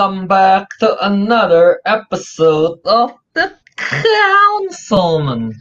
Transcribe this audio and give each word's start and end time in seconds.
welcome 0.00 0.26
back 0.26 0.66
to 0.78 0.96
another 1.04 1.78
episode 1.84 2.80
of 2.86 3.12
the 3.34 3.52
Councilmen. 3.76 5.52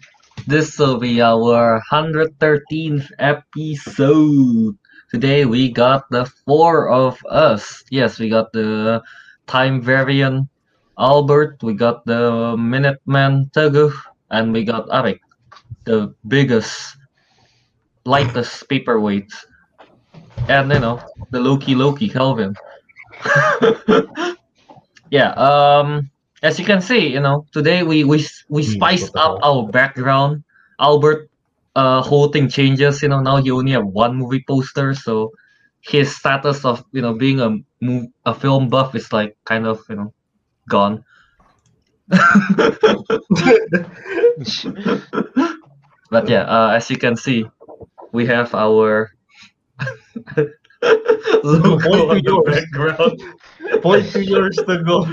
This 0.47 0.79
will 0.79 0.97
be 0.97 1.19
our 1.19 1.83
113th 1.91 3.11
episode. 3.19 4.77
Today 5.11 5.43
we 5.43 5.69
got 5.69 6.09
the 6.09 6.23
four 6.47 6.87
of 6.87 7.19
us. 7.27 7.83
Yes, 7.91 8.17
we 8.17 8.29
got 8.29 8.53
the 8.53 9.03
Time 9.45 9.81
Variant 9.81 10.47
Albert, 10.97 11.59
we 11.61 11.73
got 11.73 12.05
the 12.05 12.55
Minuteman 12.55 13.51
Teguh, 13.51 13.91
and 14.31 14.53
we 14.53 14.63
got 14.63 14.87
Ariq, 14.87 15.19
the 15.83 16.15
biggest, 16.29 16.95
lightest 18.05 18.69
paperweight. 18.69 19.33
And 20.47 20.71
you 20.71 20.79
know, 20.79 21.03
the 21.31 21.41
Loki 21.41 21.75
Loki 21.75 22.07
Kelvin. 22.07 22.55
yeah, 25.11 25.31
um 25.33 26.09
as 26.41 26.57
you 26.59 26.65
can 26.65 26.81
see, 26.81 27.07
you 27.07 27.19
know, 27.19 27.45
today 27.51 27.83
we 27.83 28.03
we 28.03 28.25
we 28.49 28.63
spiced 28.63 29.15
up 29.15 29.39
our 29.43 29.67
background. 29.67 30.43
Albert 30.79 31.29
uh 31.75 32.01
whole 32.01 32.29
thing 32.29 32.49
changes, 32.49 33.01
you 33.01 33.09
know, 33.09 33.19
now 33.21 33.37
he 33.37 33.51
only 33.51 33.71
have 33.71 33.85
one 33.85 34.15
movie 34.15 34.43
poster, 34.47 34.93
so 34.93 35.31
his 35.81 36.15
status 36.15 36.65
of 36.65 36.83
you 36.91 37.01
know 37.01 37.13
being 37.13 37.39
a 37.41 37.57
move, 37.81 38.07
a 38.25 38.33
film 38.33 38.69
buff 38.69 38.95
is 38.95 39.11
like 39.11 39.35
kind 39.45 39.67
of 39.67 39.81
you 39.89 39.95
know 39.95 40.13
gone. 40.69 41.03
but 46.09 46.27
yeah, 46.27 46.43
uh, 46.43 46.71
as 46.75 46.89
you 46.89 46.97
can 46.97 47.15
see, 47.15 47.45
we 48.11 48.25
have 48.25 48.53
our 48.55 49.11
logo 51.43 51.79
Point 51.83 52.09
to 52.09 52.11
on 52.11 52.21
the 52.23 52.23
yours. 52.23 52.45
background. 52.45 53.81
Point 53.81 54.11
to 54.13 54.23
yours 54.23 54.57
to 54.57 54.83
go. 54.83 55.05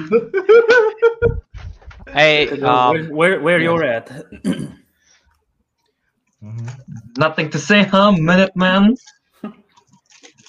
Hey, 2.13 2.49
um, 2.63 3.09
where 3.11 3.41
where 3.41 3.59
yeah. 3.59 3.65
you're 3.65 3.85
at? 3.85 4.11
Nothing 7.17 7.51
to 7.51 7.59
say, 7.59 7.83
huh, 7.85 8.13
Minute 8.13 8.55
Man? 8.57 8.95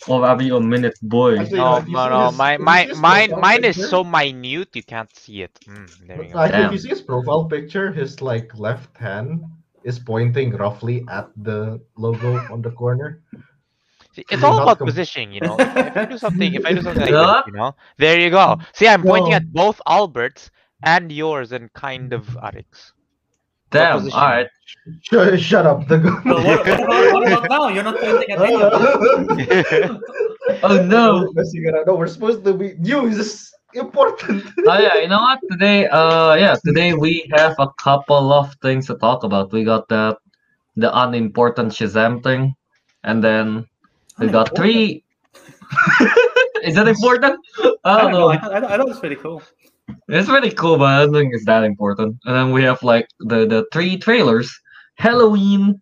or 0.07 0.25
are 0.25 0.41
you 0.41 0.55
a 0.57 0.61
minute 0.61 0.97
boy? 1.01 1.38
Actually, 1.39 1.57
no, 1.57 1.77
uh, 1.77 1.81
no, 1.88 2.09
no, 2.09 2.25
his- 2.25 2.38
my, 2.38 2.57
my, 2.57 2.85
see 2.85 2.93
mine, 2.95 3.29
profile 3.29 3.41
mine 3.41 3.63
is 3.65 3.89
so 3.89 4.03
minute 4.03 4.75
you 4.75 4.83
can't 4.83 5.13
see 5.15 5.41
it. 5.41 5.59
Mm, 5.67 6.07
there 6.07 6.23
you 6.23 6.29
go. 6.33 6.38
Like, 6.39 6.51
Damn. 6.51 6.65
if 6.67 6.71
you 6.71 6.77
see 6.79 6.89
his 6.89 7.01
profile 7.01 7.45
picture, 7.45 7.91
his 7.91 8.21
like 8.21 8.57
left 8.57 8.95
hand 8.97 9.43
is 9.83 9.99
pointing 9.99 10.51
roughly 10.51 11.05
at 11.09 11.29
the 11.35 11.81
logo 11.97 12.47
on 12.51 12.61
the 12.61 12.71
corner. 12.71 13.21
See, 14.17 14.25
It's 14.31 14.41
all 14.43 14.59
about 14.63 14.79
positioning, 14.79 15.31
you 15.31 15.41
know. 15.41 15.55
If, 15.59 15.77
if 15.77 15.95
I 15.97 16.05
do 16.05 16.17
something, 16.17 16.51
if 16.55 16.65
I 16.65 16.73
do 16.73 16.81
something 16.81 17.03
like 17.03 17.11
Yeah. 17.11 17.41
this, 17.45 17.53
you 17.53 17.53
know, 17.53 17.75
there 17.99 18.19
you 18.19 18.31
go. 18.31 18.57
See, 18.73 18.87
I'm 18.87 19.03
pointing 19.03 19.29
No. 19.29 19.37
at 19.37 19.53
both 19.53 19.79
Alberts 19.85 20.49
and 20.81 21.11
yours 21.11 21.51
and 21.51 21.71
kind 21.73 22.13
of 22.13 22.25
Ariq's. 22.47 22.93
Damn, 23.69 24.07
alright. 24.09 24.47
Shut, 25.03 25.39
shut 25.39 25.67
up, 25.67 25.88
the 25.88 25.99
go. 25.99 26.09
What, 26.09 26.43
what, 26.45 26.67
about, 26.67 27.13
what 27.13 27.27
about 27.27 27.50
now? 27.50 27.67
You're 27.67 27.83
not 27.83 28.00
pointing 28.00 28.31
at 28.31 28.41
any 28.41 28.56
of 28.59 28.72
them. 29.85 30.01
Oh 30.63 30.81
no. 30.81 31.31
Messing 31.35 31.67
around. 31.67 31.85
No, 31.85 31.95
we're 31.95 32.07
supposed 32.07 32.44
to 32.45 32.53
be 32.53 32.73
news 32.79 33.19
is 33.19 33.53
important. 33.75 34.44
oh 34.66 34.79
yeah, 34.79 34.95
you 34.95 35.09
know 35.09 35.19
what? 35.19 35.39
Today, 35.51 35.88
uh, 35.89 36.33
yeah, 36.35 36.56
today 36.66 36.94
we 36.95 37.29
have 37.35 37.53
a 37.59 37.67
couple 37.77 38.33
of 38.33 38.56
things 38.63 38.88
to 38.88 38.95
talk 38.95 39.23
about. 39.23 39.51
We 39.51 39.63
got 39.63 39.88
that 39.89 40.17
the 40.75 40.89
unimportant 41.03 41.73
Shazam 41.73 42.23
thing, 42.23 42.56
and 43.03 43.22
then 43.22 43.66
we 44.19 44.28
got 44.28 44.55
three. 44.55 45.03
Is 46.63 46.75
that 46.75 46.88
important? 46.88 47.39
I 47.59 47.73
I 47.83 48.01
don't 48.01 48.11
don't 48.11 48.11
know. 48.11 48.29
I, 48.29 48.35
I, 48.35 48.73
I 48.73 48.78
thought 48.78 48.89
it's 48.89 49.00
pretty 49.00 49.16
cool. 49.16 49.41
It's 50.07 50.28
pretty 50.28 50.51
cool, 50.51 50.78
but 50.78 50.85
I 50.85 51.05
don't 51.05 51.13
think 51.13 51.33
it's 51.33 51.45
that 51.45 51.63
important. 51.63 52.17
And 52.25 52.35
then 52.35 52.51
we 52.51 52.63
have 52.63 52.81
like 52.83 53.07
the 53.19 53.45
the 53.45 53.66
three 53.72 53.97
trailers: 53.97 54.50
Halloween, 54.95 55.81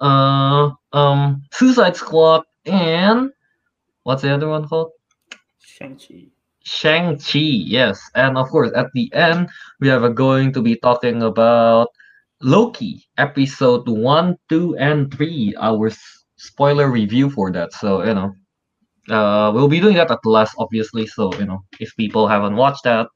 uh, 0.00 0.70
um, 0.92 1.42
Suicide 1.52 1.96
Squad, 1.96 2.44
and 2.66 3.30
what's 4.04 4.22
the 4.22 4.34
other 4.34 4.48
one 4.48 4.66
called? 4.68 4.90
Shang-Chi. 5.58 6.28
Shang-Chi, 6.64 7.38
yes. 7.38 8.00
And 8.14 8.38
of 8.38 8.48
course, 8.48 8.70
at 8.74 8.86
the 8.94 9.12
end, 9.12 9.50
we 9.80 9.90
are 9.90 10.08
going 10.08 10.52
to 10.52 10.62
be 10.62 10.76
talking 10.76 11.22
about 11.22 11.88
Loki, 12.40 13.06
episode 13.18 13.88
1, 13.88 14.38
2, 14.48 14.76
and 14.78 15.12
3, 15.12 15.54
our 15.58 15.90
spoiler 16.46 16.90
review 16.90 17.30
for 17.30 17.50
that. 17.52 17.72
So, 17.72 18.04
you 18.04 18.14
know, 18.14 18.34
uh, 19.10 19.52
we'll 19.52 19.68
be 19.68 19.80
doing 19.80 19.96
that 19.96 20.10
at 20.10 20.20
the 20.22 20.30
last, 20.30 20.54
obviously. 20.58 21.06
So, 21.06 21.32
you 21.34 21.46
know, 21.46 21.64
if 21.80 21.96
people 21.96 22.28
haven't 22.28 22.56
watched 22.56 22.84
that, 22.84 23.08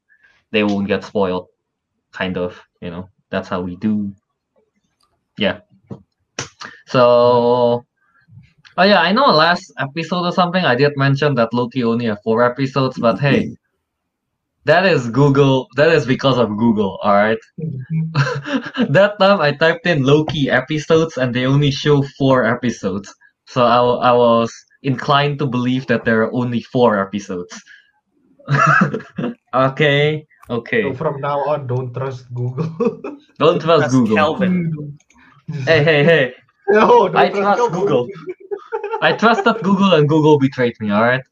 they 0.50 0.64
won't 0.64 0.88
get 0.88 1.04
spoiled. 1.04 1.46
Kind 2.12 2.36
of, 2.36 2.60
you 2.80 2.90
know, 2.90 3.08
that's 3.30 3.48
how 3.48 3.60
we 3.60 3.76
do. 3.76 4.12
Yeah. 5.36 5.60
So, 6.86 7.84
Oh 8.78 8.84
yeah, 8.84 9.00
I 9.00 9.10
know 9.10 9.26
last 9.26 9.72
episode 9.80 10.24
or 10.24 10.30
something 10.30 10.64
I 10.64 10.76
did 10.76 10.96
mention 10.96 11.34
that 11.34 11.52
Loki 11.52 11.82
only 11.82 12.06
have 12.06 12.22
four 12.22 12.44
episodes, 12.44 12.96
but 12.96 13.18
hey, 13.18 13.56
that 14.68 14.84
is 14.84 15.08
Google. 15.08 15.66
That 15.76 15.88
is 15.88 16.04
because 16.04 16.36
of 16.36 16.48
Google. 16.56 17.00
All 17.02 17.14
right. 17.14 17.38
Mm-hmm. 17.58 18.92
that 18.92 19.18
time 19.18 19.40
I 19.40 19.52
typed 19.52 19.86
in 19.86 20.04
Loki 20.04 20.50
episodes 20.50 21.16
and 21.16 21.34
they 21.34 21.46
only 21.46 21.70
show 21.70 22.02
four 22.18 22.44
episodes, 22.44 23.08
so 23.46 23.64
I, 23.64 24.10
I 24.10 24.12
was 24.12 24.52
inclined 24.82 25.38
to 25.40 25.46
believe 25.46 25.86
that 25.88 26.04
there 26.04 26.22
are 26.22 26.32
only 26.34 26.60
four 26.60 27.00
episodes. 27.00 27.56
okay. 29.54 30.26
Okay. 30.50 30.82
So 30.82 30.94
from 30.94 31.20
now 31.20 31.40
on, 31.48 31.66
don't 31.66 31.92
trust 31.92 32.32
Google. 32.32 32.68
Don't 33.38 33.60
trust 33.60 33.82
That's 33.82 33.94
Google. 33.94 34.16
Kelvin. 34.16 34.72
Mm-hmm. 35.48 35.62
Hey, 35.62 35.84
hey, 35.84 36.02
hey! 36.02 36.34
no, 36.68 37.06
don't 37.06 37.16
I 37.16 37.28
trust 37.28 37.58
trust 37.58 37.72
Google. 37.72 38.08
I 39.00 39.12
trusted 39.12 39.62
Google 39.62 39.94
and 39.94 40.08
Google 40.08 40.38
betrayed 40.38 40.74
me. 40.80 40.90
All 40.90 41.04
right. 41.04 41.22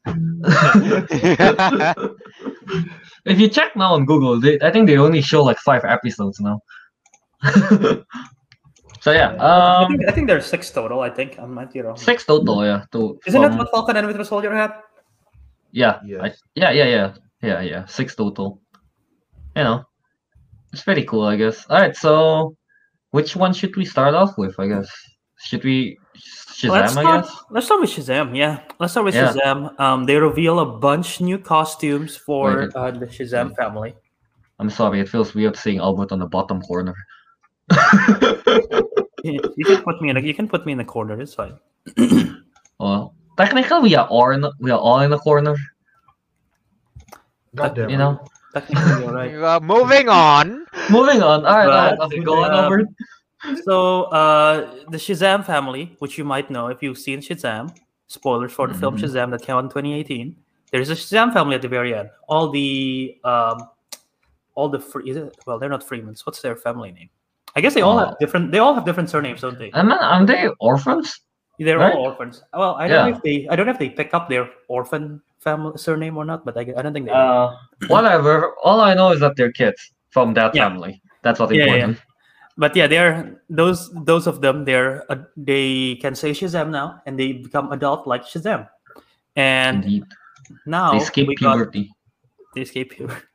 If 3.27 3.39
you 3.39 3.47
check 3.49 3.75
now 3.75 3.93
on 3.93 4.05
Google, 4.05 4.39
they, 4.39 4.59
I 4.61 4.71
think 4.71 4.87
they 4.87 4.97
only 4.97 5.21
show 5.21 5.43
like 5.43 5.57
five 5.59 5.83
episodes 5.85 6.39
now. 6.39 6.61
so 9.01 9.11
yeah, 9.11 9.35
I, 9.39 9.83
um, 9.83 9.91
think, 9.91 10.09
I 10.09 10.11
think 10.11 10.27
there's 10.27 10.45
six 10.45 10.71
total. 10.71 11.01
I 11.01 11.09
think 11.09 11.39
I 11.39 11.45
might 11.45 11.71
be 11.71 11.81
wrong. 11.81 11.97
six 11.97 12.25
total. 12.25 12.65
Yeah, 12.65 12.83
to, 12.91 13.19
Isn't 13.25 13.41
that 13.41 13.49
from- 13.49 13.57
what 13.59 13.71
Falcon 13.71 13.97
and 13.97 14.07
Winter 14.07 14.23
Soldier 14.23 14.53
had? 14.53 14.73
Yeah, 15.71 15.99
Yes. 16.05 16.21
I, 16.23 16.33
yeah, 16.55 16.71
yeah, 16.71 16.85
yeah, 16.85 17.13
yeah, 17.41 17.61
yeah. 17.61 17.85
Six 17.85 18.15
total. 18.15 18.61
You 19.55 19.63
know, 19.63 19.83
it's 20.71 20.83
pretty 20.83 21.03
cool, 21.03 21.23
I 21.23 21.35
guess. 21.35 21.65
All 21.69 21.77
right, 21.79 21.95
so 21.95 22.55
which 23.11 23.35
one 23.35 23.53
should 23.53 23.75
we 23.75 23.85
start 23.85 24.15
off 24.15 24.37
with? 24.37 24.59
I 24.59 24.67
guess 24.67 24.89
should 25.39 25.63
we 25.63 25.97
Shazam? 26.17 26.69
let's 26.69 26.97
I 26.97 27.01
start. 27.01 27.25
guess. 27.25 27.35
Let's 27.51 27.65
start 27.65 27.81
with 27.81 27.89
Shazam. 27.91 28.35
Yeah, 28.35 28.61
let's 28.79 28.93
start 28.93 29.05
with 29.05 29.15
Yeah. 29.15 29.33
Shazam. 29.33 29.79
Um, 29.79 30.05
they 30.05 30.17
reveal 30.17 30.59
a 30.59 30.65
bunch 30.65 31.21
new 31.21 31.37
costumes 31.37 32.15
for 32.17 32.57
Wait, 32.61 32.75
uh, 32.75 32.91
the 32.91 33.07
Shazam 33.07 33.55
family. 33.55 33.95
I'm 34.59 34.69
sorry, 34.69 34.99
it 34.99 35.09
feels 35.09 35.35
weird 35.35 35.55
seeing 35.55 35.79
Albert 35.79 36.11
on 36.11 36.19
the 36.19 36.25
bottom 36.27 36.61
corner. 36.61 36.95
You, 39.23 39.41
you 39.57 39.65
can 39.65 39.81
put 39.83 40.01
me 40.01 40.09
in. 40.09 40.17
A, 40.17 40.21
you 40.21 40.33
can 40.33 40.47
put 40.47 40.65
me 40.65 40.71
in 40.71 40.77
the 40.77 40.85
corner. 40.85 41.19
It's 41.19 41.33
fine. 41.33 41.57
well, 42.79 43.15
technically, 43.35 43.79
we 43.81 43.95
are 43.95 44.07
all 44.07 44.31
in 44.31 44.41
the, 44.41 44.51
we 44.59 44.71
are 44.71 44.79
all 44.79 44.99
in 45.01 45.09
the 45.09 45.17
corner. 45.17 45.55
God 47.55 47.75
damn 47.75 47.89
You 47.89 47.97
know. 47.97 48.23
Technically, 48.53 49.03
you're 49.03 49.13
right. 49.13 49.33
Uh, 49.47 49.59
moving 49.59 50.07
on. 50.09 50.65
Moving 50.89 51.21
on. 51.21 51.45
All 51.45 51.57
right, 51.57 51.65
all 51.65 51.69
right. 51.69 51.95
But- 51.97 52.05
Okay, 52.05 52.19
go 52.19 52.43
on 52.43 52.53
um, 52.53 52.65
over. 52.65 52.85
So, 53.63 54.03
uh, 54.05 54.85
the 54.89 54.97
Shazam 54.97 55.45
family, 55.45 55.95
which 55.99 56.17
you 56.17 56.23
might 56.23 56.49
know 56.49 56.67
if 56.67 56.81
you've 56.81 56.97
seen 56.97 57.19
Shazam, 57.19 57.75
spoilers 58.07 58.51
for 58.51 58.67
the 58.67 58.73
film 58.73 58.97
Mhm. 58.97 59.01
Shazam 59.01 59.31
that 59.31 59.41
came 59.41 59.55
out 59.55 59.63
in 59.65 59.69
2018. 59.69 60.35
There's 60.71 60.89
a 60.89 60.95
Shazam 60.95 61.33
family 61.33 61.55
at 61.55 61.61
the 61.61 61.67
very 61.67 61.93
end. 61.93 62.09
All 62.27 62.49
the 62.49 63.17
um, 63.23 63.57
all 64.55 64.69
the 64.69 64.79
free, 64.79 65.09
is 65.11 65.17
it, 65.17 65.37
well, 65.45 65.59
they're 65.59 65.69
not 65.69 65.83
Freemans. 65.83 66.25
What's 66.25 66.41
their 66.41 66.55
family 66.55 66.91
name? 66.91 67.09
I 67.55 67.61
guess 67.61 67.73
they 67.75 67.81
all 67.81 67.99
Oh. 67.99 68.05
have 68.05 68.19
different. 68.19 68.51
They 68.51 68.57
all 68.59 68.73
have 68.73 68.85
different 68.85 69.09
surnames, 69.09 69.41
don't 69.41 69.57
they? 69.59 69.69
And 69.73 69.93
aren't 69.93 70.27
they 70.27 70.47
orphans? 70.59 71.21
They're 71.59 71.77
right? 71.79 71.93
all 71.95 72.05
orphans. 72.05 72.43
Well, 72.53 72.75
I 72.75 72.87
don't 72.87 73.09
know 73.11 73.15
if 73.17 73.21
they. 73.23 73.47
I 73.49 73.55
don't 73.55 73.65
know 73.67 73.71
if 73.71 73.79
they 73.79 73.89
pick 73.89 74.13
up 74.13 74.29
their 74.29 74.49
orphan 74.67 75.21
family 75.39 75.77
surname 75.77 76.17
or 76.17 76.25
not, 76.25 76.43
but 76.45 76.57
I, 76.57 76.61
I 76.75 76.81
don't 76.81 76.93
think 76.93 77.05
they. 77.05 77.11
Uh, 77.11 77.51
whatever. 77.87 78.55
All 78.63 78.81
I 78.81 78.93
know 78.95 79.11
is 79.11 79.19
that 79.21 79.35
they're 79.35 79.51
kids 79.51 79.91
from 80.09 80.33
that 80.35 80.53
Yeah. 80.55 80.67
family. 80.69 81.01
That's 81.23 81.39
what's 81.39 81.51
Yeah, 81.53 81.65
yeah. 81.65 81.73
important. 81.73 82.01
But 82.57 82.75
yeah, 82.75 82.87
they're 82.87 83.39
those 83.49 83.89
those 83.93 84.25
of 84.27 84.41
them. 84.41 84.65
They're 84.65 85.05
uh, 85.11 85.23
they 85.37 85.95
can 86.01 86.15
say 86.15 86.31
Shazam 86.31 86.69
now, 86.71 87.01
and 87.05 87.17
they 87.19 87.33
become 87.33 87.71
adult 87.71 88.07
like 88.07 88.25
Shazam. 88.25 88.67
And 89.35 89.83
Indeed. 89.85 90.03
now 90.65 90.91
They 90.93 90.99
skip 90.99 91.27
we 91.27 91.35
got- 91.35 91.71
they 91.71 92.61
escape 92.61 92.91
puberty. 92.91 93.21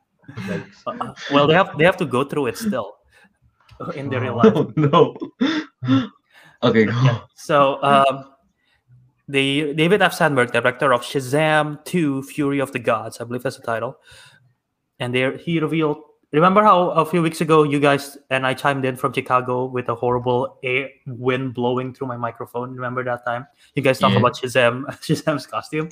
Uh, 0.87 1.13
well, 1.31 1.47
they 1.47 1.53
have 1.53 1.77
they 1.77 1.83
have 1.83 1.97
to 1.97 2.05
go 2.05 2.23
through 2.23 2.47
it 2.47 2.57
still 2.57 2.95
in 3.93 4.09
their 4.09 4.21
real 4.21 4.37
life. 4.37 4.53
Oh 4.55 4.71
no. 4.77 5.17
okay, 6.63 6.85
go. 6.85 6.91
Yeah. 7.03 7.19
So 7.35 7.83
um, 7.83 8.31
the 9.27 9.73
David 9.73 10.01
F. 10.01 10.13
Sandberg, 10.13 10.53
director 10.53 10.93
of 10.93 11.01
Shazam 11.01 11.83
2: 11.83 12.23
Fury 12.23 12.59
of 12.59 12.71
the 12.71 12.79
Gods, 12.79 13.19
I 13.19 13.25
believe 13.25 13.43
that's 13.43 13.57
the 13.57 13.63
title, 13.63 13.97
and 14.97 15.13
there 15.13 15.35
he 15.37 15.59
revealed. 15.59 15.97
Remember 16.33 16.63
how 16.63 16.89
a 16.89 17.05
few 17.05 17.21
weeks 17.21 17.41
ago 17.41 17.61
you 17.61 17.79
guys 17.79 18.17
and 18.31 18.45
I 18.45 18.55
chimed 18.55 18.85
in 18.85 18.95
from 18.95 19.13
Chicago 19.13 19.65
with 19.65 19.87
a 19.89 19.95
horrible 19.95 20.57
air 20.63 20.89
wind 21.05 21.53
blowing 21.53 21.93
through 21.93 22.07
my 22.07 22.17
microphone. 22.17 22.73
Remember 22.73 23.03
that 23.03 23.23
time? 23.23 23.45
You 23.75 23.83
guys 23.83 23.99
talked 23.99 24.13
Yeah. 24.13 24.19
about 24.19 24.33
Shazam, 24.35 24.85
Shazam's 25.05 25.45
costume. 25.45 25.89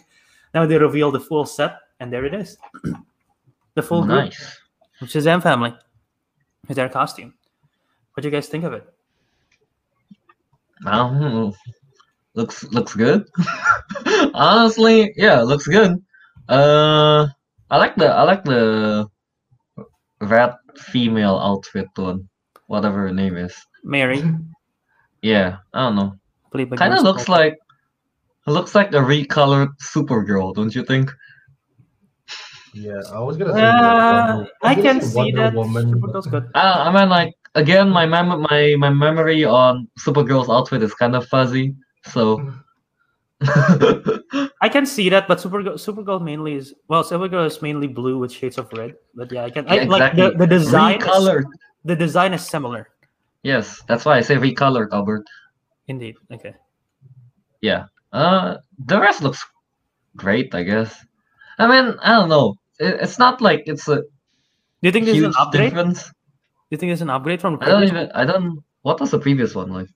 Now 0.56 0.66
they 0.66 0.78
reveal 0.80 1.12
the 1.12 1.20
full 1.20 1.46
set, 1.46 1.78
and 2.00 2.12
there 2.12 2.26
it 2.26 2.34
is, 2.34 2.58
the 3.76 3.84
full 3.84 4.04
Nice. 4.04 4.60
Shazam 5.04 5.42
family 5.44 5.76
with 6.68 6.76
their 6.76 6.90
costume. 6.90 7.34
What 8.14 8.24
do 8.24 8.28
you 8.28 8.32
guys 8.32 8.48
think 8.48 8.64
of 8.64 8.74
it? 8.74 8.84
I. 10.86 11.52
Looks 12.34 12.64
looks 12.72 12.96
good. 12.96 13.28
Honestly, 14.34 15.14
yeah, 15.18 15.42
looks 15.42 15.68
good. 15.68 16.02
Uh, 16.50 17.28
I 17.70 17.78
like 17.78 17.96
the 17.96 18.08
I 18.08 18.24
like 18.24 18.44
the 18.46 19.06
red 20.22 20.54
female 20.78 21.38
outfit 21.38 21.88
one, 21.96 22.28
whatever 22.68 23.00
her 23.08 23.14
name 23.14 23.36
is. 23.38 23.54
Mary, 23.84 24.24
Yeah, 25.22 25.58
I 25.74 25.82
don't 25.86 25.96
know. 25.96 26.16
Kind 26.78 26.94
of 26.94 27.04
looks 27.04 27.30
like 27.30 27.58
looks 28.48 28.74
like 28.76 28.90
a 28.94 28.98
recolored 28.98 29.70
Supergirl, 29.94 30.54
don't 30.56 30.74
you 30.74 30.84
think? 30.84 31.12
Yeah, 32.74 33.02
I 33.14 33.20
was 33.20 33.38
gonna 33.38 33.54
say. 33.54 33.62
Uh, 33.62 34.36
Wonder- 34.38 34.50
I 34.64 34.74
was 34.76 34.76
can 34.76 34.84
gonna 34.86 35.02
see 35.02 35.16
Wonder 35.18 35.38
that. 35.44 35.54
Woman, 35.54 36.00
but- 36.00 36.10
Supergirl's 36.10 36.28
good. 36.28 36.50
I, 36.56 36.72
I 36.90 36.92
mean, 37.00 37.10
like 37.10 37.34
again, 37.56 37.90
my 37.90 38.06
mem- 38.06 38.42
my 38.50 38.76
my 38.80 38.90
memory 38.90 39.44
on 39.46 39.88
Supergirl's 40.00 40.50
outfit 40.50 40.82
is 40.84 40.94
kind 40.94 41.16
of 41.16 41.28
fuzzy, 41.28 41.76
so. 42.06 42.42
I 44.62 44.70
can 44.70 44.86
see 44.86 45.10
that, 45.10 45.28
but 45.28 45.40
Supergirl, 45.40 45.74
Supergirl 45.74 46.22
mainly 46.22 46.54
is 46.54 46.76
well, 46.88 47.04
Supergirl 47.04 47.48
is 47.48 47.62
mainly 47.62 47.88
blue 47.88 48.20
with 48.20 48.32
shades 48.32 48.60
of 48.60 48.72
red. 48.74 48.94
But 49.16 49.32
yeah, 49.32 49.46
I 49.46 49.50
can 49.50 49.68
I, 49.68 49.76
Yeah, 49.76 49.84
like 49.86 50.16
the, 50.16 50.32
the 50.38 50.46
design. 50.46 51.02
Is, 51.02 51.46
the 51.84 51.96
design 51.96 52.34
is 52.34 52.46
similar. 52.46 52.90
Yes, 53.42 53.82
that's 53.88 54.06
why 54.06 54.18
I 54.18 54.22
say 54.22 54.36
recolored, 54.36 54.90
Albert. 54.92 55.26
Indeed. 55.88 56.16
Okay. 56.32 56.54
Yeah. 57.62 57.86
Uh, 58.14 58.58
the 58.86 59.00
rest 59.00 59.24
looks 59.24 59.44
great, 60.16 60.54
I 60.54 60.62
guess. 60.62 61.04
I 61.58 61.66
mean, 61.66 61.98
I 62.02 62.12
don't 62.12 62.30
know. 62.30 62.56
It, 62.80 63.02
it's 63.02 63.18
not 63.18 63.42
like 63.42 63.64
it's 63.66 63.88
a 63.88 63.96
Do 63.96 64.04
you 64.84 64.92
think 64.92 65.06
this 65.06 65.18
is 65.18 65.24
an 65.24 65.34
upgrade? 65.38 65.74
Do 65.74 65.96
you 66.70 66.78
think 66.78 66.92
it's 66.92 67.02
an 67.02 67.10
upgrade 67.10 67.42
from 67.42 67.58
I 67.62 67.66
don't 67.66 67.84
even. 67.84 68.12
I 68.14 68.24
don't. 68.24 68.64
What 68.84 69.00
was 69.00 69.10
the 69.10 69.20
previous 69.20 69.56
one 69.56 69.72
like? 69.72 69.90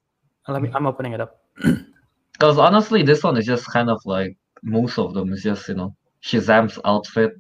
Let 0.48 0.62
me. 0.62 0.72
I'm 0.74 0.88
opening 0.88 1.14
it 1.14 1.22
up. 1.22 1.42
Because 2.38 2.58
honestly, 2.58 3.02
this 3.04 3.24
one 3.24 3.38
is 3.38 3.46
just 3.46 3.66
kind 3.72 3.90
of 3.90 4.00
like 4.06 4.36
most 4.62 4.98
of 5.00 5.14
them 5.14 5.32
is 5.34 5.42
just 5.44 5.68
you 5.70 5.76
know 5.76 5.96
Shazam's 6.24 6.78
outfit 6.86 7.34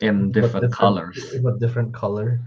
in 0.00 0.30
but 0.32 0.40
different 0.40 0.72
colors. 0.72 1.18
But 1.42 1.58
different 1.58 1.92
color. 1.92 2.40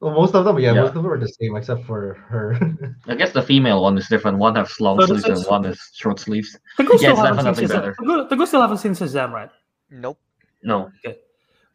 Well, 0.00 0.14
most 0.14 0.34
of 0.34 0.44
them, 0.46 0.58
yeah, 0.58 0.72
Yeah. 0.72 0.80
most 0.80 0.88
of 0.96 1.02
them 1.02 1.12
are 1.12 1.18
the 1.18 1.28
same 1.28 1.54
except 1.56 1.84
for 1.84 2.14
her. 2.28 2.56
I 3.06 3.14
guess 3.14 3.32
the 3.32 3.42
female 3.42 3.82
one 3.82 3.98
is 3.98 4.08
different. 4.08 4.38
One 4.38 4.56
has 4.56 4.80
long 4.80 4.98
So 4.98 5.06
this 5.12 5.22
sleeves 5.24 5.40
and 5.40 5.50
one 5.50 5.64
is 5.66 5.78
short 5.94 6.18
sleeves. 6.18 6.56
Teguh 6.78 6.88
Yeah, 6.92 6.96
still 6.96 7.10
it's 7.12 7.20
haven't 7.20 7.44
definitely 7.44 7.66
seen 7.68 7.76
better. 7.76 7.94
Shazam. 8.00 8.06
Teguh- 8.06 8.28
Teguh 8.30 8.46
still 8.46 8.60
haven't 8.62 8.78
seen 8.78 8.92
Shazam, 8.92 9.30
right? 9.30 9.50
Nope. 9.90 10.18
No, 10.62 10.90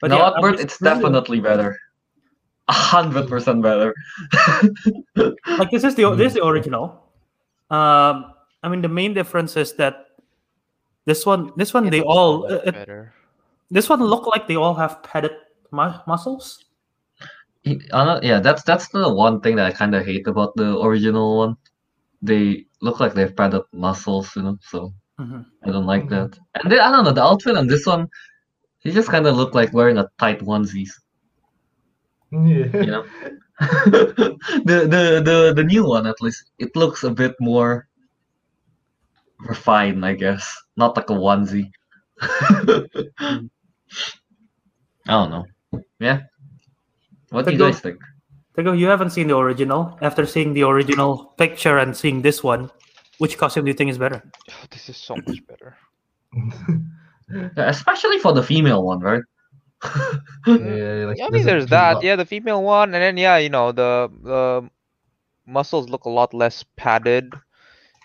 But 0.01 0.09
no, 0.09 0.17
yeah, 0.17 0.23
I'm 0.25 0.33
Albert, 0.35 0.59
it's 0.59 0.81
really- 0.81 0.95
definitely 1.01 1.39
better. 1.39 1.77
A 2.67 2.73
hundred 2.73 3.29
percent 3.29 3.61
better. 3.61 3.93
like 5.15 5.69
this 5.71 5.83
is 5.83 5.93
the 5.95 6.09
this 6.15 6.33
is 6.33 6.33
the 6.33 6.43
original. 6.45 7.13
Um, 7.69 8.33
I 8.65 8.69
mean 8.69 8.81
the 8.81 8.89
main 8.89 9.13
difference 9.13 9.55
is 9.55 9.73
that 9.77 10.17
this 11.05 11.21
one 11.25 11.51
this 11.55 11.69
one 11.73 11.85
It 11.87 11.91
they 11.91 12.01
all 12.01 12.49
uh, 12.49 12.65
it- 12.65 12.73
better. 12.73 13.13
this 13.69 13.87
one 13.89 14.01
look 14.01 14.25
like 14.25 14.47
they 14.49 14.57
all 14.57 14.73
have 14.73 15.03
padded 15.05 15.37
mu- 15.71 16.01
muscles. 16.09 16.65
Yeah, 17.63 18.39
that's 18.41 18.63
that's 18.63 18.89
the 18.89 19.05
one 19.13 19.41
thing 19.41 19.55
that 19.57 19.65
I 19.69 19.71
kind 19.71 19.93
of 19.95 20.05
hate 20.05 20.25
about 20.27 20.55
the 20.57 20.81
original 20.81 21.37
one. 21.37 21.57
They 22.21 22.65
look 22.81 22.99
like 22.99 23.13
they've 23.13 23.35
padded 23.35 23.61
muscles, 23.73 24.33
you 24.35 24.41
know. 24.43 24.57
So 24.61 24.93
Mhm. 25.21 25.45
I 25.63 25.69
don't 25.71 25.85
like 25.85 26.09
that. 26.09 26.37
And 26.55 26.71
then, 26.71 26.79
I 26.81 26.91
don't 26.91 27.05
know 27.05 27.13
the 27.13 27.23
outfit 27.23 27.55
on 27.57 27.67
this 27.67 27.85
one. 27.85 28.09
He 28.83 28.91
just 28.91 29.09
kind 29.09 29.25
of 29.25 29.37
look 29.37 29.53
like 29.55 29.73
wearing 29.73 29.97
a 29.97 30.09
tight 30.19 30.41
onesies, 30.41 30.91
yeah. 32.31 32.69
you 32.85 32.91
know. 32.93 33.05
the 34.69 34.77
the 34.91 35.01
the 35.23 35.53
the 35.55 35.63
new 35.63 35.85
one 35.87 36.05
at 36.05 36.19
least 36.21 36.51
it 36.59 36.75
looks 36.75 37.03
a 37.03 37.09
bit 37.09 37.33
more 37.39 37.87
refined, 39.45 40.05
I 40.05 40.13
guess. 40.13 40.53
Not 40.77 40.95
like 40.97 41.09
a 41.09 41.13
onesie. 41.13 41.71
I 42.21 43.39
don't 45.07 45.29
know. 45.29 45.45
Yeah. 45.99 46.21
What 47.29 47.45
do 47.45 47.51
you 47.51 47.57
guys 47.59 47.79
think? 47.79 47.99
Teguh, 48.57 48.77
you 48.77 48.87
haven't 48.87 49.09
seen 49.11 49.27
the 49.27 49.37
original. 49.37 49.97
After 50.01 50.25
seeing 50.25 50.53
the 50.53 50.63
original 50.63 51.33
picture 51.37 51.77
and 51.77 51.95
seeing 51.95 52.21
this 52.21 52.41
one, 52.43 52.71
which 53.17 53.37
costume 53.37 53.65
do 53.65 53.69
you 53.71 53.75
think 53.75 53.91
is 53.91 53.97
better? 53.97 54.23
Oh, 54.49 54.65
this 54.71 54.89
is 54.89 54.97
so 54.97 55.15
much 55.15 55.45
better. 55.47 55.75
Yeah, 57.27 57.49
especially 57.69 58.19
for 58.19 58.33
the 58.33 58.43
female 58.43 58.83
one, 58.83 58.99
right? 58.99 59.23
yeah, 60.45 61.09
like 61.09 61.17
Yeah, 61.17 61.25
I 61.25 61.29
there's 61.29 61.31
mean, 61.31 61.45
there's 61.45 61.65
that. 61.67 61.93
lo- 61.95 62.01
Yeah, 62.03 62.15
the 62.17 62.25
female 62.25 62.61
one, 62.61 62.93
and 62.93 63.01
then 63.01 63.17
yeah, 63.17 63.37
you 63.37 63.49
know, 63.49 63.71
the 63.71 64.11
the 64.21 64.69
muscles 65.47 65.89
look 65.89 66.05
a 66.05 66.09
lot 66.09 66.35
less 66.35 66.63
padded, 66.77 67.33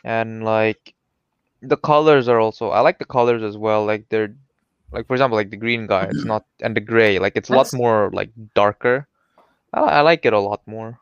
and 0.04 0.42
like 0.42 0.94
the 1.62 1.76
colors 1.76 2.28
are 2.28 2.40
also. 2.40 2.70
I 2.70 2.80
like 2.80 2.98
the 2.98 3.04
colors 3.04 3.42
as 3.42 3.56
well. 3.56 3.84
Like 3.84 4.08
they're, 4.08 4.34
like 4.92 5.06
for 5.06 5.14
example, 5.14 5.36
like 5.36 5.50
the 5.50 5.56
green 5.56 5.86
guy. 5.86 6.04
It's 6.10 6.24
not, 6.24 6.44
and 6.62 6.76
the 6.76 6.80
gray. 6.80 7.18
Like 7.18 7.36
it's 7.36 7.50
a 7.50 7.54
lot 7.54 7.72
more 7.72 8.10
like 8.12 8.30
darker. 8.54 9.06
I, 9.72 9.80
I 9.80 10.00
like 10.00 10.24
it 10.26 10.32
a 10.32 10.38
lot 10.40 10.62
more. 10.66 10.98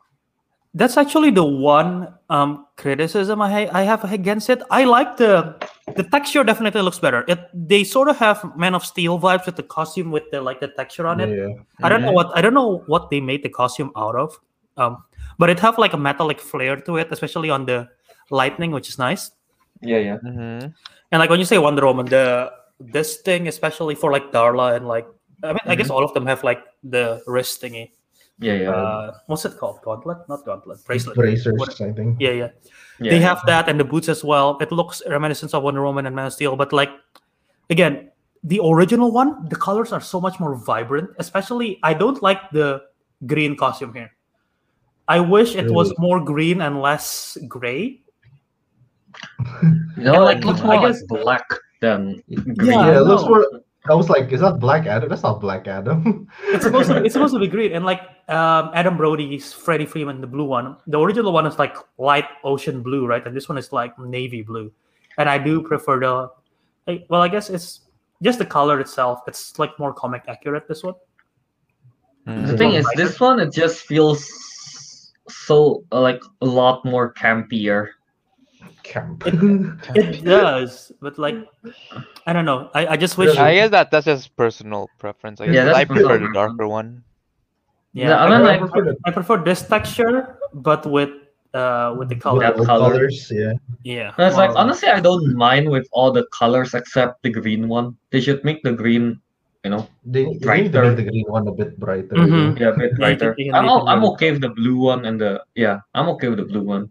That's 0.75 0.99
actually 0.99 1.31
the 1.31 1.45
one 1.45 2.13
um, 2.29 2.67
criticism 2.77 3.41
I 3.41 3.51
ha- 3.51 3.71
I 3.73 3.83
have 3.85 4.05
against 4.13 4.51
it. 4.51 4.63
I 4.71 4.85
like 4.85 5.17
the 5.17 5.57
the 5.97 6.05
texture. 6.05 6.45
Definitely 6.45 6.83
looks 6.83 6.99
better. 6.99 7.25
It 7.27 7.41
they 7.55 7.83
sort 7.85 8.09
of 8.09 8.19
have 8.19 8.45
Man 8.55 8.75
of 8.75 8.85
Steel 8.85 9.19
vibes 9.19 9.47
with 9.47 9.57
the 9.57 9.63
costume 9.63 10.11
with 10.11 10.25
the 10.31 10.43
like 10.43 10.61
the 10.61 10.69
texture 10.69 11.07
on 11.07 11.21
it. 11.21 11.31
Yeah. 11.31 11.55
I 11.83 11.89
don't 11.89 12.03
know 12.03 12.11
Mhm. 12.13 12.15
what 12.21 12.37
I 12.37 12.43
don't 12.43 12.53
know 12.55 12.85
what 12.87 13.09
they 13.11 13.19
made 13.21 13.43
the 13.43 13.49
costume 13.49 13.91
out 13.97 14.15
of, 14.15 14.39
um, 14.77 15.03
but 15.39 15.49
it 15.49 15.59
have 15.61 15.79
like 15.79 15.95
a 15.95 15.97
metallic 15.97 16.39
flair 16.39 16.77
to 16.77 16.97
it, 16.99 17.09
especially 17.11 17.49
on 17.49 17.65
the 17.65 17.89
lightning, 18.31 18.71
which 18.71 18.91
is 18.91 18.99
nice. 18.99 19.31
Yeah, 19.81 19.99
yeah. 19.99 20.19
Mm-hmm. 20.19 20.69
And 21.13 21.19
like 21.19 21.31
when 21.31 21.39
you 21.39 21.47
say 21.47 21.59
Wonder 21.59 21.87
Woman, 21.87 22.07
the 22.07 22.53
this 22.81 23.19
thing, 23.19 23.49
especially 23.49 23.95
for 23.95 24.13
like 24.13 24.31
Darla 24.33 24.77
and 24.77 24.87
like 24.87 25.07
I 25.43 25.49
mean, 25.53 25.67
I 25.67 25.75
guess 25.75 25.91
all 25.91 26.05
of 26.05 26.15
them 26.15 26.27
have 26.27 26.43
like 26.43 26.65
the 26.83 27.23
wrist 27.27 27.63
thingy. 27.63 27.93
Yeah, 28.41 28.55
yeah. 28.55 28.71
Uh, 28.71 29.15
what's 29.27 29.45
it 29.45 29.59
called? 29.59 29.83
Gauntlet? 29.83 30.19
Not 30.29 30.45
gauntlet. 30.45 30.79
Bracelet. 30.85 31.17
Bracers, 31.17 31.59
What- 31.59 31.81
I 31.81 31.93
think. 31.93 32.19
Yeah, 32.21 32.31
yeah. 32.31 32.49
yeah, 33.01 33.11
They 33.11 33.19
yeah. 33.19 33.27
have 33.27 33.43
that 33.47 33.69
and 33.69 33.81
the 33.81 33.85
boots 33.85 34.09
as 34.09 34.23
well. 34.23 34.57
It 34.61 34.71
looks 34.71 35.03
reminiscent 35.09 35.55
of 35.55 35.65
Wonder 35.65 35.83
Woman 35.83 36.07
and 36.07 36.15
Man 36.15 36.27
of 36.27 36.33
Steel, 36.33 36.55
but 36.55 36.73
like 36.73 36.91
again, 37.71 38.11
the 38.45 38.61
original 38.63 39.11
one, 39.11 39.49
the 39.49 39.57
colors 39.57 39.93
are 39.93 40.01
so 40.01 40.21
much 40.21 40.39
more 40.39 40.55
vibrant. 40.55 41.11
Especially, 41.19 41.81
I 41.83 41.95
don't 41.95 42.23
like 42.23 42.39
the 42.53 42.83
green 43.27 43.57
costume 43.57 43.93
here. 43.93 44.13
I 45.09 45.19
wish 45.19 45.57
it 45.57 45.71
was 45.71 45.93
more 45.99 46.21
green 46.21 46.61
and 46.61 46.81
less 46.81 47.37
gray. 47.49 48.03
You 49.97 50.05
know, 50.05 50.15
And, 50.15 50.25
like, 50.25 50.39
it 50.39 50.45
looks 50.45 50.61
I 50.63 50.81
guess- 50.81 51.03
like 51.11 51.23
black 51.23 51.47
than 51.81 52.23
green. 52.29 52.55
Yeah, 52.71 52.87
Yeah, 52.91 52.99
it 52.99 53.03
looks 53.03 53.23
no. 53.23 53.29
more. 53.29 53.47
I 53.89 53.95
was 53.95 54.11
like, 54.11 54.31
is 54.33 54.41
that 54.43 54.59
Black 54.59 54.85
Adam? 54.87 55.09
That's 55.09 55.23
not 55.23 55.41
Black 55.41 55.67
Adam. 55.67 56.29
It's 56.49 56.65
supposed 56.65 56.91
to. 56.91 57.03
It's 57.03 57.15
supposed 57.15 57.33
to 57.33 57.41
be 57.41 57.47
green, 57.47 57.73
and 57.73 57.87
like 57.87 58.03
um, 58.29 58.71
Adam 58.75 58.99
Brody's 58.99 59.53
Freddie 59.55 59.87
Freeman, 59.87 60.21
the 60.21 60.27
blue 60.27 60.45
one. 60.45 60.77
The 60.89 60.99
original 61.01 61.33
one 61.33 61.47
is 61.47 61.59
like 61.59 61.75
light 61.97 62.27
ocean 62.45 62.83
blue, 62.83 63.07
right? 63.07 63.25
And 63.27 63.35
this 63.35 63.49
one 63.49 63.57
is 63.57 63.73
like 63.73 63.99
navy 63.99 64.43
blue. 64.43 64.71
And 65.17 65.29
I 65.31 65.39
do 65.39 65.63
prefer 65.63 66.01
the. 66.01 66.29
like, 66.87 67.07
Well, 67.09 67.23
I 67.23 67.29
guess 67.29 67.49
it's 67.49 67.83
just 68.21 68.39
the 68.39 68.45
color 68.45 68.79
itself. 68.81 69.21
It's 69.27 69.59
like 69.59 69.79
more 69.79 69.95
comic 69.95 70.23
accurate. 70.29 70.69
This 70.69 70.83
one. 70.83 70.95
The 72.27 72.59
thing 72.59 72.73
is, 72.75 72.87
this 72.95 73.19
one 73.21 73.41
it 73.41 73.53
just 73.55 73.87
feels 73.87 74.29
so 75.31 75.83
uh, 75.93 76.01
like 76.01 76.21
a 76.43 76.47
lot 76.47 76.85
more 76.85 77.15
campier. 77.15 77.89
Camp. 78.89 79.23
It 79.95 80.25
does, 80.25 80.93
but 81.01 81.19
like 81.19 81.37
I 82.27 82.33
don't 82.33 82.45
know. 82.49 82.71
I, 82.75 82.95
I 82.95 82.97
just 82.97 83.19
wish. 83.21 83.37
I 83.37 83.55
guess 83.55 83.71
that 83.71 83.91
that's 83.91 84.07
just 84.07 84.35
personal 84.37 84.89
preference. 84.99 85.41
I 85.41 85.47
Yeah, 85.47 85.53
guess 85.53 85.65
that's 85.67 85.79
I 85.79 85.85
prefer 85.85 86.17
the 86.19 86.33
darker 86.33 86.67
one. 86.67 87.05
Yeah, 87.93 88.09
Yeah, 88.09 88.17
I 88.17 88.25
I, 88.25 88.29
mean, 88.29 88.41
prefer, 88.65 88.85
like- 88.85 88.97
prefer 88.97 88.97
I 89.05 89.11
prefer 89.13 89.37
this 89.45 89.61
texture, 89.69 90.39
but 90.55 90.87
with 90.89 91.11
uh 91.55 91.95
with 91.99 92.09
the 92.09 92.17
color. 92.17 92.41
That 92.41 92.57
With 92.57 92.67
color. 92.69 92.93
colors, 92.97 93.29
yeah. 93.33 93.53
Yeah. 93.85 94.13
And 94.17 94.25
it's 94.29 94.37
like 94.37 94.53
honestly, 94.57 94.89
I 94.89 95.01
don't 95.01 95.37
mind 95.37 95.69
with 95.69 95.89
all 95.93 96.13
the 96.13 96.25
colors 96.33 96.73
except 96.75 97.23
the 97.23 97.31
green 97.31 97.69
one. 97.69 97.97
They 98.11 98.21
should 98.21 98.45
make 98.45 98.63
the 98.63 98.73
green, 98.73 99.21
you 99.65 99.71
know, 99.73 99.89
They, 100.05 100.25
they 100.25 100.29
need 100.29 100.41
to 100.41 100.47
Brighter. 100.49 100.83
make 100.93 100.97
the 101.01 101.09
green 101.09 101.25
one 101.29 101.49
a 101.49 101.53
bit 101.53 101.81
brighter. 101.81 102.17
Mhm. 102.17 102.59
yeah, 102.61 102.73
a 102.73 102.77
bit 102.77 102.97
brighter. 102.97 103.33
can- 103.35 103.45
you 103.45 103.53
can 103.53 103.57
I'm 103.61 103.69
all, 103.69 103.89
I'm 103.89 104.05
okay 104.17 104.33
with 104.33 104.43
the 104.45 104.53
blue 104.53 104.77
one 104.77 105.05
and 105.09 105.17
the 105.21 105.41
yeah, 105.57 105.81
I'm 105.97 106.09
okay 106.17 106.29
with 106.29 106.39
the 106.41 106.49
blue 106.49 106.63
one 106.63 106.89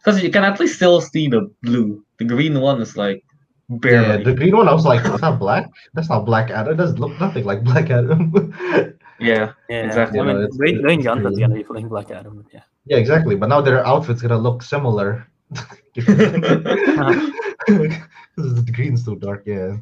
because 0.00 0.22
you 0.22 0.30
can 0.30 0.44
at 0.44 0.58
least 0.60 0.76
still 0.76 1.00
see 1.00 1.28
the 1.28 1.50
blue. 1.62 2.02
The 2.18 2.24
green 2.24 2.60
one 2.60 2.80
is 2.80 2.96
like 2.96 3.22
barely. 3.68 4.18
Yeah, 4.18 4.24
the 4.24 4.34
green 4.34 4.56
one, 4.56 4.68
I 4.68 4.72
was 4.74 4.84
like, 4.84 5.02
that's 5.02 5.22
not 5.22 5.38
black? 5.38 5.70
That's 5.94 6.08
not 6.08 6.24
Black 6.24 6.50
Adam. 6.50 6.72
It 6.74 6.76
doesn't 6.76 6.98
look 6.98 7.18
nothing 7.20 7.44
like 7.44 7.62
Black 7.64 7.90
Adam. 7.90 8.32
Yeah, 9.20 9.52
Yeah, 9.68 9.84
Exactly. 9.84 10.18
I 10.18 10.22
mean, 10.22 10.36
You 10.36 10.40
know, 10.40 10.46
it's- 10.46 10.56
Dwayne, 10.56 10.80
Dwayne 10.80 10.94
it's 10.96 11.04
Johnson's 11.04 11.38
gonna 11.38 11.54
be 11.54 11.62
playing 11.62 11.88
Black 11.88 12.10
Adam. 12.10 12.42
Yeah. 12.54 12.62
Yeah, 12.86 12.96
exactly. 12.96 13.36
But 13.36 13.50
now 13.50 13.60
their 13.60 13.86
outfits 13.86 14.22
gonna 14.22 14.38
look 14.38 14.62
similar. 14.62 15.26
Because 15.94 16.06
the 17.66 18.72
green's 18.72 19.04
so 19.04 19.14
dark. 19.14 19.42
Yeah. 19.44 19.76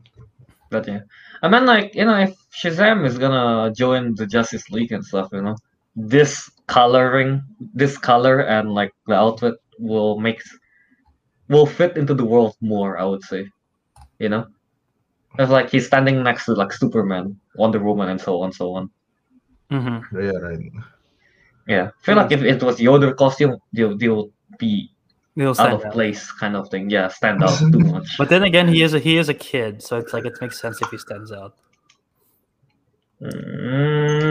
but 0.70 0.88
yeah. 0.88 1.02
I 1.42 1.48
mean, 1.48 1.66
like 1.66 1.94
you 1.94 2.04
know, 2.04 2.18
if 2.18 2.34
Shazam 2.50 3.06
is 3.06 3.16
gonna 3.16 3.72
join 3.72 4.16
the 4.16 4.26
Justice 4.26 4.68
League 4.70 4.90
and 4.90 5.04
stuff, 5.04 5.28
you 5.32 5.42
know, 5.42 5.56
this 5.94 6.50
coloring, 6.66 7.40
this 7.74 7.96
color 7.96 8.40
and 8.40 8.74
like 8.74 8.92
the 9.06 9.14
outfit 9.14 9.54
will 9.78 10.18
make 10.20 10.42
will 11.48 11.66
fit 11.66 11.96
into 11.96 12.14
the 12.14 12.24
world 12.24 12.56
more. 12.60 12.98
I 12.98 13.04
would 13.04 13.22
say, 13.22 13.48
you 14.18 14.28
know, 14.28 14.46
it's 15.38 15.50
like 15.50 15.70
he's 15.70 15.86
standing 15.86 16.22
next 16.22 16.44
to 16.46 16.54
like 16.54 16.72
Superman, 16.72 17.38
Wonder 17.56 17.80
Woman, 17.80 18.08
and 18.08 18.20
so 18.20 18.42
on, 18.42 18.52
so 18.52 18.74
on. 18.74 18.90
Mm-hmm. 19.70 20.20
Yeah. 20.20 20.30
Right. 20.38 20.72
Yeah, 21.66 21.90
I 22.00 22.04
feel 22.04 22.16
like 22.16 22.32
if 22.32 22.42
it 22.42 22.62
was 22.62 22.80
Yoder 22.80 23.12
costume, 23.12 23.58
they'll 23.72 23.96
they'll 23.96 24.30
be 24.58 24.90
They'll 25.36 25.54
out 25.60 25.72
of 25.72 25.84
out. 25.84 25.92
place, 25.92 26.32
kind 26.32 26.56
of 26.56 26.68
thing. 26.68 26.90
Yeah, 26.90 27.08
stand 27.08 27.44
out 27.44 27.58
too 27.58 27.78
much. 27.92 28.16
But 28.18 28.28
then 28.28 28.42
again, 28.42 28.66
he 28.68 28.82
is 28.82 28.94
a 28.94 28.98
he 28.98 29.18
is 29.18 29.28
a 29.28 29.34
kid, 29.34 29.82
so 29.82 29.96
it's 29.98 30.12
like 30.12 30.24
it 30.24 30.36
makes 30.40 30.60
sense 30.60 30.82
if 30.82 30.90
he 30.90 30.98
stands 30.98 31.30
out. 31.30 31.54
But 33.20 33.30
the 33.30 34.08
point 34.10 34.27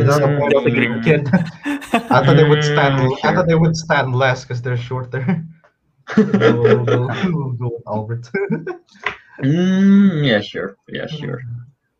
is 0.00 0.06
that 0.08 0.20
the 0.20 0.36
point 0.38 0.54
of 0.54 0.64
the 0.64 0.70
green 0.70 1.02
kid. 1.02 1.28
I 2.12 2.24
thought 2.24 2.36
they 2.36 2.48
would 2.48 2.64
stand. 2.64 3.00
Mm, 3.00 3.16
I 3.24 3.34
thought 3.34 3.46
they 3.48 3.54
would 3.54 3.76
stand 3.76 4.14
less 4.14 4.44
because 4.44 4.60
they're 4.62 4.76
shorter. 4.76 5.22
We'll- 6.16 6.82
we'll- 6.84 7.06
we'll 7.30 7.52
go 7.54 7.68
with 7.70 7.86
Albert. 7.86 8.26
mm, 9.38 10.26
yeah, 10.26 10.40
sure. 10.40 10.76
Yeah, 10.88 11.06
sure. 11.06 11.40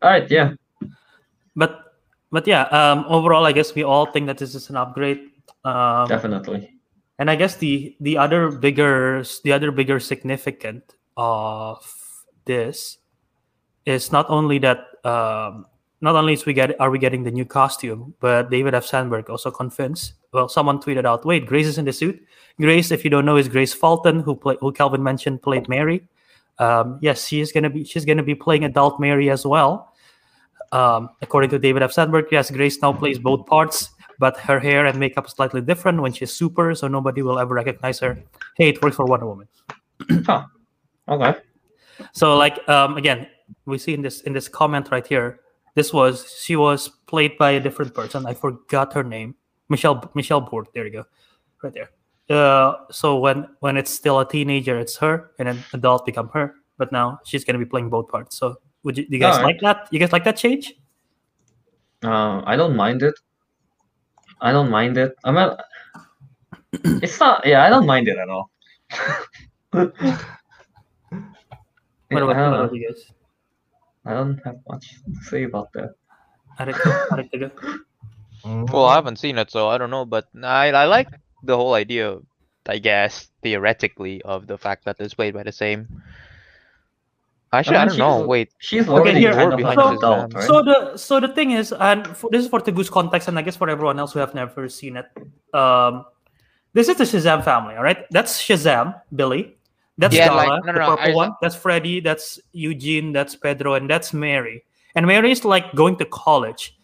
All 0.01 0.09
right. 0.11 0.29
Yeah. 0.29 0.53
But 1.55 1.95
but 2.31 2.47
yeah, 2.47 2.63
um, 2.75 3.05
overall, 3.07 3.45
I 3.45 3.51
guess 3.51 3.73
we 3.75 3.83
all 3.83 4.05
think 4.11 4.27
that 4.27 4.37
this 4.37 4.55
is 4.55 4.69
an 4.69 4.75
upgrade. 4.75 5.31
Um, 5.63 6.07
Definitely. 6.07 6.75
and 7.19 7.29
I 7.29 7.35
guess 7.35 7.55
the 7.55 7.95
the 8.01 8.17
other 8.17 8.49
bigger 8.51 9.23
the 9.43 9.53
other 9.53 9.71
bigger 9.71 9.99
significant 9.99 10.83
of 11.15 11.79
this 12.45 12.97
is 13.85 14.11
not 14.11 14.29
only 14.29 14.59
that 14.59 14.79
um, 15.05 15.65
not 16.01 16.15
only 16.15 16.33
is 16.33 16.45
we 16.45 16.53
get 16.53 16.79
are 16.79 16.89
we 16.89 16.99
getting 16.99 17.23
the 17.23 17.31
new 17.31 17.45
costume, 17.45 18.13
but 18.19 18.49
David 18.49 18.73
F. 18.73 18.85
Sandberg 18.85 19.29
also 19.29 19.51
convinced. 19.51 20.13
Well, 20.33 20.49
someone 20.49 20.79
tweeted 20.79 21.05
out, 21.05 21.25
"Wait, 21.25 21.45
Grace 21.45 21.67
is 21.67 21.77
in 21.77 21.85
the 21.85 21.93
suit." 21.93 22.19
Grace, 22.59 22.91
if 22.91 23.03
you 23.03 23.09
don't 23.09 23.25
know, 23.25 23.37
is 23.37 23.47
Grace 23.47 23.73
Fulton, 23.73 24.19
who 24.19 24.35
play 24.35 24.57
who 24.59 24.71
Kelvin 24.71 25.03
mentioned 25.03 25.41
played 25.41 25.69
Mary. 25.69 26.07
Um, 26.59 26.99
yes, 27.01 27.27
she 27.27 27.39
is 27.39 27.51
gonna 27.51 27.69
be 27.69 27.83
she's 27.83 28.05
gonna 28.05 28.23
be 28.23 28.35
playing 28.35 28.65
adult 28.65 28.99
Mary 28.99 29.29
as 29.29 29.45
well. 29.45 29.93
Um, 30.71 31.09
according 31.21 31.49
to 31.51 31.59
David 31.59 31.83
F. 31.83 31.91
Sandberg, 31.91 32.27
yes, 32.31 32.49
Grace 32.49 32.81
now 32.81 32.93
plays 32.93 33.19
both 33.19 33.45
parts, 33.45 33.89
but 34.19 34.37
her 34.37 34.59
hair 34.59 34.85
and 34.85 34.97
makeup 34.97 35.27
is 35.27 35.33
slightly 35.33 35.61
different 35.61 36.01
when 36.01 36.13
she's 36.13 36.31
super, 36.31 36.73
so 36.75 36.87
nobody 36.87 37.21
will 37.21 37.39
ever 37.39 37.53
recognize 37.53 37.99
her. 37.99 38.17
Hey, 38.55 38.69
it 38.69 38.81
works 38.81 38.95
for 38.95 39.05
Wonder 39.05 39.27
Woman. 39.27 39.47
Huh. 40.25 40.45
Okay. 41.09 41.35
So 42.13 42.37
like 42.37 42.67
um 42.69 42.97
again, 42.97 43.27
we 43.65 43.77
see 43.77 43.93
in 43.93 44.01
this 44.01 44.21
in 44.21 44.33
this 44.33 44.47
comment 44.47 44.89
right 44.91 45.05
here, 45.05 45.40
this 45.75 45.93
was 45.93 46.41
she 46.43 46.55
was 46.55 46.89
played 47.07 47.37
by 47.37 47.51
a 47.51 47.59
different 47.59 47.93
person. 47.93 48.25
I 48.25 48.33
forgot 48.33 48.93
her 48.93 49.03
name. 49.03 49.35
Michelle 49.69 50.11
Michelle 50.13 50.41
Borth. 50.41 50.67
There 50.73 50.85
you 50.85 50.91
go. 50.91 51.05
Right 51.63 51.73
there. 51.73 51.89
Uh 52.29 52.75
so 52.91 53.17
when 53.19 53.47
when 53.59 53.77
it's 53.77 53.91
still 53.91 54.19
a 54.19 54.27
teenager, 54.27 54.79
it's 54.79 54.97
her, 54.97 55.31
and 55.39 55.47
then 55.47 55.63
adult 55.73 56.05
become 56.05 56.29
her. 56.29 56.55
But 56.77 56.91
now 56.91 57.19
she's 57.25 57.43
gonna 57.43 57.59
be 57.59 57.65
playing 57.65 57.89
both 57.89 58.07
parts. 58.07 58.37
So 58.37 58.57
would 58.83 58.97
you, 58.97 59.05
do 59.05 59.13
you 59.13 59.19
guys 59.19 59.37
Alright. 59.37 59.55
like 59.55 59.61
that? 59.61 59.87
You 59.91 59.99
guys 59.99 60.11
like 60.11 60.23
that 60.23 60.37
change? 60.37 60.73
Uh, 62.03 62.41
I 62.45 62.55
don't 62.55 62.75
mind 62.75 63.03
it. 63.03 63.13
I 64.41 64.51
don't 64.51 64.71
mind 64.71 64.97
it. 64.97 65.15
I'm 65.23 65.35
mean, 65.35 65.55
it's 67.03 67.19
not. 67.19 67.45
Yeah, 67.45 67.63
I 67.63 67.69
don't 67.69 67.85
mind 67.85 68.07
it 68.07 68.17
at 68.17 68.29
all. 68.29 68.49
What 72.11 72.23
about, 72.23 72.35
what 72.35 72.59
about 72.65 72.75
you 72.75 72.89
guys? 72.89 73.09
I 74.05 74.13
don't 74.13 74.39
have 74.45 74.57
much 74.67 74.95
to 75.05 75.23
say 75.29 75.43
about 75.43 75.71
that. 75.73 75.95
Ariq, 76.59 76.73
Ariq, 77.11 77.29
Teguh? 77.31 77.51
Well, 78.43 78.85
I 78.85 78.95
haven't 78.95 79.17
seen 79.17 79.37
it, 79.37 79.51
so 79.51 79.69
I 79.69 79.77
don't 79.77 79.91
know. 79.91 80.03
But 80.03 80.25
I 80.41 80.73
I 80.73 80.85
like 80.89 81.09
the 81.43 81.55
whole 81.55 81.75
idea, 81.77 82.17
I 82.65 82.79
guess, 82.79 83.29
theoretically, 83.43 84.23
of 84.23 84.47
the 84.47 84.57
fact 84.57 84.85
that 84.85 84.97
it's 84.97 85.13
played 85.13 85.35
by 85.35 85.43
the 85.43 85.51
same. 85.51 86.01
Actually, 87.53 87.77
I 87.77 87.85
mean, 87.85 87.97
don't 87.99 88.21
know. 88.21 88.25
Wait, 88.25 88.49
She's 88.57 88.89
Okay, 88.89 89.13
here- 89.13 89.33
kind 89.37 89.53
of 89.53 89.57
behind 89.57 89.77
like 89.77 89.97
adult, 89.97 90.33
right? 90.33 90.47
So 90.49 90.63
the 90.63 90.97
so 90.97 91.19
the 91.19 91.27
thing 91.27 91.51
is, 91.51 91.69
and 91.71 92.07
for, 92.17 92.31
this 92.33 92.41
is 92.45 92.49
for 92.49 92.59
Teguh's 92.61 92.89
context, 92.89 93.27
and 93.27 93.37
I 93.37 93.43
guess 93.43 93.55
for 93.57 93.69
everyone 93.69 93.99
else 93.99 94.13
who 94.13 94.19
have 94.19 94.33
never 94.33 94.65
seen 94.69 94.97
it. 94.97 95.05
Um, 95.53 96.05
this 96.73 96.89
is 96.89 96.97
the 96.97 97.03
Shazam 97.05 97.43
family, 97.45 97.75
all 97.75 97.83
right? 97.83 98.09
That's 98.09 98.41
Shazam, 98.41 98.97
Billy. 99.13 99.53
That's 99.97 100.15
Yeah, 100.15 100.27
Donna, 100.29 100.37
like- 100.37 100.65
no, 100.65 100.73
the 100.73 100.79
no, 100.79 100.85
no, 100.87 100.95
purple 100.95 101.11
I- 101.11 101.15
one. 101.15 101.31
That's 101.41 101.55
Freddy. 101.55 101.99
That's 101.99 102.39
Eugene. 102.53 103.11
That's 103.13 103.35
Pedro, 103.35 103.75
and 103.75 103.89
that's 103.89 104.13
Mary. 104.13 104.63
And 104.95 105.05
Mary 105.05 105.31
is 105.31 105.45
like 105.45 105.73
going 105.75 105.95
to 105.97 106.05
college. 106.05 106.75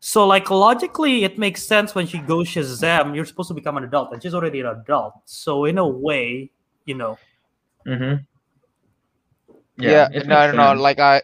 So 0.00 0.26
like 0.26 0.50
logically, 0.50 1.24
it 1.24 1.38
makes 1.38 1.62
sense 1.62 1.94
when 1.94 2.06
she 2.06 2.18
goes 2.18 2.48
Shazam. 2.48 3.14
You're 3.14 3.24
supposed 3.24 3.48
to 3.48 3.54
become 3.54 3.76
an 3.76 3.84
adult, 3.84 4.12
and 4.12 4.22
she's 4.22 4.34
already 4.34 4.60
an 4.60 4.66
adult. 4.66 5.14
So 5.24 5.64
in 5.64 5.78
a 5.78 5.88
way, 5.88 6.50
you 6.84 6.94
know, 6.94 7.18
mm-hmm. 7.86 8.22
yeah, 9.78 10.08
it 10.12 10.26
no, 10.26 10.34
makes 10.36 10.52
no, 10.52 10.52
no. 10.52 10.70
sense. 10.70 10.80
Like 10.80 10.98
I, 10.98 11.22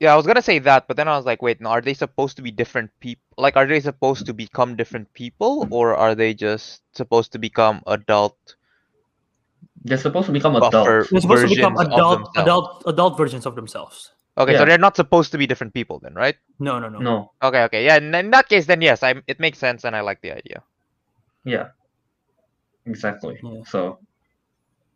yeah, 0.00 0.12
I 0.12 0.16
was 0.16 0.26
gonna 0.26 0.42
say 0.42 0.58
that, 0.60 0.88
but 0.88 0.96
then 0.96 1.08
I 1.08 1.16
was 1.16 1.26
like, 1.26 1.42
wait, 1.42 1.60
no, 1.60 1.68
are 1.70 1.80
they 1.80 1.94
supposed 1.94 2.36
to 2.36 2.42
be 2.42 2.50
different 2.50 2.90
people? 3.00 3.22
Like, 3.36 3.56
are 3.56 3.66
they 3.66 3.80
supposed 3.80 4.26
to 4.26 4.32
become 4.34 4.76
different 4.76 5.12
people, 5.14 5.68
or 5.70 5.94
are 5.94 6.14
they 6.14 6.34
just 6.34 6.82
supposed 6.92 7.32
to 7.32 7.38
become 7.38 7.82
adult? 7.86 8.56
They're 9.84 9.98
supposed 9.98 10.26
to 10.26 10.32
become 10.32 10.54
Buffer. 10.54 10.66
adults. 10.68 11.10
they're 11.10 11.20
supposed 11.20 11.48
to 11.48 11.54
become 11.54 11.76
adult, 11.76 12.30
adult, 12.36 12.82
adult 12.86 13.18
versions 13.18 13.44
of 13.44 13.54
themselves. 13.54 14.12
Okay, 14.36 14.52
Yeah. 14.52 14.58
so 14.60 14.64
they're 14.64 14.78
not 14.78 14.96
supposed 14.96 15.30
to 15.32 15.38
be 15.38 15.46
different 15.46 15.74
people, 15.74 16.00
then, 16.00 16.14
right? 16.14 16.36
No, 16.58 16.78
no, 16.80 16.88
no. 16.88 16.98
No. 16.98 17.32
Okay, 17.42 17.62
okay, 17.64 17.84
yeah. 17.84 17.96
In, 17.96 18.14
in 18.14 18.30
that 18.30 18.48
case, 18.48 18.66
then 18.66 18.80
yes, 18.80 19.02
I 19.02 19.14
it 19.28 19.38
makes 19.38 19.58
sense, 19.58 19.84
and 19.84 19.94
I 19.94 20.00
like 20.00 20.22
the 20.22 20.32
idea. 20.32 20.62
Yeah. 21.44 21.68
Exactly. 22.86 23.38
Yeah. 23.42 23.62
So. 23.66 23.98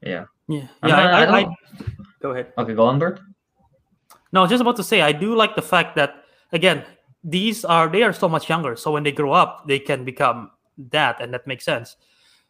Yeah. 0.02 0.24
Yeah, 0.48 0.66
yeah. 0.82 0.88
mean, 0.88 0.94
I, 0.94 1.04
I 1.04 1.24
I, 1.24 1.40
I, 1.40 1.56
go 2.20 2.30
ahead. 2.32 2.52
Okay, 2.56 2.74
go 2.74 2.86
on, 2.86 2.98
Bert. 2.98 3.20
No, 4.32 4.40
I 4.40 4.42
was 4.44 4.50
just 4.50 4.60
about 4.62 4.76
to 4.76 4.84
say 4.84 5.00
I 5.02 5.12
do 5.12 5.34
like 5.34 5.56
the 5.56 5.62
fact 5.62 5.96
that 5.96 6.24
again 6.52 6.84
these 7.22 7.64
are 7.64 7.88
they 7.88 8.02
are 8.02 8.12
so 8.12 8.28
much 8.28 8.48
younger, 8.48 8.76
so 8.76 8.92
when 8.92 9.02
they 9.02 9.12
grow 9.12 9.32
up 9.32 9.68
they 9.68 9.78
can 9.78 10.04
become 10.04 10.50
that, 10.90 11.20
and 11.20 11.34
that 11.34 11.46
makes 11.46 11.64
sense. 11.64 11.96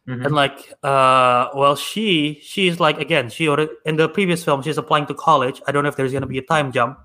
Mhm. 0.09 0.25
And 0.25 0.33
like, 0.33 0.73
uh, 0.83 1.49
well, 1.53 1.75
she 1.75 2.39
she's 2.41 2.79
like 2.79 2.97
again 2.99 3.29
she 3.29 3.47
already 3.47 3.71
in 3.85 3.95
the 3.95 4.09
previous 4.09 4.43
film 4.43 4.61
she's 4.63 4.77
applying 4.79 5.05
to 5.05 5.13
college. 5.13 5.61
I 5.67 5.71
don't 5.71 5.83
know 5.83 5.89
if 5.89 5.95
there's 5.97 6.11
gonna 6.13 6.25
be 6.25 6.39
a 6.39 6.47
time 6.53 6.71
jump. 6.71 6.97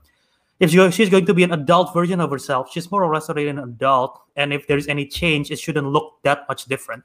If 0.61 0.71
she, 0.71 0.91
she's 0.93 1.11
going 1.11 1.27
to 1.27 1.35
be 1.35 1.43
an 1.43 1.53
adult 1.53 1.93
version 1.93 2.21
of 2.21 2.31
herself, 2.31 2.71
she's 2.73 2.91
more 2.91 3.03
or 3.05 3.13
less 3.13 3.29
already 3.29 3.49
an 3.49 3.59
adult. 3.59 4.21
And 4.37 4.53
if 4.53 4.67
there's 4.69 4.87
any 4.87 5.05
change, 5.05 5.51
it 5.51 5.59
shouldn't 5.59 5.87
look 5.89 6.15
that 6.23 6.47
much 6.49 6.65
different. 6.67 7.03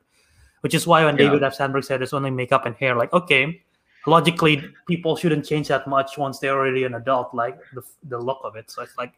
Which 0.62 0.74
is 0.76 0.86
why 0.88 1.04
when 1.04 1.18
Yeah. 1.18 1.26
David 1.26 1.44
F. 1.44 1.56
Sandberg 1.56 1.84
said 1.84 2.02
it's 2.02 2.14
only 2.14 2.30
makeup 2.32 2.66
and 2.66 2.76
hair, 2.76 2.96
like 2.96 3.12
okay, 3.12 3.62
logically 4.08 4.64
people 4.88 5.16
shouldn't 5.18 5.46
change 5.46 5.68
that 5.68 5.86
much 5.88 6.18
once 6.18 6.40
they're 6.40 6.56
already 6.58 6.84
an 6.86 6.94
adult, 6.96 7.34
like 7.34 7.58
the 7.74 7.82
the 8.08 8.18
look 8.18 8.40
of 8.44 8.56
it. 8.56 8.70
So 8.72 8.84
it's 8.84 8.98
like 8.98 9.14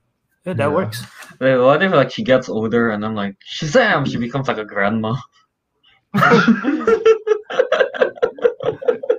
yeah, 0.45 0.53
that 0.53 0.63
Yeah. 0.63 0.73
works. 0.79 1.03
Wait, 1.39 1.57
what 1.57 1.83
if 1.83 1.91
like 1.91 2.09
she 2.09 2.23
gets 2.23 2.49
older 2.49 2.89
and 2.89 3.03
then 3.03 3.13
like 3.13 3.35
Shazam, 3.45 4.07
she 4.09 4.17
becomes 4.17 4.47
like 4.47 4.57
a 4.57 4.65
grandma. 4.65 5.13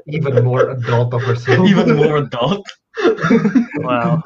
Even 0.07 0.45
more 0.45 0.71
adult 0.71 1.15
of 1.15 1.23
herself. 1.23 1.69
Even 1.69 1.97
more 1.97 2.17
adult. 2.19 2.67
Wow. 3.79 4.23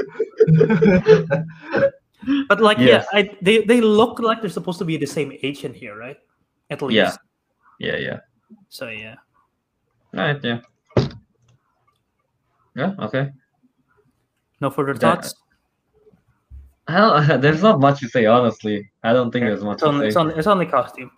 But 2.49 2.61
like 2.61 2.79
Yes. 2.79 3.07
yeah, 3.13 3.19
I, 3.21 3.31
they 3.41 3.63
they 3.65 3.81
look 3.81 4.19
like 4.19 4.41
they're 4.41 4.51
supposed 4.51 4.79
to 4.81 4.85
be 4.85 4.97
the 4.97 5.07
same 5.07 5.33
age 5.43 5.65
in 5.65 5.73
here, 5.73 5.97
right? 5.97 6.17
At 6.71 6.83
least. 6.83 6.95
Yeah. 6.97 7.15
Yeah, 7.79 7.97
yeah. 7.97 8.19
So 8.69 8.89
yeah. 8.89 9.15
Alright, 10.15 10.43
yeah. 10.43 10.59
Yeah, 12.75 12.95
okay. 12.99 13.31
No 14.61 14.71
further 14.71 14.95
That- 14.95 15.23
thoughts. 15.25 15.35
Uh, 16.89 16.89
I 16.89 17.27
don't, 17.27 17.41
there's 17.43 17.63
not 17.63 17.81
much 17.81 18.01
to 18.01 18.09
say, 18.09 18.27
honestly. 18.27 18.91
I 19.03 19.13
don't 19.13 19.31
think 19.31 19.45
Yeah, 19.45 19.51
there's 19.51 19.65
much 19.65 19.75
It's 19.79 19.83
only, 19.85 20.01
to 20.01 20.07
it's 20.07 20.15
say. 20.15 20.21
only, 20.21 20.35
it's 20.35 20.47
only 20.47 20.67
costume. 20.67 21.11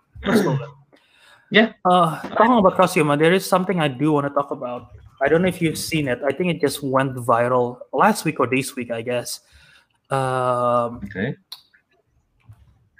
Let's 1.51 1.73
go 1.73 1.73
then. 1.73 1.75
Yeah. 1.85 1.91
Uh, 1.91 2.19
talking 2.29 2.57
about 2.57 2.79
uh, 3.11 3.15
there 3.15 3.33
is 3.33 3.45
something 3.45 3.79
I 3.79 3.87
do 3.87 4.11
want 4.11 4.27
to 4.27 4.33
talk 4.33 4.51
about. 4.51 4.87
I 5.21 5.27
don't 5.27 5.41
know 5.41 5.47
if 5.49 5.61
you've 5.61 5.77
seen 5.77 6.07
it. 6.07 6.19
I 6.25 6.31
think 6.31 6.55
it 6.55 6.61
just 6.61 6.83
went 6.83 7.15
viral 7.15 7.79
last 7.93 8.25
week 8.25 8.39
or 8.39 8.47
this 8.47 8.75
week, 8.75 8.91
I 8.91 9.01
guess. 9.01 9.41
Um, 10.09 11.01
Okay. 11.05 11.35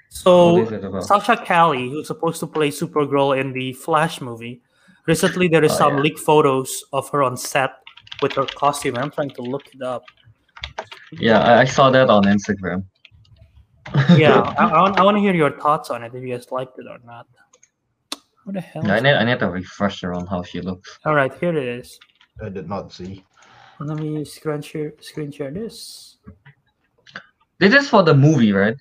so 0.08 0.54
What 0.54 0.62
is 0.64 0.72
it 0.72 0.84
about? 0.84 1.04
Sasha 1.04 1.36
Calle, 1.36 1.88
who's 1.90 2.06
supposed 2.06 2.40
to 2.40 2.46
play 2.46 2.70
Supergirl 2.70 3.38
in 3.40 3.52
the 3.52 3.72
Flash 3.72 4.20
movie, 4.20 4.62
recently 5.06 5.48
there 5.48 5.64
is 5.64 5.72
Oh, 5.72 5.76
some 5.78 5.96
yeah. 5.96 6.02
leaked 6.02 6.20
photos 6.20 6.84
of 6.92 7.08
her 7.10 7.22
on 7.22 7.36
set 7.36 7.72
with 8.22 8.32
her 8.34 8.46
costume. 8.46 8.96
I'm 8.96 9.10
trying 9.10 9.30
to 9.30 9.42
look 9.42 9.66
it 9.74 9.82
up. 9.82 10.04
Yeah, 11.12 11.40
I, 11.40 11.60
I 11.62 11.64
saw 11.64 11.90
that 11.90 12.10
on 12.10 12.24
Instagram. 12.24 12.84
yeah, 14.16 14.40
I, 14.58 14.66
I, 14.66 14.82
want, 14.82 15.00
I 15.00 15.02
want 15.04 15.16
to 15.16 15.20
hear 15.20 15.34
your 15.34 15.50
thoughts 15.58 15.90
on 15.90 16.02
it 16.04 16.14
if 16.14 16.22
you 16.22 16.28
guys 16.36 16.50
liked 16.52 16.78
it 16.78 16.86
or 16.86 16.98
not. 17.04 17.26
What 18.44 18.54
the 18.54 18.60
hell? 18.60 18.86
Yeah, 18.86 18.94
I 18.94 19.00
need? 19.00 19.14
I 19.14 19.24
need 19.24 19.42
a 19.42 19.50
refresher 19.50 20.12
on 20.14 20.26
how 20.26 20.42
she 20.42 20.60
looks. 20.60 20.98
All 21.04 21.14
right, 21.14 21.32
here 21.38 21.56
it 21.56 21.80
is. 21.80 21.98
I 22.42 22.48
did 22.48 22.68
not 22.68 22.92
see. 22.92 23.24
Let 23.80 23.98
me 23.98 24.24
screen 24.24 24.62
share 24.62 24.92
screen 25.00 25.30
share 25.32 25.50
this. 25.50 26.16
This 27.58 27.74
is 27.74 27.88
for 27.88 28.02
the 28.02 28.14
movie, 28.14 28.52
right? 28.52 28.76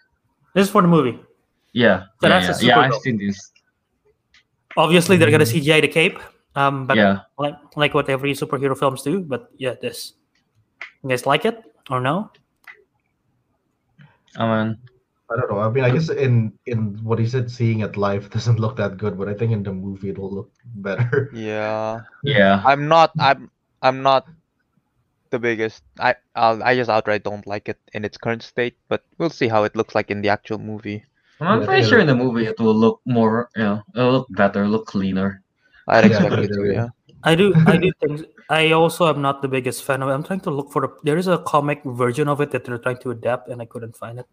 This 0.54 0.68
is 0.68 0.72
for 0.72 0.82
the 0.82 0.88
movie. 0.88 1.20
Yeah. 1.74 2.04
So 2.22 2.28
yeah, 2.28 2.39
that's 2.39 2.62
a 2.62 2.66
yeah. 2.66 2.80
yeah, 2.80 2.86
I've 2.88 3.01
seen 3.01 3.18
this. 3.18 3.51
Obviously, 4.78 5.18
they're 5.18 5.32
gonna 5.32 5.46
Mm. 5.46 5.62
CGI 5.63 5.82
the 5.82 5.88
cape. 5.88 6.20
Um, 6.56 6.88
but 6.88 6.98
yeah. 6.98 7.20
like 7.38 7.56
like 7.75 7.94
what 7.94 8.10
every 8.10 8.34
superhero 8.34 8.78
films 8.78 9.01
do. 9.04 9.22
But 9.22 9.50
yeah, 9.58 9.75
this. 9.82 10.13
You 11.04 11.10
guys 11.10 11.25
like 11.25 11.46
it 11.46 11.62
or 11.89 12.00
no? 12.00 12.32
I 14.38 14.46
mean, 14.48 14.78
I 15.31 15.36
don't 15.39 15.50
know. 15.51 15.59
I 15.59 15.69
mean, 15.69 15.83
I 15.83 15.91
guess 15.91 16.09
in 16.09 16.57
in 16.65 16.98
what 17.03 17.19
he 17.19 17.27
said, 17.27 17.51
seeing 17.51 17.81
it 17.81 17.98
live 17.98 18.29
doesn't 18.36 18.59
look 18.59 18.77
that 18.77 18.98
good, 18.98 19.17
but 19.17 19.29
I 19.29 19.33
think 19.33 19.51
in 19.51 19.63
the 19.63 19.74
movie 19.74 20.09
it'll 20.09 20.31
look 20.33 20.51
better. 20.75 21.31
Yeah. 21.31 22.01
yeah. 22.24 22.63
I'm 22.63 22.88
not. 22.88 23.13
I'm. 23.19 23.51
I'm 23.81 24.01
not 24.01 24.27
the 25.31 25.39
biggest. 25.39 25.83
I. 26.00 26.15
I'll, 26.36 26.62
I 26.63 26.75
just 26.75 26.89
outright 26.89 27.24
don't 27.24 27.45
like 27.48 27.69
it 27.69 27.79
in 27.93 28.05
its 28.05 28.17
current 28.17 28.43
state. 28.43 28.77
But 28.89 29.03
we'll 29.17 29.29
see 29.29 29.48
how 29.48 29.63
it 29.63 29.75
looks 29.75 29.95
like 29.95 30.12
in 30.12 30.21
the 30.21 30.29
actual 30.29 30.59
movie. 30.59 31.05
I'm 31.41 31.62
Yeah, 31.62 31.65
pretty 31.67 31.83
sure 31.88 32.00
in 32.00 32.07
the 32.07 32.15
movie 32.15 32.45
it 32.45 32.59
will 32.59 32.75
look 32.75 33.01
more, 33.05 33.50
you 33.55 33.63
know, 33.63 33.81
it'll 33.95 34.12
look 34.12 34.27
better, 34.31 34.67
look 34.67 34.88
cleaner. 34.88 35.41
I'd 35.88 36.03
Yeah, 36.03 36.19
expect 36.19 36.33
it 36.43 36.51
to. 36.53 36.65
yeah. 36.74 36.74
Yeah. 36.74 36.88
I 37.24 37.36
do. 37.36 37.55
I 37.65 37.77
do 37.77 37.91
think. 38.00 38.25
I 38.50 38.71
also 38.71 39.07
am 39.07 39.21
not 39.21 39.41
the 39.41 39.48
biggest 39.48 39.83
fan 39.83 40.01
of 40.01 40.09
it. 40.09 40.13
I'm 40.13 40.24
trying 40.24 40.39
to 40.41 40.51
look 40.51 40.71
for 40.71 40.83
a. 40.86 40.89
There 41.03 41.17
is 41.17 41.27
a 41.27 41.39
comic 41.39 41.81
version 41.86 42.27
of 42.27 42.41
it 42.41 42.51
that 42.51 42.63
they're 42.65 42.77
trying 42.79 43.00
to 43.00 43.12
adapt, 43.12 43.50
and 43.50 43.62
I 43.62 43.65
couldn't 43.65 43.98
find 43.98 44.19
it. 44.19 44.25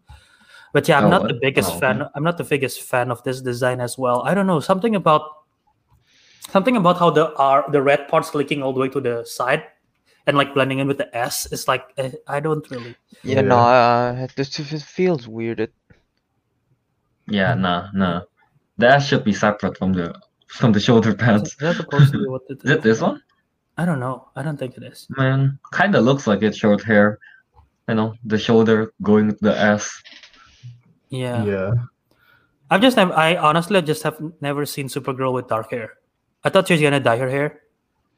But 0.73 0.87
yeah, 0.87 0.97
I'm 0.99 1.05
Oh, 1.05 1.09
not 1.09 1.21
what? 1.23 1.27
the 1.33 1.39
biggest 1.41 1.71
Oh, 1.73 1.79
fan. 1.79 2.03
I'm 2.15 2.23
not 2.23 2.37
the 2.37 2.43
biggest 2.43 2.81
fan 2.81 3.09
of 3.11 3.23
this 3.23 3.41
design 3.41 3.79
as 3.81 3.97
well. 3.97 4.21
I 4.25 4.33
don't 4.33 4.47
know 4.47 4.59
something 4.59 4.95
about 4.95 5.21
something 6.51 6.75
about 6.77 6.97
how 6.99 7.09
the 7.09 7.33
R 7.35 7.65
the 7.71 7.81
red 7.81 8.07
parts 8.07 8.35
leaking 8.35 8.61
all 8.63 8.73
the 8.73 8.79
way 8.79 8.89
to 8.89 9.01
the 9.01 9.23
side 9.25 9.63
and 10.27 10.37
like 10.37 10.53
blending 10.53 10.79
in 10.79 10.87
with 10.87 10.97
the 10.97 11.09
S. 11.15 11.47
It's 11.51 11.67
like 11.67 11.83
eh, 11.97 12.11
I 12.27 12.39
don't 12.39 12.69
really. 12.71 12.95
Yeah. 13.23 13.41
No. 13.41 13.57
Uh, 13.57 14.25
it, 14.27 14.33
just- 14.35 14.59
it 14.59 14.81
feels 14.81 15.27
weird. 15.27 15.59
It. 15.59 15.73
Yeah, 17.27 17.53
nah, 17.55 17.89
nah. 17.93 18.21
That 18.77 18.99
should 18.99 19.23
be 19.23 19.33
separate 19.33 19.77
from 19.77 19.93
the 19.93 20.13
from 20.47 20.71
the 20.71 20.79
shoulder 20.79 21.09
Is 21.09 21.15
pads. 21.15 21.55
that 21.57 21.75
supposed 21.75 22.11
to 22.13 22.19
be 22.19 22.27
what 22.27 22.43
it 22.49 22.61
Is 22.63 22.71
it 22.71 22.81
this 22.81 23.01
one? 23.01 23.21
I 23.77 23.85
don't 23.85 23.99
know. 23.99 24.29
I 24.35 24.41
don't 24.43 24.57
think 24.57 24.77
it 24.77 24.83
is. 24.83 25.07
Man, 25.09 25.59
kinda 25.73 25.99
looks 26.01 26.25
like 26.27 26.41
it's 26.41 26.57
short 26.57 26.83
hair. 26.83 27.19
You 27.89 27.95
know, 27.95 28.13
the 28.25 28.37
shoulder 28.37 28.91
going 29.01 29.29
to 29.29 29.37
the 29.41 29.57
S. 29.57 29.89
Yeah. 31.09 31.43
Yeah. 31.45 31.71
I've 32.69 32.81
just 32.81 32.97
never. 32.97 33.13
I 33.13 33.35
honestly 33.37 33.81
just 33.81 34.03
have 34.03 34.19
never 34.41 34.65
seen 34.65 34.87
Supergirl 34.87 35.33
with 35.33 35.47
dark 35.47 35.71
hair. 35.71 35.93
I 36.43 36.49
thought 36.49 36.67
she 36.67 36.73
was 36.73 36.81
gonna 36.81 36.99
dye 36.99 37.17
her 37.17 37.29
hair. 37.29 37.61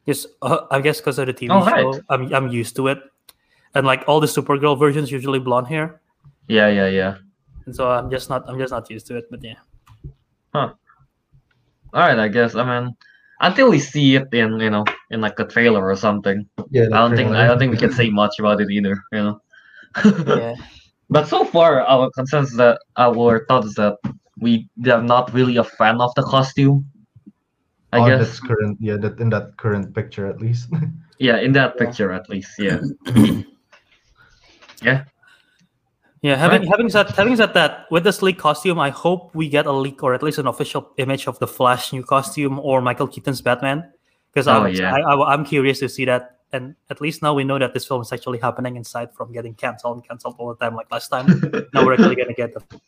Just 0.07 0.27
uh, 0.41 0.65
I 0.71 0.81
guess 0.81 0.99
because 0.99 1.19
of 1.19 1.27
the 1.27 1.33
TV 1.33 1.49
Oh, 1.51 1.61
show, 1.65 1.91
right. 1.91 2.01
I'm 2.09 2.33
I'm 2.33 2.47
used 2.49 2.75
to 2.77 2.87
it. 2.87 2.97
And 3.75 3.85
like 3.85 4.03
all 4.07 4.19
the 4.19 4.27
Supergirl 4.27 4.77
versions, 4.79 5.11
usually 5.11 5.37
blonde 5.39 5.67
hair, 5.67 6.01
Yeah, 6.47 6.67
yeah, 6.69 6.87
yeah. 6.87 7.17
and 7.67 7.75
so 7.75 7.91
I'm 7.91 8.09
just 8.09 8.27
not 8.29 8.49
I'm 8.49 8.57
just 8.57 8.71
not 8.71 8.89
used 8.89 9.05
to 9.07 9.17
it. 9.17 9.29
But 9.29 9.43
yeah, 9.43 9.61
Huh. 10.53 10.73
Alright, 11.93 12.17
I 12.17 12.27
guess. 12.27 12.55
I 12.55 12.63
mean, 12.65 12.95
until 13.41 13.69
we 13.69 13.77
see 13.79 14.15
it 14.15 14.33
in, 14.33 14.59
you 14.59 14.69
know, 14.71 14.85
in 15.11 15.21
like 15.21 15.37
a 15.39 15.45
trailer 15.45 15.85
or 15.85 15.95
something. 15.95 16.49
Yeah. 16.71 16.85
I 16.93 17.05
don't 17.05 17.15
think 17.15 17.29
I 17.31 17.45
don't 17.45 17.59
think 17.59 17.71
we 17.71 17.77
can 17.77 17.91
say 17.93 18.09
much 18.09 18.39
about 18.39 18.61
it 18.61 18.69
either, 18.71 18.97
you 19.11 19.21
know. 19.23 19.41
yeah, 20.05 20.55
But 21.09 21.27
so 21.27 21.43
far, 21.43 21.81
our 21.81 22.09
consensus 22.11 22.55
that 22.57 22.79
our 22.97 23.45
thought 23.47 23.65
is 23.65 23.73
that 23.75 23.97
we 24.39 24.69
are 24.85 25.01
not 25.01 25.33
really 25.33 25.57
a 25.57 25.63
fan 25.63 25.99
of 26.01 26.13
the 26.15 26.23
costume. 26.23 26.85
I 27.91 27.99
on 27.99 28.09
guess, 28.09 28.39
current, 28.39 28.77
yeah, 28.79 28.97
that 28.97 29.19
in 29.19 29.29
that 29.29 29.57
current 29.57 29.95
picture 29.95 30.27
at 30.27 30.39
least. 30.39 30.69
yeah, 31.17 31.37
in 31.41 31.53
that 31.53 31.73
Yeah. 31.75 31.85
picture 31.85 32.11
at 32.11 32.29
least, 32.29 32.51
yeah. 32.59 32.79
yeah. 34.83 35.05
Yeah, 36.21 36.35
having 36.35 36.61
Right. 36.61 36.69
having 36.69 36.89
said 36.89 37.09
having 37.15 37.35
said 37.35 37.53
that, 37.55 37.87
with 37.89 38.03
the 38.03 38.11
sleek 38.13 38.37
costume, 38.37 38.77
I 38.77 38.89
hope 38.91 39.33
we 39.33 39.49
get 39.49 39.65
a 39.65 39.71
leak 39.71 40.03
or 40.03 40.13
at 40.13 40.21
least 40.21 40.37
an 40.37 40.47
official 40.47 40.91
image 40.97 41.27
of 41.27 41.39
the 41.39 41.47
Flash 41.47 41.93
new 41.93 42.03
costume 42.03 42.59
or 42.59 42.81
Michael 42.81 43.07
Keaton's 43.07 43.41
Batman, 43.41 43.89
because 44.31 44.47
Oh, 44.47 44.65
I'm 44.65 44.73
yeah. 44.75 44.93
I, 44.93 44.99
I, 44.99 45.33
I'm 45.33 45.45
curious 45.45 45.79
to 45.79 45.89
see 45.89 46.05
that. 46.05 46.38
And 46.51 46.75
at 46.89 46.99
least 46.99 47.21
now 47.21 47.33
we 47.33 47.43
know 47.43 47.59
that 47.59 47.73
this 47.73 47.85
film 47.85 48.01
is 48.01 48.11
actually 48.11 48.39
happening 48.39 48.75
inside 48.75 49.13
from 49.13 49.31
getting 49.31 49.53
canceled 49.53 49.97
and 49.97 50.07
canceled 50.07 50.35
all 50.39 50.49
the 50.49 50.55
time 50.55 50.75
like 50.75 50.91
last 50.91 51.09
time. 51.09 51.27
now 51.73 51.85
we're 51.85 51.93
actually 51.93 52.15
gonna 52.15 52.33
get 52.33 52.53
the 52.53 52.79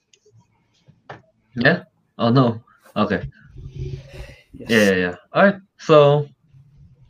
yeah. 1.55 1.83
Oh 2.17 2.29
no. 2.29 2.63
Okay. 2.95 3.23
yes. 4.53 4.69
Yeah, 4.69 4.83
yeah, 4.83 4.95
yeah. 4.95 5.15
All 5.33 5.43
right. 5.45 5.55
So, 5.79 6.27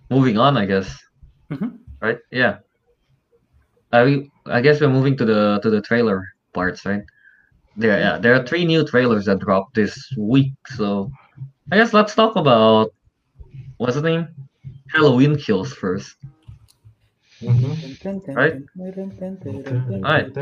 moving 0.10 0.38
on, 0.38 0.58
I 0.58 0.66
guess. 0.66 0.98
Mhm. 1.52 1.80
Right? 2.02 2.18
Yeah. 2.32 2.60
I 3.94 4.26
I 4.46 4.62
guess 4.62 4.80
we're 4.80 4.90
moving 4.90 5.18
to 5.18 5.26
the 5.26 5.60
to 5.64 5.70
the 5.70 5.82
trailer 5.82 6.28
parts, 6.54 6.86
right? 6.86 7.04
There, 7.78 7.98
yeah. 8.00 8.18
There 8.18 8.34
are 8.36 8.46
three 8.46 8.66
new 8.66 8.86
trailers 8.86 9.26
that 9.26 9.40
dropped 9.40 9.76
this 9.76 9.96
week. 10.18 10.54
So, 10.76 11.12
I 11.72 11.78
guess 11.78 11.94
let's 11.94 12.16
talk 12.16 12.36
about 12.36 12.94
what's 13.78 13.96
the 13.96 14.02
name? 14.02 14.28
Halloween 14.90 15.38
Kills 15.38 15.74
first. 15.74 16.16
Mhm. 17.42 18.36
Right. 18.36 18.56
Alright. 20.06 20.38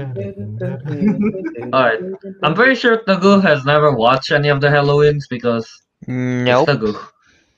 All 1.74 1.82
right. 1.84 2.00
I'm 2.44 2.54
pretty 2.54 2.76
sure 2.76 2.98
Teguh 3.08 3.42
has 3.42 3.64
never 3.66 3.92
watched 3.96 4.32
any 4.32 4.50
of 4.50 4.60
the 4.62 4.68
Halloweens 4.68 5.24
because 5.30 5.68
Nope. 6.08 6.68
it's 6.70 6.78
Teguh. 6.80 6.98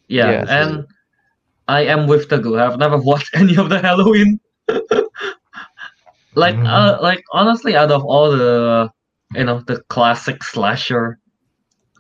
Yeah, 0.08 0.32
Yes. 0.32 0.47
and 0.49 0.86
I 1.67 1.82
am 1.86 2.08
with 2.08 2.27
Teguh. 2.30 2.60
I've 2.62 2.77
never 2.80 2.97
watched 3.12 3.32
any 3.36 3.56
of 3.58 3.69
the 3.69 3.80
Halloween. 3.80 4.39
like, 6.36 6.56
Mhm. 6.56 6.67
uh, 6.67 6.97
like 7.01 7.23
honestly, 7.32 7.75
out 7.75 7.91
of 7.91 8.04
all 8.06 8.32
the, 8.32 8.89
you 9.34 9.43
know, 9.43 9.62
the 9.67 9.82
classic 9.89 10.43
slasher, 10.43 11.19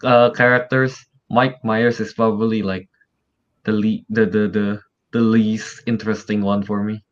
uh, 0.03 0.29
characters, 0.31 0.95
Mike 1.29 1.57
Myers 1.63 1.99
is 1.99 2.13
probably 2.13 2.61
like 2.61 2.89
the 3.65 3.71
le- 3.73 4.05
the 4.09 4.25
the 4.25 4.43
the 4.57 4.79
the 5.11 5.21
least 5.21 5.83
interesting 5.85 6.41
one 6.41 6.63
for 6.63 6.83
me. 6.83 7.03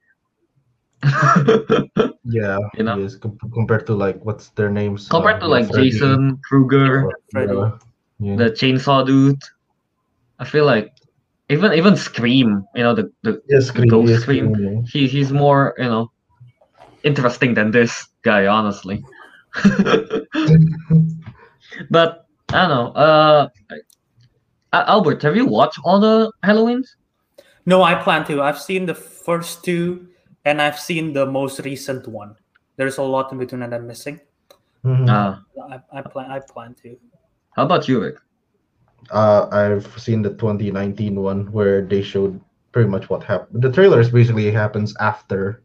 Yeah. 2.26 2.60
You 2.78 2.84
know? 2.84 2.98
Yes, 2.98 3.16
com- 3.16 3.38
compared 3.54 3.88
to 3.88 3.96
like 3.96 4.24
what's 4.24 4.50
their 4.50 4.70
names? 4.70 5.08
Compared 5.10 5.38
Uh, 5.38 5.40
to 5.40 5.48
like 5.48 5.68
Freddy, 5.72 5.90
Jason 5.92 6.38
Krueger. 6.48 7.06
or- 7.08 7.14
Freddy. 7.32 7.54
yeah, 7.56 7.72
yeah. 8.20 8.36
the 8.36 8.52
chainsaw 8.52 9.06
dude. 9.06 9.42
I 10.38 10.46
feel 10.46 10.66
like 10.66 10.94
even 11.50 11.74
even 11.74 11.96
Scream, 11.96 12.64
you 12.76 12.84
know, 12.84 12.94
the 12.94 13.10
the 13.24 13.42
Yeah, 13.50 13.62
Scream, 13.62 13.88
Ghost 13.90 14.12
yeah, 14.12 14.20
Scream. 14.20 14.54
yeah. 14.56 14.82
he 14.86 15.08
he's 15.08 15.32
more 15.34 15.74
you 15.80 15.86
know 15.90 16.12
interesting 17.04 17.56
than 17.56 17.72
this 17.72 18.08
guy, 18.22 18.46
honestly. 18.46 19.02
but 21.90 22.26
I 22.54 22.68
don't 22.68 22.70
know. 22.70 22.92
Uh, 22.94 23.48
uh, 24.74 24.84
Albert, 24.88 25.24
have 25.24 25.36
you 25.36 25.46
watched 25.48 25.80
all 25.84 26.00
the 26.00 26.32
Halloweens? 26.44 26.96
No, 27.66 27.82
I 27.84 27.96
plan 27.96 28.26
to. 28.26 28.42
I've 28.42 28.60
seen 28.60 28.86
the 28.86 28.94
first 28.96 29.64
two, 29.64 30.08
and 30.50 30.62
I've 30.62 30.80
seen 30.80 31.14
the 31.14 31.26
most 31.26 31.60
recent 31.62 32.08
one. 32.08 32.36
There's 32.76 32.98
a 32.98 33.04
lot 33.04 33.32
in 33.32 33.38
between 33.38 33.62
that 33.62 33.74
I'm 33.74 33.86
missing. 33.86 34.20
Mhm. 34.84 35.06
Uh, 35.08 35.38
I, 35.70 36.00
I 36.00 36.02
plan. 36.02 36.32
I 36.32 36.40
plan 36.40 36.74
to. 36.82 36.98
how 37.56 37.64
about 37.66 37.88
you, 37.88 38.02
Rick? 38.02 38.18
Uh, 39.12 39.48
I've 39.52 39.86
seen 40.00 40.22
the 40.22 40.32
2019 40.34 41.16
one 41.22 41.52
where 41.52 41.82
they 41.86 42.02
showed 42.02 42.40
pretty 42.72 42.90
much 42.90 43.10
what 43.10 43.24
happened. 43.24 43.62
The 43.62 43.72
trailers 43.72 44.10
basically 44.10 44.50
happens 44.52 44.96
after 45.00 45.62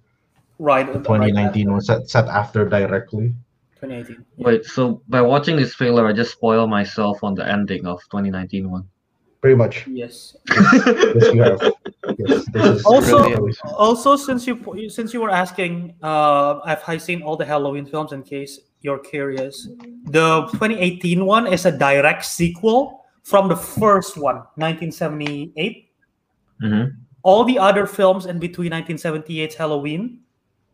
Right. 0.59 0.87
the 0.87 1.01
2019 1.03 1.71
one, 1.71 1.81
set, 1.81 2.09
set 2.09 2.27
after 2.29 2.65
directly. 2.69 3.35
2018. 3.81 4.25
Wait, 4.39 4.65
so 4.65 5.03
by 5.09 5.21
watching 5.21 5.57
this 5.57 5.75
trailer, 5.75 6.07
I 6.07 6.13
just 6.13 6.33
spoil 6.33 6.67
myself 6.67 7.23
on 7.23 7.35
the 7.35 7.47
ending 7.47 7.87
of 7.87 8.01
2019 8.11 8.71
one. 8.71 8.89
Pretty 9.45 9.57
much. 9.61 9.87
Yes. 9.87 10.37
Yes, 10.57 11.35
you 11.37 11.43
have. 11.43 11.61
Yes, 12.17 12.49
is 12.55 12.85
Also- 12.87 13.29
Brilliant. 13.29 13.61
Also, 13.77 14.17
since 14.17 14.47
you 14.49 14.57
since 14.89 15.13
you 15.13 15.21
were 15.21 15.29
asking, 15.29 15.93
uh, 16.03 16.61
I've 16.65 16.81
I 16.89 16.97
seen 16.97 17.21
all 17.21 17.37
the 17.37 17.45
Halloween 17.45 17.85
films. 17.85 18.13
In 18.17 18.23
case 18.25 18.61
you're 18.81 18.99
curious, 19.05 19.69
the 20.09 20.49
2018 20.57 21.27
one 21.29 21.45
is 21.47 21.67
a 21.69 21.73
direct 21.77 22.25
sequel 22.25 23.05
from 23.23 23.53
the 23.53 23.57
first 23.57 24.17
one, 24.17 24.41
1978. 24.57 25.93
Mhm. 26.65 26.97
All 27.23 27.45
the 27.45 27.59
other 27.61 27.85
films 27.85 28.25
in 28.25 28.39
between 28.41 28.73
1978's 28.73 29.57
Halloween 29.61 30.25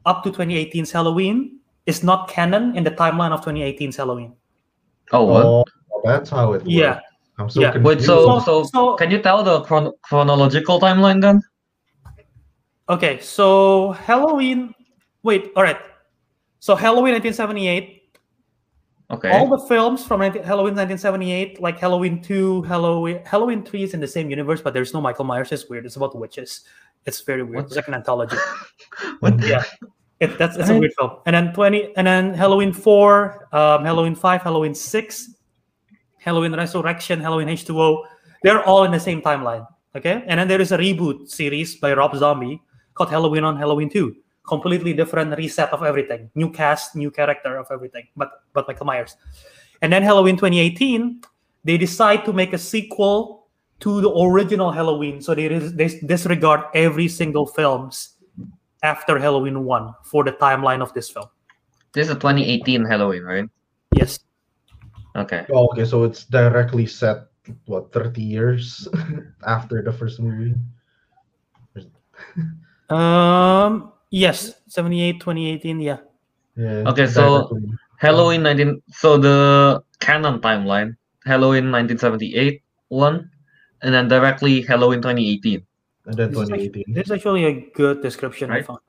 up 0.07 0.23
to 0.23 0.31
2018's 0.31 0.93
Halloween 0.95 1.59
is 1.91 2.05
not 2.07 2.31
canon 2.31 2.77
in 2.79 2.85
the 2.87 2.95
timeline 2.95 3.35
of 3.35 3.43
2018's 3.43 3.97
Halloween. 3.99 4.31
Oh, 5.11 5.25
what? 5.27 5.43
Oh, 5.45 5.65
that's 6.07 6.31
how 6.31 6.55
it 6.55 6.63
works. 6.63 6.71
Yeah. 6.71 7.01
I'm 7.41 7.49
so 7.51 7.61
Yeah. 7.61 7.73
Wait, 7.79 7.99
confused. 7.99 8.07
so 8.07 8.39
So- 8.39 8.45
so, 8.45 8.63
so- 8.65 8.95
can 8.97 9.11
you 9.11 9.21
tell 9.23 9.43
the 9.43 9.63
chron- 9.63 9.93
chronological 10.03 10.79
timeline 10.81 11.21
then? 11.21 11.41
Okay, 12.89 13.19
so 13.21 13.93
Halloween. 13.93 14.75
Wait, 15.23 15.53
all 15.57 15.63
right. 15.63 15.79
So 16.59 16.75
Halloween 16.75 17.15
1978 17.15 17.97
Okay. 19.11 19.31
all 19.31 19.49
the 19.49 19.59
films 19.67 20.05
from 20.05 20.21
19, 20.21 20.43
Halloween 20.43 20.75
1978, 20.75 21.61
like 21.61 21.79
Halloween 21.81 22.21
2, 22.23 22.63
Halloween 22.63 23.21
Halloween 23.25 23.65
3 23.65 23.83
is 23.83 23.95
in 23.95 24.01
the 24.01 24.07
same 24.07 24.29
universe, 24.31 24.61
but 24.61 24.75
there's 24.75 24.93
no 24.95 25.01
Michael 25.01 25.25
Myers. 25.25 25.51
It's 25.53 25.69
weird. 25.69 25.87
It's 25.87 25.97
about 25.97 26.15
witches. 26.17 26.63
It's 27.07 27.21
very 27.23 27.43
weird. 27.43 27.57
What? 27.57 27.67
It's 27.67 27.77
like 27.77 27.89
an 27.89 27.95
anthology. 27.95 28.37
what 29.21 29.41
yeah. 29.43 29.65
It, 30.21 30.37
that's, 30.37 30.57
that's 30.57 30.69
a 30.71 30.79
weird 30.79 30.93
film. 30.99 31.13
And 31.27 31.35
then 31.35 31.53
20 31.55 31.97
and 31.97 32.07
then 32.07 32.35
Halloween 32.35 32.73
4, 32.75 33.49
um, 33.53 33.85
Halloween 33.85 34.15
5, 34.15 34.43
Halloween 34.43 34.75
6, 34.75 35.35
Halloween 36.21 36.55
Resurrection, 36.55 37.21
Halloween 37.21 37.49
H2O. 37.49 38.05
They're 38.43 38.63
all 38.65 38.85
in 38.85 38.93
the 38.93 39.01
same 39.01 39.21
timeline. 39.23 39.67
Okay. 39.97 40.23
And 40.27 40.39
then 40.39 40.49
there 40.49 40.61
is 40.61 40.73
a 40.73 40.79
reboot 40.79 41.29
series 41.29 41.77
by 41.77 41.93
Rob 41.95 42.15
Zombie 42.17 42.63
called 42.95 43.11
Halloween 43.11 43.45
on 43.45 43.57
Halloween 43.57 43.91
2. 43.91 44.15
Completely 44.47 44.93
different 44.93 45.37
reset 45.37 45.73
of 45.73 45.83
everything. 45.83 46.31
New 46.35 46.51
cast, 46.51 46.95
new 46.95 47.11
character 47.11 47.59
of 47.59 47.67
everything. 47.71 48.07
But 48.17 48.45
but 48.53 48.69
Michael 48.69 48.87
Myers. 48.87 49.17
And 49.83 49.93
then 49.93 50.03
Halloween 50.03 50.37
2018, 50.37 51.23
they 51.65 51.79
decide 51.79 52.25
to 52.25 52.33
make 52.33 52.53
a 52.53 52.59
sequel 52.59 53.49
to 53.81 54.01
the 54.01 54.11
original 54.11 54.71
Halloween. 54.71 55.21
So 55.21 55.35
they, 55.35 55.49
dis- 55.49 55.73
they 55.73 55.89
disregard 56.07 56.65
every 56.75 57.09
single 57.09 57.47
films 57.47 58.17
after 58.83 59.19
Halloween 59.19 59.65
1 59.65 59.95
for 60.05 60.25
the 60.25 60.33
timeline 60.33 60.83
of 60.83 60.93
this 60.95 61.11
film. 61.11 61.27
This 61.93 62.09
is 62.09 62.15
2018 62.15 62.85
Halloween, 62.85 63.23
right? 63.23 63.49
Yes. 63.97 64.21
Okay. 65.17 65.47
Oh, 65.53 65.69
okay, 65.73 65.85
so 65.85 66.05
it's 66.05 66.25
directly 66.25 66.87
set 66.87 67.27
what 67.67 67.93
30 67.93 68.23
years 68.23 68.87
after 69.47 69.83
the 69.83 69.93
first 69.93 70.21
movie. 70.21 70.55
Um 72.91 73.93
yes, 74.11 74.55
78 74.67 75.21
2018, 75.21 75.81
yeah. 75.81 75.99
Yeah. 76.57 76.83
Okay, 76.91 77.07
so- 77.07 77.49
directly. 77.49 77.71
Halloween 78.01 78.43
19. 78.43 78.83
So 78.91 79.19
the 79.19 79.83
canon 80.01 80.41
timeline, 80.41 80.97
Halloween 81.27 81.71
1978 81.71 82.63
one, 82.89 83.31
and 83.83 83.93
then 83.95 84.09
directly 84.09 84.63
Halloween 84.63 84.99
2018, 85.05 85.63
and 86.07 86.15
then 86.17 86.31
This 86.33 86.41
is, 86.41 86.51
actually, 86.51 86.83
2018. 86.89 86.95
this 86.95 87.05
is 87.07 87.13
actually 87.13 87.45
a 87.45 87.55
good 87.77 88.01
description 88.03 88.51
I 88.51 88.55
Right. 88.55 88.67
found. 88.67 88.81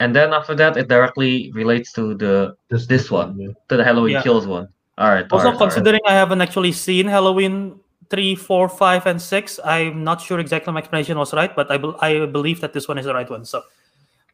and 0.00 0.10
then 0.14 0.34
after 0.34 0.54
that 0.56 0.76
it 0.76 0.88
directly 0.88 1.52
relates 1.54 1.92
to 1.94 2.14
the 2.18 2.56
This, 2.68 2.86
this 2.86 3.10
one. 3.10 3.38
yeah. 3.38 3.54
to 3.70 3.76
the 3.78 3.84
Halloween 3.84 4.18
Yeah. 4.18 4.22
Kills 4.26 4.46
one. 4.46 4.68
All 5.00 5.08
right. 5.08 5.26
Also, 5.32 5.46
all 5.46 5.52
right. 5.52 5.58
considering 5.58 6.00
I 6.06 6.12
haven't 6.12 6.42
actually 6.42 6.72
seen 6.72 7.06
Halloween 7.06 7.80
three, 8.10 8.34
four, 8.34 8.68
five, 8.68 9.06
and 9.06 9.20
6, 9.22 9.60
I'm 9.64 10.04
not 10.04 10.20
sure 10.20 10.38
exactly 10.38 10.72
my 10.72 10.80
explanation 10.80 11.16
was 11.16 11.32
right, 11.32 11.54
but 11.56 11.70
I, 11.70 11.78
bel 11.78 11.96
I 12.00 12.26
believe 12.26 12.60
that 12.60 12.74
this 12.74 12.86
one 12.86 12.98
is 12.98 13.06
the 13.06 13.14
right 13.14 13.30
one. 13.30 13.46
So, 13.46 13.62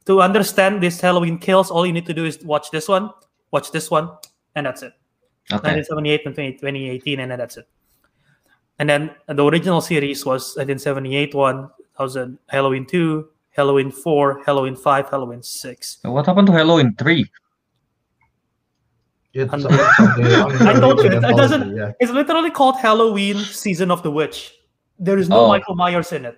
to 0.06 0.20
understand 0.22 0.82
this 0.82 1.00
Halloween 1.00 1.38
kills, 1.38 1.70
all 1.70 1.86
you 1.86 1.92
need 1.92 2.06
to 2.06 2.14
do 2.14 2.24
is 2.24 2.42
watch 2.42 2.70
this 2.70 2.88
one, 2.88 3.10
watch 3.52 3.70
this 3.70 3.90
one, 3.90 4.10
and 4.56 4.66
that's 4.66 4.82
it. 4.82 4.92
Okay. 5.52 5.76
1978 5.76 6.26
and 6.26 6.34
20, 6.34 6.52
2018, 6.54 7.20
and 7.20 7.30
then 7.30 7.38
that's 7.38 7.56
it. 7.58 7.68
And 8.80 8.90
then 8.90 9.10
the 9.28 9.44
original 9.44 9.80
series 9.80 10.26
was 10.26 10.56
1978 10.56 11.34
one, 11.34 11.70
2000 11.96 12.38
Halloween 12.48 12.86
2, 12.86 13.28
Halloween 13.50 13.90
4, 13.90 14.42
Halloween 14.44 14.74
5, 14.74 15.10
Halloween 15.10 15.42
6. 15.42 15.98
What 16.02 16.26
happened 16.26 16.48
to 16.48 16.52
Halloween 16.52 16.94
three? 16.96 17.30
It's, 19.42 19.52
And- 19.52 19.64
it's 19.70 19.96
something 19.96 20.66
I 20.66 20.72
told 20.80 20.98
you, 21.00 21.06
it, 21.06 21.14
it 21.24 21.36
doesn't. 21.36 21.76
Yeah. 21.76 21.92
It's 22.00 22.12
literally 22.12 22.50
called 22.50 22.76
Halloween 22.76 23.36
Season 23.38 23.90
of 23.90 24.02
the 24.02 24.10
Witch. 24.10 24.54
There 24.98 25.18
is 25.18 25.28
no 25.28 25.40
Oh. 25.44 25.48
Michael 25.48 25.74
Myers 25.74 26.12
in 26.12 26.24
it. 26.24 26.36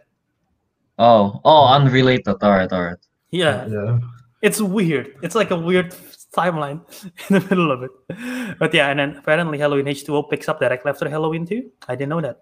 Oh, 0.99 1.41
oh, 1.45 1.69
unrelated. 1.69 2.27
All 2.43 2.51
right, 2.51 2.73
all 2.73 2.85
right. 2.85 2.97
Yeah, 3.31 3.67
Yeah. 3.67 3.99
it's 4.43 4.61
weird. 4.61 5.15
It's 5.23 5.35
like 5.37 5.51
a 5.53 5.57
weird 5.57 5.95
timeline 6.37 6.81
in 7.31 7.35
the 7.39 7.41
middle 7.41 7.71
of 7.71 7.83
it. 7.85 8.59
But 8.59 8.75
yeah, 8.75 8.89
and 8.91 8.99
then 8.99 9.17
apparently 9.17 9.59
Halloween 9.59 9.87
H2O 9.87 10.29
picks 10.31 10.49
up 10.49 10.59
directly 10.61 10.91
after 10.91 11.09
Halloween 11.09 11.47
2. 11.47 11.71
I 11.89 11.95
didn't 11.95 12.09
know 12.11 12.21
that. 12.21 12.39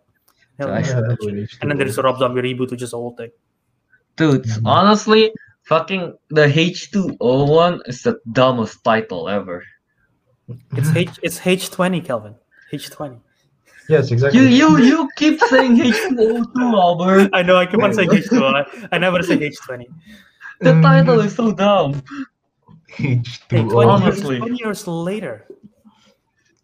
Halloween 0.59 0.85
Yeah, 0.85 0.89
Yeah, 0.89 0.95
Halloween 1.03 1.49
and 1.61 1.71
then 1.71 1.77
there's 1.79 1.99
a 1.99 2.01
H2O. 2.01 2.05
Rob 2.05 2.19
Zombie 2.19 2.41
reboot, 2.55 2.71
which 2.71 2.83
is 2.83 2.93
a 2.95 2.97
whole 2.97 3.15
thing. 3.15 3.31
Dude, 4.17 4.45
Mhm. 4.45 4.63
honestly, 4.65 5.33
fucking 5.65 6.15
the 6.31 6.47
H2O 6.49 7.47
one 7.51 7.83
is 7.85 8.03
the 8.03 8.19
dumbest 8.33 8.83
title 8.85 9.29
ever. 9.29 9.63
Mm-hmm. 10.51 10.77
It's 10.79 10.91
H. 10.97 11.19
It's 11.23 11.39
H20, 11.41 12.05
Kelvin. 12.05 12.35
H20. 12.73 13.19
Yes, 13.89 14.11
exactly. 14.11 14.41
You 14.41 14.47
you 14.47 14.79
you 14.79 15.09
keep 15.17 15.39
saying 15.41 15.77
H2O 15.79 16.53
too, 16.55 16.77
Albert. 16.87 17.31
I 17.33 17.43
know. 17.43 17.57
I 17.57 17.67
keep 17.67 17.83
on 17.83 17.93
saying 17.95 18.11
H2O. 18.11 18.43
I, 18.55 18.89
I 18.93 18.99
never 18.99 19.23
say 19.23 19.37
H20. 19.39 19.87
The 20.61 20.73
title 20.81 21.21
is 21.21 21.35
so 21.35 21.53
dumb. 21.53 22.03
Hey, 22.89 23.21
20, 23.51 23.69
H2O. 23.69 23.75
years, 23.75 23.85
Honestly. 23.85 24.39
20 24.39 24.57
years 24.65 24.87
later. 24.87 25.47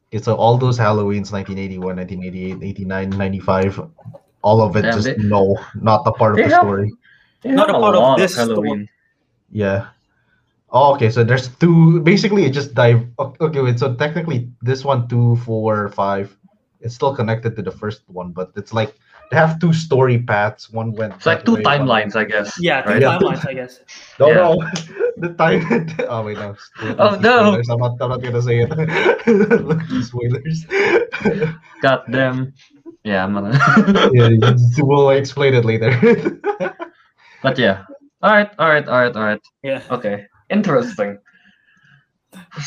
Okay, 0.09 0.23
so 0.23 0.35
all 0.35 0.57
those 0.57 0.79
Halloweens, 0.79 1.31
1981, 1.31 1.97
1988, 1.97 2.63
89, 2.67 3.11
95, 3.11 3.81
all 4.43 4.63
of 4.63 4.77
it 4.77 4.85
Yeah, 4.85 4.91
just 4.93 5.05
they- 5.05 5.17
no, 5.17 5.59
not 5.75 6.03
a 6.07 6.13
part 6.13 6.33
of 6.33 6.37
the 6.39 6.55
have- 6.55 6.63
story. 6.65 6.91
Not 7.45 7.69
a 7.69 7.75
part 7.75 7.97
of 7.97 8.01
lot 8.03 8.19
this 8.19 8.35
Halloween. 8.37 8.89
Yeah. 9.51 9.89
Oh, 10.73 10.95
okay. 10.95 11.11
So 11.11 11.23
there's 11.23 11.49
two. 11.57 12.01
Basically, 12.01 12.45
it 12.45 12.53
just 12.53 12.75
dive. 12.75 13.07
Okay, 13.19 13.61
wait. 13.61 13.79
So 13.79 13.95
technically, 13.95 14.49
this 14.63 14.85
one, 14.85 15.07
two, 15.09 15.37
four, 15.45 15.91
five, 15.91 16.35
it's 16.81 16.95
still 16.95 17.15
connected 17.15 17.55
to 17.57 17.63
the 17.63 17.71
first 17.71 18.03
one, 18.09 18.33
but 18.33 18.53
it's 18.57 18.73
like 18.73 18.95
they 19.31 19.37
have 19.37 19.61
two 19.61 19.73
story 19.73 20.19
paths. 20.19 20.71
One 20.71 20.93
went. 20.93 21.15
It's 21.15 21.27
like 21.27 21.45
two 21.45 21.57
way, 21.57 21.63
one 21.63 21.87
went- 21.87 22.15
went- 22.15 22.17
I 22.17 22.25
guess. 22.25 22.57
Yeah, 22.59 22.83
two 22.83 22.91
right? 22.91 23.03
Timelines, 23.03 23.47
I 23.47 23.53
guess. 23.55 23.81
No, 24.19 24.29
Yeah. 24.29 24.35
no. 24.35 24.49
the 25.19 25.35
time. 25.37 25.61
oh 26.09 26.23
wait, 26.25 26.39
no. 26.39 26.55
Spoil- 26.57 26.97
Oh, 26.99 27.17
no. 27.21 27.37
Spoilers. 27.53 27.69
I'm 27.69 27.79
not. 27.79 27.93
I'm 28.01 28.11
not 28.11 28.23
gonna 28.23 28.43
say 28.43 28.65
it. 28.65 28.71
Look, 29.63 29.83
spoilers. 30.03 30.65
God 31.83 32.01
damn. 32.11 32.53
Yeah, 33.05 33.25
I'm 33.25 33.35
gonna. 33.35 33.53
yeah, 34.15 34.31
we'll 34.79 35.11
explain 35.11 35.53
it 35.55 35.65
later. 35.65 35.93
but 37.43 37.59
yeah. 37.59 37.85
All 38.23 38.31
right, 38.33 38.51
all 38.59 38.69
right, 38.69 38.87
all 38.87 39.01
right, 39.01 39.17
all 39.17 39.25
right. 39.25 39.41
Yeah. 39.65 39.83
Okay, 39.91 40.27
interesting. 40.53 41.19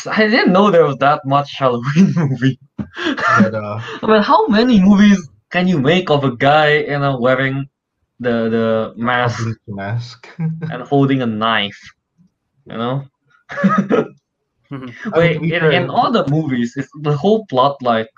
I 0.07 0.27
didn't 0.27 0.53
know 0.53 0.71
there 0.71 0.85
was 0.85 0.97
that 0.97 1.21
much 1.25 1.55
Halloween 1.57 2.13
movie. 2.15 2.59
but, 2.77 3.53
uh, 3.53 3.79
I 4.03 4.07
mean, 4.07 4.21
how 4.21 4.47
many 4.47 4.81
movies 4.81 5.27
can 5.51 5.67
you 5.67 5.79
make 5.79 6.09
of 6.09 6.23
a 6.23 6.35
guy, 6.35 6.77
you 6.79 6.99
know, 6.99 7.19
wearing 7.19 7.67
the 8.19 8.49
the 8.49 8.93
mask 8.95 9.43
bleach 9.43 9.57
mask. 9.67 10.29
and 10.37 10.81
holding 10.83 11.21
a 11.21 11.25
knife? 11.25 11.81
You 12.65 12.77
know. 12.77 13.03
Wait, 15.15 15.37
in, 15.37 15.49
fair- 15.49 15.71
in 15.71 15.89
all 15.89 16.11
the 16.11 16.25
movies, 16.27 16.73
it's 16.75 16.89
the 17.01 17.15
whole 17.15 17.45
plot 17.47 17.81
like, 17.81 18.09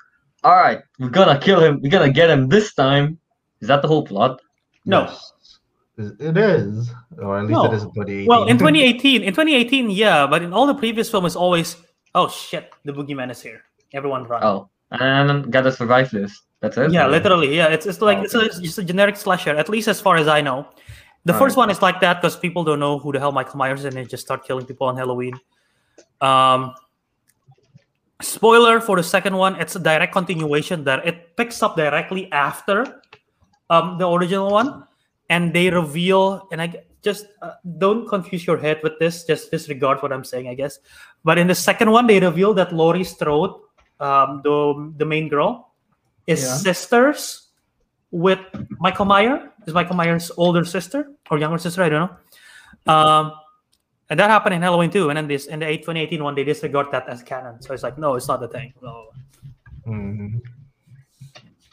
all 0.43 0.55
right, 0.55 0.79
we're 0.99 1.09
gonna 1.09 1.39
kill 1.39 1.59
him, 1.59 1.79
we're 1.81 1.91
gonna 1.91 2.11
get 2.11 2.29
him 2.29 2.47
this 2.47 2.73
time. 2.73 3.19
Is 3.61 3.67
that 3.67 3.81
the 3.81 3.87
whole 3.87 4.05
plot? 4.05 4.39
No. 4.85 5.01
Yes. 5.03 5.33
It 5.97 6.37
is, 6.37 6.91
or 7.19 7.39
at 7.39 7.45
least 7.47 7.57
it 7.65 7.69
No. 7.69 7.73
is 7.73 7.83
in 7.83 7.89
2018. 7.93 8.27
Well, 8.27 8.45
in 8.45 8.57
2018, 8.59 9.23
in 9.23 9.33
2018, 9.33 9.89
yeah, 9.89 10.27
but 10.27 10.43
in 10.43 10.53
all 10.53 10.67
the 10.67 10.75
previous 10.75 11.09
film 11.09 11.25
is 11.25 11.35
always, 11.35 11.75
oh 12.13 12.27
shit, 12.29 12.71
the 12.85 12.93
boogeyman 12.93 13.31
is 13.31 13.41
here. 13.41 13.63
Everyone 13.93 14.23
run. 14.25 14.43
Oh, 14.43 14.69
and 14.91 15.51
gotta 15.51 15.71
survive 15.71 16.11
this. 16.11 16.43
That's 16.59 16.77
it. 16.77 16.91
Yeah, 16.91 17.07
literally. 17.07 17.55
Yeah, 17.55 17.67
it's 17.67 17.85
it's 17.85 18.01
like 18.01 18.19
Oh, 18.19 18.23
it's, 18.23 18.35
a, 18.35 18.39
it's 18.41 18.59
just 18.59 18.77
a 18.77 18.83
generic 18.83 19.15
slasher. 19.17 19.55
At 19.55 19.69
least 19.69 19.87
as 19.87 19.99
far 20.01 20.17
as 20.17 20.27
I 20.27 20.41
know, 20.41 20.67
the 21.25 21.33
Alright. 21.33 21.39
first 21.49 21.57
one 21.57 21.69
is 21.69 21.81
like 21.81 21.99
that 22.01 22.21
because 22.21 22.37
people 22.37 22.63
don't 22.63 22.79
know 22.79 22.99
who 22.99 23.11
the 23.11 23.19
hell 23.19 23.31
Michael 23.31 23.57
Myers 23.57 23.79
is 23.81 23.85
and 23.85 23.95
they 23.95 24.05
just 24.05 24.23
start 24.25 24.45
killing 24.45 24.65
people 24.65 24.87
on 24.87 24.97
Halloween. 24.97 25.33
Um, 26.21 26.73
spoiler 28.21 28.79
for 28.81 28.95
the 28.97 29.03
second 29.03 29.35
one, 29.35 29.55
it's 29.61 29.75
a 29.75 29.79
direct 29.79 30.13
continuation 30.13 30.83
that 30.85 31.05
it 31.05 31.35
picks 31.37 31.61
up 31.61 31.75
directly 31.75 32.31
after 32.31 33.01
um 33.69 33.97
the 33.97 34.07
original 34.09 34.49
one, 34.49 34.86
and 35.29 35.53
they 35.53 35.69
reveal 35.69 36.47
and 36.51 36.61
i 36.61 36.73
just 37.03 37.27
uh, 37.41 37.51
don't 37.77 38.07
confuse 38.09 38.45
your 38.45 38.57
head 38.57 38.81
with 38.83 38.97
this. 38.99 39.23
Just 39.23 39.49
disregard 39.51 40.01
what 40.01 40.11
I'm 40.11 40.23
saying, 40.25 40.49
I 40.49 40.55
guess. 40.55 40.79
But 41.23 41.37
in 41.37 41.47
the 41.47 41.55
second 41.55 41.91
one, 41.91 42.05
they 42.07 42.19
reveal 42.19 42.53
that 42.55 42.73
Laurie 42.73 43.05
Strode, 43.05 43.51
um, 44.01 44.41
the 44.43 44.91
the 44.97 45.05
main 45.05 45.29
girl, 45.29 45.71
is 46.25 46.41
Yeah. 46.43 46.57
sisters 46.57 47.47
with 48.11 48.39
Michael 48.79 49.05
Myers. 49.05 49.47
Is 49.67 49.73
Michael 49.73 49.95
Myers' 49.95 50.31
older 50.35 50.65
sister 50.65 51.11
or 51.29 51.37
younger 51.37 51.59
sister? 51.59 51.83
I 51.83 51.89
don't 51.89 52.09
know. 52.09 52.93
Um, 52.93 53.31
and 54.09 54.19
that 54.19 54.29
happened 54.29 54.55
in 54.55 54.61
Halloween 54.61 54.89
too. 54.89 55.07
And 55.09 55.15
then 55.17 55.27
this 55.27 55.45
in 55.45 55.59
the 55.59 55.67
8 55.67 55.83
2018 55.85 56.23
one, 56.23 56.35
they 56.35 56.43
disregard 56.43 56.87
that 56.91 57.07
as 57.07 57.21
canon. 57.23 57.61
So 57.61 57.73
it's 57.73 57.83
like, 57.83 57.97
no, 57.97 58.15
it's 58.15 58.27
not 58.27 58.41
the 58.41 58.47
thing. 58.49 58.73
No. 58.81 59.11
Mhm. 59.85 60.41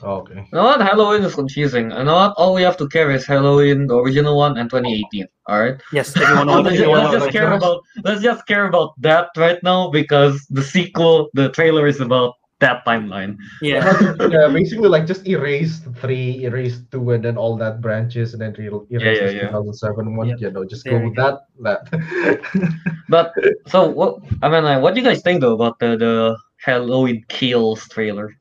Okay. 0.05 0.35
You 0.35 0.49
know 0.53 0.64
what? 0.64 0.81
Halloween 0.81 1.23
is 1.23 1.35
confusing. 1.35 1.90
You 1.90 2.05
know 2.05 2.14
what? 2.14 2.35
All 2.37 2.55
we 2.55 2.62
have 2.62 2.77
to 2.77 2.88
care 2.88 3.11
is 3.11 3.27
Halloween, 3.27 3.87
the 3.87 3.97
original 3.97 4.37
one, 4.37 4.59
and 4.59 4.69
2018. 4.69 5.27
All 5.47 5.61
right. 5.61 5.81
Yes, 5.93 6.17
everyone 6.21 6.47
let's, 6.47 6.79
knows. 6.79 6.79
just, 6.79 6.90
let's 6.90 7.12
just 7.12 7.33
care 7.33 7.53
about 7.53 7.81
let's 8.05 8.23
just 8.23 8.47
care 8.47 8.67
about 8.67 9.01
that 9.01 9.29
right 9.37 9.62
now 9.62 9.90
because 9.90 10.47
the 10.51 10.62
sequel, 10.62 11.31
the 11.35 11.51
trailer 11.51 11.87
is 11.87 12.01
about 12.01 12.35
that 12.61 12.85
timeline. 12.87 13.37
Yeah. 13.61 14.14
yeah, 14.21 14.49
basically 14.49 14.88
like 14.88 15.07
just 15.07 15.27
erase 15.27 15.81
three, 16.01 16.45
erase 16.45 16.81
two, 16.90 17.11
and 17.11 17.25
then 17.25 17.37
all 17.37 17.57
that 17.57 17.81
branches, 17.81 18.33
and 18.35 18.43
then 18.43 18.55
erase 18.59 18.87
yeah, 18.90 18.99
this 18.99 19.35
yeah. 19.35 19.49
2007 19.49 20.17
one. 20.17 20.29
Yep. 20.29 20.40
You 20.40 20.51
know, 20.51 20.64
just 20.64 20.85
There 20.85 20.95
go 20.95 20.99
you 21.01 21.05
with 21.11 21.17
that. 21.17 21.49
That. 21.61 21.88
But 23.09 23.33
so 23.69 23.88
what? 23.88 24.21
I 24.43 24.49
mean, 24.49 24.64
like, 24.64 24.83
what 24.83 24.95
do 24.95 25.01
you 25.01 25.07
guys 25.07 25.23
think 25.23 25.40
though 25.40 25.53
about 25.53 25.79
the 25.79 25.97
the 25.97 26.37
Halloween 26.64 27.25
Kills 27.29 27.87
trailer. 27.88 28.33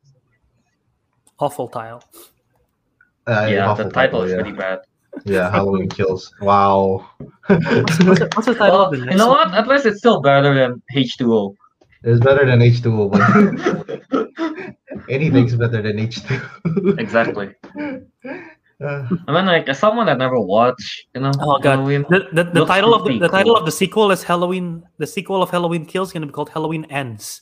Awful 1.44 1.68
tile. 1.68 2.02
Uh, 3.28 3.48
yeah, 3.52 3.68
awful 3.70 3.86
the 3.86 3.92
title 3.92 4.22
is 4.24 4.32
yeah. 4.32 4.42
pretty 4.42 4.56
bad. 4.66 4.80
Yeah, 5.26 5.52
Halloween 5.52 5.90
kills. 5.90 6.32
Wow. 6.42 7.06
What's, 7.48 8.00
what's, 8.08 8.20
the, 8.24 8.30
what's 8.36 8.48
the 8.48 8.56
title 8.56 8.80
Well, 8.80 8.86
of 8.86 8.92
the 8.92 8.98
you 9.12 9.18
know 9.18 9.28
one? 9.28 9.52
what? 9.52 9.60
At 9.60 9.68
least 9.68 9.86
it's 9.86 10.00
still 10.00 10.22
better 10.22 10.54
than 10.54 10.82
H2O. 10.96 11.54
it's 12.04 12.24
better 12.24 12.46
than 12.46 12.60
H2O, 12.60 13.12
but 13.14 14.76
anything's 15.10 15.56
better 15.56 15.82
than 15.82 15.98
H2. 15.98 17.00
exactly. 17.00 17.48
Uh, 18.84 19.08
I 19.30 19.32
mean, 19.32 19.46
like 19.46 19.70
as 19.70 19.80
someone 19.80 20.08
that 20.08 20.18
never 20.18 20.38
watched, 20.42 21.06
you 21.16 21.22
know, 21.22 21.32
Oh 21.40 21.58
god, 21.60 21.78
Halloween. 21.78 22.06
the, 22.10 22.28
the, 22.34 22.44
the 22.44 22.66
title 22.66 22.94
of 22.94 23.02
the, 23.02 23.06
pretty 23.06 23.20
the 23.20 23.30
title 23.30 23.56
of 23.56 23.64
the 23.66 23.72
sequel 23.72 24.12
is 24.12 24.24
Halloween. 24.24 24.84
The 24.98 25.08
sequel 25.08 25.42
of 25.42 25.50
Halloween 25.52 25.86
Kills 25.86 26.10
is 26.10 26.14
gonna 26.14 26.26
be 26.26 26.34
called 26.34 26.50
Halloween 26.50 26.84
Ends. 26.90 27.42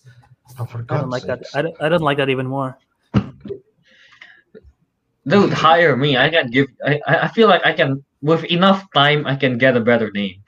oh, 0.60 0.66
for 0.66 0.80
I 0.80 0.82
don't 0.82 1.10
God's 1.10 1.12
like 1.16 1.24
that. 1.24 1.40
I 1.56 1.62
don't, 1.64 1.76
I 1.82 1.90
don't 1.90 2.02
like 2.04 2.18
that 2.18 2.30
even 2.30 2.46
more. 2.46 2.78
Dude, 5.28 5.54
hire 5.54 5.96
me. 5.96 6.18
I 6.18 6.30
can 6.30 6.50
give. 6.50 6.68
I, 6.86 7.00
I 7.08 7.16
I 7.26 7.28
feel 7.30 7.48
like 7.48 7.62
I 7.66 7.74
can 7.74 8.04
with 8.22 8.44
enough 8.46 8.86
time. 8.94 9.26
I 9.28 9.36
can 9.36 9.58
get 9.58 9.78
a 9.78 9.82
better 9.82 10.10
name. 10.12 10.42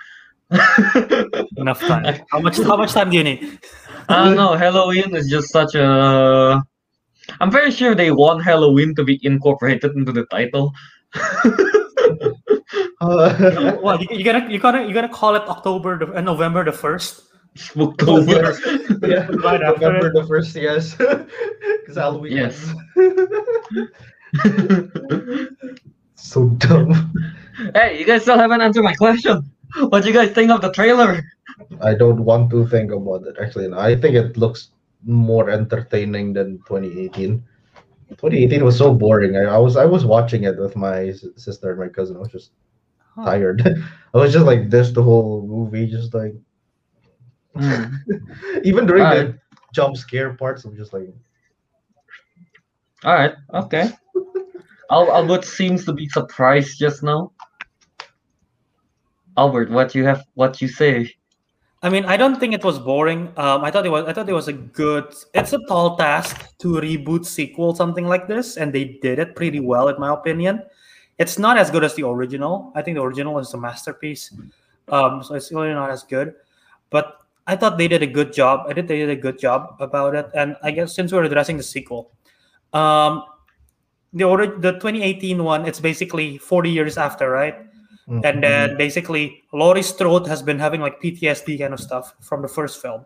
Enough 1.58 1.82
time. 1.82 2.06
How 2.30 2.40
much? 2.40 2.58
How 2.58 2.78
much 2.78 2.92
time 2.94 3.10
do 3.10 3.18
you 3.18 3.24
need? 3.24 3.60
I 4.10 4.26
don't 4.26 4.36
know. 4.36 4.54
Halloween 4.54 5.16
is 5.16 5.30
just 5.30 5.50
such 5.50 5.74
a. 5.76 6.62
I'm 7.40 7.50
very 7.52 7.72
sure 7.72 7.96
they 7.96 8.12
want 8.12 8.44
Halloween 8.44 8.94
to 8.96 9.04
be 9.04 9.20
incorporated 9.26 9.96
into 9.96 10.12
the 10.12 10.26
title. 10.28 10.74
Uh, 13.02 13.74
What 13.82 14.02
you, 14.02 14.18
you 14.18 14.24
gonna 14.24 14.50
you 14.50 14.58
gonna 14.60 14.88
you 14.88 14.94
gonna 14.94 15.10
call 15.12 15.36
it 15.36 15.44
October 15.48 16.00
the, 16.00 16.08
uh, 16.18 16.22
November 16.22 16.64
the 16.64 16.72
first? 16.72 17.22
Spooktober. 17.56 18.56
yeah, 19.08 19.28
Right 19.44 19.62
November 19.62 20.08
it. 20.08 20.14
the 20.14 20.26
first, 20.26 20.56
yes. 20.56 20.96
Because 20.96 21.98
Halloween. 21.98 22.32
Yes. 22.38 22.74
so 26.16 26.50
dumb. 26.58 27.14
hey, 27.76 28.00
you 28.00 28.06
guys 28.06 28.22
still 28.24 28.38
haven't 28.38 28.62
answered 28.62 28.84
my 28.84 28.94
question. 28.94 29.42
What 29.90 30.04
do 30.04 30.10
you 30.10 30.14
guys 30.14 30.32
think 30.32 30.52
of 30.52 30.62
the 30.62 30.72
trailer? 30.72 31.22
I 31.82 31.94
don't 31.94 32.24
want 32.24 32.50
to 32.52 32.68
think 32.68 32.92
about 32.92 33.26
it. 33.28 33.36
Actually, 33.42 33.68
no, 33.68 33.80
I 33.80 33.96
think 33.96 34.16
it 34.16 34.38
looks 34.38 34.70
more 35.06 35.50
entertaining 35.50 36.34
than 36.34 36.60
2018. 36.68 37.44
2018 38.18 38.64
was 38.64 38.78
so 38.78 38.94
boring. 38.94 39.36
I, 39.36 39.56
I 39.56 39.58
was 39.58 39.76
I 39.76 39.86
was 39.86 40.06
watching 40.06 40.44
it 40.44 40.58
with 40.60 40.76
my 40.76 41.12
sister 41.36 41.72
and 41.72 41.80
my 41.80 41.88
cousin. 41.90 42.18
I 42.18 42.20
was 42.20 42.32
just 42.32 42.52
Huh. 43.16 43.26
tired. 43.26 43.62
I 44.14 44.18
was 44.18 44.34
just 44.34 44.46
like 44.46 44.70
this 44.72 44.92
the 44.92 45.04
whole 45.04 45.46
movie, 45.46 45.86
just 45.88 46.14
like 46.14 46.34
Hmm. 47.56 47.84
even 48.64 48.86
during 48.88 49.04
Alright. 49.04 49.28
the 49.34 49.40
jump 49.74 49.98
scare 49.98 50.34
parts. 50.34 50.66
I'm 50.66 50.76
just 50.76 50.94
like, 50.94 51.14
All 53.04 53.14
right. 53.14 53.34
Okay. 53.54 53.90
Al- 54.92 55.12
Albert 55.12 55.46
seems 55.46 55.86
to 55.86 55.94
be 55.94 56.08
surprised 56.10 56.80
just 56.80 57.04
now. 57.04 57.32
Albert, 59.38 59.72
what 59.72 59.96
you 59.96 60.06
have? 60.06 60.24
What 60.36 60.62
you 60.62 60.68
say? 60.68 61.12
I 61.82 61.90
mean, 61.90 62.06
I 62.06 62.16
don't 62.16 62.40
think 62.40 62.54
it 62.54 62.64
was 62.64 62.80
boring. 62.80 63.34
Um, 63.36 63.64
I 63.64 63.72
thought 63.72 63.86
it 63.86 63.90
was. 63.90 64.06
I 64.06 64.14
thought 64.14 64.30
it 64.30 64.34
was 64.34 64.48
a 64.48 64.54
good. 64.54 65.14
It's 65.34 65.52
a 65.52 65.60
tall 65.68 65.98
task 65.98 66.58
to 66.60 66.80
reboot 66.80 67.26
sequel 67.26 67.76
something 67.76 68.08
like 68.08 68.28
this, 68.28 68.56
and 68.56 68.72
they 68.72 69.00
did 69.02 69.20
it 69.20 69.36
pretty 69.36 69.60
well, 69.60 69.90
in 69.90 70.00
my 70.00 70.14
opinion. 70.14 70.64
It's 71.18 71.38
not 71.38 71.58
as 71.58 71.70
good 71.70 71.84
as 71.84 71.94
the 71.96 72.08
original. 72.08 72.72
I 72.76 72.82
think 72.82 72.96
the 72.96 73.04
original 73.04 73.38
is 73.40 73.54
a 73.54 73.58
masterpiece. 73.58 74.34
Um, 74.88 75.24
so 75.24 75.36
it's 75.36 75.52
really 75.52 75.74
not 75.74 75.90
as 75.90 76.04
good. 76.04 76.36
But 76.90 77.20
I 77.48 77.56
thought 77.56 77.78
they 77.78 77.88
did 77.88 78.02
a 78.02 78.08
good 78.08 78.32
job. 78.32 78.66
I 78.70 78.74
did. 78.74 78.88
They 78.88 79.00
did 79.00 79.10
a 79.10 79.16
good 79.16 79.38
job 79.38 79.76
about 79.80 80.16
it. 80.16 80.30
And 80.34 80.56
I 80.64 80.72
guess 80.72 80.96
since 80.96 81.12
we're 81.12 81.24
addressing 81.24 81.58
the 81.58 81.64
sequel, 81.64 82.12
um, 82.74 83.24
the 84.14 84.24
ori- 84.24 84.60
the 84.60 84.74
2018 84.74 85.44
one, 85.44 85.66
it's 85.66 85.80
basically 85.80 86.38
40 86.38 86.70
years 86.70 86.98
after, 86.98 87.30
right? 87.30 87.56
mm, 88.08 88.24
and 88.24 88.44
then 88.44 88.78
basically 88.78 89.44
Laurie 89.54 89.84
Strode 89.84 90.28
has 90.28 90.42
been 90.42 90.60
having 90.60 90.82
like 90.82 91.02
PTSD 91.02 91.60
kind 91.60 91.74
of 91.74 91.80
stuff 91.80 92.14
from 92.22 92.42
the 92.42 92.48
first 92.48 92.82
film, 92.82 93.06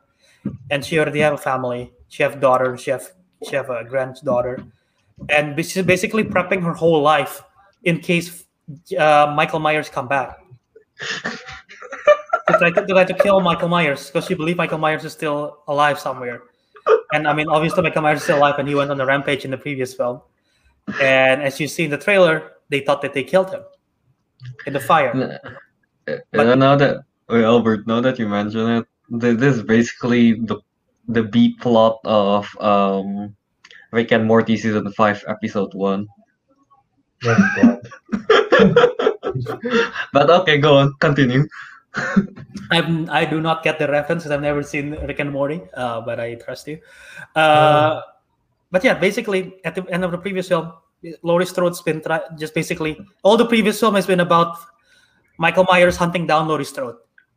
and 0.70 0.84
she 0.84 1.00
already 1.00 1.20
have 1.20 1.34
a 1.34 1.38
family. 1.38 1.94
She 2.08 2.24
have 2.24 2.40
daughter. 2.40 2.78
She 2.78 2.92
have 2.92 3.12
she 3.48 3.56
have 3.56 3.70
a 3.70 3.84
granddaughter, 3.84 4.64
and 5.30 5.56
she's 5.64 5.84
basically 5.86 6.24
prepping 6.24 6.64
her 6.64 6.74
whole 6.74 7.02
life 7.02 7.44
in 7.84 8.00
case 8.00 8.46
uh, 8.98 9.34
Michael 9.36 9.60
Myers 9.60 9.90
come 9.90 10.08
back. 10.08 10.40
to 12.48 12.58
try 12.58 12.72
to, 12.72 12.82
to 12.82 12.88
try 12.88 13.04
to 13.04 13.14
kill 13.14 13.40
Michael 13.40 13.68
Myers 13.68 14.08
because 14.08 14.26
she 14.26 14.34
believe 14.34 14.58
Michael 14.58 14.78
Myers 14.78 15.06
is 15.06 15.14
still 15.14 15.64
alive 15.68 16.00
somewhere. 16.00 16.42
And 17.14 17.28
I 17.28 17.34
mean, 17.34 17.48
obviously 17.48 17.82
Michael 17.84 18.02
Myers 18.02 18.20
is 18.20 18.24
still 18.24 18.38
alive, 18.38 18.60
and 18.60 18.68
he 18.68 18.76
went 18.76 18.92
on 18.92 18.98
the 18.98 19.06
rampage 19.06 19.46
in 19.46 19.52
the 19.52 19.58
previous 19.58 19.94
film. 19.94 20.22
And 21.02 21.42
as 21.42 21.60
you 21.60 21.68
see 21.68 21.86
in 21.86 21.92
the 21.92 21.98
trailer, 21.98 22.52
they 22.70 22.82
thought 22.82 23.02
that 23.02 23.14
they 23.14 23.24
killed 23.24 23.52
him 23.52 23.64
in 24.66 24.74
the 24.74 24.80
fire. 24.80 25.40
Uh, 26.08 26.56
now 26.56 26.76
that 26.76 27.04
wait, 27.30 27.44
Albert, 27.44 27.88
now 27.88 28.02
that 28.02 28.20
you 28.20 28.28
mention 28.28 28.70
it, 28.70 28.86
this 29.10 29.56
is 29.56 29.64
basically 29.64 30.34
the 30.34 30.58
the 31.08 31.24
B 31.24 31.56
plot 31.60 32.00
of 32.04 32.48
um 32.60 33.36
Rick 33.92 34.12
and 34.12 34.26
Morty 34.26 34.58
season 34.58 34.92
five 34.94 35.24
episode 35.28 35.74
one. 35.74 36.08
oh 37.26 37.82
But 40.14 40.30
okay, 40.30 40.58
go 40.58 40.78
on, 40.78 40.94
continue. 41.00 41.48
I'm, 42.72 43.10
I 43.10 43.26
do 43.26 43.42
not 43.42 43.64
get 43.64 43.80
the 43.80 43.88
reference 43.88 44.24
because 44.24 44.32
I've 44.32 44.42
never 44.42 44.64
seen 44.64 44.92
Rick 44.92 45.20
and 45.20 45.32
Morty, 45.32 45.62
uh, 45.74 46.02
but 46.02 46.20
I 46.20 46.36
trust 46.36 46.68
you. 46.68 46.80
Uh, 47.36 48.02
but 48.72 48.84
yeah, 48.84 48.94
basically, 48.94 49.56
at 49.64 49.76
the 49.76 49.86
end 49.90 50.04
of 50.04 50.12
the 50.12 50.18
previous 50.18 50.48
film, 50.48 50.74
Laurie 51.24 51.46
Strode's 51.46 51.82
been 51.82 52.02
try- 52.02 52.22
just 52.38 52.54
basically 52.54 53.00
all 53.24 53.38
the 53.38 53.46
previous 53.46 53.80
film 53.80 53.96
has 53.96 54.06
been 54.06 54.20
about 54.20 54.58
Michael 55.38 55.66
Myers 55.70 55.96
hunting 55.96 56.28
down 56.28 56.48
Laurie 56.48 56.66
Strode, 56.66 56.96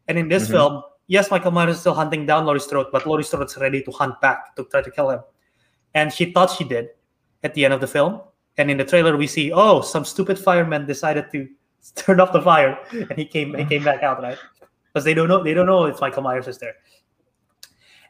and 0.09 0.19
in 0.19 0.29
this 0.29 0.49
Mhm. 0.49 0.51
film, 0.51 0.83
yes, 1.07 1.31
Michael 1.31 1.51
Myers 1.51 1.77
is 1.77 1.81
still 1.81 1.95
hunting 1.95 2.27
down 2.27 2.47
Laurie 2.47 2.61
Strode, 2.61 2.87
but 2.91 3.07
Laurie 3.07 3.25
Strode's 3.25 3.57
ready 3.59 3.83
to 3.83 3.91
hunt 3.93 4.21
back 4.21 4.57
to 4.57 4.65
try 4.65 4.83
to 4.83 4.91
kill 4.91 5.11
him, 5.11 5.21
and 5.95 6.13
she 6.13 6.33
thought 6.33 6.51
she 6.51 6.65
did 6.65 6.89
at 7.43 7.55
the 7.55 7.65
end 7.65 7.75
of 7.75 7.81
the 7.81 7.87
film. 7.87 8.21
And 8.59 8.71
in 8.71 8.77
the 8.77 8.85
trailer, 8.85 9.17
we 9.17 9.27
see, 9.27 9.53
oh, 9.53 9.81
some 9.81 10.05
stupid 10.05 10.39
fireman 10.39 10.85
decided 10.85 11.31
to 11.33 11.49
turn 11.97 12.21
off 12.21 12.33
the 12.33 12.43
fire, 12.43 12.79
and 12.93 13.13
he 13.17 13.25
came 13.25 13.55
he 13.55 13.65
came 13.65 13.85
back 13.85 14.03
out, 14.03 14.23
right? 14.23 14.39
Because 14.93 15.05
they 15.05 15.15
don't 15.15 15.29
know 15.29 15.43
they 15.43 15.55
don't 15.55 15.67
know 15.67 15.87
if 15.87 16.01
Michael 16.01 16.23
Myers 16.23 16.49
is 16.49 16.59
there. 16.59 16.75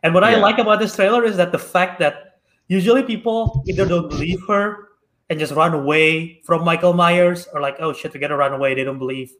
And 0.02 0.14
what 0.14 0.24
I 0.24 0.36
like 0.36 0.58
about 0.58 0.78
this 0.78 0.94
trailer 0.96 1.24
is 1.24 1.36
that 1.36 1.52
the 1.52 1.58
fact 1.58 1.98
that 2.00 2.40
usually 2.68 3.02
people 3.02 3.62
either 3.68 3.84
don't 3.86 4.08
believe 4.08 4.40
her 4.48 4.88
and 5.28 5.38
just 5.38 5.52
run 5.52 5.74
away 5.74 6.40
from 6.44 6.64
Michael 6.64 6.92
Myers, 6.94 7.46
or 7.52 7.60
like, 7.60 7.76
oh 7.80 7.92
shit, 7.92 8.12
we 8.14 8.20
gotta 8.20 8.36
run 8.36 8.52
away. 8.52 8.74
They 8.74 8.84
don't 8.84 8.98
believe. 8.98 9.32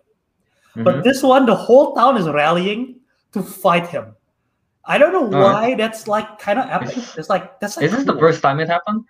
Mhm. 0.77 0.85
But 0.85 1.03
this 1.05 1.23
one, 1.23 1.47
the 1.47 1.55
whole 1.55 1.95
town 1.95 2.17
is 2.17 2.29
rallying 2.29 3.01
to 3.33 3.43
fight 3.43 3.89
him. 3.89 4.15
I 4.85 4.99
don't 4.99 5.13
know 5.13 5.25
Alright. 5.25 5.71
why. 5.71 5.75
That's 5.75 6.07
like 6.07 6.39
kind 6.39 6.59
of 6.59 6.69
epic. 6.69 6.97
It's 7.17 7.29
like 7.29 7.59
that's 7.61 7.77
like 7.77 7.87
Is 7.87 7.93
this 7.93 8.05
the 8.05 8.19
first 8.19 8.43
time 8.43 8.61
it 8.61 8.69
happened? 8.69 9.05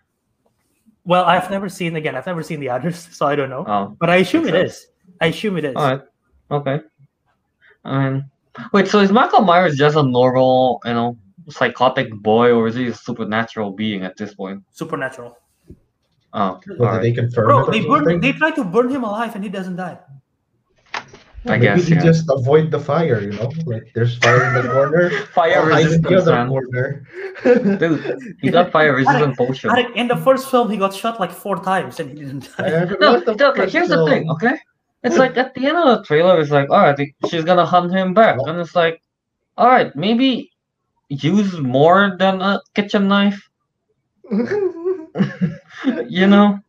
Well, 1.05 1.25
I've 1.25 1.51
never 1.51 1.69
seen 1.69 1.97
again. 1.97 2.15
I've 2.15 2.27
never 2.27 2.43
seen 2.43 2.61
the 2.61 2.69
others, 2.69 3.09
so 3.13 3.27
I 3.27 3.35
don't 3.35 3.51
know. 3.51 3.65
Oh, 3.67 3.97
But 3.99 4.11
I 4.11 4.17
assume 4.17 4.47
it 4.47 4.53
Makes 4.53 4.73
is. 4.75 4.87
I 5.21 5.27
assume 5.27 5.57
it 5.59 5.65
is. 5.65 5.77
all 5.77 5.83
right, 5.91 6.03
okay. 6.51 6.81
I 7.85 8.11
mean, 8.11 8.31
wait. 8.73 8.89
So 8.89 9.01
is 9.01 9.11
Michael 9.13 9.43
Myers 9.43 9.77
just 9.77 9.97
a 9.97 10.03
normal, 10.03 10.81
you 10.85 10.93
know, 10.95 11.17
psychotic 11.49 12.13
boy, 12.15 12.53
or 12.53 12.69
is 12.69 12.75
he 12.75 12.87
a 12.89 12.95
supernatural 12.95 13.71
being 13.73 14.05
at 14.05 14.17
this 14.17 14.35
point? 14.35 14.63
Supernatural. 14.73 15.37
Oh, 16.33 16.39
Well, 16.39 16.61
did 16.61 16.81
right. 16.81 17.03
they 17.03 17.13
confirm 17.13 17.47
Bro, 17.47 17.71
they 17.71 17.81
burn. 17.81 17.99
something? 18.05 18.21
They 18.21 18.33
try 18.33 18.51
to 18.53 18.65
burn 18.65 18.89
him 18.89 19.03
alive, 19.05 19.35
and 19.35 19.43
he 19.43 19.51
doesn't 19.51 19.77
die. 19.77 19.99
I 21.47 21.57
Maybe 21.57 21.63
guess, 21.63 21.87
he 21.87 21.95
yeah. 21.95 22.03
just 22.05 22.27
avoid 22.29 22.71
the 22.71 22.79
fire, 22.79 23.19
you 23.23 23.33
know? 23.33 23.51
Like 23.65 23.85
there's 23.95 24.19
fire 24.19 24.45
in 24.45 24.63
the 24.63 24.71
corner. 24.71 25.09
Fire 25.33 25.73
I'll 25.73 25.79
in 25.79 26.03
the 26.03 26.09
resistance, 26.11 26.21
other 26.23 26.33
man. 26.33 26.49
corner. 26.49 27.07
Dude, 27.79 28.37
he 28.43 28.51
got 28.51 28.71
fire 28.71 28.95
resistant 29.01 29.39
potion. 29.39 29.71
In 29.97 30.07
the 30.07 30.17
first 30.19 30.51
film, 30.51 30.71
he 30.71 30.77
got 30.77 30.93
shot 30.95 31.19
like 31.19 31.33
four 31.33 31.57
times, 31.57 31.99
and 31.99 32.11
he 32.11 32.17
didn't 32.27 32.47
die. 32.59 32.69
Yeah, 32.69 32.85
No, 33.01 33.21
the 33.21 33.33
okay, 33.33 33.61
fuck, 33.63 33.71
here's 33.71 33.89
the 33.89 34.05
thing, 34.07 34.31
okay? 34.33 34.57
It's 35.03 35.17
like 35.17 35.37
at 35.39 35.55
the 35.55 35.67
end 35.67 35.79
of 35.79 35.99
the 35.99 36.05
trailer, 36.05 36.39
it's 36.41 36.51
like, 36.51 36.69
all 36.71 36.81
right, 36.81 37.15
she's 37.29 37.45
gonna 37.45 37.65
hunt 37.65 37.93
him 37.93 38.13
back, 38.13 38.39
and 38.47 38.59
it's 38.59 38.75
like, 38.75 39.01
all 39.57 39.69
right, 39.69 39.95
maybe 39.97 40.51
use 41.09 41.59
more 41.59 42.17
than 42.19 42.41
a 42.43 42.61
kitchen 42.75 43.09
knife. 43.09 43.49
you 44.31 46.27
know, 46.27 46.61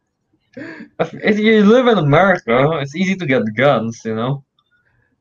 if, 0.56 1.40
you 1.40 1.66
live 1.66 1.88
in 1.88 1.98
America, 1.98 2.80
it's 2.82 2.96
easy 2.96 3.16
to 3.16 3.26
get 3.26 3.54
guns. 3.56 4.02
You 4.06 4.16
know. 4.16 4.44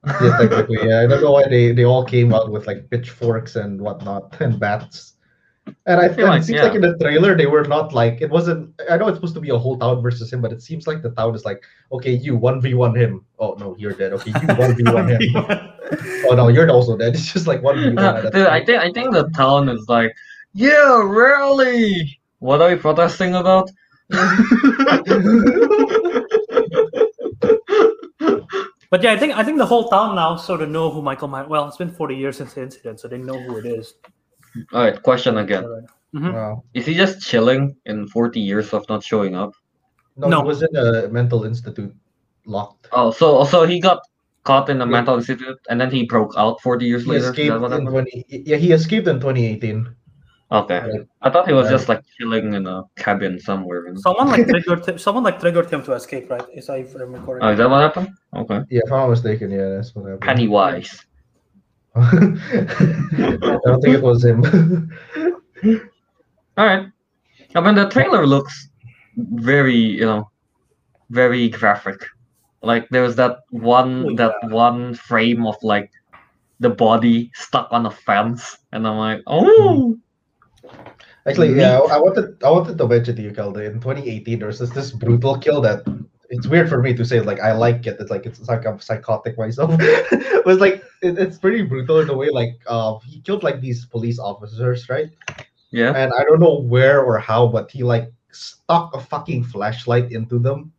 yeah, 0.07 0.39
technically, 0.39 0.89
yeah. 0.89 1.01
I 1.01 1.07
don't 1.07 1.23
know 1.23 1.33
why 1.33 1.49
they, 1.49 1.73
they 1.73 1.85
all 1.85 2.05
came 2.05 2.33
out 2.33 2.51
with 2.51 2.67
like 2.67 2.89
pitchforks 2.91 3.57
and 3.57 3.81
whatnot 3.81 4.41
and 4.41 4.59
bats. 4.59 5.17
And 5.87 6.01
I 6.01 6.09
feel 6.09 6.27
and 6.27 6.29
like, 6.29 6.43
it 6.43 6.45
seems 6.45 6.57
yeah. 6.57 6.65
like 6.65 6.75
in 6.75 6.81
the 6.81 6.97
trailer 6.99 7.37
they 7.37 7.47
were 7.47 7.65
not 7.65 7.93
like 7.93 8.21
it 8.21 8.31
wasn't. 8.31 8.75
I 8.91 8.97
know 8.97 9.09
it's 9.09 9.17
supposed 9.17 9.35
to 9.35 9.41
be 9.41 9.51
a 9.51 9.59
whole 9.59 9.79
town 9.79 10.03
versus 10.03 10.33
him, 10.33 10.41
but 10.41 10.53
it 10.53 10.63
seems 10.63 10.87
like 10.87 11.03
the 11.03 11.11
town 11.11 11.35
is 11.35 11.45
like, 11.45 11.63
okay, 11.93 12.13
you 12.13 12.37
one 12.37 12.61
v 12.61 12.75
one 12.75 12.95
him. 12.95 13.25
Oh 13.39 13.55
no, 13.59 13.77
you're 13.79 13.93
dead. 13.93 14.13
Okay, 14.15 14.31
you 14.31 14.47
one 14.55 14.77
v 14.77 14.83
one 14.85 15.09
him. 15.09 15.21
Oh 16.31 16.37
no, 16.37 16.47
you're 16.47 16.71
also 16.71 16.97
dead. 16.97 17.15
It's 17.15 17.33
just 17.33 17.49
like 17.49 17.63
one 17.63 17.77
v 17.77 17.89
one. 17.89 17.99
Uh, 17.99 18.31
dude, 18.31 18.47
I 18.47 18.65
think 18.65 18.79
I 18.79 18.93
think 18.93 19.13
the 19.13 19.29
town 19.31 19.69
is 19.69 19.89
like 19.89 20.15
Yeah, 20.53 21.03
really. 21.03 22.21
What 22.39 22.63
are 22.63 22.71
you 22.71 22.77
protesting 22.77 23.35
about? 23.35 23.71
But 28.91 29.05
yeah, 29.05 29.13
I 29.13 29.17
think 29.17 29.35
I 29.35 29.45
think 29.45 29.59
the 29.59 29.67
whole 29.67 29.89
town 29.89 30.17
now 30.17 30.35
sort 30.35 30.63
of 30.63 30.69
know 30.69 30.91
who 30.91 31.01
Michael 31.01 31.29
Myers. 31.29 31.49
Well, 31.49 31.69
it's 31.69 31.77
been 31.77 31.93
40 31.93 32.17
years 32.17 32.39
since 32.39 32.55
the 32.55 32.63
incident, 32.63 32.99
so 32.99 33.07
they 33.07 33.19
know 33.19 33.41
who 33.41 33.59
it 33.59 33.65
is. 33.65 33.95
All 34.73 34.83
right, 34.83 35.03
question 35.03 35.39
again. 35.39 35.65
Mhm. 36.15 36.35
Wow. 36.35 36.65
Is 36.75 36.87
he 36.87 36.95
just 36.95 37.21
chilling 37.23 37.77
in 37.87 38.07
40 38.09 38.41
years 38.41 38.73
of 38.75 38.89
not 38.89 39.03
showing 39.05 39.35
up? 39.37 39.55
No, 40.17 40.29
No. 40.29 40.41
he 40.43 40.49
was 40.49 40.63
in 40.63 40.75
a 40.75 41.09
mental 41.09 41.45
institute, 41.45 41.95
locked. 42.47 42.89
Oh, 42.93 43.11
so 43.13 43.45
so 43.45 43.65
he 43.65 43.79
got 43.81 44.01
caught 44.43 44.69
in 44.69 44.81
a 44.81 44.85
Yeah. 44.85 44.91
mental 44.91 45.15
institute 45.17 45.59
and 45.69 45.81
then 45.81 45.91
he 45.91 46.07
broke 46.07 46.35
out 46.37 46.61
40 46.63 46.87
years 46.87 47.05
He 47.05 47.11
later. 47.11 47.25
Is 47.25 47.31
escaped 47.31 47.55
in 47.73 47.87
20. 47.87 48.25
Yeah, 48.29 48.57
he 48.57 48.73
escaped 48.73 49.07
in 49.07 49.21
2018. 49.21 49.87
Okay. 50.51 50.81
Right. 50.83 51.07
I 51.23 51.31
thought 51.31 51.47
he 51.47 51.55
was 51.55 51.67
Right. 51.67 51.79
just 51.79 51.89
like 51.89 52.03
chilling 52.19 52.55
in 52.55 52.67
a 52.67 52.83
cabin 52.97 53.39
somewhere. 53.39 53.87
you 53.87 53.95
know? 53.95 54.01
Someone 54.03 54.27
like 54.35 54.49
triggered 54.49 54.83
him, 54.85 54.99
someone 54.99 55.23
like 55.23 55.39
triggered 55.39 55.71
him 55.71 55.83
to 55.85 55.93
escape, 55.93 56.29
right? 56.29 56.43
Is 56.53 56.69
I 56.69 56.79
remember 56.99 57.23
correctly. 57.25 57.47
Oh, 57.49 57.53
is 57.53 57.59
that 57.59 57.71
what 57.71 57.81
happened? 57.87 58.09
Okay. 58.35 58.61
Yeah, 58.69 58.81
if 58.85 58.91
I'm 58.91 58.99
not 59.07 59.11
mistaken, 59.15 59.53
yeah, 59.53 59.69
that's 59.79 59.95
what 59.95 60.07
happened. 60.11 60.23
Pennywise. 60.23 61.07
I 61.97 63.61
don't 63.65 63.81
think 63.83 63.97
it 63.97 64.03
was 64.03 64.25
him. 64.25 64.45
All 66.57 66.67
right. 66.67 66.87
I 67.55 67.61
mean, 67.61 67.75
the 67.75 67.89
trailer 67.89 68.27
looks 68.27 68.69
very, 69.17 69.75
you 69.75 70.07
know, 70.07 70.31
very 71.11 71.49
graphic. 71.49 72.05
Like 72.63 72.89
there's 72.91 73.17
that 73.17 73.39
one, 73.51 74.07
Oh, 74.11 74.15
that 74.17 74.35
one 74.45 74.95
frame 74.95 75.47
of 75.47 75.57
like 75.63 75.91
the 76.61 76.71
body 76.71 77.31
stuck 77.35 77.69
on 77.73 77.87
a 77.87 77.91
fence, 77.91 78.59
and 78.73 78.87
I'm 78.87 78.99
like, 78.99 79.23
oh, 79.27 79.99
Actually, 81.27 81.55
yeah, 81.55 81.79
I, 81.79 81.97
I 81.97 81.99
wanted 81.99 82.43
I 82.43 82.51
wanted 82.51 82.79
to 82.79 82.89
mention 82.89 83.17
to 83.17 83.23
you, 83.23 83.33
Kelda, 83.33 83.65
in 83.65 83.75
2018 83.75 84.39
there 84.39 84.49
was 84.49 84.59
this, 84.59 84.71
this 84.71 84.91
brutal 84.91 85.39
kill 85.39 85.61
that 85.61 85.85
it's 86.31 86.47
weird 86.47 86.69
for 86.69 86.81
me 86.81 86.95
to 86.95 87.05
say 87.05 87.21
like 87.21 87.41
I 87.41 87.53
like 87.53 87.87
it. 87.87 87.97
It's 88.01 88.11
like 88.11 88.25
it's, 88.25 88.41
like 88.49 88.65
I'm 88.65 88.81
psychotic 88.81 89.37
myself. 89.37 89.75
it 89.81 90.47
was 90.47 90.59
like 90.59 90.83
it, 91.03 91.19
it's 91.19 91.39
pretty 91.39 91.63
brutal 91.63 92.01
in 92.01 92.09
a 92.09 92.17
way. 92.17 92.31
Like 92.31 92.61
uh, 92.67 92.99
he 93.05 93.21
killed 93.21 93.43
like 93.43 93.61
these 93.61 93.85
police 93.85 94.19
officers, 94.19 94.89
right? 94.89 95.11
yeah. 95.71 95.93
And 95.95 96.13
I 96.17 96.25
don't 96.25 96.41
know 96.41 96.61
where 96.61 97.03
or 97.03 97.19
how, 97.19 97.47
but 97.49 97.71
he 97.71 97.83
like 97.83 98.13
stuck 98.31 98.95
a 98.95 99.01
fucking 99.01 99.45
flashlight 99.45 100.13
into 100.13 100.39
them, 100.39 100.73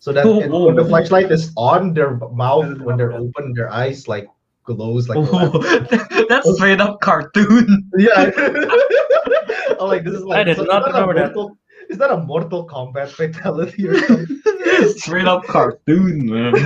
so 0.00 0.12
that 0.12 0.26
it- 0.26 0.50
when 0.50 0.74
the 0.76 0.84
flashlight 0.84 1.30
is 1.30 1.52
on, 1.56 1.94
their 1.94 2.16
mouth 2.32 2.78
when 2.80 2.96
they're 2.96 3.12
open, 3.12 3.54
their 3.54 3.70
eyes 3.72 4.08
like 4.08 4.26
glows 4.64 5.08
like. 5.08 5.18
a 5.18 5.20
lamp. 5.20 5.88
That's 6.28 6.52
straight 6.56 6.80
up 6.80 7.00
cartoon. 7.00 7.88
Yeah. 7.96 8.30
I'm 9.78 9.88
like, 9.88 10.04
this 10.04 10.14
is 10.14 10.24
like, 10.24 10.38
I 10.40 10.44
did 10.44 10.56
so 10.56 10.64
not 10.64 10.82
a 10.82 10.92
remember 10.92 11.14
that. 11.14 11.34
Mortal, 11.34 11.56
is 11.90 11.98
that 11.98 12.10
a 12.10 12.16
Mortal 12.16 12.66
Kombat 12.66 13.08
fatality 13.10 13.86
or 13.86 13.98
something? 14.06 14.42
straight 14.96 15.26
up 15.26 15.44
cartoon, 15.44 16.26
man. 16.26 16.52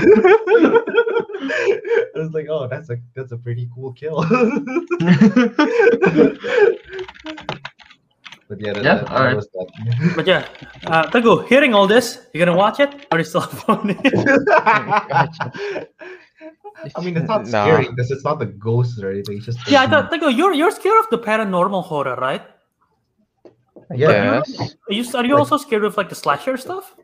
I 2.17 2.19
was 2.23 2.33
like, 2.33 2.47
oh, 2.51 2.67
that's 2.69 2.91
a 2.91 2.99
that's 3.15 3.33
a 3.33 3.37
pretty 3.37 3.69
cool 3.75 3.93
kill. 3.93 4.23
but 8.49 8.61
yeah, 8.61 8.73
that, 8.73 8.85
Yeah, 8.85 8.95
that, 8.95 9.07
that 9.07 9.11
alright. 9.11 9.37
was 9.37 9.49
that. 9.55 10.13
But 10.17 10.27
yeah, 10.27 10.47
uh, 10.87 11.05
Teguh, 11.11 11.47
hearing 11.49 11.73
all 11.75 11.87
this, 11.87 12.27
you're 12.33 12.45
gonna 12.45 12.57
watch 12.59 12.81
it 12.81 13.07
or 13.13 13.19
you 13.19 13.25
still 13.25 13.41
have 13.43 13.51
fun? 13.53 13.97
I 16.97 17.01
mean, 17.03 17.17
it's 17.17 17.29
not 17.29 17.47
Nah. 17.47 17.65
scary 17.65 17.89
because 17.89 18.11
it's 18.11 18.25
not 18.25 18.39
the 18.39 18.47
ghosts 18.47 18.99
or 19.03 19.11
anything. 19.11 19.37
It's 19.39 19.47
just 19.47 19.59
yeah, 19.71 19.83
I 19.83 19.87
thought 19.87 20.11
Teguh, 20.11 20.35
you're 20.37 20.53
you're 20.55 20.71
scared 20.71 20.99
of 21.05 21.11
the 21.11 21.19
paranormal 21.19 21.85
horror, 21.85 22.17
right? 22.17 22.43
yeah, 23.95 24.43
Yes. 24.49 24.75
Are 24.89 24.93
you 24.93 25.05
are 25.15 25.25
you 25.25 25.37
also 25.37 25.57
scared 25.57 25.85
of 25.85 25.97
like 25.97 26.09
the 26.09 26.15
slasher 26.15 26.57
stuff? 26.57 26.95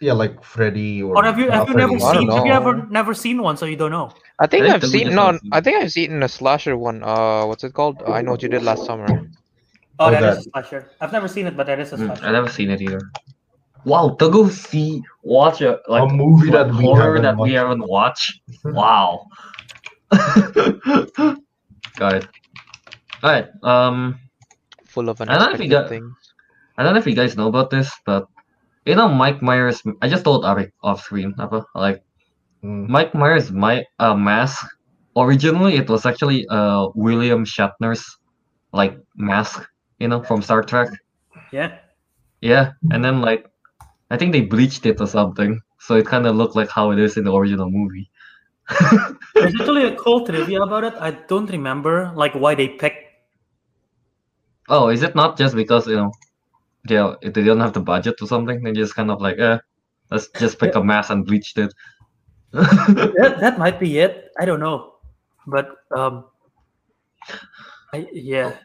Yeah, 0.00 0.12
like 0.14 0.42
Freddy 0.42 1.02
or. 1.02 1.16
Or 1.16 1.24
have 1.24 1.38
you 1.38 1.50
have 1.50 1.68
you 1.68 1.74
not 1.74 1.80
never 1.90 1.98
Freddy. 1.98 2.04
I 2.04 2.12
don't 2.14 2.20
seen 2.22 2.30
have 2.36 2.44
you 2.46 2.50
know. 2.50 2.56
ever 2.56 2.86
never 2.90 3.14
seen 3.14 3.42
one 3.42 3.56
so 3.56 3.66
you 3.66 3.76
don't 3.76 3.90
know? 3.90 4.10
I 4.38 4.46
think 4.46 4.64
think 4.64 4.74
I've 4.74 4.80
that 4.80 4.86
we 4.88 4.92
seen 4.98 5.04
just 5.06 5.16
no. 5.16 5.22
haven't 5.26 5.40
seen 5.42 5.50
I 5.52 5.60
think 5.60 5.76
I've 5.82 5.92
seen 5.92 6.22
a 6.22 6.28
slasher 6.28 6.76
one. 6.76 7.02
Uh, 7.02 7.44
what's 7.46 7.64
it 7.64 7.74
called? 7.74 8.02
I 8.06 8.22
know 8.22 8.32
what 8.32 8.42
you 8.42 8.48
did 8.48 8.62
last 8.62 8.84
summer. 8.86 9.06
Oh, 9.10 9.26
Oh, 10.06 10.10
that 10.10 10.22
is 10.38 10.46
a 10.46 10.50
slasher. 10.50 10.90
I've 11.02 11.12
never 11.12 11.28
seen 11.28 11.46
it, 11.46 11.56
but 11.56 11.66
that 11.66 11.78
is 11.78 11.92
a 11.92 11.96
Mm, 11.96 12.06
slasher. 12.06 12.24
I 12.24 12.32
never 12.32 12.48
seen 12.48 12.70
it 12.70 12.80
either. 12.80 13.00
Wow, 13.84 14.16
to 14.18 14.30
go 14.30 14.48
see 14.48 15.02
watch 15.22 15.60
a 15.60 15.78
like 15.88 16.10
a 16.10 16.12
movie 16.14 16.50
like, 16.50 16.68
that 16.68 16.74
we 16.74 16.84
horror 16.84 17.16
haven't 17.16 17.22
that 17.22 17.36
we 17.36 17.52
watched. 17.52 17.54
haven't 17.54 17.86
watched. 17.88 18.40
Wow. 18.64 19.26
Got 21.96 22.14
it. 22.14 22.26
Alright, 23.22 23.48
um 23.62 24.18
Full 24.86 25.08
of 25.08 25.20
I 25.20 25.24
don't 25.26 25.38
know 25.38 25.50
if 25.52 25.60
you 25.60 25.66
unexpected 25.66 25.70
got- 25.70 25.88
things. 25.88 26.14
I 26.78 26.82
don't 26.82 26.94
know 26.94 26.98
if 27.00 27.06
you 27.06 27.14
guys 27.14 27.36
know 27.36 27.48
about 27.48 27.68
this, 27.70 27.90
but 28.06 28.26
you 28.86 28.94
know 28.94 29.08
Mike 29.08 29.42
Myers 29.42 29.82
I 30.02 30.08
just 30.08 30.24
told 30.24 30.44
Ariq 30.44 30.70
off 30.82 31.02
screen, 31.02 31.34
apa, 31.38 31.64
like 31.74 32.02
Mm. 32.64 32.88
Mike 32.88 33.14
Myers 33.14 33.50
my 33.50 33.84
uh, 33.98 34.14
mask 34.14 34.66
originally 35.16 35.76
it 35.76 35.88
was 35.88 36.04
actually 36.04 36.46
uh 36.48 36.88
William 36.94 37.44
Shatner's 37.44 38.04
like 38.72 38.98
mask, 39.16 39.66
you 39.98 40.08
know, 40.08 40.22
from 40.22 40.42
Star 40.42 40.62
Trek. 40.62 40.88
Yeah. 41.52 41.78
Yeah, 42.40 42.72
and 42.90 43.04
then 43.04 43.20
like 43.20 43.46
I 44.10 44.16
think 44.16 44.32
they 44.32 44.42
bleached 44.42 44.86
it 44.86 45.00
or 45.00 45.06
something, 45.06 45.60
so 45.80 45.96
it 45.96 46.06
kind 46.06 46.26
of 46.26 46.36
looked 46.36 46.56
like 46.56 46.70
how 46.70 46.90
it 46.90 46.98
is 46.98 47.16
in 47.16 47.24
the 47.24 47.32
original 47.32 47.70
movie. 47.70 48.10
There's 49.34 49.54
actually 49.60 49.84
a 49.84 49.96
cool 49.96 50.26
trivia 50.26 50.62
about 50.62 50.84
it. 50.84 50.94
I 51.00 51.10
don't 51.12 51.50
remember 51.50 52.12
like 52.14 52.34
why 52.34 52.54
they 52.54 52.68
picked. 52.68 53.04
Oh, 54.68 54.88
is 54.88 55.02
it 55.02 55.14
not 55.14 55.36
just 55.38 55.54
because 55.54 55.86
you 55.86 55.96
know 55.96 56.12
they 56.86 56.96
they 57.22 57.42
don't 57.42 57.60
have 57.60 57.72
the 57.72 57.80
budget 57.80 58.16
or 58.20 58.26
something? 58.26 58.62
They 58.62 58.72
just 58.72 58.94
kind 58.94 59.10
of 59.10 59.20
like, 59.20 59.38
eh, 59.38 59.58
let's 60.10 60.28
just 60.38 60.58
pick 60.58 60.74
a 60.74 60.82
mask 60.82 61.10
and 61.10 61.26
bleach 61.26 61.52
it. 61.56 61.72
That 62.52 63.36
that 63.40 63.58
might 63.58 63.78
be 63.78 63.98
it. 63.98 64.30
I 64.38 64.44
don't 64.44 64.60
know, 64.60 64.94
but 65.46 65.76
um, 65.94 66.24
I, 67.92 68.08
yeah. 68.12 68.56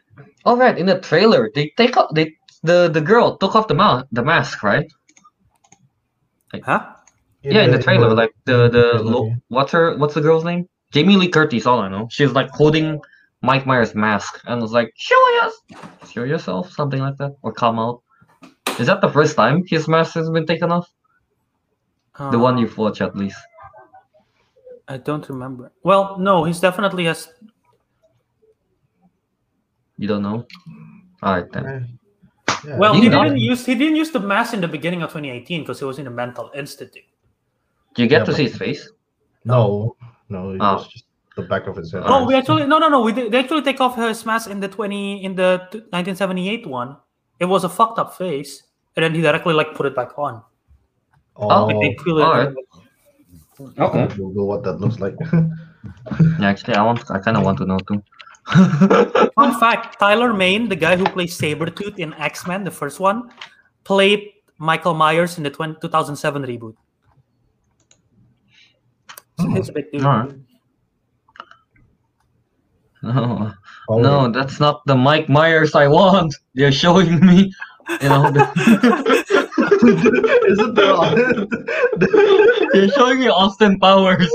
All 0.44 0.56
right, 0.56 0.76
in 0.76 0.86
the 0.86 0.98
trailer, 1.00 1.50
they 1.54 1.72
take 1.76 1.96
off 1.96 2.10
they 2.14 2.34
the 2.62 2.88
the 2.88 3.00
girl 3.00 3.36
took 3.36 3.54
off 3.54 3.68
the 3.68 3.74
ma- 3.74 4.04
the 4.12 4.22
mask, 4.22 4.62
right? 4.62 4.90
Huh? 6.64 6.94
yeah, 7.42 7.62
in 7.62 7.70
the 7.70 7.82
trailer, 7.82 8.14
like 8.14 8.32
the 8.44 8.68
the 8.68 8.90
trailer, 8.92 9.04
lo- 9.04 9.34
what's 9.48 9.72
her 9.72 9.96
what's 9.98 10.14
the 10.14 10.20
girl's 10.20 10.44
name? 10.44 10.66
Jamie 10.92 11.16
Lee 11.16 11.28
Curtis. 11.28 11.66
All 11.66 11.80
I 11.80 11.88
know, 11.88 12.08
she's 12.10 12.32
like 12.32 12.50
holding 12.50 13.00
Mike 13.42 13.66
Myers' 13.66 13.94
mask 13.94 14.40
and 14.46 14.60
was 14.60 14.72
like, 14.72 14.90
"Show 14.96 15.20
us, 15.44 15.52
show 16.10 16.24
yourself," 16.24 16.72
something 16.72 17.00
like 17.00 17.16
that, 17.18 17.32
or 17.42 17.52
come 17.52 17.78
out. 17.78 18.02
Is 18.78 18.86
that 18.86 19.00
the 19.00 19.08
first 19.08 19.36
time 19.36 19.64
his 19.66 19.88
mask 19.88 20.14
has 20.14 20.28
been 20.30 20.46
taken 20.46 20.70
off? 20.70 20.88
The 22.18 22.38
one 22.38 22.56
Uh, 22.56 22.60
you've 22.60 22.76
watched, 22.78 23.00
at 23.02 23.16
least. 23.16 23.36
I 24.88 24.96
don't 24.98 25.28
remember. 25.28 25.72
Well, 25.82 26.16
no, 26.18 26.44
he's 26.44 26.60
definitely 26.60 27.04
has. 27.06 27.28
You 29.98 30.08
don't 30.08 30.22
know? 30.22 30.46
Alright 31.22 31.50
then. 31.52 31.98
Yeah. 32.66 32.76
Well, 32.78 32.94
You 32.94 33.02
he 33.02 33.08
didn't 33.08 33.38
use 33.38 33.64
he 33.66 33.74
didn't 33.74 33.96
use 33.96 34.10
the 34.10 34.20
mask 34.20 34.52
in 34.54 34.60
the 34.60 34.68
beginning 34.68 35.02
of 35.02 35.10
2018 35.10 35.62
because 35.62 35.78
he 35.78 35.84
was 35.84 35.98
in 35.98 36.06
a 36.06 36.10
mental 36.10 36.50
institute. 36.54 37.04
Do 37.94 38.02
you 38.02 38.08
get 38.08 38.20
Yeah, 38.20 38.24
to 38.24 38.34
see 38.34 38.44
his 38.44 38.56
face? 38.56 38.90
no, 39.44 39.96
no, 40.28 40.50
it 40.50 40.58
Oh. 40.60 40.74
was 40.74 40.88
just 40.88 41.04
the 41.36 41.42
back 41.42 41.66
of 41.66 41.76
his 41.76 41.92
head. 41.92 42.02
Oh, 42.04 42.26
we 42.26 42.34
actually 42.34 42.66
no 42.66 42.78
no 42.78 42.88
no 42.88 43.00
we 43.02 43.12
did, 43.12 43.30
they 43.32 43.38
actually 43.40 43.62
take 43.62 43.80
off 43.80 43.96
his 43.96 44.24
mask 44.26 44.50
in 44.50 44.60
the 44.60 44.68
20 44.68 45.22
in 45.24 45.34
the 45.36 45.60
1978 45.92 46.66
one. 46.66 46.96
It 47.38 47.44
was 47.46 47.64
a 47.64 47.68
fucked 47.68 47.98
up 47.98 48.16
face, 48.16 48.62
and 48.96 49.04
then 49.04 49.14
he 49.14 49.20
directly 49.20 49.54
like 49.54 49.74
put 49.74 49.86
it 49.86 49.94
back 49.94 50.18
on. 50.18 50.42
Oh, 51.36 51.66
Like 51.66 51.80
they 51.80 51.96
peel 52.02 52.18
it. 52.18 52.22
alright. 52.22 52.54
Okay. 53.78 54.16
Google 54.16 54.46
what 54.46 54.64
that 54.64 54.80
looks 54.80 54.98
like. 54.98 55.14
Yeah, 56.40 56.48
actually, 56.48 56.74
I 56.74 56.82
want. 56.82 57.08
I 57.12 57.20
kind 57.20 57.36
of 57.36 57.44
want 57.44 57.58
to 57.58 57.64
know 57.64 57.78
too. 57.78 58.02
Fun 59.36 59.60
fact: 59.60 60.00
Tyler 60.00 60.34
Mane, 60.34 60.68
the 60.68 60.74
guy 60.74 60.96
who 60.96 61.04
plays 61.04 61.38
Sabretooth 61.38 62.00
in 62.00 62.12
X 62.14 62.44
Men, 62.44 62.64
the 62.64 62.72
first 62.72 62.98
one, 62.98 63.30
played 63.84 64.32
Michael 64.58 64.94
Myers 64.94 65.38
in 65.38 65.44
the 65.44 65.50
20, 65.50 65.76
2007 65.80 66.42
reboot. 66.42 66.74
So 69.38 69.46
hmm. 69.46 69.54
he's 69.54 69.68
a 69.68 69.72
big 69.72 69.92
dude. 69.92 70.02
Alright. 70.02 70.30
no, 73.02 73.52
Oh, 73.88 74.00
no, 74.00 74.30
that's 74.30 74.58
not 74.58 74.84
the 74.86 74.96
Mike 74.96 75.28
Myers 75.28 75.74
I 75.74 75.86
want. 75.86 76.34
They're 76.54 76.72
showing 76.72 77.24
me, 77.24 77.52
you 78.02 78.08
know, 78.08 78.30
the, 78.30 78.42
Is 80.48 80.58
it 80.58 80.74
the? 80.74 80.88
they're 82.72 82.88
showing 82.90 83.20
me 83.20 83.28
Austin 83.28 83.78
Powers. 83.78 84.28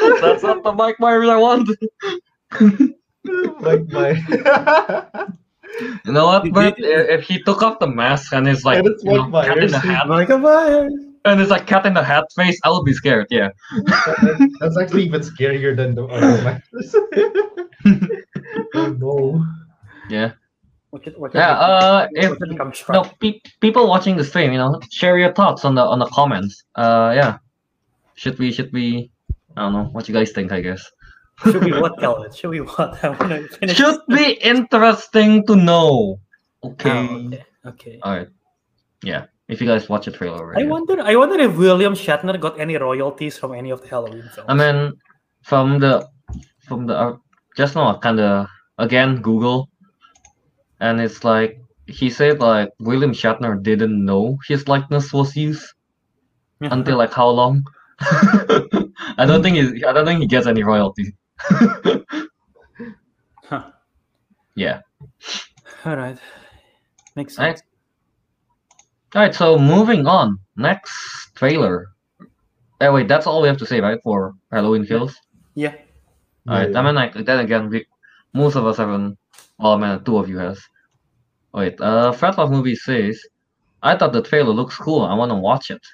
Oh, 0.00 0.18
that's 0.20 0.42
not 0.42 0.62
the 0.62 0.72
Mike 0.72 0.98
Myers 1.00 1.28
I 1.28 1.36
want. 1.36 1.68
like 3.60 3.86
my. 3.88 4.10
You 6.04 6.12
know 6.12 6.26
what, 6.26 6.50
Bert? 6.52 6.74
If 6.78 7.20
if 7.20 7.24
he 7.24 7.42
took 7.42 7.62
off 7.62 7.78
the 7.78 7.86
mask 7.86 8.32
and 8.32 8.48
is 8.48 8.64
like 8.64 8.78
and 8.78 8.86
it's 8.88 9.04
you 9.04 9.12
know, 9.14 9.28
Mike 9.28 9.46
cat 9.46 9.58
in 9.58 9.70
the 9.70 9.78
hat, 9.78 10.08
Michael 10.08 10.38
Myers. 10.38 10.92
and 11.24 11.40
it's 11.40 11.50
like 11.50 11.66
cat 11.66 11.84
in 11.86 11.94
the 11.94 12.02
hat 12.02 12.24
face, 12.34 12.58
I 12.64 12.70
would 12.70 12.84
be 12.84 12.92
scared. 12.94 13.26
Yeah. 13.30 13.50
That's 14.60 14.78
actually 14.78 15.04
even 15.04 15.20
scarier 15.20 15.76
than 15.76 15.94
the 15.94 16.04
other 16.06 16.42
Myers. 16.42 16.94
Oh 18.74 18.88
no. 18.98 19.44
Yeah. 20.10 20.32
What 20.90 21.04
should, 21.04 21.18
what 21.18 21.34
Yeah. 21.34 21.52
Uh, 21.52 22.08
if 22.12 22.38
no 22.88 23.02
pe- 23.20 23.40
people 23.60 23.88
watching 23.88 24.16
the 24.16 24.24
stream, 24.24 24.52
you 24.52 24.58
know, 24.58 24.80
share 24.90 25.18
your 25.18 25.32
thoughts 25.34 25.64
on 25.64 25.74
the 25.74 25.82
on 25.82 25.98
the 25.98 26.06
comments. 26.06 26.64
Uh, 26.74 27.12
yeah. 27.14 27.38
Should 28.14 28.38
we? 28.38 28.52
Should 28.52 28.72
we? 28.72 29.10
I 29.56 29.62
don't 29.62 29.72
know. 29.74 29.84
What 29.92 30.08
you 30.08 30.14
guys 30.14 30.32
think? 30.32 30.50
I 30.50 30.60
guess. 30.60 30.90
Should 31.44 31.62
we 31.62 31.72
what, 31.82 31.98
Kelvin? 32.00 32.32
Should 32.32 32.50
we 32.50 32.60
what? 32.60 33.04
I 33.04 33.10
want 33.10 33.30
to 33.30 33.48
finish. 33.48 33.76
Should 33.76 34.00
be 34.08 34.32
interesting 34.40 35.46
to 35.46 35.56
know. 35.56 36.20
Okay. 36.64 36.90
Oh, 36.90 37.26
okay. 37.26 37.44
Okay. 37.66 37.98
All 38.02 38.16
right. 38.16 38.28
Yeah. 39.02 39.26
If 39.48 39.60
you 39.60 39.66
guys 39.66 39.88
watch 39.88 40.06
the 40.06 40.12
trailer 40.12 40.38
already. 40.38 40.64
I 40.64 40.66
wonder. 40.66 41.00
I 41.00 41.16
wonder 41.16 41.38
if 41.40 41.56
William 41.56 41.94
Shatner 41.94 42.40
got 42.40 42.58
any 42.58 42.76
royalties 42.76 43.38
from 43.38 43.52
any 43.54 43.70
of 43.70 43.82
the 43.82 43.88
Halloween 43.88 44.28
films. 44.34 44.48
I 44.48 44.54
mean, 44.54 44.92
from 45.42 45.78
the 45.78 46.08
from 46.66 46.86
the 46.86 46.96
uh, 46.96 47.16
just 47.56 47.74
now, 47.74 47.96
kind 47.98 48.20
of 48.20 48.46
again 48.78 49.22
Google, 49.22 49.70
and 50.80 51.00
it's 51.00 51.24
like 51.24 51.60
he 51.86 52.10
said 52.10 52.40
like 52.40 52.70
William 52.80 53.12
Shatner 53.12 53.62
didn't 53.62 54.04
know 54.04 54.38
his 54.46 54.68
likeness 54.68 55.12
was 55.12 55.34
used 55.36 55.66
until 56.60 56.98
like 56.98 57.12
how 57.12 57.28
long? 57.28 57.64
I 58.00 59.24
don't 59.26 59.42
think 59.42 59.56
he 59.56 59.84
I 59.84 59.92
don't 59.92 60.06
think 60.06 60.20
he 60.20 60.26
gets 60.26 60.46
any 60.46 60.62
royalty. 60.62 61.14
Huh. 63.48 63.70
Yeah. 64.56 64.80
All 65.86 65.96
right. 65.96 66.18
Makes 67.16 67.38
Alright. 67.38 67.58
sense. 67.58 67.68
All 69.14 69.22
right. 69.22 69.34
So 69.34 69.58
moving 69.58 70.06
on. 70.06 70.38
Next 70.54 71.32
trailer. 71.34 71.86
Oh 72.80 72.92
wait, 72.92 73.08
that's 73.08 73.26
all 73.26 73.40
we 73.40 73.48
have 73.48 73.56
to 73.58 73.66
say, 73.66 73.80
right? 73.80 73.98
For 74.04 74.34
Halloween 74.52 74.84
Kills. 74.84 75.16
Yeah. 75.54 75.74
Alright, 76.48 76.74
I 76.74 76.82
mean, 76.82 76.94
like, 76.94 77.14
then 77.14 77.40
again, 77.40 77.68
we, 77.68 77.86
most 78.32 78.56
of 78.56 78.66
us 78.66 78.76
haven't. 78.78 79.18
Well, 79.58 79.72
I 79.72 79.76
mean, 79.76 80.04
two 80.04 80.18
of 80.18 80.28
you 80.28 80.38
has. 80.38 80.60
Wait, 81.52 81.80
uh, 81.80 82.12
Fat 82.12 82.38
Love 82.38 82.50
Movie 82.50 82.76
says, 82.76 83.20
I 83.82 83.96
thought 83.96 84.12
the 84.12 84.22
trailer 84.22 84.52
looks 84.52 84.76
cool. 84.76 85.02
I 85.02 85.14
want 85.14 85.30
to 85.30 85.36
watch 85.36 85.70
it. 85.70 85.84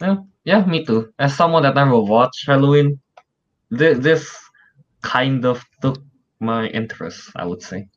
Yeah, 0.00 0.16
yeah, 0.44 0.64
me 0.64 0.84
too. 0.84 1.12
As 1.18 1.36
someone 1.36 1.62
that 1.62 1.74
never 1.74 1.98
watched 1.98 2.46
Halloween, 2.46 3.00
this, 3.70 3.98
this 3.98 4.36
kind 5.02 5.44
of 5.44 5.64
took 5.82 6.02
my 6.40 6.66
interest, 6.68 7.30
I 7.36 7.44
would 7.44 7.62
say. 7.62 7.88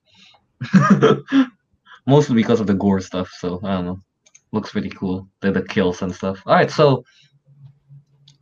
Mostly 2.08 2.36
because 2.36 2.60
of 2.60 2.68
the 2.68 2.74
gore 2.74 3.02
stuff, 3.02 3.30
so 3.40 3.60
I 3.64 3.76
don't 3.76 3.86
know. 3.86 4.02
Looks 4.52 4.72
pretty 4.72 4.90
cool. 4.90 5.28
The, 5.42 5.52
the 5.52 5.62
kills 5.62 6.02
and 6.02 6.14
stuff. 6.14 6.42
Alright, 6.48 6.72
so 6.72 7.04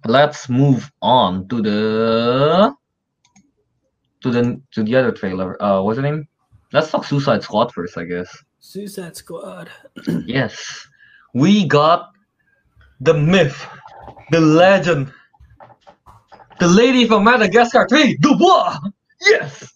let's 0.06 0.50
move 0.50 0.92
on 1.02 1.48
to 1.48 1.62
the 1.62 2.76
to 4.22 4.32
the 4.32 4.62
to 4.72 4.84
the 4.84 4.96
other 4.96 5.12
trailer. 5.12 5.62
Uh, 5.62 5.82
what's 5.82 5.98
the 5.98 6.04
name? 6.04 6.28
Let's 6.76 6.92
talk 6.92 7.06
Suicide 7.06 7.42
Squad 7.42 7.72
first, 7.74 7.98
I 7.98 8.04
guess. 8.04 8.28
Suicide 8.60 9.16
Squad. 9.16 9.70
yes, 10.26 10.86
we 11.34 11.66
got 11.66 12.12
the 13.00 13.14
myth, 13.14 13.66
the 14.32 14.42
legend, 14.42 15.10
the 16.60 16.68
lady 16.68 17.08
from 17.08 17.24
Madagascar 17.24 17.88
3, 17.88 18.18
Dubois. 18.18 18.78
Yes, 19.22 19.72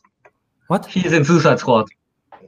What? 0.68 0.86
he's 0.88 1.14
in 1.14 1.24
Suicide 1.24 1.60
Squad. 1.60 1.88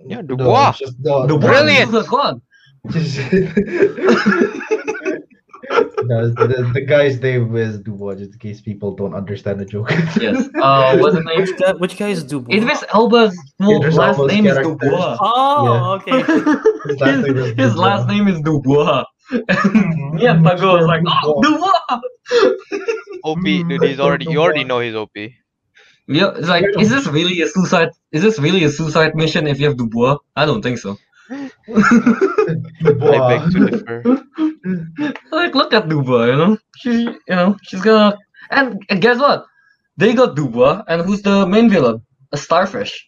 Yeah, 0.05 0.21
Dubois. 0.21 0.71
it's 0.71 0.79
just, 0.79 0.99
no, 0.99 1.25
Dubois 1.27 1.37
no, 1.37 1.37
is 1.37 1.43
in 1.43 1.49
Brilliant. 1.49 1.91
Suicide 1.91 2.07
Squad. 2.07 2.41
just- 5.71 5.91
no, 6.07 6.29
the, 6.29 6.71
the 6.73 6.81
guy's 6.81 7.19
name 7.21 7.55
is 7.55 7.79
Dubois, 7.79 8.15
just 8.15 8.33
in 8.33 8.39
case 8.39 8.61
people 8.61 8.95
don't 8.95 9.13
understand 9.13 9.59
the 9.59 9.65
joke. 9.65 9.89
Yes. 10.19 10.49
Uh, 10.61 10.97
what's 10.97 11.15
the 11.15 11.23
name? 11.23 11.39
Which 11.39 11.57
guy? 11.57 11.71
Which 11.73 11.97
guy 11.97 12.09
is 12.09 12.23
Dubois? 12.23 12.55
Idris 12.55 12.83
Elba's 12.93 13.35
full 13.59 13.77
Idris 13.77 13.95
last 13.95 14.19
Elba's 14.19 14.33
name 14.33 14.45
is. 14.45 14.57
Dubois. 14.57 15.17
Oh, 15.19 15.99
okay. 15.99 16.21
His 16.87 16.99
last 16.99 17.25
name 17.25 17.37
is 17.37 17.45
his, 17.45 17.57
his 17.57 17.73
Dubois. 17.73 17.81
last 17.81 18.07
name 18.07 18.27
is 18.27 18.41
Dubois. 18.41 19.05
Me 19.31 20.25
and 20.27 20.45
Teguh 20.45 20.79
was 20.79 20.87
like, 20.87 21.01
oh, 21.07 21.41
Dubois! 21.41 22.01
OP, 23.23 23.43
dude, 23.43 23.71
he's 23.71 23.79
mm-hmm. 23.79 24.01
already 24.01 24.25
you 24.25 24.41
already 24.41 24.63
know 24.63 24.79
he's 24.79 24.95
OP. 24.95 25.11
Yeah, 26.07 26.31
it's 26.35 26.47
like, 26.47 26.65
is 26.79 26.89
this 26.89 27.07
really 27.07 27.41
a 27.41 27.47
suicide? 27.47 27.89
Is 28.11 28.21
this 28.21 28.39
really 28.39 28.63
a 28.63 28.69
suicide 28.69 29.15
mission 29.15 29.47
if 29.47 29.59
you 29.59 29.67
have 29.67 29.77
Dubois? 29.77 30.17
I 30.35 30.45
don't 30.45 30.61
think 30.61 30.79
so. 30.79 30.97
I 31.29 31.49
Dubois. 32.81 33.27
beg 33.29 33.51
to 33.51 33.67
differ. 33.69 34.03
Like, 35.51 35.55
look 35.55 35.73
at 35.73 35.89
Dubois, 35.89 36.25
you 36.27 36.35
know? 36.37 36.57
She, 36.77 36.91
you 37.03 37.35
know, 37.39 37.57
she's 37.63 37.81
gonna. 37.81 38.17
And, 38.49 38.81
and 38.89 39.01
guess 39.01 39.17
what? 39.19 39.45
They 39.97 40.13
got 40.13 40.35
Dubois, 40.35 40.83
and 40.87 41.01
who's 41.01 41.21
the 41.21 41.45
main 41.45 41.69
villain? 41.69 42.01
A 42.31 42.37
starfish. 42.37 43.07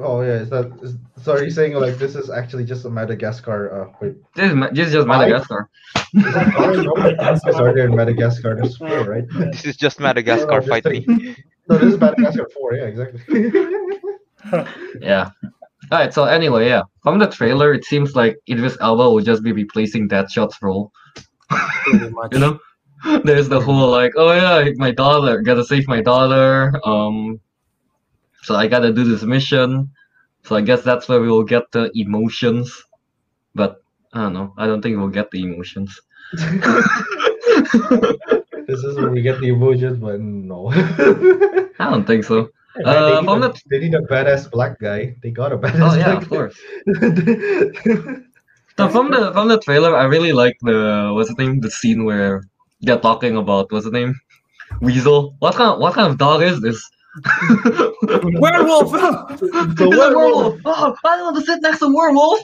Oh 0.00 0.20
yeah, 0.20 0.34
is 0.44 0.50
that? 0.50 0.70
Is, 0.82 0.94
so 1.22 1.32
are 1.32 1.42
you 1.42 1.50
saying 1.50 1.72
like 1.74 1.96
this 1.98 2.14
is 2.14 2.30
actually 2.30 2.64
just 2.64 2.84
a 2.84 2.90
Madagascar? 2.90 3.58
Uh, 3.74 3.92
wait, 4.00 4.14
This 4.36 4.50
is, 4.50 4.54
Ma- 4.54 4.68
this 4.70 4.86
is 4.88 4.92
just 4.92 5.08
Why? 5.08 5.18
Madagascar. 5.18 5.68
is 6.14 6.34
that 6.34 6.52
five? 6.54 6.76
No, 6.84 6.94
Madagascar 6.94 7.52
started 7.52 7.84
in 7.86 7.96
Madagascar. 7.96 8.54
There's 8.54 8.76
four, 8.76 9.04
right? 9.04 9.24
This 9.52 9.64
is 9.64 9.76
just 9.76 9.98
Madagascar, 9.98 10.58
just 10.60 10.68
fight 10.68 10.84
like- 10.84 11.08
me. 11.08 11.34
No, 11.68 11.78
this 11.78 11.94
is 11.94 11.98
Madagascar 12.00 12.48
four. 12.54 12.74
Yeah, 12.74 12.84
exactly. 12.84 13.50
Yeah. 15.00 15.30
Alright, 15.92 16.12
so 16.14 16.24
anyway, 16.24 16.68
yeah. 16.68 16.82
From 17.02 17.18
the 17.18 17.26
trailer, 17.26 17.72
it 17.72 17.84
seems 17.84 18.14
like 18.14 18.36
Idris 18.48 18.76
Elba 18.80 19.10
will 19.10 19.20
just 19.20 19.42
be 19.42 19.52
replacing 19.52 20.08
Deadshot's 20.08 20.58
role. 20.62 20.92
Pretty 21.48 22.10
much. 22.14 22.32
You 22.34 22.40
know? 22.40 22.58
There's 23.24 23.48
the 23.48 23.60
whole 23.60 23.88
like, 23.90 24.12
oh 24.16 24.32
yeah, 24.32 24.70
my 24.76 24.90
daughter, 24.90 25.40
gotta 25.40 25.64
save 25.64 25.86
my 25.86 26.00
daughter. 26.00 26.72
Um, 26.84 27.38
so 28.42 28.56
I 28.56 28.66
gotta 28.66 28.92
do 28.92 29.04
this 29.04 29.22
mission. 29.22 29.90
So 30.44 30.56
I 30.56 30.62
guess 30.62 30.82
that's 30.82 31.08
where 31.08 31.20
we 31.20 31.28
will 31.28 31.44
get 31.44 31.70
the 31.72 31.90
emotions. 31.94 32.72
But 33.54 33.76
I 34.12 34.22
don't 34.22 34.32
know. 34.32 34.52
I 34.58 34.66
don't 34.66 34.82
think 34.82 34.96
we'll 34.96 35.08
get 35.08 35.30
the 35.30 35.42
emotions. 35.42 36.00
this 36.32 36.42
is 38.82 38.96
where 38.96 39.10
we 39.10 39.22
get 39.22 39.40
the 39.40 39.48
emotions, 39.48 39.98
but 39.98 40.20
no. 40.20 40.70
I 41.78 41.90
don't 41.90 42.06
think 42.06 42.24
so. 42.24 42.48
they, 42.76 42.82
Uh, 42.84 43.20
need 43.20 43.24
from 43.26 43.42
a, 43.42 43.48
the- 43.48 43.60
they 43.70 43.78
need 43.80 43.94
a 43.94 44.00
badass 44.02 44.50
black 44.50 44.78
guy. 44.80 45.16
They 45.22 45.30
got 45.30 45.52
a 45.52 45.58
badass 45.58 45.80
Oh 45.80 45.94
yeah, 45.96 46.18
black 46.18 46.22
of 46.22 46.28
course. 46.28 46.56
Guy. 48.78 48.86
So 48.86 48.92
from 48.92 49.10
the 49.10 49.32
from 49.32 49.48
the 49.48 49.58
trailer, 49.60 49.96
I 49.96 50.04
really 50.04 50.32
like 50.32 50.56
the 50.62 51.10
what's 51.14 51.34
the 51.34 51.42
name? 51.42 51.60
The 51.60 51.70
scene 51.70 52.04
where 52.04 52.42
they're 52.80 52.98
talking 52.98 53.36
about 53.36 53.72
what's 53.72 53.84
the 53.84 53.90
name? 53.90 54.14
Weasel. 54.80 55.36
What 55.40 55.54
kind 55.54 55.70
of 55.72 55.80
what 55.80 55.94
kind 55.94 56.10
of 56.10 56.18
dog 56.18 56.42
is 56.42 56.60
this? 56.60 56.80
Werewolf. 58.02 58.92
It's 58.94 59.42
a 59.80 59.88
werewolf. 59.88 60.60
Oh, 60.64 60.94
I 61.04 61.16
don't 61.16 61.34
want 61.34 61.36
to 61.36 61.42
sit 61.42 61.62
next 61.62 61.80
to 61.80 61.88
werewolf. 61.92 62.40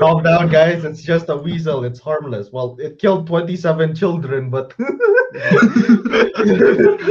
Calm 0.00 0.22
down, 0.22 0.48
guys. 0.48 0.84
It's 0.84 1.02
just 1.02 1.28
a 1.28 1.36
weasel. 1.36 1.84
It's 1.84 2.00
harmless. 2.00 2.50
Well, 2.50 2.76
it 2.80 2.98
killed 2.98 3.26
27 3.26 3.94
children, 3.94 4.50
but. 4.50 4.74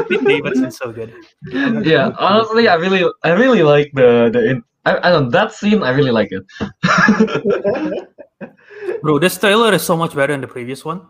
Pete 0.10 0.24
Davidson's 0.26 0.78
so 0.78 0.91
good. 0.91 1.14
yeah, 1.51 2.12
honestly, 2.20 2.68
I 2.68 2.76
really 2.76 3.10
I 3.24 3.32
really 3.32 3.64
like 3.64 3.91
the 3.93 4.30
the 4.34 4.49
in, 4.49 4.64
I, 4.86 5.07
I 5.07 5.11
don't 5.11 5.29
that 5.31 5.51
scene. 5.53 5.83
I 5.83 5.89
really 5.91 6.11
like 6.11 6.31
it. 6.31 6.43
Bro, 9.01 9.19
this 9.19 9.38
trailer 9.38 9.73
is 9.73 9.83
so 9.83 9.95
much 9.97 10.15
better 10.15 10.33
than 10.33 10.41
the 10.41 10.47
previous 10.47 10.83
one. 10.86 11.01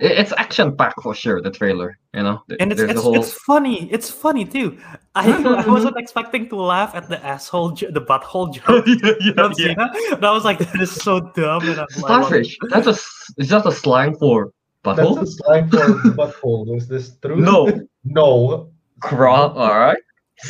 It- 0.00 0.18
It's 0.20 0.32
action 0.36 0.76
packed 0.76 1.00
for 1.02 1.14
sure. 1.14 1.40
The 1.40 1.50
trailer, 1.50 1.98
you 2.14 2.22
know. 2.22 2.42
Th- 2.48 2.60
And 2.60 2.72
it's 2.72 2.80
it's, 2.80 3.00
whole 3.00 3.16
it's 3.16 3.32
funny. 3.32 3.88
It's 3.92 4.10
funny 4.10 4.44
too. 4.44 4.78
I, 5.14 5.30
I 5.66 5.70
wasn't 5.70 5.96
expecting 5.98 6.48
to 6.48 6.56
laugh 6.56 6.94
at 6.94 7.08
the 7.08 7.24
asshole, 7.24 7.70
jo- 7.72 7.90
the 7.90 8.00
butthole 8.00 8.52
joke. 8.52 8.84
yeah, 8.86 9.32
from 9.34 9.54
Cena, 9.54 9.88
But 10.10 10.24
I 10.24 10.32
was 10.32 10.44
like, 10.44 10.58
that 10.58 10.80
is 10.80 10.90
so 10.92 11.20
dumb. 11.20 11.62
And 11.68 11.80
I'm 11.80 11.86
like, 12.02 12.10
Starfish. 12.10 12.58
That's 12.70 12.86
a 12.86 12.90
s- 12.90 13.32
it's 13.38 13.48
just 13.48 13.66
a 13.66 13.72
slang 13.72 14.16
for 14.16 14.52
butthole? 14.84 14.96
That's 14.96 15.10
butthole. 15.10 15.22
a 15.22 15.26
slang 15.26 15.70
for 15.70 15.86
butthole. 16.18 16.76
Is 16.76 16.88
this 16.88 17.16
true? 17.22 17.36
No. 17.36 17.68
No. 18.04 18.70
Cross. 19.00 19.56
All 19.56 19.78
right. 19.78 19.98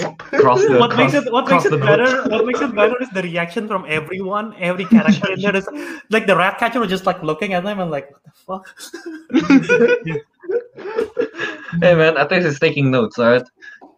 Cross 0.00 0.66
the. 0.66 0.78
what 0.78 0.96
makes 0.96 1.14
it 1.14 1.30
what 1.32 1.48
makes 1.48 1.64
it 1.64 1.80
better 1.80 2.22
what 2.28 2.44
makes 2.46 2.60
it 2.60 2.74
better 2.74 3.00
is 3.00 3.08
the 3.10 3.22
reaction 3.22 3.68
from 3.68 3.84
everyone 3.88 4.54
every 4.58 4.84
character 4.84 5.32
in 5.32 5.40
there 5.40 5.54
is 5.54 5.68
like 6.10 6.26
the 6.26 6.36
rat 6.36 6.58
catcher 6.58 6.80
was 6.80 6.88
just 6.88 7.06
like 7.06 7.22
looking 7.22 7.54
at 7.54 7.62
them 7.62 7.80
and 7.80 7.90
like 7.90 8.10
what 8.10 8.22
the 8.24 8.32
fuck 8.46 8.66
Hey 11.80 11.94
man, 11.94 12.16
at 12.16 12.30
least 12.30 12.46
he's 12.46 12.60
taking 12.60 12.90
notes, 12.90 13.18
alright? 13.18 13.42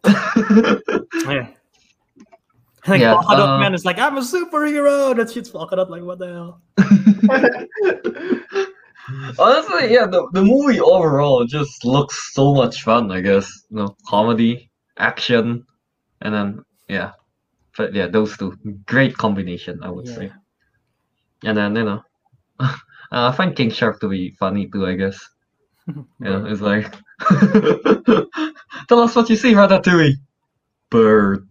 yeah 1.27 1.47
like 2.87 3.01
Yeah, 3.01 3.15
uh, 3.15 3.59
Man 3.59 3.73
is 3.73 3.85
like 3.85 3.99
I'm 3.99 4.17
a 4.17 4.21
superhero 4.21 5.15
that 5.15 5.31
shit's 5.31 5.49
fucking 5.49 5.79
up 5.79 5.89
like 5.89 6.03
what 6.03 6.19
the 6.19 6.27
hell 6.27 6.61
Honestly, 9.39 9.93
yeah, 9.93 10.05
the, 10.05 10.27
the 10.33 10.41
movie 10.41 10.81
overall 10.81 11.45
just 11.45 11.85
looks 11.85 12.33
so 12.33 12.53
much 12.53 12.83
fun, 12.83 13.09
I 13.09 13.21
guess. 13.21 13.49
You 13.69 13.77
know, 13.77 13.95
comedy, 14.05 14.69
action, 14.97 15.65
and 16.21 16.33
then 16.33 16.63
yeah. 16.87 17.11
But 17.77 17.93
yeah, 17.93 18.07
those 18.07 18.37
two. 18.37 18.57
Great 18.85 19.17
combination, 19.17 19.83
I 19.83 19.89
would 19.91 20.07
say. 20.07 20.31
And 21.43 21.57
then, 21.57 21.75
you 21.75 21.83
know, 21.83 22.03
uh, 22.59 22.75
I 23.11 23.31
find 23.31 23.55
King 23.55 23.69
Shark 23.69 23.99
to 24.01 24.09
be 24.09 24.31
funny 24.39 24.67
too, 24.67 24.85
I 24.85 24.95
guess. 24.95 25.19
You 25.87 26.05
know, 26.19 26.45
it's 26.45 26.59
like 26.61 26.93
Tell 28.89 28.99
us 28.99 29.15
what 29.15 29.29
you 29.29 29.37
see, 29.37 29.53
Ratatouille. 29.53 30.15
Bird. 30.89 31.47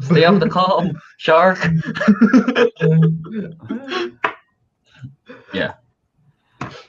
Stay 0.00 0.24
on 0.24 0.40
the 0.40 0.48
calm, 0.48 0.98
shark. 1.18 1.58
Yeah. 5.52 5.74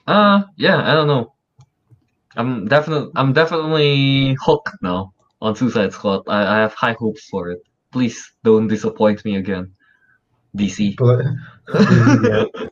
Uh 0.07 0.43
yeah, 0.57 0.89
I 0.89 0.93
don't 0.95 1.07
know. 1.07 1.33
I'm 2.35 2.67
definitely 2.67 3.11
I'm 3.15 3.33
definitely 3.33 4.35
hooked 4.41 4.81
now 4.81 5.13
on 5.43 5.55
Suicide 5.55 5.93
Squad. 5.93 6.23
I, 6.27 6.55
I 6.55 6.57
have 6.61 6.73
high 6.73 6.93
hopes 6.93 7.27
for 7.29 7.51
it. 7.51 7.61
Please 7.91 8.17
don't 8.43 8.67
disappoint 8.67 9.23
me 9.25 9.35
again. 9.35 9.71
DC. 10.57 10.95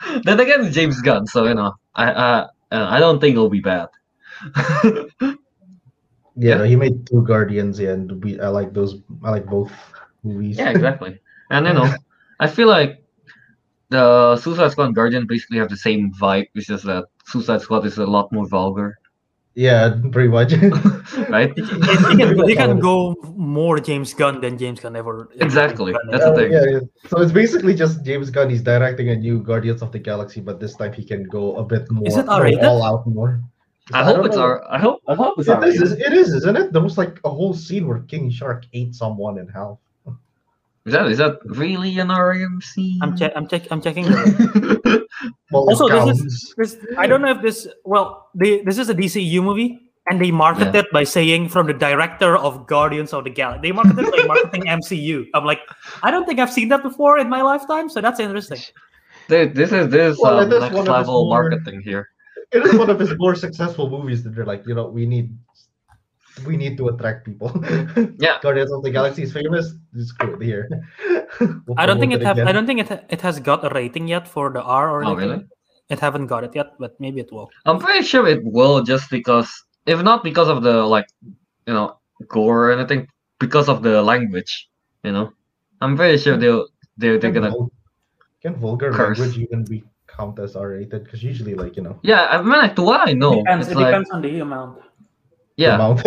Then 0.24 0.40
again, 0.40 0.72
James 0.72 1.00
Gunn, 1.02 1.26
so 1.26 1.46
you 1.46 1.54
know, 1.54 1.72
I 1.94 2.10
I 2.10 2.30
uh, 2.72 2.86
I 2.94 2.98
don't 2.98 3.20
think 3.20 3.34
it'll 3.34 3.50
be 3.50 3.60
bad. 3.60 3.88
Yeah, 6.36 6.54
no, 6.54 6.64
he 6.64 6.74
made 6.74 7.06
two 7.06 7.22
Guardians, 7.22 7.78
yeah, 7.78 7.90
and 7.90 8.24
we 8.24 8.40
I 8.40 8.48
like 8.48 8.72
those. 8.72 9.02
I 9.22 9.30
like 9.30 9.44
both 9.44 9.70
movies. 10.22 10.56
yeah, 10.56 10.70
exactly. 10.70 11.20
And 11.50 11.66
you 11.66 11.74
know, 11.74 11.92
I 12.38 12.46
feel 12.46 12.68
like 12.68 13.04
the 13.90 14.36
Suicide 14.36 14.70
Squad 14.70 14.86
and 14.86 14.94
Guardian 14.94 15.26
basically 15.26 15.58
have 15.58 15.68
the 15.68 15.76
same 15.76 16.14
vibe. 16.14 16.46
It's 16.54 16.66
just 16.66 16.86
that 16.86 17.06
Suicide 17.26 17.60
Squad 17.60 17.84
is 17.84 17.98
a 17.98 18.06
lot 18.06 18.32
more 18.32 18.46
vulgar, 18.48 18.99
yeah, 19.60 19.94
pretty 20.10 20.30
much. 20.30 20.52
right? 21.28 21.52
He, 21.54 21.62
he 21.62 22.16
can, 22.16 22.48
he 22.48 22.54
can 22.56 22.80
go 22.90 23.14
more 23.36 23.78
James 23.78 24.14
Gunn 24.14 24.40
than 24.40 24.56
James 24.56 24.80
Gunn 24.80 24.96
ever. 24.96 25.28
Exactly. 25.38 25.92
Gunn 25.92 26.00
That's 26.10 26.24
ever. 26.24 26.34
the 26.34 26.40
thing. 26.40 26.52
yeah, 26.52 26.64
yeah. 26.74 27.08
So 27.08 27.20
it's 27.20 27.30
basically 27.32 27.74
just 27.74 28.02
James 28.02 28.30
Gunn. 28.30 28.48
He's 28.48 28.62
directing 28.62 29.10
a 29.10 29.16
new 29.16 29.42
Guardians 29.42 29.82
of 29.82 29.92
the 29.92 29.98
Galaxy, 29.98 30.40
but 30.40 30.60
this 30.60 30.76
time 30.76 30.94
he 30.94 31.04
can 31.04 31.24
go 31.24 31.56
a 31.56 31.64
bit 31.64 31.90
more. 31.90 32.06
Is 32.08 32.16
it 32.16 32.26
R-rated? 32.26 32.64
all 32.64 32.82
out 32.82 33.06
more. 33.06 33.42
I 33.92 34.02
don't 34.04 34.16
hope 34.16 34.26
it's 34.26 34.36
know. 34.36 34.42
our. 34.42 34.72
I 34.72 34.78
hope. 34.78 35.02
I 35.06 35.14
hope 35.14 35.34
it's 35.38 35.48
It 35.48 35.56
our. 35.56 35.66
is, 35.66 35.92
it 35.92 36.12
is, 36.14 36.32
isn't 36.32 36.56
it? 36.56 36.72
There 36.72 36.80
was 36.82 36.96
like 36.96 37.20
a 37.24 37.30
whole 37.30 37.52
scene 37.52 37.86
where 37.86 37.98
King 38.00 38.30
Shark 38.30 38.64
ate 38.72 38.94
someone 38.94 39.36
in 39.36 39.46
hell. 39.48 39.80
Is 40.86 40.94
that 40.94 41.06
is 41.08 41.18
that 41.18 41.36
really 41.44 41.98
an 41.98 42.08
RMC? 42.08 42.96
I'm 43.02 43.14
check. 43.14 43.32
I'm 43.36 43.46
check. 43.46 43.68
I'm 43.70 43.82
checking. 43.82 44.06
the- 44.98 45.06
Well, 45.50 45.64
Also, 45.70 45.88
this 46.06 46.20
is- 46.20 46.52
Chris, 46.54 46.76
I 46.98 47.06
don't 47.06 47.22
know 47.22 47.30
if 47.30 47.42
this. 47.42 47.66
Well, 47.84 48.28
they, 48.34 48.62
this 48.62 48.78
is 48.78 48.88
a 48.88 48.94
DCU 48.94 49.42
movie, 49.42 49.78
and 50.08 50.20
they 50.20 50.30
market 50.30 50.74
Yeah. 50.74 50.80
it 50.80 50.86
by 50.92 51.04
saying 51.04 51.48
from 51.48 51.66
the 51.66 51.74
director 51.74 52.36
of 52.36 52.66
Guardians 52.66 53.12
of 53.12 53.24
the 53.24 53.30
Galaxy. 53.30 53.68
They 53.68 53.72
market 53.72 53.98
it 53.98 54.10
by 54.10 54.24
marketing 54.26 54.64
MCU. 54.80 55.26
I'm 55.34 55.44
like, 55.44 55.60
I 56.02 56.10
don't 56.10 56.26
think 56.26 56.38
I've 56.40 56.52
seen 56.52 56.68
that 56.68 56.82
before 56.82 57.18
in 57.18 57.28
my 57.28 57.42
lifetime, 57.42 57.88
so 57.88 58.00
that's 58.00 58.20
interesting. 58.20 58.58
Dude, 59.28 59.54
this 59.54 59.70
is 59.72 59.88
this 59.90 60.18
Well, 60.20 60.40
um, 60.40 60.48
next 60.48 60.72
one 60.74 60.88
of 60.88 60.96
his 60.98 61.06
level 61.08 61.24
more- 61.28 61.50
marketing 61.50 61.80
here. 61.82 62.08
it 62.52 62.66
is 62.66 62.74
one 62.74 62.90
of 62.90 62.98
his 62.98 63.14
more 63.18 63.34
successful 63.36 63.88
movies 63.88 64.24
that 64.24 64.34
they're 64.34 64.44
like, 64.46 64.66
you 64.66 64.74
know, 64.74 64.88
we 64.88 65.06
need 65.06 65.30
we 66.46 66.56
need 66.56 66.76
to 66.78 66.88
attract 66.88 67.24
people. 67.24 67.50
Yeah. 68.18 68.38
Guardians 68.42 68.72
of 68.72 68.82
the 68.82 68.90
Galaxy 68.90 69.22
is 69.24 69.32
famous. 69.32 69.74
Screw 69.98 70.34
it 70.36 70.42
here. 70.42 70.68
We'll 71.40 71.74
I 71.76 71.86
don't 71.86 71.98
think 72.00 72.12
promote 72.12 72.22
it 72.22 72.26
have. 72.26 72.36
again. 72.38 72.48
I 72.48 72.52
don't 72.52 72.66
think 72.66 72.80
it 72.80 72.90
it 73.08 73.20
has 73.22 73.40
got 73.40 73.64
a 73.64 73.70
rating 73.74 74.08
yet 74.08 74.26
for 74.28 74.50
the 74.50 74.62
R 74.62 74.90
or 74.90 75.04
Oh, 75.04 75.12
anything. 75.14 75.30
really? 75.30 75.44
It 75.90 75.98
haven't 75.98 76.26
got 76.28 76.44
it 76.44 76.54
yet, 76.54 76.74
but 76.78 76.94
maybe 77.00 77.20
it 77.20 77.32
will. 77.32 77.50
I'm 77.66 77.78
pretty 77.78 78.04
sure 78.06 78.26
it 78.28 78.42
will 78.44 78.82
just 78.82 79.10
because, 79.10 79.50
if 79.86 79.98
not 80.02 80.22
because 80.22 80.46
of 80.48 80.62
the 80.62 80.84
like, 80.86 81.06
you 81.66 81.74
know, 81.74 81.98
gore 82.28 82.68
or 82.68 82.72
anything, 82.72 83.08
because 83.40 83.68
of 83.68 83.82
the 83.82 84.00
language. 84.02 84.68
You 85.02 85.12
know, 85.12 85.32
I'm 85.80 85.96
pretty 85.96 86.18
sure 86.18 86.36
they'll 86.36 86.68
they're 86.96 87.18
they're 87.18 87.32
Can 87.32 87.42
gonna. 87.42 87.50
vul- 87.50 87.72
Can 88.42 88.54
vulgar 88.56 88.92
curse. 88.92 89.18
language 89.18 89.38
even 89.42 89.64
be 89.64 89.82
count 90.06 90.38
as 90.38 90.54
R-rated? 90.54 91.04
Because 91.04 91.22
usually, 91.24 91.54
like 91.54 91.74
you 91.76 91.82
know, 91.82 91.98
Yeah, 92.02 92.26
I 92.30 92.38
mean, 92.40 92.50
like 92.54 92.76
to 92.76 92.82
what 92.82 93.08
I 93.08 93.12
know, 93.12 93.36
depends, 93.42 93.66
it's 93.66 93.74
it 93.74 93.80
like 93.80 93.90
depends 93.90 94.10
on 94.14 94.22
the 94.22 94.40
amount. 94.40 94.78
Yeah, 95.60 95.74
amount. 95.76 96.02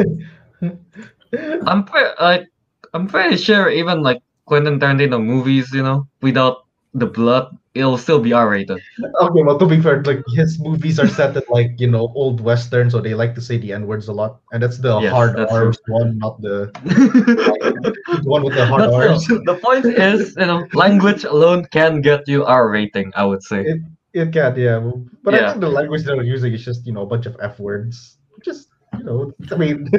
I'm 1.68 1.84
pretty 1.86 2.10
like 2.22 2.48
I'm 2.94 3.08
pretty 3.08 3.38
sure 3.38 3.70
even 3.70 4.02
like 4.04 4.22
Quentin 4.46 4.80
Tarantino 4.80 5.24
movies, 5.24 5.72
you 5.74 5.84
know, 5.84 6.08
without 6.22 6.66
the 6.94 7.08
blood, 7.08 7.58
it'll 7.74 7.98
still 7.98 8.20
be 8.22 8.34
R-rated. 8.34 8.78
okay, 9.22 9.42
well, 9.44 9.58
to 9.58 9.66
be 9.66 9.82
fair, 9.82 10.04
like 10.04 10.22
his 10.36 10.60
movies 10.60 11.00
are 11.00 11.08
set 11.08 11.36
at 11.36 11.50
like 11.50 11.74
you 11.80 11.90
know 11.90 12.12
old 12.14 12.42
western, 12.42 12.90
so 12.92 13.02
they 13.02 13.14
like 13.16 13.34
to 13.36 13.42
say 13.42 13.58
the 13.58 13.74
n 13.74 13.88
words 13.88 14.08
a 14.10 14.14
lot, 14.14 14.42
and 14.52 14.62
that's 14.62 14.78
the 14.78 15.00
Yes, 15.02 15.12
hard 15.12 15.36
that's 15.38 15.52
R's 15.52 15.80
one, 15.88 16.18
not 16.20 16.40
the, 16.42 16.70
the 16.86 18.22
one 18.26 18.44
with 18.44 18.54
the 18.54 18.66
hard 18.66 18.94
R's. 18.94 19.24
still, 19.26 19.42
the 19.46 19.56
point 19.58 19.86
is, 19.86 20.36
you 20.38 20.46
know, 20.46 20.68
language 20.74 21.24
alone 21.26 21.66
can 21.72 22.02
get 22.02 22.28
you 22.28 22.46
R 22.46 22.70
rating. 22.70 23.12
I 23.16 23.26
would 23.26 23.44
say. 23.44 23.62
It- 23.66 23.82
It 24.14 24.30
can, 24.30 24.54
yeah. 24.54 24.78
But 25.26 25.34
I 25.34 25.50
think 25.50 25.66
the 25.66 25.74
language 25.74 26.06
they're 26.06 26.22
using 26.22 26.54
is 26.54 26.62
just, 26.62 26.86
you 26.86 26.94
know, 26.94 27.02
a 27.02 27.10
bunch 27.10 27.26
of 27.26 27.34
F 27.42 27.58
words. 27.58 28.22
Just, 28.94 29.04
you 29.04 29.06
know, 29.06 29.34
I 29.52 29.56
mean, 29.56 29.90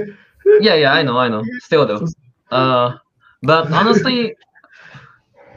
Yeah, 0.61 0.75
yeah, 0.75 0.93
I 0.93 1.03
know, 1.03 1.19
I 1.19 1.29
know. 1.29 1.43
Still 1.61 1.87
though. 1.87 2.07
Uh, 2.51 2.97
but 3.43 3.71
honestly, 3.73 4.35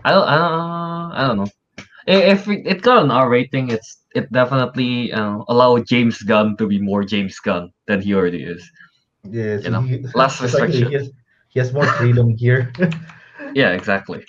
I 0.04 0.12
don't, 0.12 0.28
I 0.28 0.36
don't, 0.38 1.12
I 1.12 1.28
don't 1.28 1.38
know. 1.38 1.48
If 2.08 2.48
it, 2.48 2.66
it 2.66 2.82
got 2.82 3.04
an 3.04 3.12
R 3.12 3.30
rating, 3.30 3.70
it's 3.70 4.04
it 4.16 4.32
definitely 4.32 5.12
uh, 5.14 5.40
allow 5.48 5.78
James 5.80 6.22
Gunn 6.22 6.56
to 6.58 6.68
be 6.68 6.80
more 6.80 7.04
James 7.04 7.40
Gunn 7.40 7.72
than 7.88 8.02
he 8.02 8.14
already 8.16 8.44
is. 8.44 8.70
yeah, 9.30 9.58
You 9.60 9.70
know, 9.72 9.82
he, 9.82 10.06
less 10.16 10.42
it's 10.42 10.54
like 10.54 10.70
he, 10.70 10.94
has, 10.94 11.12
he 11.50 11.60
has 11.60 11.74
more 11.74 11.86
freedom 11.86 12.36
here. 12.38 12.72
Yeah, 13.54 13.72
exactly. 13.72 14.26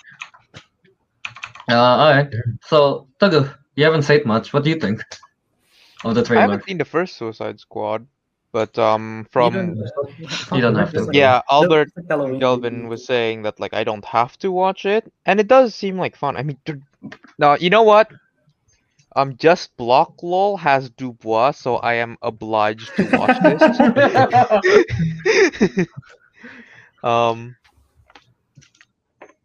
Uh, 1.69 1.75
all 1.75 2.11
right. 2.13 2.33
So, 2.63 3.07
Teguh, 3.19 3.53
you 3.75 3.83
haven't 3.83 4.03
said 4.03 4.25
much. 4.25 4.53
What 4.53 4.63
do 4.63 4.69
you 4.69 4.75
think 4.79 5.03
of 6.05 6.15
the 6.15 6.23
trailer? 6.23 6.39
I 6.39 6.41
haven't 6.43 6.65
seen 6.65 6.77
the 6.77 6.85
first 6.85 7.17
Suicide 7.17 7.59
Squad, 7.59 8.07
but 8.51 8.77
um, 8.77 9.27
from 9.31 9.75
You 10.53 10.61
don't 10.61 10.75
have 10.75 10.91
to. 10.93 11.09
yeah, 11.11 11.41
Albert 11.49 11.89
It's. 11.95 12.39
Delvin 12.39 12.87
was 12.87 13.05
saying 13.05 13.43
that 13.43 13.59
like 13.59 13.73
I 13.73 13.83
don't 13.83 14.05
have 14.05 14.37
to 14.39 14.51
watch 14.51 14.85
it, 14.85 15.11
and 15.25 15.39
it 15.39 15.47
does 15.47 15.75
seem 15.75 15.97
like 15.97 16.15
fun. 16.15 16.37
I 16.37 16.43
mean, 16.43 16.57
now 17.37 17.55
you 17.55 17.69
know 17.69 17.83
what? 17.83 18.11
Um, 19.15 19.37
just 19.37 19.75
block 19.77 20.21
lol 20.23 20.57
has 20.57 20.89
Dubois, 20.89 21.51
so 21.51 21.77
I 21.77 21.95
am 21.95 22.17
obliged 22.21 22.95
to 22.97 23.05
watch 23.05 23.37
this. 23.41 23.61
um, 27.03 27.55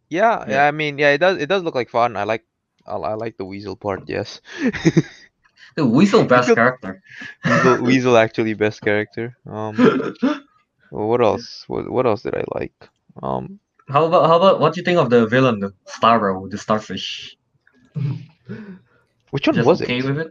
yeah, 0.08 0.44
yeah, 0.48 0.66
I 0.66 0.70
mean, 0.70 0.98
yeah, 0.98 1.10
it 1.10 1.18
does. 1.18 1.38
It 1.38 1.48
does 1.48 1.62
look 1.62 1.74
like 1.74 1.90
fun. 1.90 2.16
I 2.16 2.24
like, 2.24 2.44
I, 2.86 2.96
I 2.96 3.14
like 3.14 3.36
the 3.36 3.44
weasel 3.44 3.76
part. 3.76 4.04
Yes, 4.06 4.40
The 5.76 5.84
Weasel 5.86 6.24
best 6.34 6.54
character. 6.54 7.02
weasel, 7.44 7.82
weasel 7.82 8.16
actually 8.16 8.54
best 8.54 8.80
character. 8.82 9.36
Um, 9.46 9.74
well, 10.90 11.08
what 11.08 11.20
else? 11.20 11.64
What 11.68 11.90
what 11.90 12.06
else 12.06 12.22
did 12.22 12.34
I 12.34 12.44
like? 12.54 12.74
Um, 13.22 13.58
How 13.88 14.04
about 14.06 14.26
how 14.26 14.36
about 14.36 14.60
what 14.60 14.74
do 14.74 14.80
you 14.80 14.84
think 14.84 14.98
of 14.98 15.10
the 15.10 15.26
villain, 15.26 15.60
the 15.60 15.72
Starro, 15.86 16.48
the 16.50 16.58
starfish? 16.58 17.36
which 19.30 19.46
one 19.46 19.56
Just 19.56 19.66
was 19.66 19.82
okay 19.82 19.98
it? 19.98 20.04
with 20.04 20.18
it? 20.18 20.30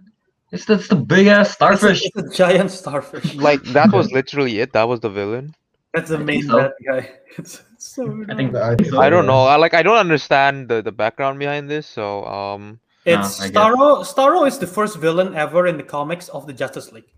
It's 0.51 0.65
the, 0.65 0.73
it's 0.75 0.87
the 0.87 0.95
big 0.95 1.27
ass 1.27 1.55
It's 1.71 1.83
a, 1.83 1.95
starfish. 1.95 2.01
it's 2.05 2.15
a 2.17 2.29
giant 2.35 2.71
starfish. 2.71 3.35
Like 3.49 3.63
that 3.73 3.91
was 3.91 4.11
literally 4.11 4.59
it. 4.59 4.73
That 4.73 4.87
was 4.87 4.99
the 4.99 5.09
villain. 5.09 5.55
That's 5.93 6.09
the 6.09 6.17
I 6.19 6.23
main 6.23 6.43
so. 6.43 6.57
bad 6.57 6.71
guy. 6.85 7.11
It's 7.37 7.61
so. 7.77 8.23
I 8.29 8.35
think 8.35 8.55
I, 8.55 8.75
So, 8.83 8.99
I 8.99 9.09
don't 9.09 9.25
yeah. 9.25 9.31
know. 9.31 9.43
I 9.45 9.55
like. 9.57 9.73
I 9.73 9.83
don't 9.83 9.97
understand 9.97 10.69
the 10.69 10.81
the 10.81 10.91
background 10.91 11.39
behind 11.39 11.69
this. 11.69 11.87
So 11.87 12.25
um, 12.25 12.79
It's 13.06 13.41
I. 13.41 13.49
Starro. 13.49 14.04
Starro 14.06 14.47
is 14.47 14.60
the 14.60 14.68
first 14.68 14.97
villain 14.97 15.36
ever 15.36 15.68
in 15.68 15.78
the 15.78 15.84
comics 15.84 16.30
of 16.30 16.47
the 16.47 16.54
Justice 16.54 16.91
League. 16.91 17.12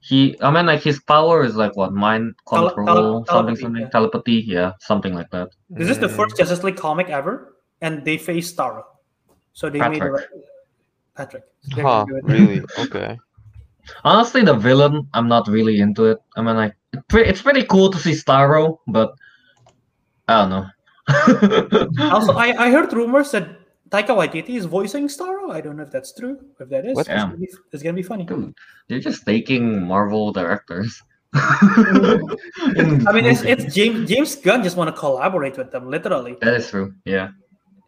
He, 0.00 0.36
I 0.40 0.50
mean, 0.50 0.66
like 0.66 0.82
his 0.82 1.00
power 1.00 1.42
is 1.44 1.56
like 1.56 1.76
what 1.76 1.92
mind 1.92 2.34
Tele- 2.48 2.72
control, 2.74 3.24
tele- 3.24 3.56
something, 3.56 3.56
telepathy, 3.56 3.62
something, 3.62 3.82
yeah. 3.82 3.88
telepathy, 3.88 4.32
yeah, 4.46 4.72
something 4.80 5.14
like 5.14 5.30
that. 5.30 5.48
This 5.70 5.88
is 5.88 5.98
the 5.98 6.08
first 6.08 6.36
Justice 6.36 6.62
League 6.62 6.76
comic 6.76 7.08
ever, 7.08 7.56
and 7.80 8.04
they 8.04 8.18
face 8.18 8.52
Starro. 8.52 8.84
So 9.52 9.70
they 9.70 9.78
made 9.80 10.00
Patrick. 10.00 10.28
Patrick. 11.16 11.44
They're 11.74 11.84
Huh? 11.84 12.04
gonna 12.04 12.22
do 12.22 12.28
it. 12.28 12.38
Really? 12.38 12.62
Okay. 12.78 13.18
Honestly, 14.04 14.42
the 14.42 14.54
villain, 14.54 15.06
I'm 15.14 15.28
not 15.28 15.46
really 15.48 15.78
into 15.80 16.06
it. 16.06 16.18
I 16.36 16.42
mean, 16.42 16.56
like, 16.56 16.74
it's 17.14 17.40
pretty 17.42 17.62
cool 17.64 17.90
to 17.90 17.98
see 17.98 18.12
Starro, 18.12 18.78
but 18.88 19.14
I 20.28 20.40
don't 20.42 20.50
know. 20.50 20.66
Also, 22.10 22.32
I, 22.34 22.52
I 22.66 22.70
heard 22.70 22.92
rumors 22.92 23.30
that 23.30 23.48
Taika 23.96 24.08
Waititi 24.08 24.56
is 24.56 24.66
voicing 24.66 25.08
Starro. 25.08 25.50
I 25.50 25.62
don't 25.62 25.76
know 25.76 25.82
if 25.82 25.90
that's 25.90 26.12
true. 26.12 26.38
If 26.60 26.68
that 26.68 26.84
is, 26.84 26.98
it's, 26.98 27.08
gonna 27.08 27.36
be, 27.36 27.48
it's 27.72 27.82
gonna 27.82 27.94
be 27.94 28.02
funny. 28.02 28.24
Dude, 28.24 28.54
you're 28.88 29.00
just 29.00 29.24
taking 29.24 29.82
Marvel 29.82 30.32
directors. 30.32 31.02
I 31.34 32.18
mean, 33.14 33.24
it's, 33.24 33.40
it's 33.42 33.74
James 33.78 34.06
James 34.06 34.36
Gunn 34.36 34.62
just 34.62 34.76
want 34.76 34.94
to 34.94 35.00
collaborate 35.00 35.56
with 35.56 35.70
them, 35.70 35.90
literally. 35.90 36.36
that 36.42 36.54
is 36.54 36.68
true. 36.68 36.92
Yeah. 37.06 37.30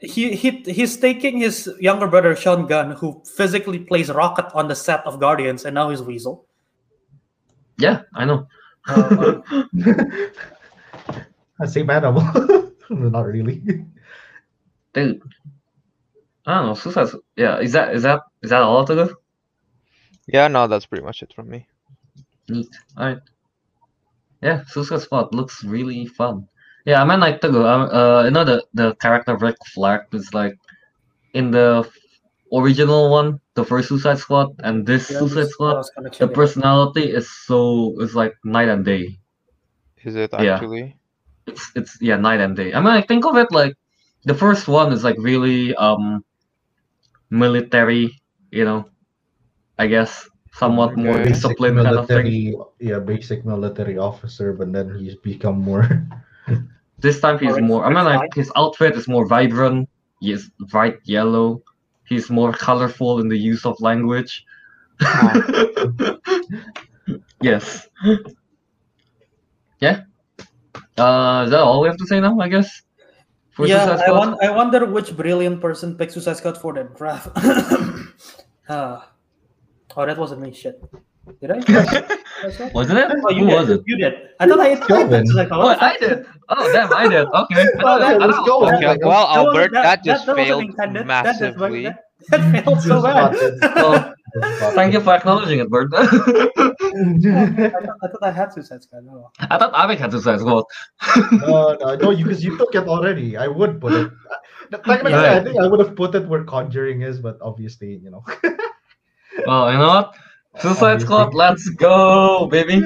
He 0.00 0.34
he 0.34 0.62
he's 0.64 0.96
taking 0.96 1.38
his 1.38 1.68
younger 1.78 2.06
brother 2.06 2.34
Sean 2.34 2.66
Gunn, 2.66 2.92
who 2.92 3.22
physically 3.36 3.80
plays 3.80 4.09
Rocket 4.11 4.46
on 4.54 4.66
the 4.68 4.76
set 4.76 5.06
of 5.06 5.20
Guardians, 5.20 5.66
and 5.66 5.74
now 5.74 5.90
he's 5.90 6.00
Weasel. 6.00 6.46
Yeah, 7.76 8.02
I 8.14 8.24
know. 8.24 8.46
Uh, 8.88 9.40
Same 11.66 11.90
animal. 11.90 12.22
Not 12.88 13.26
really. 13.26 13.84
Dude. 14.94 15.20
I 16.49 16.55
don't 16.57 16.66
know. 16.66 16.74
Suicide. 16.74 17.09
Squ- 17.12 17.20
Yeah, 17.36 17.59
is 17.61 17.72
that 17.72 17.94
is 17.94 18.03
that 18.09 18.20
is 18.42 18.51
that 18.51 18.62
all 18.62 18.84
to 18.86 18.94
do? 18.94 19.16
Yeah. 20.26 20.49
No, 20.49 20.66
that's 20.66 20.86
pretty 20.86 21.05
much 21.05 21.22
it 21.22 21.32
from 21.36 21.49
me. 21.51 21.66
Neat. 22.49 22.68
Alright. 22.96 23.20
Yeah, 24.42 24.62
Suicide 24.68 25.01
Squad 25.03 25.34
looks 25.34 25.62
really 25.64 26.07
fun. 26.07 26.49
Yeah, 26.86 27.03
I 27.03 27.05
mean 27.05 27.20
like 27.20 27.40
Teguh. 27.42 27.66
Um, 27.68 27.82
uh, 27.92 28.24
you 28.24 28.30
know 28.30 28.44
the 28.44 28.64
the 28.72 28.94
character 28.96 29.36
Rick 29.36 29.57
Flag 29.74 30.03
is 30.12 30.32
like 30.32 30.55
in 31.34 31.51
the 31.51 31.84
original 32.55 33.11
one, 33.11 33.40
the 33.55 33.64
first 33.64 33.88
Suicide 33.88 34.18
Squad, 34.18 34.55
and 34.64 34.86
this 34.86 35.11
Yeah, 35.11 35.18
Suicide 35.18 35.36
this- 35.44 35.53
Squad. 35.53 35.74
I 35.74 35.78
was 35.84 35.90
gonna 35.94 36.11
The 36.11 36.28
personality 36.28 37.05
is 37.12 37.28
so 37.46 37.94
is 38.01 38.14
like 38.14 38.32
night 38.44 38.68
and 38.68 38.84
day. 38.84 39.18
Is 40.05 40.14
it 40.16 40.32
actually? 40.32 40.96
Yeah. 41.46 41.53
It's 41.53 41.72
it's 41.74 41.92
yeah 42.01 42.16
night 42.16 42.40
and 42.40 42.57
day. 42.57 42.72
I 42.72 42.78
mean, 42.80 42.94
like 42.94 43.09
think 43.09 43.26
of 43.26 43.36
it 43.36 43.51
like 43.53 43.74
the 44.24 44.34
first 44.34 44.68
one 44.68 44.92
is 44.92 45.05
like 45.05 45.16
really 45.18 45.74
um 45.76 46.24
military, 47.31 48.20
you 48.51 48.64
know, 48.64 48.89
I 49.79 49.87
guess 49.87 50.29
somewhat 50.53 50.97
more 50.97 51.20
Okay. 51.20 51.24
Basic 51.24 51.57
disciplined 51.57 51.83
kind 51.83 51.97
of 51.97 52.07
thing. 52.07 52.24
military, 52.24 52.57
yeah, 52.81 52.99
basic 52.99 53.45
military 53.45 53.99
officer, 53.99 54.53
but 54.53 54.72
then 54.72 54.95
he's 54.99 55.16
become 55.16 55.61
more. 55.61 55.87
This 57.01 57.20
time 57.20 57.39
he's 57.39 57.59
more. 57.61 57.85
I 57.85 57.91
mean, 57.91 58.05
like 58.05 58.35
his 58.35 58.51
outfit 58.57 58.97
is 58.97 59.07
more 59.07 59.24
vibrant. 59.24 59.89
He's 60.20 60.51
bright 60.70 60.99
yellow. 61.05 61.62
He's 62.09 62.29
more 62.29 62.53
colorful 62.53 63.20
in 63.20 63.29
the 63.29 63.39
use 63.39 63.64
of 63.64 63.81
language. 63.81 64.45
yes. 67.41 67.87
Yeah. 69.79 70.03
Uh, 70.97 71.43
is 71.45 71.51
that 71.53 71.61
all 71.61 71.81
we 71.83 71.89
have 71.89 71.97
to 71.99 72.07
say 72.07 72.18
now? 72.18 72.41
I 72.41 72.49
guess. 72.49 72.83
For 73.59 73.66
yeah, 73.66 73.86
Suicide 73.90 74.06
I, 74.09 74.12
won- 74.12 74.38
I 74.40 74.50
wonder 74.54 74.86
which 74.86 75.16
brilliant 75.16 75.61
person 75.61 75.98
picked 75.98 76.12
Suicide 76.12 76.36
Squad 76.38 76.56
for 76.62 76.72
the 76.72 76.84
draft. 76.94 77.34
Ah. 78.70 79.11
oh, 79.96 80.04
that 80.06 80.16
wasn't 80.18 80.42
me. 80.42 80.52
Shit. 80.52 80.78
Did 81.40 81.50
I? 81.50 81.56
Wasn't 82.74 82.98
it? 82.98 83.09
Oh, 83.24 83.30
you 83.30 83.44
Who 83.44 83.50
did. 83.50 83.54
was 83.61 83.70
it? 83.70 83.80
You 83.86 83.96
did. 83.96 84.12
I 84.38 84.46
thought 84.46 84.61
I 84.61 84.68
had 84.68 84.82
Kelvin. 84.86 85.26
Suicide 85.26 85.46
Squad. 85.46 85.59
What 85.64 85.82
I 85.82 85.96
did? 85.96 86.26
Oh 86.50 86.72
damn, 86.72 86.92
I 86.92 87.09
did. 87.09 87.26
Okay. 87.26 87.62
I 87.62 87.82
Well, 87.82 87.98
don't- 87.98 88.02
I 88.09 88.12
yeah, 88.12 88.16
let's 88.18 88.36
don't- 88.36 88.46
go. 88.46 88.66
okay. 88.66 88.76
Okay, 88.76 88.86
like, 88.86 89.04
well, 89.04 89.26
That 89.26 89.36
Albert, 89.38 89.72
that, 89.72 90.04
just 90.04 90.26
wasn't 90.28 90.46
failed 90.46 90.64
intended. 90.64 91.09
That- 91.09 91.24
that's 91.24 91.40
what- 91.40 91.72
massively. 91.72 91.82
That, 91.84 92.04
that 92.28 92.64
failed 92.64 92.80
so 92.82 93.02
bad. 93.09 93.34
Well, 93.74 94.14
thank 94.74 94.93
you 94.93 95.01
for 95.01 95.14
acknowledging 95.14 95.59
it, 95.61 95.70
Bert. 95.70 95.91
I 95.95 96.03
I, 96.03 96.07
thought, 96.07 96.76
I 98.03 98.09
thought 98.09 98.22
I 98.22 98.31
had 98.31 98.53
Suicide 98.53 98.83
Squad. 98.83 99.05
Oh. 99.11 99.31
thought 99.59 99.72
Ariq 99.72 99.99
had 99.99 100.12
Suicide 100.12 100.41
Squad. 100.41 100.64
no, 101.33 101.76
no, 101.81 101.95
no, 101.97 102.11
you 102.11 102.24
because 102.24 102.45
you 102.45 102.57
took 102.59 102.74
it 102.74 102.87
already. 102.89 103.37
I 103.37 103.49
would 103.49 103.81
put 103.81 103.93
it. 103.93 104.12
Technically, 104.70 105.12
Right. 105.12 105.37
I 105.37 105.45
think 105.45 105.59
I 105.61 105.66
would 105.66 105.81
have 105.81 105.97
put 105.97 106.14
it 106.14 106.29
where 106.29 106.45
Conjuring 106.45 107.03
is, 107.03 107.20
but 107.20 107.39
obviously, 107.41 107.97
you 107.97 108.11
know. 108.11 108.24
Well, 109.47 109.70
you 109.72 109.79
know 109.79 109.89
what? 109.89 110.14
Suicide 110.59 110.95
Obviously. 110.95 111.07
Squad, 111.07 111.35
let's 111.35 111.68
go, 111.70 112.47
baby. 112.47 112.83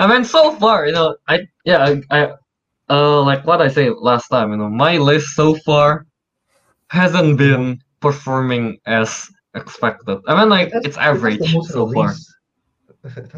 I 0.00 0.06
mean, 0.06 0.24
so 0.24 0.52
far, 0.56 0.86
you 0.86 0.92
know, 0.92 1.16
I 1.28 1.46
yeah, 1.64 1.84
I, 1.84 2.02
I 2.10 2.32
uh 2.90 3.22
like 3.22 3.46
what 3.46 3.60
I 3.62 3.68
said 3.68 3.92
last 4.00 4.28
time, 4.28 4.50
you 4.50 4.56
know, 4.56 4.68
my 4.68 4.98
list 4.98 5.34
so 5.36 5.54
far 5.54 6.06
hasn't 6.90 7.38
been 7.38 7.80
performing 8.00 8.78
as 8.86 9.30
expected. 9.56 10.18
I 10.28 10.38
mean, 10.38 10.48
like 10.48 10.70
it's 10.86 10.96
average 10.96 11.40
so 11.74 11.90
far. 11.92 12.14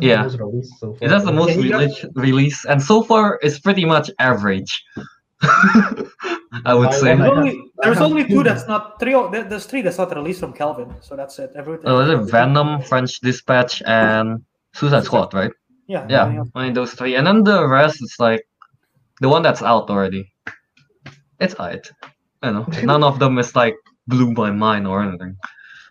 Yeah. 0.01 0.27
So 0.29 0.95
far. 0.95 0.99
It 1.03 1.11
has 1.11 1.25
the 1.25 1.33
most 1.33 1.57
Yeah, 1.57 1.71
got- 1.71 1.79
release, 1.81 2.05
release, 2.15 2.65
and 2.65 2.83
so 2.83 3.03
far 3.03 3.39
it's 3.43 3.59
pretty 3.61 3.85
much 3.85 4.11
average. 4.19 4.73
I 6.65 6.75
would 6.75 6.89
I 6.89 6.93
say. 6.93 7.15
wanna- 7.15 7.15
There's 7.15 7.25
have- 7.25 7.31
only, 7.39 7.71
there's 7.83 7.99
only 8.01 8.23
two. 8.25 8.29
two 8.37 8.43
that's 8.43 8.67
not 8.67 8.99
three. 9.01 9.15
There's 9.31 9.67
three 9.67 9.83
that's 9.83 9.99
not 9.99 10.15
released 10.15 10.41
from 10.41 10.53
Kelvin, 10.53 10.95
so 11.01 11.17
that's 11.17 11.39
it. 11.39 11.51
Everything. 11.55 11.87
Oh, 11.87 12.01
is 12.01 12.11
it 12.11 12.31
Venom, 12.31 12.83
French 12.83 13.21
Dispatch, 13.21 13.83
and 13.87 14.43
Suicide 14.75 15.05
Squad, 15.05 15.33
right? 15.35 15.53
Yeah. 15.87 16.07
Yeah, 16.09 16.23
everything 16.23 16.39
else- 16.41 16.51
only 16.55 16.73
those 16.73 16.93
three, 16.95 17.15
and 17.17 17.27
then 17.27 17.45
the 17.45 17.67
rest 17.67 18.03
is 18.03 18.17
like 18.19 18.43
the 19.21 19.29
one 19.29 19.43
that's 19.43 19.63
out 19.63 19.91
already. 19.91 20.33
It's 21.41 21.55
alright. 21.55 21.89
I 22.43 22.51
know. 22.51 22.67
None 22.83 23.05
of 23.05 23.19
them 23.19 23.39
is 23.39 23.55
like 23.55 23.77
blew 24.07 24.33
my 24.33 24.51
mind 24.51 24.87
or 24.87 25.03
anything. 25.03 25.37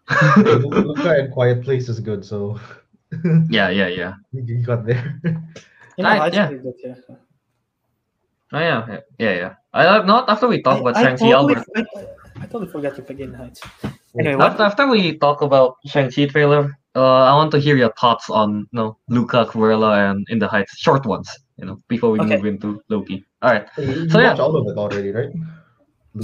Luca 0.10 1.12
and 1.20 1.32
Quiet 1.34 1.64
Place 1.64 1.89
is 1.89 1.99
good, 1.99 2.24
so 2.24 2.60
yeah, 3.49 3.70
yeah, 3.70 3.88
yeah. 3.88 4.14
you 4.32 4.43
you 4.43 4.64
got 4.64 4.86
there. 4.86 5.20
You 5.97 6.03
know, 6.03 6.10
I- 6.10 6.18
I 6.18 6.28
yeah. 6.28 6.49
yeah. 6.51 6.58
Good, 6.58 6.74
yeah. 6.84 6.95
Oh 8.53 8.60
yeah, 8.60 8.88
yeah, 8.88 8.99
yeah. 9.20 9.34
yeah. 9.36 9.53
I 9.74 9.86
uh, 9.88 10.03
not 10.03 10.30
after 10.30 10.47
we 10.47 10.62
talk 10.62 10.78
I, 10.78 10.80
about 10.80 10.95
I 10.95 11.03
Shang-Chi 11.03 11.30
totally, 11.32 11.55
I, 11.76 11.84
I 12.39 12.45
totally 12.47 12.72
forgot 12.72 12.95
to 12.95 13.01
pick 13.01 13.20
in 13.20 13.34
Heights. 13.34 13.62
Anyway. 14.18 14.41
After, 14.43 14.64
after 14.64 14.88
we 14.88 15.18
talk 15.20 15.41
about 15.41 15.76
Shang-Chi 15.86 16.28
trailer, 16.28 16.78
uh, 16.95 17.24
I 17.28 17.36
want 17.36 17.51
to 17.51 17.60
hear 17.60 17.76
your 17.76 17.91
thoughts 17.99 18.30
on 18.30 18.66
you 18.72 18.80
know, 18.80 18.97
Luca, 19.10 19.45
Cruella, 19.45 20.10
and 20.10 20.26
In 20.30 20.39
the 20.39 20.47
Heights, 20.47 20.78
short 20.80 21.05
ones, 21.05 21.30
you 21.58 21.66
know, 21.66 21.82
before 21.89 22.12
we 22.12 22.20
Okay. 22.22 22.38
move 22.38 22.45
into 22.45 22.82
Loki. 22.89 23.26
All 23.41 23.51
right, 23.51 23.68
You 23.78 24.10
So, 24.10 24.20
yeah. 24.20 24.30
watched 24.30 24.39
all 24.39 24.55
of 24.55 24.68
it 24.68 24.78
already, 24.78 25.12
right? 25.12 25.30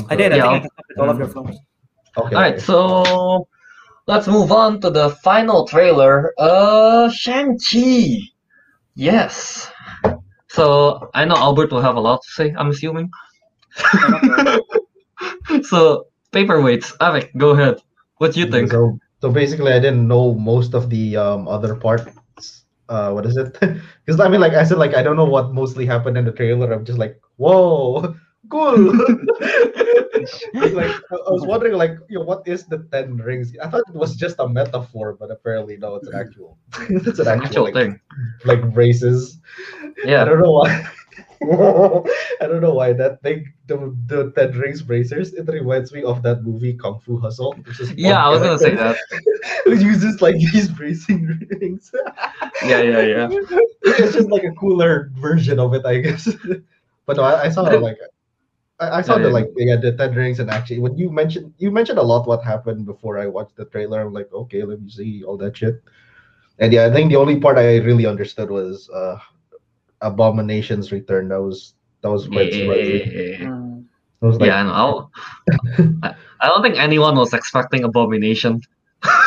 I 0.10 0.16
did. 0.16 0.32
I 0.34 0.38
Yeah, 0.38 0.60
think 0.60 0.72
I 0.98 1.02
all 1.02 1.10
of 1.10 1.20
your 1.20 1.28
films. 1.28 1.58
Okay. 2.18 2.36
all 2.36 2.42
right. 2.42 2.60
So 2.60 3.48
let's 4.08 4.28
move 4.28 4.52
on 4.52 4.82
to 4.82 4.90
the 4.90 5.10
final 5.24 5.68
trailer. 5.68 6.34
Uh, 6.38 7.10
Shang-Chi. 7.10 8.20
Yes. 8.96 9.72
So 10.50 11.10
I 11.14 11.26
know 11.26 11.36
Albert 11.36 11.72
will 11.72 11.82
have 11.82 11.96
a 11.96 12.00
lot 12.00 12.22
to 12.24 12.30
say. 12.32 12.54
I'm 12.58 12.70
assuming. 12.70 13.10
so 15.64 16.08
paperweights, 16.32 16.96
Ariq, 16.98 17.36
go 17.38 17.52
ahead. 17.52 17.82
What 18.18 18.34
do 18.34 18.40
you 18.40 18.52
think? 18.52 18.72
So, 18.72 19.00
so 19.22 19.32
basically, 19.32 19.74
I 19.74 19.80
didn't 19.80 20.08
know 20.08 20.36
most 20.36 20.74
of 20.76 20.90
the 20.90 21.18
um, 21.18 21.48
other 21.48 21.76
parts. 21.76 22.06
Uh, 22.90 23.12
what 23.12 23.26
is 23.26 23.38
it? 23.38 23.58
Because 24.06 24.20
I 24.20 24.28
mean, 24.28 24.42
like 24.42 24.54
I 24.54 24.64
said, 24.64 24.78
like 24.78 24.94
I 24.94 25.02
don't 25.02 25.16
know 25.16 25.26
what 25.26 25.54
mostly 25.54 25.86
happened 25.86 26.18
in 26.18 26.26
the 26.26 26.32
trailer. 26.32 26.72
I'm 26.72 26.86
just 26.86 27.00
like, 27.00 27.20
whoa, 27.38 28.16
cool. 28.50 28.94
Like 30.54 30.88
I 31.12 31.16
I 31.16 31.32
was 31.32 31.46
wondering, 31.46 31.74
like, 31.74 31.98
you 32.10 32.20
know, 32.20 32.26
what 32.26 32.48
is 32.48 32.66
the 32.66 32.88
ten 32.92 33.18
rings? 33.18 33.52
I 33.62 33.68
thought 33.70 33.84
it 33.88 33.96
was 33.96 34.16
just 34.16 34.38
a 34.40 34.48
metaphor, 34.48 35.18
but 35.20 35.32
apparently, 35.32 35.76
no, 35.78 35.96
it's 35.96 36.08
an 36.08 36.16
actual. 36.16 36.58
it's 36.90 37.08
It's 37.08 37.20
an 37.20 37.28
an 37.28 37.42
actual 37.42 37.46
actual 37.46 37.64
like, 37.66 37.74
thing. 37.74 38.00
like 38.46 38.74
braces. 38.74 39.40
Yeah. 40.06 40.22
I 40.22 40.26
don't 40.26 40.42
know 40.42 40.52
why. 40.52 40.88
I 42.42 42.48
don't 42.48 42.62
know 42.62 42.74
why 42.74 42.94
that 42.94 43.22
thing, 43.22 43.52
the 43.68 43.92
the 44.08 44.32
ten 44.38 44.52
rings 44.58 44.82
bracers. 44.82 45.34
It 45.34 45.48
reminds 45.48 45.92
me 45.92 46.04
of 46.04 46.24
that 46.24 46.44
movie 46.44 46.74
Kung 46.74 47.00
Fu 47.02 47.18
Hustle. 47.20 47.54
which 47.68 47.80
is 47.82 47.92
Yeah, 47.98 48.24
I 48.26 48.30
was 48.30 48.40
gonna 48.42 48.58
say 48.60 48.76
that. 48.76 48.96
that. 49.12 49.22
Who 49.66 49.76
uses 49.76 50.22
like 50.22 50.36
these 50.38 50.70
bracing 50.70 51.26
rings. 51.60 51.92
Yeah, 52.64 52.82
yeah, 52.82 53.02
yeah. 53.02 53.28
it's 53.84 54.14
just 54.16 54.30
like 54.30 54.44
a 54.46 54.52
cooler 54.52 55.12
version 55.20 55.60
of 55.60 55.74
it, 55.74 55.86
I 55.86 56.00
guess. 56.00 56.30
but 57.06 57.18
no, 57.18 57.24
I, 57.24 57.46
I 57.46 57.50
saw 57.50 57.64
But 57.66 57.74
it- 57.76 57.82
like 57.82 57.98
I, 58.80 59.00
I 59.00 59.02
saw 59.02 59.18
Yeah, 59.18 59.24
the 59.24 59.30
like 59.30 59.50
yeah 59.56 59.76
the 59.78 59.94
ten 59.94 60.14
rings 60.16 60.40
and 60.40 60.50
actually 60.50 60.80
when 60.80 60.98
you 60.98 61.10
mentioned 61.12 61.54
you 61.58 61.72
mentioned 61.72 62.00
a 62.00 62.04
lot 62.04 62.28
what 62.28 62.44
happened 62.44 62.86
before 62.86 63.20
I 63.20 63.28
watched 63.28 63.56
the 63.56 63.66
trailer. 63.66 64.02
I'm 64.02 64.14
like, 64.14 64.32
okay, 64.34 64.64
let 64.64 64.82
me 64.82 64.90
see 64.90 65.24
all 65.24 65.38
that 65.38 65.58
shit. 65.58 65.82
And 66.60 66.74
yeah, 66.74 66.86
I 66.86 66.92
think 66.92 67.10
the 67.10 67.18
only 67.18 67.40
part 67.40 67.58
I 67.58 67.78
really 67.78 68.06
understood 68.06 68.50
was 68.50 68.90
uh 68.90 69.18
Abomination's 70.02 70.92
return. 70.92 71.30
That 71.30 71.42
was 71.42 71.76
that 72.02 72.10
was 72.10 72.28
Yeah, 72.28 72.42
quite 72.42 72.54
yeah, 72.54 72.60
surprising. 72.60 73.12
yeah, 73.12 73.38
yeah. 73.40 73.50
I 74.22 74.26
was 74.26 74.40
like, 74.40 74.48
Yeah, 74.50 74.58
I 74.58 74.64
know. 74.64 75.10
I, 76.04 76.16
I 76.42 76.48
don't 76.48 76.62
think 76.62 76.78
anyone 76.78 77.16
was 77.16 77.34
expecting 77.34 77.84
Abomination. 77.84 78.62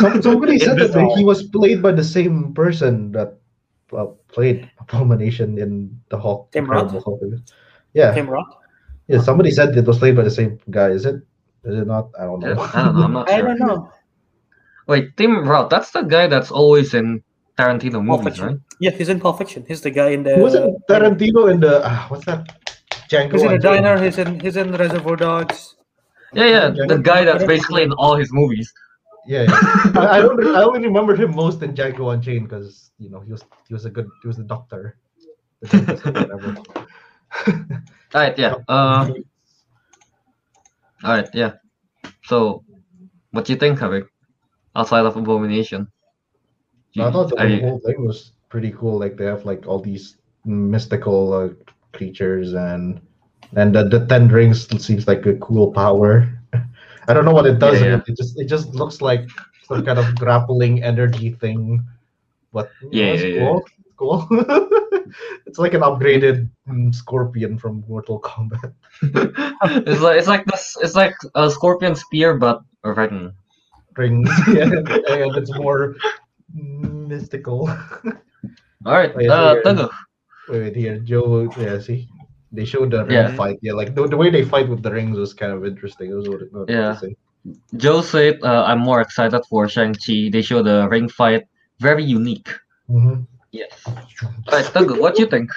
Some, 0.01 0.23
somebody 0.23 0.59
said 0.61 0.77
this 0.77 0.93
that 0.93 1.13
he 1.17 1.25
was 1.25 1.45
played 1.45 1.83
by 1.83 1.93
the 1.93 2.05
same 2.05 2.53
person 2.55 3.13
that 3.13 3.39
uh, 3.97 4.07
played 4.29 4.69
Abomination 4.81 5.59
in 5.59 6.01
the 6.09 6.19
Hulk. 6.19 6.51
Tim 6.53 6.69
Roth? 6.71 7.05
Yeah, 7.95 8.13
Tim 8.15 8.29
Roth. 8.29 8.66
Yeah. 9.09 9.21
Somebody 9.21 9.51
said 9.51 9.77
it 9.77 9.85
was 9.87 9.99
played 9.99 10.17
by 10.17 10.23
the 10.23 10.31
same 10.31 10.59
guy. 10.71 10.89
Is 10.91 11.07
it? 11.07 11.17
Is 11.65 11.79
it 11.79 11.87
not? 11.87 12.11
I 12.19 12.25
don't 12.25 12.41
know. 12.41 12.61
I 12.61 12.85
don't 12.85 12.97
know. 12.97 13.03
I'm 13.03 13.13
not 13.13 13.31
I 13.39 13.41
don't 13.41 13.59
know. 13.59 13.91
Wait, 14.87 15.17
Tim 15.17 15.49
Roth. 15.49 15.71
That's 15.71 15.91
the 15.91 16.03
guy 16.03 16.27
that's 16.27 16.51
always 16.51 16.95
in 16.95 17.23
Tarantino 17.59 18.05
movies, 18.05 18.41
right? 18.41 18.57
Yeah, 18.81 18.91
he's 18.91 19.09
in 19.09 19.19
Pulp 19.19 19.39
Fiction. 19.39 19.65
He's 19.67 19.81
the 19.81 19.91
guy 19.91 20.11
in 20.11 20.23
the. 20.23 20.37
was 20.37 20.55
it 20.55 20.63
Tarantino 20.89 21.51
in 21.51 21.61
the 21.61 21.85
uh, 21.85 22.07
what's 22.09 22.25
that? 22.27 22.47
Django. 23.09 23.33
He's 23.33 23.43
in 23.43 23.53
the 23.53 23.59
diner. 23.59 24.03
He's 24.03 24.19
in. 24.19 24.39
He's 24.41 24.57
in 24.57 24.73
Reservoir 24.73 25.17
Dogs. 25.17 25.77
Yeah, 26.33 26.47
yeah. 26.47 26.73
Yeah. 26.75 26.87
The 26.87 26.99
guy 26.99 27.25
that's 27.25 27.45
basically 27.45 27.83
in 27.83 27.93
all 27.93 28.17
his 28.17 28.33
movies. 28.33 28.73
Yeah, 29.27 29.43
yeah. 29.43 29.61
I, 29.97 30.19
I 30.19 30.21
don't. 30.21 30.55
I 30.55 30.63
only 30.63 30.87
remember 30.87 31.17
him 31.17 31.35
most 31.35 31.63
in 31.63 31.75
Django 31.75 32.13
Unchained 32.15 32.49
because 32.49 32.93
you 32.99 33.11
know 33.11 33.21
he 33.21 33.33
was 33.33 33.45
he 33.67 33.75
was 33.75 33.85
a 33.87 33.91
good 33.91 34.09
he 34.23 34.29
was 34.29 34.39
a 34.39 34.45
doctor. 34.45 34.99
The 35.63 35.69
dentist 35.69 36.05
whatever. 36.05 36.57
All 38.15 38.23
right, 38.23 38.39
yeah. 38.39 38.55
Uh, 38.69 39.11
all 41.05 41.11
right, 41.17 41.29
yeah. 41.35 41.53
So, 42.25 42.65
what 43.31 43.45
do 43.45 43.53
you 43.53 43.59
think 43.59 43.83
of 43.83 43.93
it? 43.93 44.07
Outside 44.75 45.07
of 45.07 45.17
Abomination. 45.17 45.89
I 46.99 47.11
thought 47.11 47.29
the 47.29 47.61
whole 47.61 47.81
thing 47.81 48.07
was 48.07 48.33
pretty 48.49 48.73
cool. 48.73 48.99
Like 48.99 49.17
they 49.17 49.27
have 49.27 49.45
like 49.45 49.67
all 49.67 49.79
these 49.79 50.17
mystical 50.45 51.33
uh, 51.33 51.49
creatures 51.93 52.55
and 52.55 53.01
and 53.55 53.75
the, 53.75 53.85
the 53.85 54.07
ten 54.07 54.29
rings 54.29 54.67
seems 54.85 55.07
like 55.07 55.27
a 55.27 55.35
cool 55.37 55.73
power. 55.73 56.29
I 57.09 57.13
don't 57.15 57.25
know 57.25 57.33
what 57.33 57.47
it 57.47 57.59
does. 57.59 57.81
Yeah, 57.81 57.89
yeah. 57.89 58.01
It 58.07 58.17
just 58.17 58.39
it 58.39 58.47
just 58.47 58.75
looks 58.75 59.01
like 59.01 59.29
some 59.69 59.85
kind 59.85 59.99
of 59.99 60.15
grappling 60.17 60.83
energy 60.83 61.31
thing. 61.33 61.85
But 62.53 62.71
you 62.81 63.03
yeah, 63.03 63.13
yeah. 63.15 63.39
cool. 63.41 63.65
Cool. 63.97 64.27
it's 65.47 65.59
like 65.59 65.75
an 65.75 65.81
upgraded 65.83 66.49
mm, 66.69 66.95
Scorpion 66.95 67.59
from 67.59 67.85
Mortal 67.89 68.21
Kombat. 68.21 68.73
it's 69.03 70.01
like 70.01 70.19
it's 70.19 70.29
like 70.29 70.45
this. 70.47 70.77
It's 70.83 70.95
like 70.95 71.15
a 71.35 71.51
scorpion 71.51 71.95
spear, 71.95 72.37
but 72.37 72.63
a 72.85 72.93
ring. 72.93 73.33
Rings, 73.97 74.31
yeah, 74.49 74.65
and 74.65 75.37
it's 75.37 75.53
more 75.55 75.97
mystical. 76.53 77.69
All 78.85 78.93
right, 78.93 79.13
Oh, 79.17 79.29
uh, 79.29 79.55
here. 79.55 79.89
Wait, 80.49 80.61
wait, 80.61 80.77
here, 80.77 80.99
Joe. 80.99 81.51
Yeah, 81.57 81.79
see, 81.81 82.09
they 82.53 82.65
showed 82.65 82.91
the 82.91 83.05
ring 83.05 83.13
Yeah. 83.17 83.35
fight. 83.37 83.59
Yeah, 83.63 83.73
like 83.73 83.95
the, 83.95 84.07
the 84.07 84.17
way 84.17 84.31
they 84.31 84.45
fight 84.45 84.69
with 84.69 84.83
the 84.83 84.93
rings 84.93 85.19
was 85.19 85.35
kind 85.35 85.53
of 85.53 85.65
interesting. 85.67 86.11
It 86.11 86.15
was 86.15 86.29
what 86.29 86.43
it, 86.43 86.53
what 86.53 86.69
Yeah. 86.69 86.95
Joe 87.77 88.03
said, 88.03 88.39
uh, 88.43 88.65
"I'm 88.67 88.81
more 88.81 89.01
excited 89.01 89.43
for 89.49 89.69
Shang 89.69 89.95
Chi. 89.95 90.29
They 90.31 90.43
show 90.43 90.63
the 90.63 90.89
ring 90.89 91.09
fight, 91.09 91.45
very 91.81 92.05
unique." 92.05 92.51
Mm 92.91 93.03
Mhm. 93.03 93.27
Yes. 93.57 93.73
All 93.87 93.95
right, 94.53 94.65
Teguh, 94.65 95.01
what 95.01 95.17
do 95.17 95.23
you 95.23 95.29
think? 95.29 95.51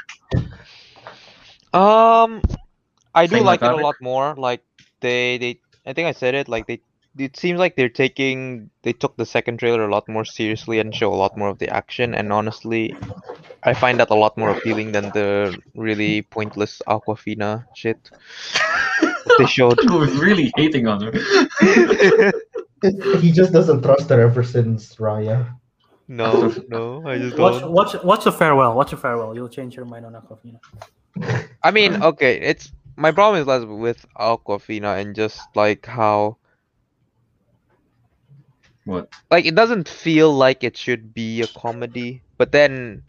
Um, 1.73 2.41
I 3.13 3.27
do 3.27 3.35
Same 3.35 3.45
like 3.45 3.61
it 3.61 3.71
a 3.71 3.75
lot 3.75 3.95
more. 4.01 4.35
Like 4.35 4.63
they, 5.01 5.37
they, 5.37 5.59
I 5.85 5.91
think 5.91 6.07
I 6.07 6.13
said 6.13 6.33
it. 6.33 6.47
Like 6.47 6.67
they, 6.67 6.79
it 7.17 7.35
seems 7.35 7.59
like 7.59 7.75
they're 7.75 7.89
taking, 7.89 8.69
they 8.83 8.93
took 8.93 9.17
the 9.17 9.25
second 9.25 9.59
trailer 9.59 9.83
a 9.83 9.91
lot 9.91 10.07
more 10.07 10.23
seriously 10.23 10.79
and 10.79 10.95
show 10.95 11.13
a 11.13 11.19
lot 11.19 11.37
more 11.37 11.49
of 11.49 11.59
the 11.59 11.67
action. 11.67 12.15
And 12.15 12.31
honestly, 12.31 12.95
I 13.63 13.73
find 13.73 13.99
that 13.99 14.09
a 14.11 14.15
lot 14.15 14.37
more 14.37 14.51
appealing 14.51 14.93
than 14.93 15.11
the 15.11 15.57
really 15.75 16.21
pointless 16.21 16.81
Awkwafina 16.87 17.65
shit 17.75 18.09
they 19.37 19.45
showed. 19.45 19.77
Teguh 19.79 19.99
was 19.99 20.15
really 20.15 20.53
hating 20.55 20.87
on 20.87 21.01
her. 21.01 22.31
he 23.19 23.31
just 23.33 23.51
doesn't 23.51 23.83
trust 23.83 24.09
her 24.09 24.21
ever 24.21 24.43
since 24.43 24.95
Raya. 24.95 25.59
No, 26.09 26.57
no, 26.69 27.07
I 27.07 27.19
just 27.19 27.37
Watch, 27.37 27.61
don't. 27.61 27.71
watch, 27.71 27.95
watch 28.03 28.25
the 28.25 28.31
farewell. 28.33 28.75
Watch 28.75 28.91
the 28.91 28.97
farewell. 28.97 29.35
You'll 29.35 29.49
change 29.49 29.75
your 29.75 29.85
mind 29.85 30.05
on 30.05 30.13
Awkwafina. 30.13 30.59
I 31.63 31.71
mean, 31.71 32.01
okay, 32.03 32.39
it's 32.41 32.71
my 32.97 33.11
problem 33.11 33.41
is 33.41 33.47
less 33.47 33.63
with 33.65 34.05
Awkwafina 34.17 34.99
and 35.01 35.15
just 35.15 35.55
like 35.55 35.85
how 35.85 36.37
What? 38.85 39.09
like 39.31 39.45
it 39.45 39.55
doesn't 39.55 39.87
feel 39.87 40.33
like 40.33 40.63
it 40.63 40.75
should 40.77 41.13
be 41.13 41.41
a 41.41 41.47
comedy, 41.47 42.23
but 42.37 42.51
then 42.51 43.03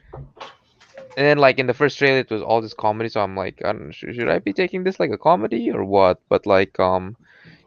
and 1.17 1.27
then 1.27 1.39
like 1.39 1.59
in 1.59 1.67
the 1.67 1.75
first 1.75 1.99
trailer 1.99 2.19
it 2.21 2.31
was 2.31 2.43
all 2.43 2.61
this 2.61 2.75
comedy, 2.75 3.09
so 3.09 3.21
I'm 3.23 3.37
like, 3.37 3.63
I 3.65 3.73
don't 3.73 3.87
know, 3.87 3.91
should, 3.93 4.15
should 4.15 4.29
I 4.29 4.39
be 4.39 4.53
taking 4.53 4.85
this 4.85 5.01
like 5.01 5.11
a 5.11 5.19
comedy 5.19 5.71
or 5.71 5.85
what? 5.85 6.21
But 6.29 6.47
like 6.47 6.79
um 6.81 7.17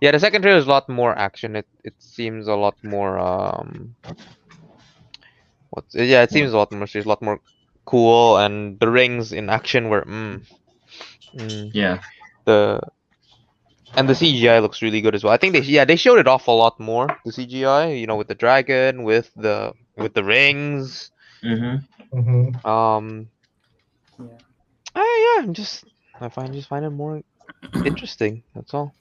yeah, 0.02 0.12
the 0.12 0.20
second 0.20 0.44
trailer 0.44 0.60
is 0.60 0.68
a 0.68 0.70
lot 0.70 0.90
more 0.90 1.18
action. 1.18 1.56
It 1.56 1.68
it 1.84 1.96
seems 2.00 2.48
a 2.48 2.56
lot 2.56 2.76
more 2.84 3.20
um 3.20 3.96
what's 5.74 5.96
yeah, 5.96 6.24
it 6.24 6.32
seems 6.32 6.54
a 6.54 6.58
lot 6.58 6.72
more 6.72 6.88
serious, 6.88 7.06
a 7.06 7.10
lot 7.10 7.22
more 7.22 7.40
cool 7.86 8.38
and 8.38 8.80
the 8.80 8.90
rings 8.90 9.34
in 9.34 9.50
action 9.50 9.90
were 9.90 10.04
mm, 10.04 10.42
mm 11.36 11.72
Yeah. 11.74 12.00
the 12.46 12.80
and 13.96 14.08
the 14.10 14.16
CGI 14.16 14.60
looks 14.60 14.82
really 14.82 15.02
good 15.02 15.16
as 15.16 15.24
well. 15.24 15.34
I 15.34 15.38
think 15.38 15.54
they 15.54 15.62
yeah 15.62 15.86
they 15.86 15.96
showed 15.96 16.20
it 16.20 16.28
off 16.28 16.48
a 16.48 16.52
lot 16.52 16.80
more 16.80 17.08
the 17.26 17.32
CGI 17.32 18.00
you 18.00 18.08
know 18.08 18.16
with 18.16 18.28
the 18.28 18.36
dragon 18.36 19.04
with 19.04 19.32
the 19.36 19.74
with 19.98 20.14
the 20.14 20.24
rings 20.24 21.12
Mm-hmm. 21.44 22.20
Mhm. 22.20 22.66
um 22.66 23.28
Yeah. 24.20 24.38
ah, 24.96 25.16
yeah 25.26 25.44
I'm 25.44 25.54
just 25.54 25.86
I 26.22 26.30
find 26.30 26.54
just 26.54 26.70
find 26.70 26.86
it 26.86 26.90
more 26.92 27.22
interesting 27.86 28.44
that's 28.56 28.74
all 28.74 28.96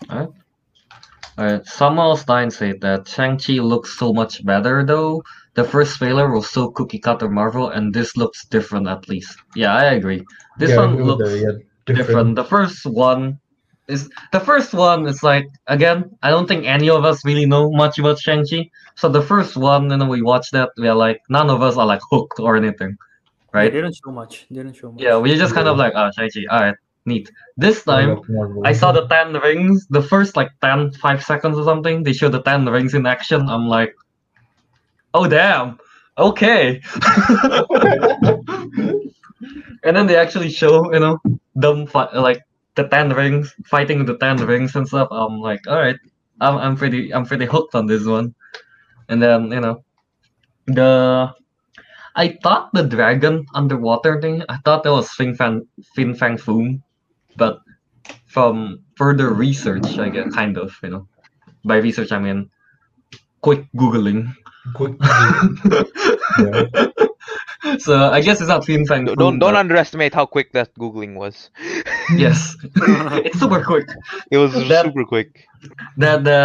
Alright, 1.38 1.66
Samuel 1.66 2.16
Stein 2.16 2.50
said 2.50 2.80
that 2.82 3.08
Shang-Chi 3.08 3.54
looks 3.54 3.98
so 3.98 4.12
much 4.12 4.44
better 4.44 4.84
though. 4.84 5.22
The 5.54 5.64
first 5.64 5.98
trailer 5.98 6.30
was 6.32 6.48
so 6.50 6.70
cookie 6.70 6.98
cutter 6.98 7.28
Marvel, 7.28 7.68
and 7.68 7.92
this 7.92 8.16
looks 8.16 8.46
different 8.46 8.88
at 8.88 9.08
least. 9.08 9.36
Yeah, 9.54 9.74
I 9.74 9.84
agree. 10.00 10.22
This 10.58 10.70
Yeah, 10.70 10.76
one 10.84 10.92
uh, 11.00 11.04
looks 11.04 11.28
the- 11.30 11.38
yeah, 11.38 11.94
different. 11.94 12.36
The 12.36 12.44
first 12.44 12.86
one 12.86 13.38
is 13.88 14.08
the 14.32 14.40
first 14.40 14.72
one 14.72 15.06
is 15.06 15.22
like 15.22 15.46
again, 15.66 15.98
I 16.22 16.30
don't 16.30 16.46
think 16.48 16.64
any 16.64 16.88
of 16.88 17.04
us 17.04 17.24
really 17.24 17.44
know 17.46 17.70
much 17.70 17.98
about 17.98 18.18
Shang-Chi. 18.18 18.70
So 18.96 19.08
the 19.08 19.20
first 19.22 19.56
one, 19.56 19.90
you 19.90 19.96
know, 19.98 20.06
we 20.06 20.22
watched 20.22 20.52
that, 20.52 20.70
we 20.78 20.88
are 20.88 20.94
like 21.06 21.20
none 21.28 21.50
of 21.50 21.60
us 21.62 21.76
are 21.76 21.86
like 21.86 22.00
hooked 22.10 22.38
or 22.40 22.56
anything. 22.56 22.96
They 23.52 23.58
Right? 23.58 23.72
didn't 23.72 23.96
show 24.02 24.10
much. 24.12 24.46
They 24.50 24.56
didn't 24.62 24.76
show 24.76 24.90
much. 24.92 25.02
Yeah, 25.02 25.18
we 25.18 25.36
just 25.36 25.54
kind 25.54 25.68
of 25.68 25.76
Yeah. 25.76 25.84
like, 25.84 25.92
oh 25.96 26.10
Shang-Chi, 26.16 26.42
alright, 26.50 26.76
neat. 27.04 27.30
This 27.58 27.84
time 27.84 28.20
Marvel. 28.28 28.62
I 28.64 28.72
saw 28.72 28.92
the 28.92 29.06
10 29.08 29.34
rings, 29.48 29.86
the 29.90 30.00
first 30.00 30.36
like 30.36 30.50
10, 30.62 30.92
5 30.92 31.22
seconds 31.22 31.58
or 31.58 31.64
something, 31.64 32.02
they 32.04 32.14
showed 32.14 32.32
the 32.32 32.40
10 32.42 32.64
rings 32.66 32.94
in 32.94 33.04
action. 33.06 33.46
I'm 33.50 33.66
like, 33.68 33.92
oh 35.14 35.26
damn, 35.28 35.78
okay. 36.18 36.80
and 39.84 39.96
then 39.96 40.06
they 40.06 40.16
actually 40.16 40.50
show, 40.50 40.92
you 40.92 41.00
know, 41.00 41.18
them 41.54 41.86
fi- 41.86 42.16
like 42.16 42.42
the 42.74 42.88
10 42.88 43.10
rings, 43.10 43.54
fighting 43.66 44.04
the 44.04 44.16
10 44.16 44.46
rings 44.46 44.74
and 44.76 44.86
stuff. 44.86 45.08
I'm 45.10 45.40
like, 45.40 45.66
alright, 45.66 45.96
I'm, 46.40 46.56
I'm 46.58 46.76
pretty 46.76 47.12
I'm 47.12 47.26
pretty 47.26 47.46
hooked 47.46 47.74
on 47.74 47.86
this 47.86 48.04
one. 48.06 48.34
And 49.08 49.22
then, 49.22 49.50
you 49.50 49.60
know, 49.60 49.84
the 50.66 51.32
I 52.14 52.38
thought 52.42 52.72
the 52.72 52.84
dragon 52.84 53.46
underwater 53.54 54.20
thing, 54.20 54.42
I 54.48 54.58
thought 54.58 54.82
that 54.84 54.92
was 54.92 55.10
Fin 55.10 55.34
Fang 55.34 55.66
Fin 55.94 56.14
Fang 56.14 56.36
Foom, 56.36 56.82
but 57.36 57.60
from 58.26 58.80
further 58.96 59.32
research, 59.32 59.98
I 59.98 60.08
guess, 60.08 60.32
kind 60.34 60.58
of, 60.58 60.76
you 60.82 60.90
know. 60.90 61.08
By 61.64 61.76
research, 61.76 62.12
I 62.12 62.18
mean 62.18 62.50
quick 63.40 63.66
googling. 63.76 64.34
Quick. 64.74 64.94
Yeah. 66.38 66.64
so 67.78 68.10
I 68.10 68.20
guess 68.20 68.40
it's 68.40 68.48
not 68.48 68.64
Fin 68.64 68.86
Fang 68.86 69.04
don't 69.04 69.14
Foom. 69.14 69.18
don't, 69.18 69.38
don't 69.38 69.52
but 69.54 69.60
underestimate 69.60 70.14
how 70.14 70.24
quick 70.26 70.52
that 70.52 70.74
googling 70.74 71.14
was 71.14 71.50
yes, 72.16 72.56
it's 73.26 73.38
super 73.38 73.62
quick. 73.62 73.86
it 74.30 74.38
was 74.38 74.52
That- 74.68 74.86
super 74.86 75.04
quick 75.04 75.46
That 75.98 76.24
the 76.24 76.40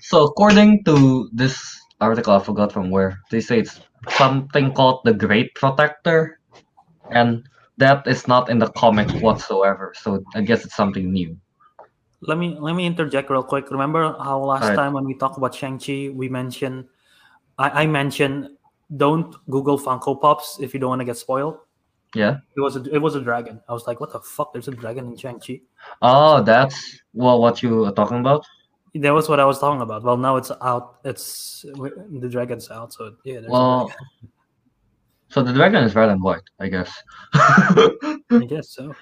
so 0.00 0.24
according 0.24 0.84
to 0.84 1.28
this 1.32 1.58
article, 2.00 2.32
I 2.34 2.40
forgot 2.40 2.72
from 2.72 2.90
where 2.90 3.18
they 3.30 3.40
say 3.40 3.58
it's 3.60 3.80
something 4.10 4.72
called 4.72 5.00
the 5.04 5.12
Great 5.12 5.54
Protector, 5.54 6.38
and 7.10 7.44
that 7.78 8.06
is 8.06 8.26
not 8.28 8.48
in 8.48 8.58
the 8.58 8.68
comic 8.72 9.10
whatsoever. 9.20 9.92
So 9.96 10.22
I 10.34 10.40
guess 10.40 10.64
it's 10.64 10.76
something 10.76 11.12
new. 11.12 11.36
Let 12.22 12.38
me 12.38 12.56
let 12.60 12.74
me 12.76 12.86
interject 12.86 13.28
real 13.28 13.42
quick. 13.44 13.70
Remember 13.70 14.16
how 14.22 14.40
last 14.40 14.62
Alright. 14.72 14.76
time 14.78 14.92
when 14.94 15.04
we 15.04 15.14
talked 15.16 15.36
about 15.36 15.54
Shang-Chi, 15.54 16.10
we 16.14 16.28
mentioned 16.28 16.86
I, 17.58 17.82
I 17.82 17.86
mentioned 17.86 18.50
don't 18.96 19.34
Google 19.50 19.78
Funko 19.78 20.20
Pops 20.20 20.58
if 20.60 20.74
you 20.74 20.80
don't 20.80 20.90
want 20.90 21.00
to 21.00 21.04
get 21.04 21.16
spoiled. 21.16 21.58
Yeah. 22.14 22.38
It 22.56 22.60
was 22.60 22.76
a 22.76 22.82
it 22.94 22.98
was 22.98 23.14
a 23.14 23.20
dragon. 23.20 23.60
I 23.68 23.72
was 23.72 23.86
like, 23.86 24.00
what 24.00 24.12
the 24.12 24.20
fuck? 24.20 24.52
There's 24.52 24.68
a 24.68 24.72
dragon 24.72 25.06
in 25.06 25.16
Shang-Chi. 25.16 25.60
Oh, 26.02 26.42
that's 26.42 27.00
well, 27.12 27.40
what 27.40 27.62
you 27.62 27.84
are 27.84 27.92
talking 27.92 28.20
about. 28.20 28.44
That 28.94 29.12
was 29.12 29.28
what 29.28 29.40
I 29.40 29.44
was 29.44 29.58
talking 29.58 29.82
about. 29.82 30.02
Well, 30.02 30.16
now 30.16 30.36
it's 30.36 30.50
out. 30.62 31.00
It's 31.04 31.64
the 31.74 32.28
dragon's 32.30 32.70
out. 32.70 32.92
So 32.94 33.16
yeah. 33.24 33.40
Well, 33.46 33.92
so 35.28 35.42
the 35.42 35.52
dragon 35.52 35.84
is 35.84 35.94
red 35.94 36.08
and 36.08 36.22
white, 36.22 36.48
I 36.58 36.68
guess. 36.68 36.90
I 37.34 38.46
guess 38.48 38.70
so. 38.70 38.94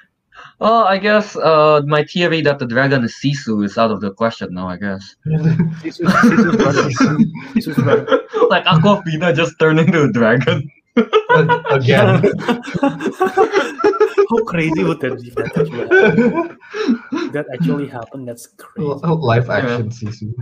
Well, 0.64 0.84
I 0.84 0.96
guess 0.96 1.36
uh, 1.36 1.82
my 1.86 2.04
theory 2.04 2.40
that 2.40 2.58
the 2.58 2.64
dragon 2.66 3.04
is 3.04 3.14
Sisu 3.22 3.62
is 3.66 3.76
out 3.76 3.90
of 3.90 4.00
the 4.00 4.12
question 4.12 4.54
now. 4.54 4.66
I 4.68 4.76
guess. 4.78 5.14
Jisu's, 5.26 5.98
Jisu's 6.00 6.56
brother. 6.56 6.88
Jisu's 7.52 7.76
brother. 7.76 8.20
like 8.48 8.64
Awkwafina 8.64 9.36
just 9.36 9.58
turned 9.60 9.78
into 9.80 10.04
a 10.04 10.10
dragon. 10.10 10.64
Again. 10.96 12.22
How 14.30 14.38
crazy 14.46 14.82
would 14.84 15.00
that 15.00 15.20
be? 15.20 15.28
That 15.36 15.52
actually 15.52 15.76
happened? 15.92 17.34
That 17.34 17.46
actually 17.52 17.86
happened. 17.88 18.26
That's 18.28 18.46
crazy. 18.56 18.88
Live 19.04 19.50
action 19.50 19.90
Sisu. 19.90 20.32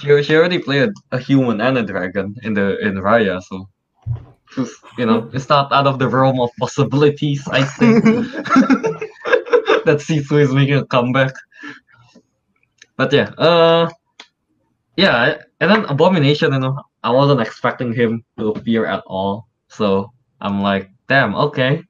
She 0.00 0.22
she 0.22 0.34
already 0.34 0.60
played 0.60 0.90
a 1.12 1.18
human 1.18 1.60
and 1.60 1.76
a 1.76 1.82
dragon 1.82 2.34
in 2.42 2.54
the 2.54 2.78
in 2.80 2.94
Raya, 2.94 3.42
so 3.42 3.68
she's- 4.54 4.72
you 4.96 5.04
know 5.04 5.28
it's 5.34 5.48
not 5.50 5.70
out 5.72 5.86
of 5.86 5.98
the 5.98 6.08
realm 6.08 6.40
of 6.40 6.48
possibilities. 6.58 7.46
I 7.52 7.64
think 7.64 8.00
that 9.84 9.98
Sisu 9.98 10.40
is 10.40 10.52
making 10.52 10.76
a 10.76 10.86
comeback. 10.86 11.32
But 12.96 13.12
yeah, 13.12 13.30
uh, 13.38 13.90
yeah, 14.96 15.42
and 15.60 15.70
then 15.70 15.84
Abomination, 15.86 16.52
you 16.52 16.58
know, 16.60 16.76
I 17.02 17.10
wasn't 17.10 17.40
expecting 17.40 17.92
him 17.92 18.24
to 18.38 18.50
appear 18.50 18.86
at 18.86 19.02
all, 19.06 19.48
so 19.68 20.12
I'm 20.40 20.60
like, 20.60 20.90
damn, 21.08 21.34
okay, 21.34 21.82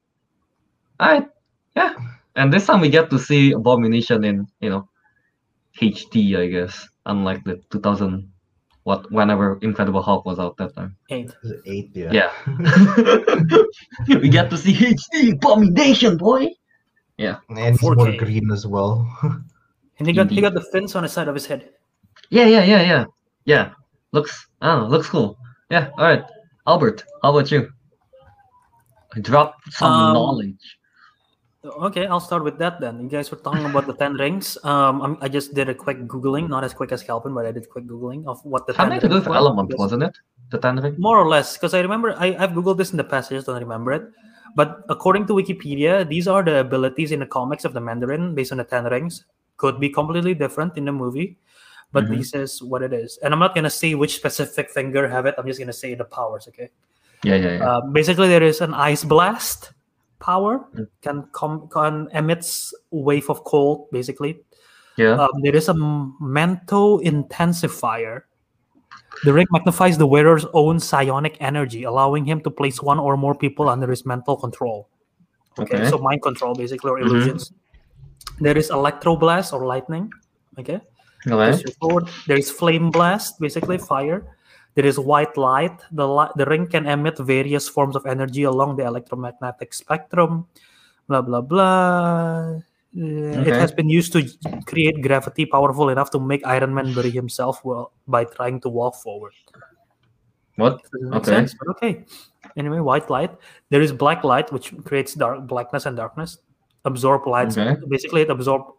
alright, 1.01 1.27
yeah. 1.75 1.93
And 2.35 2.51
this 2.51 2.65
time 2.65 2.81
we 2.81 2.89
get 2.89 3.09
to 3.11 3.19
see 3.19 3.51
Abomination 3.51 4.23
in 4.23 4.47
you 4.59 4.69
know 4.69 4.89
HD, 5.79 6.37
I 6.37 6.47
guess, 6.47 6.87
unlike 7.05 7.43
the 7.43 7.61
2000 7.71 8.29
what 8.83 9.09
whenever 9.11 9.59
Incredible 9.61 10.01
Hulk 10.01 10.25
was 10.25 10.39
out 10.39 10.57
that 10.57 10.75
time. 10.75 10.95
Eight. 11.09 11.31
Eight, 11.65 11.91
yeah. 11.93 12.11
Yeah. 12.11 12.31
we 14.07 14.29
get 14.29 14.49
to 14.49 14.57
see 14.57 14.73
HD 14.73 15.33
Abomination, 15.33 16.17
boy. 16.17 16.49
And 17.19 17.37
he's 17.59 17.81
more 17.81 17.95
4K. 17.95 18.17
green 18.17 18.51
as 18.51 18.65
well. 18.67 19.07
And 19.99 20.07
he 20.07 20.13
got 20.13 20.31
he 20.31 20.41
got 20.41 20.55
the 20.55 20.65
fins 20.73 20.95
on 20.95 21.03
the 21.03 21.09
side 21.09 21.27
of 21.29 21.35
his 21.35 21.45
head. 21.45 21.69
Yeah, 22.31 22.47
yeah, 22.49 22.63
yeah, 22.65 22.81
yeah, 22.81 23.03
yeah. 23.45 23.65
Looks, 24.11 24.47
I 24.59 24.73
looks 24.81 25.07
cool. 25.07 25.37
Yeah. 25.69 25.89
All 25.99 26.05
right, 26.05 26.25
Albert, 26.65 27.03
how 27.21 27.29
about 27.37 27.51
you? 27.51 27.69
Drop 29.21 29.53
some 29.69 29.91
Um, 29.93 30.13
knowledge. 30.17 30.77
Okay, 31.63 32.07
I'll 32.07 32.19
start 32.19 32.43
with 32.43 32.57
that 32.57 32.81
then. 32.81 32.99
You 32.99 33.07
guys 33.07 33.29
were 33.31 33.37
talking 33.37 33.63
about 33.63 33.85
the 33.85 33.93
ten 33.93 34.13
rings. 34.17 34.57
Um, 34.65 35.01
I'm, 35.01 35.13
I 35.21 35.29
just 35.29 35.53
did 35.53 35.69
a 35.69 35.75
quick 35.75 35.99
googling, 36.09 36.49
not 36.49 36.63
as 36.65 36.73
quick 36.73 36.91
as 36.91 37.03
Kelvin, 37.03 37.33
but 37.33 37.45
I 37.45 37.51
did 37.53 37.69
quick 37.69 37.85
googling 37.85 38.25
of 38.25 38.43
what 38.43 38.65
the 38.67 38.73
ten 38.73 38.89
Something 38.89 38.99
to 39.01 39.07
do 39.07 39.13
rings 39.21 39.27
with 39.29 39.37
element, 39.37 39.69
Yes. 39.69 39.77
wasn't 39.79 40.03
it? 40.03 40.17
The 40.49 40.57
ten 40.57 40.75
ring. 40.81 40.95
More 40.97 41.17
or 41.21 41.29
less, 41.29 41.55
because 41.55 41.73
I 41.77 41.79
remember 41.79 42.15
I, 42.17 42.35
I've 42.35 42.51
googled 42.57 42.77
this 42.77 42.89
in 42.91 42.97
the 42.97 43.05
past. 43.05 43.31
I 43.31 43.35
just 43.35 43.45
don't 43.47 43.61
remember 43.61 43.93
it. 43.93 44.03
But 44.55 44.83
according 44.89 45.27
to 45.27 45.33
Wikipedia, 45.33 46.07
these 46.07 46.27
are 46.27 46.43
the 46.43 46.59
abilities 46.59 47.11
in 47.11 47.19
the 47.19 47.25
comics 47.25 47.65
of 47.65 47.73
the 47.73 47.81
Mandarin 47.81 48.35
based 48.35 48.51
on 48.51 48.59
the 48.59 48.63
ten 48.63 48.85
rings. 48.85 49.25
Could 49.57 49.79
be 49.79 49.89
completely 49.89 50.33
different 50.33 50.77
in 50.77 50.85
the 50.85 50.91
movie, 50.91 51.37
but 51.91 52.05
Mhm. 52.05 52.17
this 52.17 52.33
is 52.33 52.61
what 52.61 52.81
it 52.81 52.93
is. 52.93 53.17
And 53.23 53.33
I'm 53.33 53.39
not 53.39 53.55
gonna 53.55 53.69
say 53.69 53.95
which 53.95 54.15
specific 54.15 54.69
finger 54.69 55.07
have 55.07 55.25
it. 55.25 55.35
I'm 55.37 55.47
just 55.47 55.59
gonna 55.59 55.73
say 55.73 55.95
the 55.95 56.05
powers. 56.05 56.47
Okay. 56.47 56.69
Yeah, 57.23 57.35
yeah, 57.35 57.57
yeah. 57.57 57.69
Uh, 57.69 57.81
basically, 57.87 58.27
there 58.27 58.43
is 58.43 58.61
an 58.61 58.73
ice 58.73 59.03
blast 59.03 59.71
power 60.19 60.65
Mm. 60.75 60.87
can 61.01 61.23
come 61.33 61.67
can 61.69 62.09
emits 62.13 62.73
wave 62.91 63.29
of 63.29 63.43
cold. 63.43 63.89
Basically, 63.91 64.41
yeah. 64.97 65.15
um, 65.17 65.31
there 65.41 65.55
is 65.55 65.69
a 65.69 65.75
mental 66.19 66.99
intensifier. 66.99 68.23
The 69.23 69.31
ring 69.31 69.47
magnifies 69.51 69.97
the 69.97 70.07
wearer's 70.07 70.45
own 70.53 70.79
psionic 70.79 71.37
energy, 71.39 71.83
allowing 71.83 72.25
him 72.25 72.41
to 72.41 72.49
place 72.49 72.81
one 72.81 72.99
or 72.99 73.15
more 73.15 73.35
people 73.35 73.69
under 73.69 73.89
his 73.89 74.05
mental 74.05 74.35
control. 74.35 74.89
Okay, 75.59 75.77
Okay. 75.77 75.89
so 75.89 75.97
mind 75.97 76.21
control 76.21 76.55
basically 76.55 76.89
or 76.89 76.97
Mhm. 76.97 77.05
illusions. 77.05 77.53
There 78.41 78.57
is 78.57 78.69
electroblast 78.73 79.53
or 79.53 79.65
lightning. 79.65 80.09
Okay, 80.59 80.81
okay. 81.29 81.63
There 82.27 82.37
is 82.37 82.49
flame 82.49 82.89
blast, 82.89 83.39
basically 83.39 83.77
fire. 83.77 84.25
There 84.73 84.85
is 84.85 84.97
white 84.97 85.37
light. 85.37 85.77
The 85.93 86.07
light, 86.07 86.33
the 86.35 86.49
ring 86.49 86.65
can 86.65 86.89
emit 86.89 87.21
various 87.21 87.69
forms 87.69 87.95
of 87.95 88.09
energy 88.09 88.43
along 88.43 88.77
the 88.81 88.83
electromagnetic 88.89 89.73
spectrum. 89.73 90.49
Blah 91.07 91.21
blah 91.21 91.41
blah. 91.45 92.57
Uh, 92.95 93.41
It 93.41 93.47
has 93.57 93.71
been 93.71 93.89
used 93.89 94.13
to 94.13 94.21
create 94.65 95.01
gravity 95.01 95.45
powerful 95.45 95.89
enough 95.89 96.11
to 96.11 96.19
make 96.19 96.45
Iron 96.45 96.73
Man 96.73 96.93
bury 96.93 97.09
himself 97.09 97.65
well 97.65 97.91
by 98.07 98.25
trying 98.25 98.61
to 98.61 98.69
walk 98.69 98.95
forward. 98.95 99.33
What? 100.57 100.81
Okay. 101.13 101.31
sense, 101.31 101.55
okay. 101.71 102.05
Anyway, 102.55 102.79
white 102.79 103.09
light. 103.09 103.31
There 103.71 103.81
is 103.81 103.91
black 103.91 104.23
light, 104.23 104.51
which 104.53 104.73
creates 104.85 105.15
dark 105.15 105.47
blackness 105.47 105.87
and 105.87 105.97
darkness. 105.97 106.37
Absorb 106.85 107.25
light. 107.25 107.57
Okay. 107.57 107.75
Basically, 107.89 108.21
it 108.21 108.29
absorbs 108.29 108.69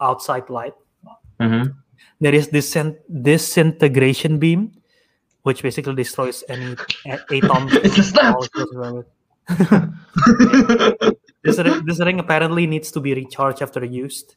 outside 0.00 0.50
light. 0.50 0.74
Mm-hmm. 1.40 1.70
There 2.20 2.34
is 2.34 2.48
disen- 2.48 2.98
disintegration 3.08 4.38
beam, 4.38 4.72
which 5.44 5.62
basically 5.62 5.94
destroys 5.94 6.44
any 6.48 6.76
a- 7.06 7.24
atoms. 7.32 7.72
It's 7.80 7.96
a 7.96 8.04
snap. 8.04 8.36
molecules 11.44 11.58
around 11.58 11.66
it. 11.66 11.70
This 11.72 11.74
ring, 11.74 11.86
this 11.86 12.00
ring 12.00 12.18
apparently 12.20 12.66
needs 12.66 12.90
to 12.92 13.00
be 13.00 13.14
recharged 13.14 13.62
after 13.62 13.84
used. 13.84 14.36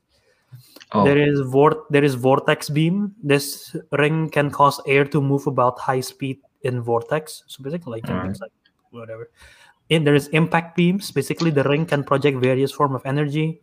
oh. 0.94 1.04
There 1.04 1.18
is 1.18 1.42
vor- 1.42 1.86
there 1.90 2.04
is 2.04 2.16
vortex 2.16 2.70
beam. 2.70 3.14
This 3.24 3.76
ring 3.92 4.30
can 4.30 4.50
cause 4.52 4.80
air 4.88 5.06
to 5.06 5.22
move 5.22 5.48
about 5.48 5.80
high 5.80 6.02
speed 6.02 6.40
in 6.62 6.82
vortex. 6.82 7.44
So 7.48 7.64
basically, 7.64 8.02
like, 8.02 8.10
Alright. 8.10 8.32
it's 8.32 8.40
like 8.40 8.52
whatever. 8.92 9.30
And 9.90 10.06
there 10.08 10.16
is 10.16 10.30
impact 10.30 10.76
beams. 10.76 11.12
Basically, 11.12 11.52
the 11.52 11.64
ring 11.64 11.86
can 11.86 12.04
project 12.04 12.38
various 12.40 12.72
form 12.72 12.96
of 12.96 13.06
energy. 13.06 13.62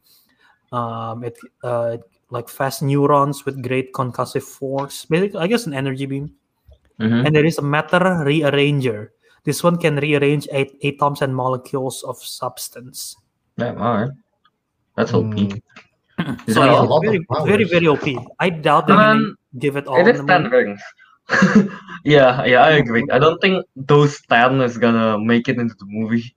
Um, 0.70 1.24
it 1.24 1.36
uh, 1.64 1.98
like 2.30 2.48
fast 2.48 2.82
neutrons 2.82 3.44
with 3.44 3.62
great 3.62 3.92
concussive 3.92 4.42
force. 4.42 5.04
Basically, 5.04 5.40
I 5.40 5.46
guess 5.46 5.66
an 5.66 5.74
energy 5.74 6.06
beam. 6.06 6.32
Mhm. 7.00 7.26
And 7.26 7.34
there 7.34 7.44
is 7.44 7.58
a 7.58 7.62
matter 7.62 7.98
rearranger. 7.98 9.10
This 9.44 9.62
one 9.64 9.76
can 9.76 9.96
rearrange 9.96 10.46
at- 10.48 10.70
atoms 10.84 11.20
and 11.22 11.34
molecules 11.34 12.02
of 12.04 12.16
substance. 12.18 13.16
Yeah, 13.56 13.74
all 13.76 13.94
right. 14.00 14.10
That's 14.96 15.12
OP. 15.14 15.24
Mm. 15.24 15.60
Is 16.46 16.54
So 16.54 16.64
yeah, 16.64 16.72
all? 16.72 16.84
a 16.84 16.88
lot 16.88 16.96
of 16.98 17.04
very, 17.04 17.24
very, 17.44 17.64
powers. 17.64 17.70
very 17.70 17.86
OP. 17.88 18.06
I 18.38 18.50
doubt 18.50 18.86
they're 18.86 18.96
Um, 18.96 19.36
give 19.58 19.76
it 19.76 19.86
all. 19.86 19.96
It 19.96 20.08
in 20.08 20.14
is 20.14 20.20
the 20.20 20.26
ten 20.26 20.50
rings. 20.50 20.80
yeah, 22.04 22.44
yeah, 22.44 22.62
I 22.62 22.70
agree. 22.82 23.04
I 23.10 23.18
don't 23.18 23.40
think 23.40 23.64
those 23.76 24.20
ten 24.28 24.60
is 24.60 24.76
gonna 24.76 25.18
make 25.18 25.48
it 25.48 25.56
into 25.58 25.74
the 25.78 25.86
movie 25.88 26.34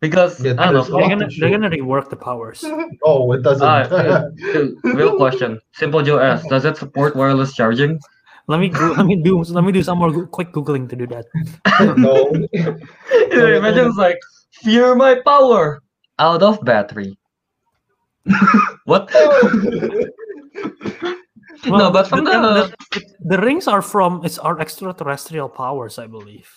because 0.00 0.40
Yeah, 0.40 0.54
I 0.58 0.70
don't 0.72 0.88
know. 0.88 0.98
They're 0.98 1.08
gonna 1.08 1.28
they're 1.38 1.50
gonna 1.50 1.70
rework 1.70 2.08
the 2.10 2.16
powers. 2.16 2.64
Oh, 3.04 3.32
it 3.32 3.42
doesn't. 3.42 4.36
Dude, 4.36 4.76
real 4.84 5.16
question. 5.16 5.58
Simple 5.72 6.02
Joe 6.02 6.18
asks, 6.20 6.46
does 6.48 6.64
it 6.64 6.76
support 6.76 7.16
wireless 7.16 7.54
charging? 7.54 7.98
Let 8.46 8.60
me 8.60 8.68
go, 8.68 8.92
let 8.96 9.06
me 9.06 9.16
do 9.22 9.42
let 9.42 9.64
me 9.64 9.72
do 9.72 9.82
some 9.82 9.98
more 9.98 10.26
quick 10.26 10.52
googling 10.52 10.88
to 10.90 10.96
do 10.96 11.06
that. 11.08 11.24
no. 11.96 12.30
Yeah, 12.52 13.56
imagine 13.58 13.88
it's 13.88 13.96
like, 13.98 14.18
fear 14.52 14.94
my 14.94 15.20
power 15.24 15.82
out 16.20 16.42
of 16.42 16.62
battery. 16.64 17.18
what? 18.84 19.10
no, 21.64 21.90
but 21.90 22.06
from 22.06 22.24
the, 22.24 22.30
the 22.30 23.02
the, 23.24 23.38
rings 23.38 23.66
are 23.66 23.82
from 23.82 24.24
it's 24.24 24.38
our 24.38 24.60
extraterrestrial 24.60 25.48
powers, 25.48 25.98
I 25.98 26.06
believe. 26.06 26.48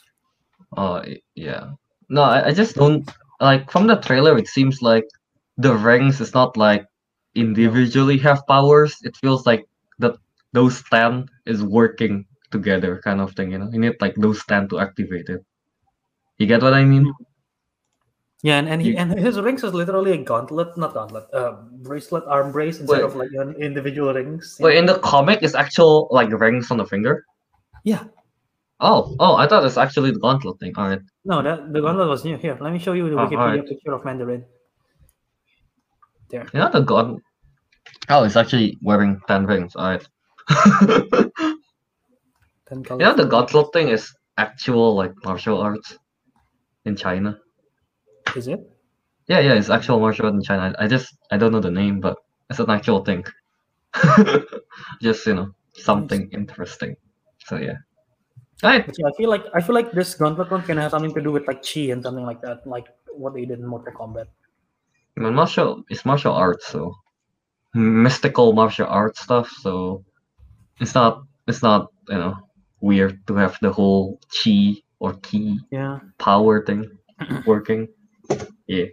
Oh 0.76 1.02
y- 1.08 1.22
yeah. 1.36 1.72
No, 2.10 2.22
I, 2.24 2.48
I 2.48 2.54
just 2.54 2.76
don't 2.76 3.10
like 3.40 3.72
from 3.72 3.88
the 3.88 3.96
trailer 3.96 4.38
it 4.38 4.48
seems 4.48 4.82
like 4.82 5.08
the 5.58 5.74
rings 5.74 6.20
is 6.20 6.34
not 6.34 6.58
like 6.58 6.86
individually 7.34 8.18
have 8.20 8.46
powers. 8.48 8.98
It 9.04 9.16
feels 9.18 9.46
like 9.48 9.66
that 10.00 10.18
those 10.52 10.84
ten 10.92 11.26
is 11.46 11.64
working 11.64 12.26
together 12.52 13.02
kind 13.04 13.22
of 13.22 13.32
thing, 13.34 13.52
you 13.52 13.58
know. 13.58 13.70
You 13.72 13.80
need 13.80 13.96
like 14.02 14.16
those 14.16 14.44
ten 14.46 14.68
to 14.70 14.80
activate 14.80 15.30
it. 15.30 15.42
You 16.38 16.48
get 16.48 16.62
what 16.62 16.74
I 16.74 16.84
mean? 16.84 17.06
Hmm. 17.06 17.33
Yeah, 18.44 18.60
and, 18.60 18.68
and 18.68 18.82
he 18.82 18.98
and 18.98 19.18
his 19.18 19.40
rings 19.40 19.64
is 19.64 19.74
literally 19.74 20.12
a 20.12 20.18
gauntlet, 20.18 20.78
not 20.78 20.94
gauntlet, 20.94 21.34
uh, 21.34 21.64
bracelet, 21.80 22.26
arm 22.28 22.52
brace 22.52 22.78
instead 22.82 22.98
Wait. 22.98 23.04
of 23.06 23.16
like 23.16 23.32
an 23.40 23.56
individual 23.56 24.14
rings. 24.14 24.58
Wait, 24.60 24.78
in 24.78 24.86
the 24.86 25.00
comic 25.00 25.40
it's 25.42 25.56
actual 25.56 26.10
like 26.12 26.30
rings 26.30 26.70
on 26.70 26.76
the 26.78 26.86
finger? 26.86 27.24
Yeah. 27.86 28.04
Oh, 28.82 29.16
oh, 29.20 29.36
I 29.38 29.48
thought 29.48 29.64
it's 29.64 29.78
actually 29.78 30.12
the 30.12 30.20
gauntlet 30.20 30.60
thing. 30.60 30.76
Alright. 30.76 31.00
No, 31.24 31.42
that 31.42 31.72
the 31.72 31.80
gauntlet 31.80 32.10
was 32.10 32.26
new. 32.26 32.36
Here, 32.36 32.58
let 32.60 32.74
me 32.74 32.80
show 32.80 32.92
you 32.92 33.10
the 33.10 33.16
Oh, 33.16 33.26
Wikipedia 33.26 33.64
alright. 33.64 33.66
picture 33.66 33.94
of 33.94 34.04
Mandarin. 34.04 34.44
There. 36.30 36.46
You 36.54 36.60
know 36.60 36.70
the 36.70 36.82
gauntlet 36.82 37.24
Oh, 38.10 38.26
it's 38.26 38.36
actually 38.36 38.78
wearing 38.82 39.22
ten 39.26 39.46
rings, 39.46 39.74
alright. 39.78 40.06
Ten 42.68 42.84
You 42.90 42.98
know 42.98 43.16
the 43.16 43.26
gauntlet 43.26 43.72
thing 43.72 43.88
is 43.88 44.14
actual 44.38 44.96
like 44.96 45.14
martial 45.24 45.62
arts 45.62 45.98
in 46.84 46.98
China. 46.98 47.40
Is 48.36 48.48
it? 48.48 48.60
Yeah, 49.28 49.40
yeah, 49.40 49.54
it's 49.54 49.70
actual 49.70 50.00
martial 50.00 50.26
art 50.26 50.36
in 50.36 50.42
China. 50.44 50.76
I 50.80 50.88
just 50.88 51.16
I 51.32 51.38
don't 51.38 51.52
know 51.52 51.62
the 51.62 51.72
name, 51.72 52.00
but 52.00 52.18
it's 52.50 52.60
an 52.60 52.70
actual 52.70 53.04
thing. 53.04 53.24
just 55.02 55.26
you 55.26 55.36
know 55.36 55.54
something 55.74 56.30
interesting. 56.32 56.96
So 57.46 57.58
yeah. 57.58 57.78
Alright. 58.64 58.86
Yeah, 58.98 59.08
I 59.08 59.12
feel 59.18 59.30
like 59.30 59.46
I 59.54 59.62
feel 59.62 59.76
like 59.76 59.92
this 59.92 60.16
gauntlet 60.16 60.50
one 60.52 60.64
can 60.64 60.78
have 60.78 60.92
something 60.92 61.14
to 61.14 61.22
do 61.22 61.32
with 61.32 61.48
like 61.48 61.64
chi 61.64 61.92
and 61.92 62.04
something 62.04 62.26
like 62.26 62.42
that, 62.42 62.66
like 62.66 62.88
what 63.12 63.34
they 63.34 63.46
did 63.46 63.60
in 63.60 63.68
Mortal 63.68 63.94
Kombat. 63.94 64.28
I 65.18 65.22
mean, 65.22 65.34
martial 65.34 65.84
it's 65.90 66.06
martial 66.06 66.34
arts, 66.34 66.68
so 66.68 66.96
mystical 67.74 68.54
martial 68.54 68.88
arts 68.88 69.22
stuff. 69.22 69.50
So 69.62 70.04
it's 70.80 70.96
not 70.96 71.24
it's 71.48 71.62
not 71.62 71.92
you 72.10 72.18
know 72.18 72.36
weird 72.82 73.26
to 73.28 73.36
have 73.36 73.58
the 73.62 73.72
whole 73.72 74.20
chi 74.32 74.76
or 75.00 75.14
ki 75.14 75.60
Yeah. 75.72 76.00
power 76.18 76.66
thing 76.66 76.90
working. 77.46 77.88
Yeah. 78.68 78.86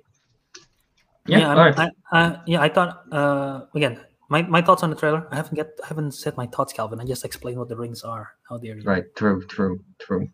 Yeah. 1.26 1.38
Yeah. 1.38 1.52
Right. 1.54 1.78
I, 1.78 1.90
I, 2.12 2.40
yeah. 2.46 2.60
I 2.60 2.68
thought 2.68 3.04
uh, 3.12 3.62
again. 3.74 4.00
My, 4.28 4.42
my 4.42 4.62
thoughts 4.62 4.84
on 4.84 4.90
the 4.90 4.96
trailer. 4.96 5.26
I 5.32 5.36
haven't 5.36 5.56
get 5.56 5.70
I 5.82 5.88
haven't 5.88 6.12
said 6.12 6.36
my 6.36 6.46
thoughts, 6.46 6.72
Kelvin. 6.72 7.00
I 7.00 7.04
just 7.04 7.24
explained 7.24 7.58
what 7.58 7.68
the 7.68 7.74
rings 7.76 8.04
are, 8.04 8.30
how 8.48 8.58
they're. 8.58 8.78
Right. 8.84 9.02
True. 9.16 9.44
True. 9.46 9.82
True. 9.98 10.28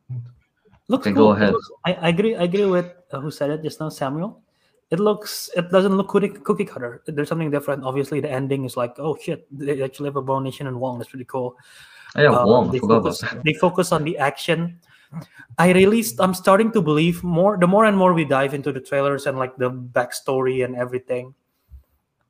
Looks 0.88 1.06
Okay, 1.06 1.14
cool. 1.14 1.28
go 1.28 1.30
ahead. 1.32 1.54
looks- 1.54 1.70
I, 1.86 1.94
I 1.94 2.08
agree. 2.10 2.36
I 2.36 2.42
agree 2.42 2.66
with 2.66 2.92
uh, 3.10 3.20
who 3.20 3.30
said 3.30 3.48
it 3.50 3.62
just 3.62 3.80
now, 3.80 3.88
Samuel. 3.88 4.42
It 4.90 5.00
looks. 5.00 5.48
It 5.56 5.70
doesn't 5.70 5.96
look 5.96 6.08
cookie, 6.08 6.28
cookie 6.28 6.66
cutter. 6.66 7.02
There's 7.06 7.28
something 7.30 7.50
different. 7.50 7.84
Obviously, 7.84 8.20
the 8.20 8.30
ending 8.30 8.66
is 8.66 8.76
like, 8.76 8.94
oh 8.98 9.16
shit, 9.16 9.46
they 9.50 9.82
actually 9.82 10.08
have 10.08 10.16
abomination 10.16 10.66
and 10.66 10.78
Wong. 10.78 10.98
That's 10.98 11.08
pretty 11.10 11.24
cool. 11.24 11.56
Yeah, 12.14 12.30
Uh, 12.32 12.46
Wong. 12.46 12.70
They 12.70 12.78
focus, 12.78 13.24
they 13.44 13.54
focus 13.54 13.92
on 13.92 14.04
the 14.04 14.18
action. 14.18 14.78
I 15.58 15.72
really, 15.72 16.02
st- 16.02 16.20
I'm 16.20 16.34
starting 16.34 16.70
to 16.72 16.82
believe 16.82 17.22
more. 17.24 17.56
The 17.56 17.66
more 17.66 17.84
and 17.84 17.96
more 17.96 18.12
we 18.12 18.24
dive 18.24 18.54
into 18.54 18.72
the 18.72 18.80
trailers 18.80 19.26
and 19.26 19.38
like 19.38 19.56
the 19.56 19.70
backstory 19.70 20.64
and 20.64 20.76
everything, 20.76 21.34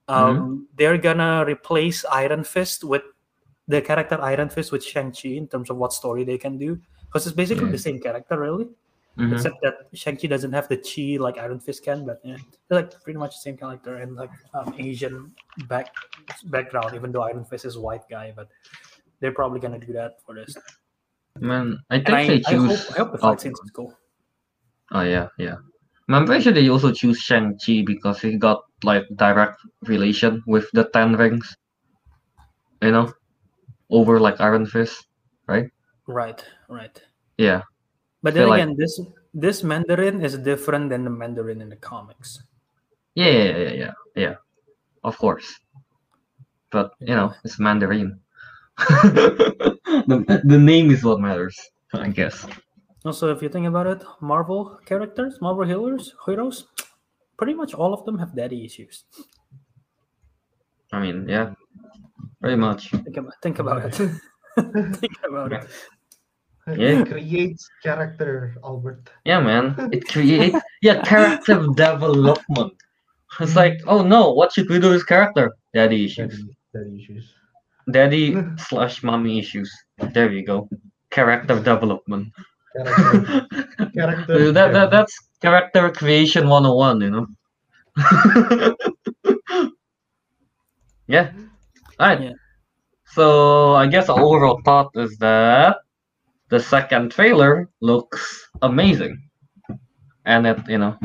um, 0.08 0.36
Mm-hmm. 0.36 0.62
they're 0.76 0.98
gonna 0.98 1.44
replace 1.46 2.04
Iron 2.06 2.44
Fist 2.44 2.84
with 2.84 3.02
the 3.66 3.80
character 3.82 4.20
Iron 4.22 4.48
Fist 4.48 4.70
with 4.70 4.84
Shang 4.84 5.10
Chi 5.10 5.30
in 5.30 5.48
terms 5.48 5.70
of 5.70 5.76
what 5.76 5.92
story 5.92 6.22
they 6.22 6.38
can 6.38 6.56
do, 6.58 6.78
because 7.06 7.26
it's 7.26 7.34
basically 7.34 7.66
Yeah. 7.66 7.72
the 7.72 7.78
same 7.78 7.98
character, 7.98 8.38
really, 8.38 8.68
Mhm. 9.18 9.32
except 9.34 9.56
that 9.62 9.88
Shang 9.94 10.16
Chi 10.16 10.28
doesn't 10.28 10.52
have 10.52 10.68
the 10.68 10.76
chi 10.76 11.18
like 11.20 11.38
Iron 11.38 11.58
Fist 11.58 11.82
can, 11.82 12.06
but 12.06 12.20
yeah, 12.22 12.36
they're 12.68 12.82
like 12.82 13.02
pretty 13.02 13.18
much 13.18 13.34
the 13.34 13.40
same 13.40 13.56
character 13.56 13.96
and 13.96 14.14
like 14.14 14.30
um, 14.54 14.72
Asian 14.78 15.34
back 15.66 15.92
background, 16.44 16.94
even 16.94 17.10
though 17.10 17.22
Iron 17.22 17.44
Fist 17.44 17.64
is 17.64 17.76
white 17.76 18.06
guy, 18.08 18.32
but 18.36 18.46
they're 19.18 19.32
probably 19.32 19.58
gonna 19.58 19.80
do 19.80 19.92
that 19.94 20.22
for 20.22 20.34
this. 20.36 20.54
Man, 21.40 21.78
I 21.90 21.96
think 21.98 22.10
I, 22.10 22.26
they 22.26 22.42
I 22.46 22.50
choose. 22.50 22.86
hope, 22.86 22.94
I 22.94 22.98
hope 22.98 23.12
the 23.12 23.18
oh, 23.18 23.20
fight 23.30 23.40
scenes 23.40 23.60
is 23.64 23.70
cool. 23.70 23.94
oh 24.92 25.02
yeah, 25.02 25.28
yeah. 25.38 25.56
I'm 26.08 26.24
pretty 26.24 26.44
sure 26.44 26.52
they 26.52 26.68
also 26.68 26.92
choose 26.92 27.18
Shang 27.18 27.58
Chi 27.58 27.82
because 27.84 28.20
he 28.20 28.36
got 28.38 28.62
like 28.84 29.04
direct 29.16 29.58
relation 29.82 30.42
with 30.46 30.70
the 30.72 30.84
Ten 30.94 31.16
Rings. 31.16 31.56
You 32.82 32.92
know, 32.92 33.12
over 33.90 34.20
like 34.20 34.40
Iron 34.40 34.66
Fist. 34.66 35.06
Right, 35.48 35.70
right. 36.06 36.44
Right. 36.68 37.00
Yeah, 37.38 37.62
But 38.22 38.34
then 38.34 38.48
like- 38.48 38.62
again, 38.62 38.76
this 38.76 39.00
this 39.34 39.62
Mandarin 39.62 40.24
is 40.24 40.38
different 40.38 40.90
than 40.90 41.04
the 41.04 41.10
Mandarin 41.10 41.60
in 41.60 41.68
the 41.68 41.76
comics. 41.76 42.42
yeah, 43.14 43.30
yeah, 43.30 43.56
yeah, 43.56 43.72
yeah, 43.72 43.92
yeah. 44.14 44.34
Of 45.04 45.18
course, 45.18 45.46
but 46.70 46.92
you 47.00 47.14
know, 47.14 47.32
it's 47.44 47.58
Mandarin. 47.58 48.20
the, 50.06 50.42
the 50.44 50.58
name 50.58 50.90
is 50.90 51.02
what 51.02 51.20
matters, 51.20 51.58
I 51.94 52.08
guess. 52.08 52.46
Also, 53.04 53.32
if 53.34 53.40
you 53.40 53.48
think 53.48 53.66
about 53.66 53.86
it, 53.86 54.02
Marvel 54.20 54.78
characters, 54.84 55.38
Marvel 55.40 55.64
healers, 55.64 56.14
heroes, 56.26 56.66
pretty 57.38 57.54
much 57.54 57.72
all 57.72 57.94
of 57.94 58.04
them 58.04 58.18
have 58.18 58.34
daddy 58.34 58.64
issues. 58.64 59.04
I 60.92 61.00
mean, 61.00 61.28
yeah, 61.28 61.54
very 62.40 62.56
much. 62.56 62.90
Think 62.90 63.16
about 63.16 63.32
think 63.42 63.58
about 63.58 63.84
it. 63.84 63.94
think 64.96 65.16
about 65.28 65.52
it. 65.52 65.66
Yeah. 66.66 67.00
It 67.00 67.08
creates 67.08 67.68
character, 67.82 68.56
Albert. 68.64 69.08
Yeah, 69.24 69.40
man. 69.40 69.76
It 69.92 70.08
creates 70.08 70.58
yeah 70.82 71.00
character 71.02 71.66
development. 71.74 72.74
It's 73.38 73.54
like, 73.54 73.80
oh 73.86 74.02
no, 74.02 74.32
what 74.32 74.52
should 74.52 74.68
we 74.68 74.80
do 74.80 74.90
with 74.90 75.06
character? 75.06 75.54
Daddy 75.72 76.04
issues. 76.04 76.32
Daddy, 76.32 76.56
daddy 76.74 77.02
issues. 77.02 77.35
Daddy 77.90 78.36
slash 78.58 79.02
mommy 79.02 79.38
issues. 79.38 79.72
There 80.12 80.32
you 80.32 80.44
go. 80.44 80.68
Character 81.10 81.56
development. 81.56 82.32
Character. 82.76 83.46
character 83.94 84.52
that, 84.56 84.72
that 84.72 84.90
that's 84.90 85.16
character 85.40 85.90
creation 85.90 86.48
101, 86.48 87.00
you 87.00 87.10
know. 87.10 87.26
yeah. 91.06 91.32
Alright. 92.00 92.22
Yeah. 92.22 92.32
So 93.06 93.74
I 93.74 93.86
guess 93.86 94.08
the 94.08 94.14
overall 94.14 94.60
thought 94.64 94.90
is 94.94 95.16
that 95.18 95.78
the 96.48 96.60
second 96.60 97.12
trailer 97.12 97.68
looks 97.80 98.48
amazing. 98.62 99.22
And 100.26 100.46
it, 100.46 100.58
you 100.68 100.78
know, 100.78 100.98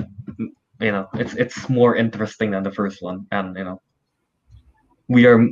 you 0.82 0.92
know, 0.92 1.08
it's 1.14 1.36
it's 1.36 1.70
more 1.70 1.96
interesting 1.96 2.52
than 2.52 2.64
the 2.64 2.72
first 2.72 3.02
one. 3.02 3.28
And 3.32 3.56
you 3.56 3.64
know, 3.64 3.82
we 5.08 5.26
are 5.26 5.48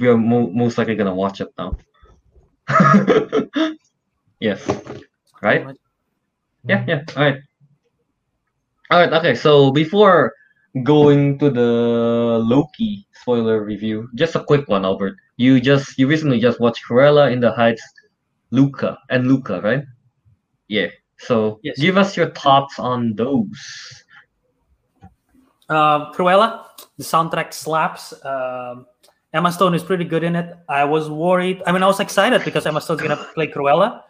we 0.00 0.08
are 0.08 0.16
mo- 0.16 0.50
most 0.50 0.78
likely 0.78 0.94
gonna 0.96 1.14
watch 1.14 1.40
it 1.40 1.48
now. 1.58 1.76
yes. 4.40 4.66
Right? 5.42 5.66
Yeah, 6.64 6.84
yeah. 6.86 7.02
All 7.16 7.24
right. 7.24 7.38
All 8.90 9.00
right. 9.00 9.12
Okay. 9.12 9.34
So 9.34 9.70
before 9.70 10.32
going 10.82 11.38
to 11.38 11.50
the 11.50 12.40
Loki 12.44 13.06
spoiler 13.12 13.62
review, 13.64 14.08
just 14.14 14.34
a 14.36 14.44
quick 14.44 14.68
one, 14.68 14.84
Albert. 14.84 15.16
You 15.36 15.60
just 15.60 15.98
you 15.98 16.06
recently 16.06 16.40
just 16.40 16.60
watched 16.60 16.84
Cruella 16.88 17.32
in 17.32 17.40
the 17.40 17.52
Heights, 17.52 17.82
Luca 18.50 18.98
and 19.08 19.26
Luca, 19.26 19.60
right? 19.62 19.84
Yeah. 20.68 20.88
So 21.18 21.60
Yes. 21.62 21.78
give 21.78 21.96
us 21.96 22.16
your 22.16 22.30
thoughts 22.30 22.78
on 22.78 23.14
those. 23.14 24.04
Um, 25.68 26.12
Cruella, 26.12 26.64
the 26.98 27.04
soundtrack 27.04 27.52
slaps. 27.52 28.12
Um, 28.24 28.86
Emma 29.32 29.52
Stone 29.52 29.74
is 29.74 29.82
pretty 29.82 30.04
good 30.04 30.24
in 30.24 30.34
it. 30.34 30.56
I 30.68 30.84
was 30.84 31.08
worried. 31.08 31.62
I 31.66 31.72
mean, 31.72 31.82
I 31.82 31.86
was 31.86 32.00
excited 32.00 32.44
because 32.44 32.66
Emma 32.66 32.80
Stone's 32.80 33.00
gonna 33.00 33.16
play 33.34 33.46
Cruella, 33.46 34.02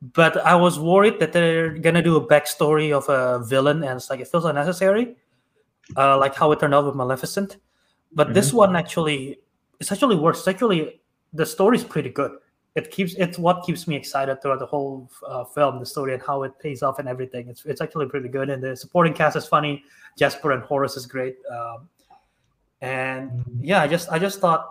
but 0.00 0.36
I 0.38 0.54
was 0.54 0.78
worried 0.78 1.18
that 1.18 1.32
they're 1.32 1.70
gonna 1.70 2.02
do 2.02 2.16
a 2.16 2.26
backstory 2.26 2.92
of 2.92 3.08
a 3.08 3.44
villain, 3.44 3.82
and 3.82 3.96
it's 3.96 4.08
like 4.08 4.20
it 4.20 4.28
feels 4.28 4.44
unnecessary, 4.44 5.16
uh, 5.96 6.16
like 6.18 6.34
how 6.34 6.52
it 6.52 6.60
turned 6.60 6.74
out 6.74 6.86
with 6.86 6.94
Maleficent. 6.94 7.56
But 8.14 8.34
this 8.34 8.52
one 8.52 8.76
actually, 8.76 9.40
it's 9.80 9.90
actually 9.90 10.16
worse. 10.16 10.38
It's 10.38 10.48
actually 10.48 11.00
the 11.32 11.46
story's 11.46 11.82
pretty 11.82 12.10
good. 12.10 12.32
It 12.74 12.90
keeps 12.90 13.14
it's 13.14 13.38
what 13.38 13.64
keeps 13.64 13.88
me 13.88 13.96
excited 13.96 14.40
throughout 14.40 14.60
the 14.60 14.66
whole 14.66 15.10
uh, 15.26 15.44
film, 15.44 15.80
the 15.80 15.86
story 15.86 16.14
and 16.14 16.22
how 16.22 16.42
it 16.44 16.58
pays 16.58 16.82
off 16.82 16.98
and 16.98 17.08
everything. 17.08 17.48
It's 17.48 17.64
it's 17.64 17.80
actually 17.80 18.06
pretty 18.06 18.28
good, 18.28 18.48
and 18.48 18.62
the 18.62 18.76
supporting 18.76 19.12
cast 19.12 19.36
is 19.36 19.46
funny. 19.46 19.84
Jasper 20.18 20.52
and 20.52 20.62
Horace 20.62 20.96
is 20.96 21.06
great. 21.06 21.36
Um, 21.50 21.88
and 22.82 23.44
yeah, 23.60 23.80
I 23.80 23.88
just 23.88 24.10
I 24.10 24.18
just 24.18 24.40
thought 24.40 24.66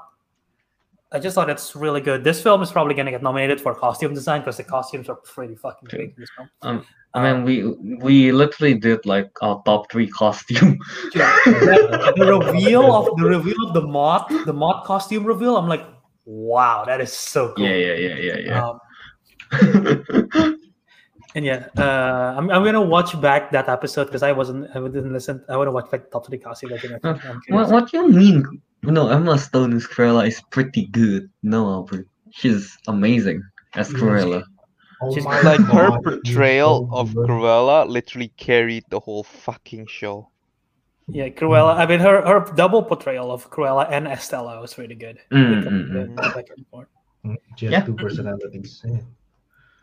I 1.14 1.20
just 1.20 1.34
thought 1.34 1.49
it's 1.49 1.76
really 1.76 2.01
good. 2.01 2.24
This 2.24 2.41
film 2.41 2.62
is 2.62 2.72
probably 2.72 2.93
gonna 2.93 3.09
get 3.09 3.24
nominated 3.24 3.59
for 3.59 3.74
costume 3.74 4.14
design 4.14 4.41
because 4.41 4.57
the 4.57 4.64
costumes 4.64 5.09
are 5.09 5.16
pretty 5.16 5.55
fucking 5.55 5.88
great 5.89 6.09
in 6.09 6.16
this 6.18 6.30
film. 6.36 6.49
Um, 6.62 6.86
I 7.14 7.34
mean, 7.34 7.43
we 7.43 7.95
we 7.97 8.32
literally 8.32 8.74
did 8.74 9.05
like 9.05 9.32
our 9.41 9.62
top 9.66 9.91
three 9.91 10.07
costume. 10.07 10.78
the, 11.14 12.14
the 12.18 12.26
reveal 12.26 12.93
of 12.93 13.18
the 13.18 13.26
reveal 13.26 13.68
of 13.68 13.74
the 13.74 13.82
mod, 13.82 14.30
the 14.45 14.53
mod 14.53 14.86
costume 14.86 15.26
reveal, 15.26 15.57
I'm 15.57 15.68
like, 15.68 15.86
wow, 16.26 16.84
that 16.86 17.01
is 17.01 17.12
so 17.12 17.53
cool. 17.53 17.66
yeah, 17.66 17.76
yeah, 17.76 17.93
yeah, 17.93 18.16
yeah, 18.16 18.38
yeah. 18.38 18.70
Um, 19.62 20.57
and 21.36 21.45
yeah, 21.45 21.67
uh, 21.77 22.36
I'm, 22.38 22.49
I'm 22.49 22.63
gonna 22.63 22.82
watch 22.82 23.19
back 23.21 23.51
that 23.51 23.69
episode 23.69 24.05
because 24.05 24.23
I 24.23 24.32
wasn't 24.32 24.69
I 24.75 24.79
didn't 24.79 25.13
listen. 25.13 25.43
I 25.49 25.57
want 25.57 25.67
to 25.67 25.71
watch 25.71 25.89
back 25.91 26.09
top 26.11 26.25
three 26.27 26.38
costume. 26.38 26.73
I 26.73 26.77
think 26.77 27.05
I'm 27.05 27.19
what, 27.49 27.69
what 27.69 27.91
do 27.91 27.97
you 27.97 28.07
mean? 28.09 28.61
No, 28.84 29.09
Emma 29.09 29.38
Stone 29.38 29.73
as 29.75 29.86
Cruella 29.86 30.27
is 30.27 30.41
pretty 30.49 30.88
good. 30.88 31.29
No, 31.43 31.69
Albert, 31.69 32.07
she's 32.32 32.77
amazing 32.88 33.43
as 33.75 33.91
Yes. 33.91 34.01
Cruella. 34.01 34.43
Oh 35.03 35.13
She's- 35.13 35.25
my 35.25 35.41
Like 35.41 35.61
her 35.61 35.99
portrayal 36.01 36.89
of 36.91 37.15
good. 37.15 37.27
Cruella 37.27 37.88
literally 37.88 38.29
carried 38.38 38.84
the 38.89 38.99
whole 38.99 39.23
fucking 39.23 39.88
show. 39.88 40.29
Yeah, 41.07 41.29
Cruella. 41.29 41.75
I 41.77 41.86
mean, 41.86 41.99
her 41.99 42.21
her 42.21 42.45
double 42.55 42.84
portrayal 42.84 43.32
of 43.32 43.49
Cruella 43.49 43.88
and 43.91 44.07
Estella 44.07 44.61
was 44.61 44.77
really 44.77 44.95
good. 44.95 45.17
Mm, 45.32 45.49
They 45.49 45.55
mm, 45.55 45.63
kept 45.63 45.75
mm. 45.75 45.93
going 45.93 46.15
back 46.15 46.47
and. 46.55 46.65
Mm, 47.25 47.38
She 47.57 47.65
has 47.65 47.71
Yeah. 47.73 47.82
two 47.82 47.93
personalities. 47.95 48.82
Yeah. 48.86 48.97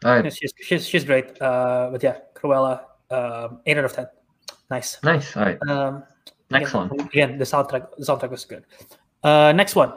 All 0.05 0.15
right, 0.21 0.33
she's 0.33 0.53
she's 0.61 0.87
she's 0.87 1.05
great. 1.05 1.41
Uh, 1.43 1.89
but 1.93 2.03
yeah, 2.03 2.19
Cruella, 2.35 2.83
um, 3.11 3.61
eight 3.67 3.77
out 3.79 3.85
of 3.85 3.93
ten. 3.93 4.07
Nice. 4.71 4.99
nice. 5.03 5.37
All 5.37 5.45
right, 5.45 5.59
Um, 5.69 6.05
next 6.51 6.71
again, 6.71 6.89
one. 6.89 7.01
Again, 7.01 7.39
the 7.39 7.45
soundtrack 7.45 7.97
the 7.97 8.05
soundtrack 8.05 8.31
was 8.31 8.45
good. 8.45 8.65
Uh, 9.25 9.53
next 9.53 9.75
one. 9.75 9.93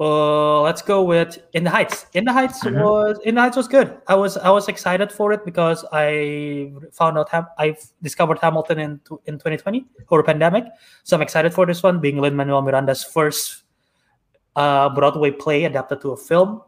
Uh, 0.00 0.60
let's 0.62 0.80
go 0.80 1.02
with 1.02 1.42
In 1.54 1.64
the 1.64 1.70
Heights. 1.70 2.06
In 2.14 2.24
the 2.24 2.32
Heights 2.32 2.62
Mhm. 2.62 2.80
was 2.84 3.18
In 3.24 3.34
the 3.34 3.40
Heights 3.40 3.56
was 3.56 3.66
good. 3.66 3.98
I 4.06 4.14
was 4.14 4.36
I 4.38 4.48
was 4.50 4.68
excited 4.68 5.10
for 5.10 5.32
it 5.32 5.44
because 5.44 5.84
I 5.92 6.72
found 6.92 7.18
out 7.18 7.28
Ham- 7.30 7.48
I 7.58 7.76
discovered 8.00 8.38
Hamilton 8.38 8.78
in 8.78 9.00
in 9.26 9.38
2020 9.38 9.86
or 10.08 10.22
pandemic. 10.22 10.64
So 11.02 11.16
I'm 11.16 11.22
excited 11.22 11.52
for 11.52 11.66
this 11.66 11.82
one, 11.82 11.98
being 11.98 12.20
Lin 12.20 12.36
Manuel 12.36 12.62
Miranda's 12.62 13.02
first 13.02 13.64
uh, 14.54 14.88
Broadway 14.90 15.32
play 15.32 15.64
adapted 15.64 16.00
to 16.02 16.12
a 16.12 16.16
film. 16.16 16.62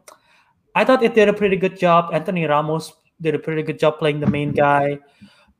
I 0.75 0.85
thought 0.85 1.03
it 1.03 1.13
did 1.15 1.27
a 1.29 1.33
pretty 1.33 1.57
good 1.57 1.77
job. 1.77 2.13
Anthony 2.13 2.45
Ramos 2.45 2.93
did 3.19 3.35
a 3.35 3.39
pretty 3.39 3.61
good 3.63 3.77
job 3.79 3.99
playing 3.99 4.19
the 4.19 4.27
main 4.27 4.51
guy. 4.51 4.99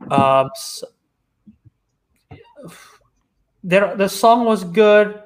Um, 0.10 0.50
s- 0.56 0.84
there, 3.64 3.96
the 3.96 4.08
song 4.10 4.46
was 4.46 4.64
good. 4.64 5.22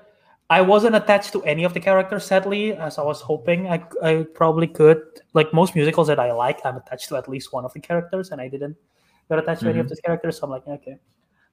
I 0.50 0.62
wasn't 0.62 0.96
attached 0.96 1.32
to 1.34 1.44
any 1.44 1.64
of 1.64 1.74
the 1.74 1.80
characters, 1.80 2.26
sadly, 2.26 2.74
as 2.74 2.98
I 3.00 3.04
was 3.04 3.22
hoping 3.22 3.68
I, 3.68 3.84
I 4.04 4.26
probably 4.34 4.68
could. 4.68 5.02
Like 5.34 5.54
most 5.54 5.74
musicals 5.76 6.08
that 6.08 6.20
I 6.20 6.32
like, 6.34 6.60
I'm 6.66 6.78
attached 6.78 7.10
to 7.10 7.18
at 7.18 7.28
least 7.28 7.52
one 7.52 7.66
of 7.66 7.74
the 7.74 7.80
characters, 7.80 8.30
and 8.32 8.40
I 8.40 8.48
didn't 8.48 8.78
get 9.30 9.40
attached 9.40 9.62
to 9.62 9.70
any 9.70 9.80
of 9.80 9.88
Mhm. 9.88 9.90
these 9.90 10.02
characters. 10.02 10.38
So 10.38 10.44
I'm 10.46 10.52
like, 10.52 10.68
okay. 10.68 10.98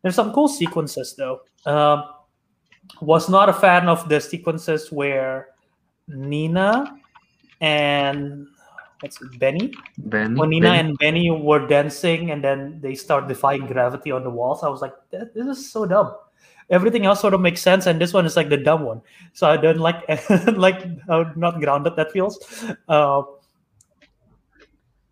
There's 0.02 0.14
some 0.14 0.32
cool 0.32 0.48
sequences 0.48 1.14
though. 1.16 1.40
Um, 1.64 2.04
was 3.00 3.28
not 3.30 3.48
a 3.48 3.52
fan 3.52 3.88
of 3.88 4.08
the 4.08 4.20
sequences 4.20 4.90
where 4.92 5.48
Nina 6.08 6.98
and 7.62 8.46
what's 9.00 9.20
it, 9.22 9.38
Benny 9.38 9.72
Benny. 9.98 10.38
when 10.38 10.50
Nina 10.50 10.66
Benny? 10.68 10.78
and 10.80 10.98
Benny 10.98 11.30
were 11.30 11.66
dancing 11.66 12.30
and 12.30 12.44
then 12.44 12.80
they 12.82 12.94
start 12.94 13.28
defying 13.28 13.66
gravity 13.66 14.10
on 14.12 14.22
the 14.24 14.30
walls, 14.30 14.62
I 14.62 14.68
was 14.68 14.82
like, 14.82 14.94
this 15.10 15.46
is 15.46 15.70
so 15.72 15.86
dumb. 15.86 16.14
Everything 16.70 17.06
else 17.06 17.20
sort 17.20 17.34
of 17.34 17.40
makes 17.40 17.60
sense, 17.60 17.86
and 17.86 18.00
this 18.00 18.12
one 18.14 18.24
is 18.26 18.36
like 18.36 18.48
the 18.48 18.56
dumb 18.56 18.82
one. 18.84 19.02
So 19.32 19.48
I 19.48 19.56
don't 19.56 19.78
like 19.78 20.02
like 20.56 20.84
how 21.08 21.32
not 21.36 21.60
grounded 21.60 21.96
that 21.96 22.12
feels. 22.12 22.38
Uh, 22.88 23.22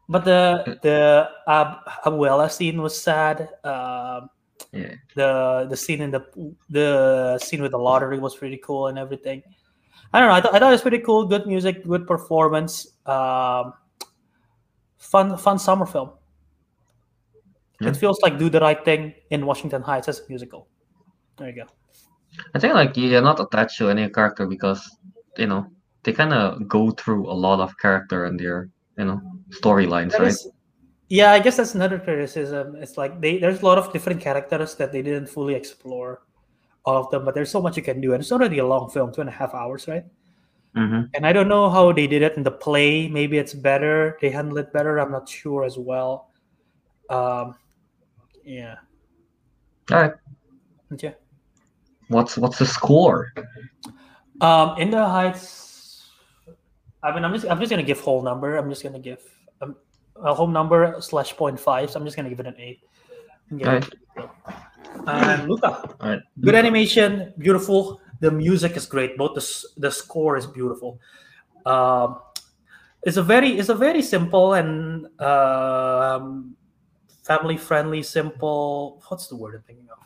but 0.08 0.24
the 0.24 0.78
the 0.82 1.28
Ab- 1.46 1.84
Abuela 2.04 2.50
scene 2.50 2.80
was 2.82 3.00
sad. 3.00 3.48
Um 3.64 4.30
Yeah. 4.72 4.94
the 5.18 5.66
the 5.68 5.76
scene 5.76 6.00
in 6.00 6.10
the 6.14 6.22
the 6.70 6.88
scene 7.42 7.60
with 7.62 7.72
the 7.72 7.78
lottery 7.78 8.18
was 8.18 8.36
pretty 8.36 8.58
cool 8.58 8.86
and 8.86 8.98
everything. 8.98 9.42
I 10.12 10.18
don't 10.20 10.28
know. 10.28 10.34
I, 10.34 10.40
th- 10.40 10.54
I 10.54 10.58
thought 10.58 10.68
it 10.68 10.72
was 10.78 10.82
pretty 10.82 10.98
cool. 10.98 11.26
Good 11.26 11.46
music, 11.46 11.86
good 11.86 12.06
performance. 12.06 12.88
Um, 13.06 13.72
fun 14.98 15.36
fun 15.36 15.58
summer 15.58 15.86
film. 15.86 16.10
Yeah. 17.80 17.88
It 17.90 17.96
feels 17.96 18.20
like 18.22 18.38
do 18.38 18.50
the 18.50 18.60
right 18.60 18.84
thing 18.84 19.14
in 19.30 19.46
Washington 19.46 19.82
Heights 19.82 20.08
as 20.08 20.20
a 20.20 20.22
musical. 20.28 20.68
There 21.38 21.48
you 21.48 21.54
go. 21.56 21.66
I 22.54 22.58
think 22.58 22.74
like 22.74 22.96
you're 22.96 23.22
not 23.22 23.40
attached 23.40 23.78
to 23.78 23.88
any 23.88 24.08
character 24.10 24.46
because 24.46 24.84
you 25.38 25.46
know 25.46 25.66
they 26.02 26.12
kind 26.12 26.32
of 26.34 26.68
go 26.68 26.90
through 26.90 27.30
a 27.30 27.32
lot 27.32 27.60
of 27.60 27.76
character 27.78 28.24
and 28.26 28.38
their 28.38 28.68
you 28.98 29.04
know 29.04 29.20
storylines, 29.50 30.12
right? 30.18 30.28
is- 30.28 30.48
Yeah, 31.08 31.32
I 31.32 31.38
guess 31.40 31.56
that's 31.56 31.74
another 31.74 31.98
criticism. 31.98 32.76
It's 32.76 32.96
like 32.98 33.20
they 33.20 33.38
there's 33.38 33.62
a 33.62 33.66
lot 33.66 33.78
of 33.78 33.92
different 33.92 34.20
characters 34.20 34.74
that 34.76 34.92
they 34.92 35.02
didn't 35.02 35.26
fully 35.28 35.54
explore 35.54 36.22
all 36.84 36.96
of 36.96 37.10
them, 37.10 37.24
but 37.24 37.34
there's 37.34 37.50
so 37.50 37.60
much 37.60 37.76
you 37.76 37.82
can 37.82 38.00
do, 38.00 38.12
and 38.12 38.20
it's 38.22 38.32
already 38.32 38.58
a 38.58 38.66
long 38.66 38.90
film, 38.90 39.12
two 39.12 39.20
and 39.20 39.30
a 39.30 39.32
half 39.32 39.54
hours, 39.54 39.86
right? 39.88 40.04
hmm 40.74 41.02
And 41.14 41.26
I 41.26 41.32
don't 41.32 41.48
know 41.48 41.68
how 41.68 41.92
they 41.92 42.06
did 42.06 42.22
it 42.22 42.36
in 42.36 42.42
the 42.42 42.50
play. 42.50 43.08
Maybe 43.08 43.38
it's 43.38 43.54
better. 43.54 44.16
They 44.20 44.30
handle 44.30 44.58
it 44.58 44.72
better. 44.72 44.98
I'm 44.98 45.10
not 45.10 45.28
sure 45.28 45.64
as 45.64 45.76
well. 45.76 46.30
Um, 47.10 47.56
yeah. 48.44 48.76
All 49.90 50.00
right. 50.00 50.12
Yeah. 50.96 51.14
What's 52.08 52.36
what's 52.38 52.58
the 52.58 52.66
score? 52.66 53.32
Um, 54.40 54.78
in 54.78 54.90
the 54.90 55.04
heights, 55.04 56.08
I 57.02 57.14
mean, 57.14 57.24
I'm 57.24 57.34
just 57.34 57.46
I'm 57.46 57.58
just 57.58 57.70
gonna 57.70 57.82
give 57.82 58.00
whole 58.00 58.22
number. 58.22 58.56
I'm 58.56 58.68
just 58.70 58.82
gonna 58.82 58.98
give 58.98 59.22
um, 59.60 59.76
a 60.16 60.34
whole 60.34 60.48
number 60.48 60.96
slash 61.00 61.36
point 61.36 61.58
five. 61.58 61.90
So 61.90 61.98
I'm 61.98 62.04
just 62.04 62.16
gonna 62.16 62.30
give 62.30 62.40
it 62.40 62.46
an 62.46 62.56
eight. 62.58 62.80
And 63.50 63.58
give 63.58 63.68
it- 63.68 63.94
And 65.06 65.48
Luca, 65.48 65.94
Alright. 66.00 66.20
good 66.40 66.54
animation, 66.54 67.32
beautiful. 67.38 68.00
The 68.20 68.30
music 68.30 68.76
is 68.76 68.86
great. 68.86 69.16
Both 69.16 69.34
the 69.34 69.44
the 69.80 69.90
score 69.90 70.36
is 70.36 70.46
beautiful. 70.46 71.00
Um, 71.64 72.20
it's 73.02 73.16
a 73.16 73.22
very 73.22 73.58
it's 73.58 73.70
a 73.70 73.74
very 73.74 74.02
simple 74.02 74.54
and 74.54 75.06
um, 75.20 76.54
family 77.24 77.56
friendly, 77.56 78.02
simple. 78.02 79.02
What's 79.08 79.28
the 79.28 79.36
word 79.36 79.54
I'm 79.56 79.62
thinking 79.62 79.88
of? 79.90 79.98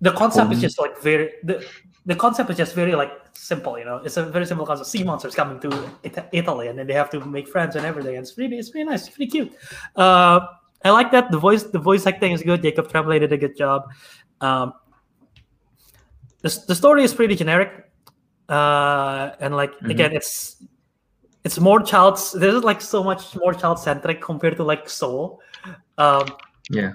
The 0.00 0.12
concept 0.12 0.52
is 0.52 0.60
just 0.60 0.78
like 0.80 0.98
very 1.00 1.34
the 1.44 1.64
the 2.04 2.16
concept 2.16 2.50
is 2.50 2.56
just 2.56 2.74
very 2.74 2.94
like 2.96 3.12
simple. 3.32 3.78
You 3.78 3.84
know, 3.84 3.96
it's 4.04 4.16
a 4.16 4.24
very 4.26 4.44
simple 4.46 4.66
concept. 4.66 4.88
Sea 4.90 5.04
monsters 5.04 5.34
coming 5.36 5.60
to 5.60 5.70
Ita- 6.04 6.28
Italy, 6.32 6.66
and 6.68 6.78
then 6.78 6.86
they 6.88 6.94
have 6.94 7.10
to 7.10 7.20
make 7.24 7.46
friends 7.48 7.76
and 7.76 7.86
everything. 7.86 8.16
And 8.16 8.24
it's 8.26 8.36
really 8.36 8.58
it's 8.58 8.74
really 8.74 8.88
nice. 8.90 9.06
It's 9.06 9.16
really 9.18 9.30
cute. 9.30 9.52
Uh, 9.94 10.40
I 10.86 10.90
like 10.90 11.10
that. 11.12 11.30
The 11.30 11.38
voice 11.38 11.64
the 11.64 11.78
voice 11.78 12.06
acting 12.06 12.32
is 12.32 12.42
good. 12.42 12.62
Jacob 12.62 12.88
Tremblay 12.88 13.18
did 13.18 13.32
a 13.32 13.36
good 13.38 13.56
job. 13.56 13.82
Um, 14.40 14.72
the, 16.42 16.64
the 16.68 16.74
story 16.74 17.02
is 17.02 17.14
pretty 17.14 17.34
generic, 17.34 17.90
uh, 18.48 19.30
and 19.40 19.56
like 19.56 19.72
Mhm. 19.80 19.90
again, 19.90 20.12
it's 20.12 20.62
it's 21.44 21.58
more 21.60 21.80
child. 21.82 22.18
There's 22.34 22.62
like 22.64 22.80
so 22.80 23.02
much 23.02 23.36
more 23.36 23.54
child 23.54 23.78
centric 23.78 24.20
compared 24.20 24.56
to 24.56 24.64
like 24.64 24.88
Soul. 24.88 25.40
Um, 25.98 26.26
Yeah. 26.70 26.92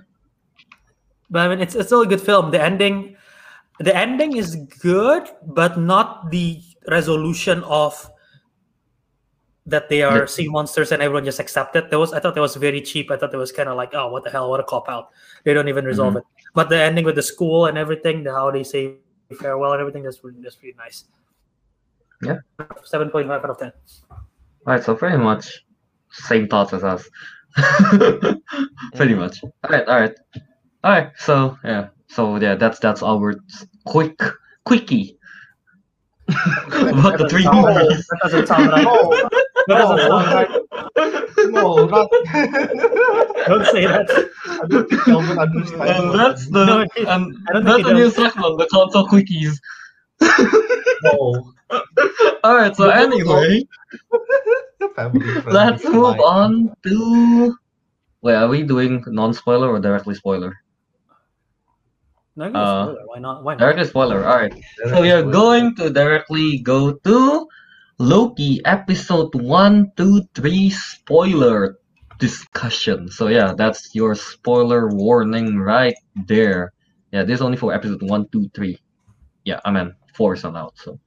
but 1.29 1.39
I 1.45 1.47
mean, 1.49 1.61
it's 1.61 1.75
it's 1.75 1.87
still 1.87 2.01
a 2.01 2.07
good 2.07 2.21
film. 2.21 2.51
The 2.51 2.61
ending, 2.61 3.15
the 3.79 3.95
ending 3.95 4.35
is 4.35 4.55
good, 4.83 5.29
but 5.47 5.79
not 5.79 6.31
the 6.31 6.59
resolution 6.87 7.63
of 7.63 8.10
that 9.71 9.89
they 9.89 10.03
are 10.03 10.21
The- 10.21 10.27
sea 10.27 10.47
monsters 10.47 10.91
and 10.91 11.01
everyone 11.01 11.25
just 11.25 11.39
accepted. 11.39 11.85
it. 11.85 11.89
That 11.89 11.99
was 11.99 12.13
I 12.13 12.19
thought 12.19 12.35
that 12.35 12.41
was 12.41 12.55
very 12.55 12.81
cheap. 12.81 13.09
I 13.11 13.17
thought 13.17 13.31
that 13.31 13.37
was 13.37 13.51
kind 13.51 13.69
of 13.69 13.75
like, 13.75 13.93
oh, 13.93 14.09
what 14.11 14.23
the 14.23 14.29
hell, 14.29 14.49
what 14.49 14.59
a 14.59 14.63
cop 14.63 14.87
out. 14.89 15.09
They 15.43 15.53
don't 15.53 15.67
even 15.67 15.85
resolve 15.85 16.13
mm-hmm. 16.13 16.29
it. 16.39 16.53
But 16.53 16.69
the 16.69 16.77
ending 16.77 17.05
with 17.05 17.15
the 17.15 17.23
school 17.23 17.65
and 17.65 17.77
everything, 17.77 18.23
the 18.23 18.31
how 18.31 18.51
they 18.51 18.63
say 18.63 18.95
farewell 19.39 19.73
and 19.73 19.81
everything, 19.81 20.03
that's 20.03 20.23
really 20.23 20.41
that's 20.41 20.55
pretty 20.55 20.77
nice. 20.77 21.05
Yeah. 22.21 22.37
seven 22.83 23.09
point 23.09 23.27
five 23.27 23.43
out 23.43 23.49
of 23.49 23.57
ten. 23.57 23.71
Alright, 24.67 24.83
so 24.83 24.95
pretty 24.95 25.17
much 25.17 25.65
same 26.11 26.47
thoughts 26.47 26.73
as 26.73 26.83
us. 26.83 27.09
pretty 28.95 29.13
mm. 29.13 29.17
much. 29.17 29.41
Alright, 29.65 29.87
alright. 29.87 30.15
Alright, 30.83 31.11
so 31.17 31.57
yeah. 31.63 31.87
So 32.07 32.35
yeah, 32.37 32.55
that's 32.55 32.79
that's 32.79 33.01
our 33.01 33.35
quick 33.85 34.19
quickie. 34.65 35.17
About 36.27 37.17
the 37.17 37.27
three 37.29 37.45
movies. 37.45 38.07
That 38.07 38.19
doesn't 38.23 38.47
sound 38.47 38.71
right. 38.71 39.41
No, 39.67 39.75
That 39.75 39.81
doesn't 39.81 40.09
sound 40.09 40.25
right. 40.33 40.49
no, 41.51 41.85
not. 41.85 42.09
Don't 43.47 43.65
say 43.67 43.85
that. 43.85 44.07
I 44.47 44.67
don't 44.67 44.89
think 44.89 45.01
Kelvin 45.03 45.37
understands. 45.39 45.99
And 45.99 46.19
that's 46.19 46.47
the 46.47 46.65
No, 46.65 46.81
and 46.81 47.37
I 47.49 47.53
don't 47.53 47.65
think 47.65 47.65
that's 47.65 47.83
the 47.83 47.93
new 47.93 48.03
does. 48.05 48.15
segment, 48.15 48.57
the 48.59 48.67
console 48.71 49.07
quickies. 49.07 49.57
No. 51.03 51.51
Alright, 52.43 52.75
so 52.75 52.87
No, 52.87 52.93
no, 52.93 53.07
no. 53.07 53.37
anyway, 53.39 53.67
let's 55.47 55.83
move 55.85 56.15
slide. 56.15 56.19
on 56.19 56.75
to 56.83 57.57
Wait, 58.21 58.35
are 58.35 58.47
we 58.47 58.61
doing 58.63 59.03
non-spoiler 59.07 59.69
or 59.69 59.79
directly 59.79 60.13
spoiler? 60.15 60.57
No, 62.35 62.45
give 62.47 62.55
Uh, 62.55 62.83
spoiler. 62.85 63.01
Why 63.07 63.19
not? 63.19 63.43
Why 63.43 63.53
not? 63.53 63.59
Directly 63.59 63.85
spoiler. 63.85 64.23
Alright. 64.25 64.53
So 64.89 65.01
we 65.01 65.11
are 65.11 65.23
going 65.23 65.75
to 65.77 65.89
directly 65.89 66.59
go 66.59 66.93
to 66.93 67.47
Loki 68.01 68.59
episode 68.65 69.29
one, 69.35 69.91
two, 69.95 70.23
three 70.33 70.71
spoiler 70.71 71.77
discussion. 72.17 73.07
So 73.07 73.27
yeah, 73.27 73.53
that's 73.53 73.93
your 73.93 74.15
spoiler 74.15 74.89
warning 74.89 75.59
right 75.59 75.93
there. 76.25 76.73
Yeah, 77.11 77.21
this 77.21 77.35
is 77.35 77.41
only 77.43 77.57
for 77.57 77.71
episode 77.71 78.01
one, 78.01 78.27
two, 78.29 78.49
three. 78.55 78.79
Yeah, 79.45 79.59
I 79.65 79.69
mean 79.69 79.93
four 80.15 80.33
is 80.33 80.41
not 80.41 80.55
out, 80.55 80.73
so 80.77 80.99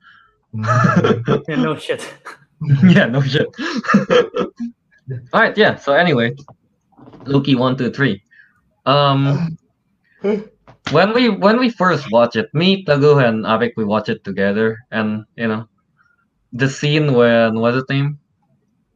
Yeah, 0.55 1.57
no 1.59 1.75
shit. 1.75 2.15
yeah, 2.85 3.07
no 3.07 3.21
shit. 3.23 3.49
Alright, 5.35 5.59
yeah, 5.59 5.75
so 5.75 5.95
anyway. 5.95 6.37
Loki 7.27 7.57
one, 7.57 7.77
two, 7.77 7.91
three. 7.91 8.23
Um 8.87 9.59
when 10.93 11.13
we 11.13 11.29
when 11.29 11.59
we 11.59 11.71
first 11.71 12.13
watch 12.13 12.37
it, 12.37 12.55
me, 12.55 12.85
Teguh, 12.85 13.27
and 13.27 13.45
Ariq 13.45 13.73
we 13.77 13.83
watch 13.85 14.09
it 14.09 14.23
together 14.23 14.79
and 14.93 15.25
you 15.35 15.49
know 15.49 15.67
the 16.55 16.69
scene 16.69 17.13
when 17.13 17.59
what's 17.61 17.75
his 17.75 17.85
name? 17.91 18.19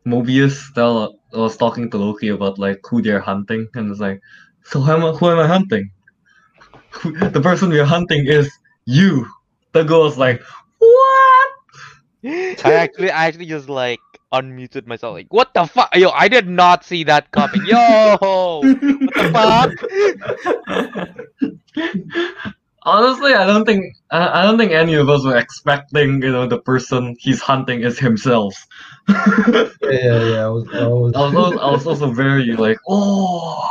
Mobius 0.06 0.72
tell 0.74 1.18
uh, 1.34 1.38
was 1.38 1.56
talking 1.56 1.90
to 1.90 1.98
Loki 1.98 2.28
about 2.28 2.58
like 2.58 2.80
who 2.88 3.02
they're 3.02 3.20
hunting 3.20 3.68
and 3.74 3.90
it's 3.90 4.00
like 4.00 4.20
so 4.64 4.80
who 4.80 4.92
am 4.92 5.04
I, 5.04 5.12
who 5.12 5.30
am 5.30 5.38
I 5.38 5.46
hunting? 5.46 5.90
the 7.04 7.40
person 7.42 7.68
we're 7.68 7.84
hunting 7.84 8.26
is 8.26 8.50
you. 8.86 9.26
The 9.72 9.84
girl's 9.84 10.16
like, 10.16 10.40
What? 10.78 11.48
I 12.24 12.56
actually, 12.64 13.10
I 13.10 13.26
actually 13.26 13.46
just 13.46 13.68
like 13.68 14.00
unmuted 14.32 14.86
myself. 14.86 15.14
Like, 15.14 15.32
what 15.32 15.52
the 15.54 15.66
fuck? 15.66 15.94
Yo, 15.94 16.10
I 16.10 16.28
did 16.28 16.48
not 16.48 16.84
see 16.84 17.04
that 17.04 17.30
coming. 17.32 17.66
Yo, 17.66 18.16
what 18.20 18.62
the 19.14 19.30
fuck? 21.76 22.54
Honestly, 22.88 23.34
I 23.34 23.46
don't 23.46 23.64
think 23.64 23.94
I, 24.10 24.40
I 24.40 24.42
don't 24.44 24.58
think 24.58 24.72
any 24.72 24.94
of 24.94 25.08
us 25.08 25.24
were 25.24 25.36
expecting 25.36 26.22
you 26.22 26.32
know 26.32 26.46
the 26.46 26.60
person 26.60 27.16
he's 27.18 27.40
hunting 27.40 27.82
is 27.82 27.98
himself. 27.98 28.54
Yeah, 29.80 30.02
yeah, 30.02 30.24
yeah. 30.32 30.44
I 30.44 30.48
was, 30.48 30.68
I 30.74 30.86
was, 30.86 31.14
I 31.14 31.22
was 31.24 31.34
also, 31.34 31.58
I 31.58 31.70
was 31.70 31.86
also 31.86 32.12
very 32.12 32.52
like, 32.52 32.76
oh, 32.88 33.70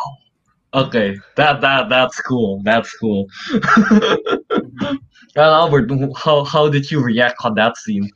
okay, 0.74 1.16
that 1.36 1.62
that 1.62 1.90
that's 1.90 2.20
cool. 2.22 2.62
That's 2.64 2.92
cool. 2.98 3.28
and 3.54 5.00
Albert, 5.36 5.92
how 6.16 6.44
how 6.44 6.70
did 6.70 6.90
you 6.90 7.04
react 7.04 7.46
on 7.46 7.54
that 7.56 7.78
scene? 7.78 8.10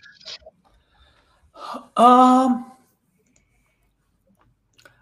Um, 1.96 2.72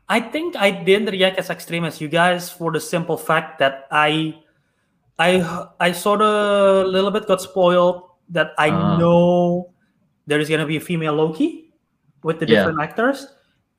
I 0.09 0.19
think 0.19 0.55
I 0.55 0.71
didn't 0.71 1.09
react 1.11 1.37
as 1.37 1.49
extreme 1.49 1.85
as 1.85 2.01
you 2.01 2.07
guys 2.07 2.49
for 2.49 2.71
the 2.71 2.79
simple 2.79 3.17
fact 3.17 3.59
that 3.59 3.87
I, 3.91 4.41
I, 5.19 5.67
I 5.79 5.91
sort 5.91 6.21
of 6.21 6.85
a 6.85 6.87
little 6.87 7.11
bit 7.11 7.27
got 7.27 7.41
spoiled 7.41 8.03
that 8.29 8.51
I 8.57 8.69
Ah. 8.69 8.97
know 8.97 9.73
there 10.27 10.39
is 10.39 10.47
gonna 10.49 10.65
be 10.65 10.77
a 10.77 10.81
female 10.81 11.13
Loki 11.13 11.73
with 12.23 12.39
the 12.39 12.45
Yeah. 12.47 12.55
different 12.63 12.81
actors, 12.81 13.27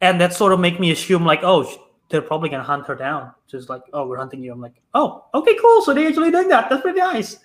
and 0.01 0.21
that 0.21 0.35
sort 0.35 0.53
of 0.53 0.61
make 0.61 0.79
me 0.79 0.91
assume 0.93 1.25
like, 1.25 1.41
oh, 1.43 1.65
they're 2.11 2.23
probably 2.23 2.49
gonna 2.51 2.63
hunt 2.67 2.87
her 2.87 2.95
down. 2.95 3.33
Just 3.49 3.69
like, 3.71 3.83
oh, 3.93 4.07
we're 4.07 4.19
hunting 4.19 4.43
you. 4.43 4.53
I'm 4.53 4.61
like, 4.61 4.77
oh, 4.95 5.25
okay, 5.35 5.57
cool. 5.61 5.81
So 5.83 5.95
they 5.95 6.07
actually 6.07 6.31
doing 6.31 6.49
that. 6.49 6.69
That's 6.69 6.83
pretty 6.83 6.99
nice. 7.01 7.39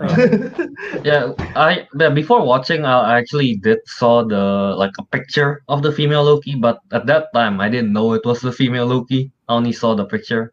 Yeah. 0.00 0.16
Yeah, 1.04 1.32
I 1.54 1.86
yeah, 2.00 2.08
before 2.10 2.42
watching, 2.44 2.84
I 2.84 3.18
actually 3.18 3.56
did 3.62 3.78
saw 3.86 4.24
the 4.24 4.74
like 4.78 4.90
a 4.98 5.04
picture 5.04 5.62
of 5.68 5.82
the 5.82 5.92
female 5.92 6.24
Loki, 6.24 6.54
but 6.56 6.80
at 6.92 7.06
that 7.06 7.30
time 7.34 7.60
I 7.60 7.68
didn't 7.68 7.92
know 7.92 8.12
it 8.14 8.24
was 8.24 8.40
the 8.40 8.50
female 8.50 8.86
Loki. 8.86 9.30
I 9.48 9.54
only 9.54 9.72
saw 9.72 9.94
the 9.94 10.04
picture. 10.06 10.52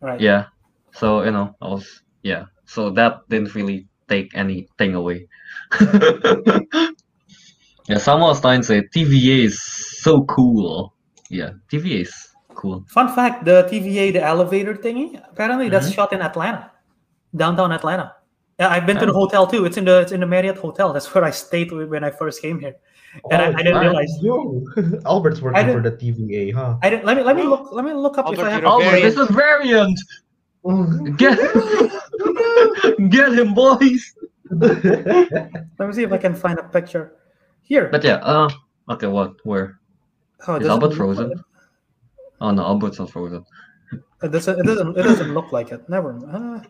right. 0.00 0.20
Yeah, 0.20 0.46
so 0.92 1.22
you 1.24 1.30
know, 1.30 1.54
I 1.62 1.68
was 1.68 1.86
yeah, 2.26 2.42
so 2.66 2.90
that 2.98 3.22
didn't 3.30 3.54
really 3.54 3.86
take 4.10 4.34
anything 4.34 4.94
away. 4.98 5.28
yeah, 7.88 7.98
someone 7.98 8.30
was 8.34 8.40
trying 8.40 8.60
to 8.62 8.66
say 8.66 8.82
TVA 8.94 9.44
is 9.46 9.62
so 10.02 10.24
cool. 10.24 10.94
Yeah, 11.30 11.50
TVA 11.70 12.02
is 12.02 12.14
cool. 12.54 12.84
Fun 12.88 13.08
fact: 13.14 13.44
the 13.44 13.66
TVA, 13.70 14.12
the 14.12 14.22
elevator 14.22 14.74
thingy, 14.74 15.08
apparently 15.30 15.68
that's 15.68 15.88
Mhm. 15.90 15.94
shot 15.94 16.12
in 16.12 16.20
Atlanta, 16.22 16.70
downtown 17.34 17.72
Atlanta. 17.72 18.12
Yeah, 18.58 18.70
I've 18.74 18.86
been 18.86 18.96
to 18.98 19.06
the 19.06 19.12
Oh. 19.12 19.22
hotel 19.26 19.46
too. 19.46 19.64
It's 19.66 19.76
in 19.76 19.84
the 19.84 20.00
it's 20.02 20.12
in 20.12 20.20
the 20.20 20.26
Marriott 20.34 20.58
Hotel. 20.58 20.92
That's 20.92 21.06
where 21.14 21.24
I 21.24 21.30
stayed 21.30 21.70
when 21.72 22.02
I 22.04 22.10
first 22.10 22.42
came 22.42 22.58
here. 22.58 22.74
And 23.30 23.40
I- 23.40 23.48
I 23.58 23.62
didn't 23.64 23.80
alright. 23.80 23.88
realize. 23.88 24.12
Yo, 24.22 24.34
Albert's 25.12 25.40
working 25.40 25.72
for 25.72 25.80
the 25.88 25.92
TVA, 25.92 26.52
huh? 26.52 26.76
I 26.82 26.90
didn't. 26.90 27.04
Let 27.08 27.16
me 27.18 27.22
let 27.22 27.36
me 27.36 27.44
look. 27.52 27.64
Let 27.72 27.84
me 27.84 27.92
look 27.94 28.18
up 28.18 28.26
if 28.32 28.38
Albert, 28.38 28.48
I 28.48 28.50
have. 28.50 28.64
Albert, 28.64 29.00
this 29.06 29.16
is 29.16 29.28
variant. 29.30 29.98
Get 31.16 31.38
get 33.10 33.32
him, 33.32 33.54
boys. 33.54 34.14
Let 34.50 35.78
me 35.78 35.92
see 35.92 36.02
if 36.02 36.12
I 36.12 36.18
can 36.18 36.34
find 36.34 36.58
a 36.58 36.64
picture 36.64 37.12
here. 37.62 37.88
But 37.90 38.02
yeah, 38.04 38.16
uh, 38.16 38.50
okay, 38.90 39.06
what? 39.06 39.34
Where? 39.44 39.78
oh, 40.46 40.56
is 40.56 40.66
Albert 40.66 40.94
frozen? 40.94 41.28
like. 41.30 41.38
Oh 42.40 42.50
no, 42.50 42.62
Albert's 42.64 42.98
not 42.98 43.10
frozen. 43.10 43.44
It 44.22 44.32
doesn't. 44.32 44.58
It 44.58 44.64
doesn't. 44.64 44.98
It 44.98 45.02
doesn't 45.02 45.34
look 45.34 45.52
like 45.52 45.72
it. 45.72 45.88
Never. 45.88 46.18
Uh, 46.26 46.62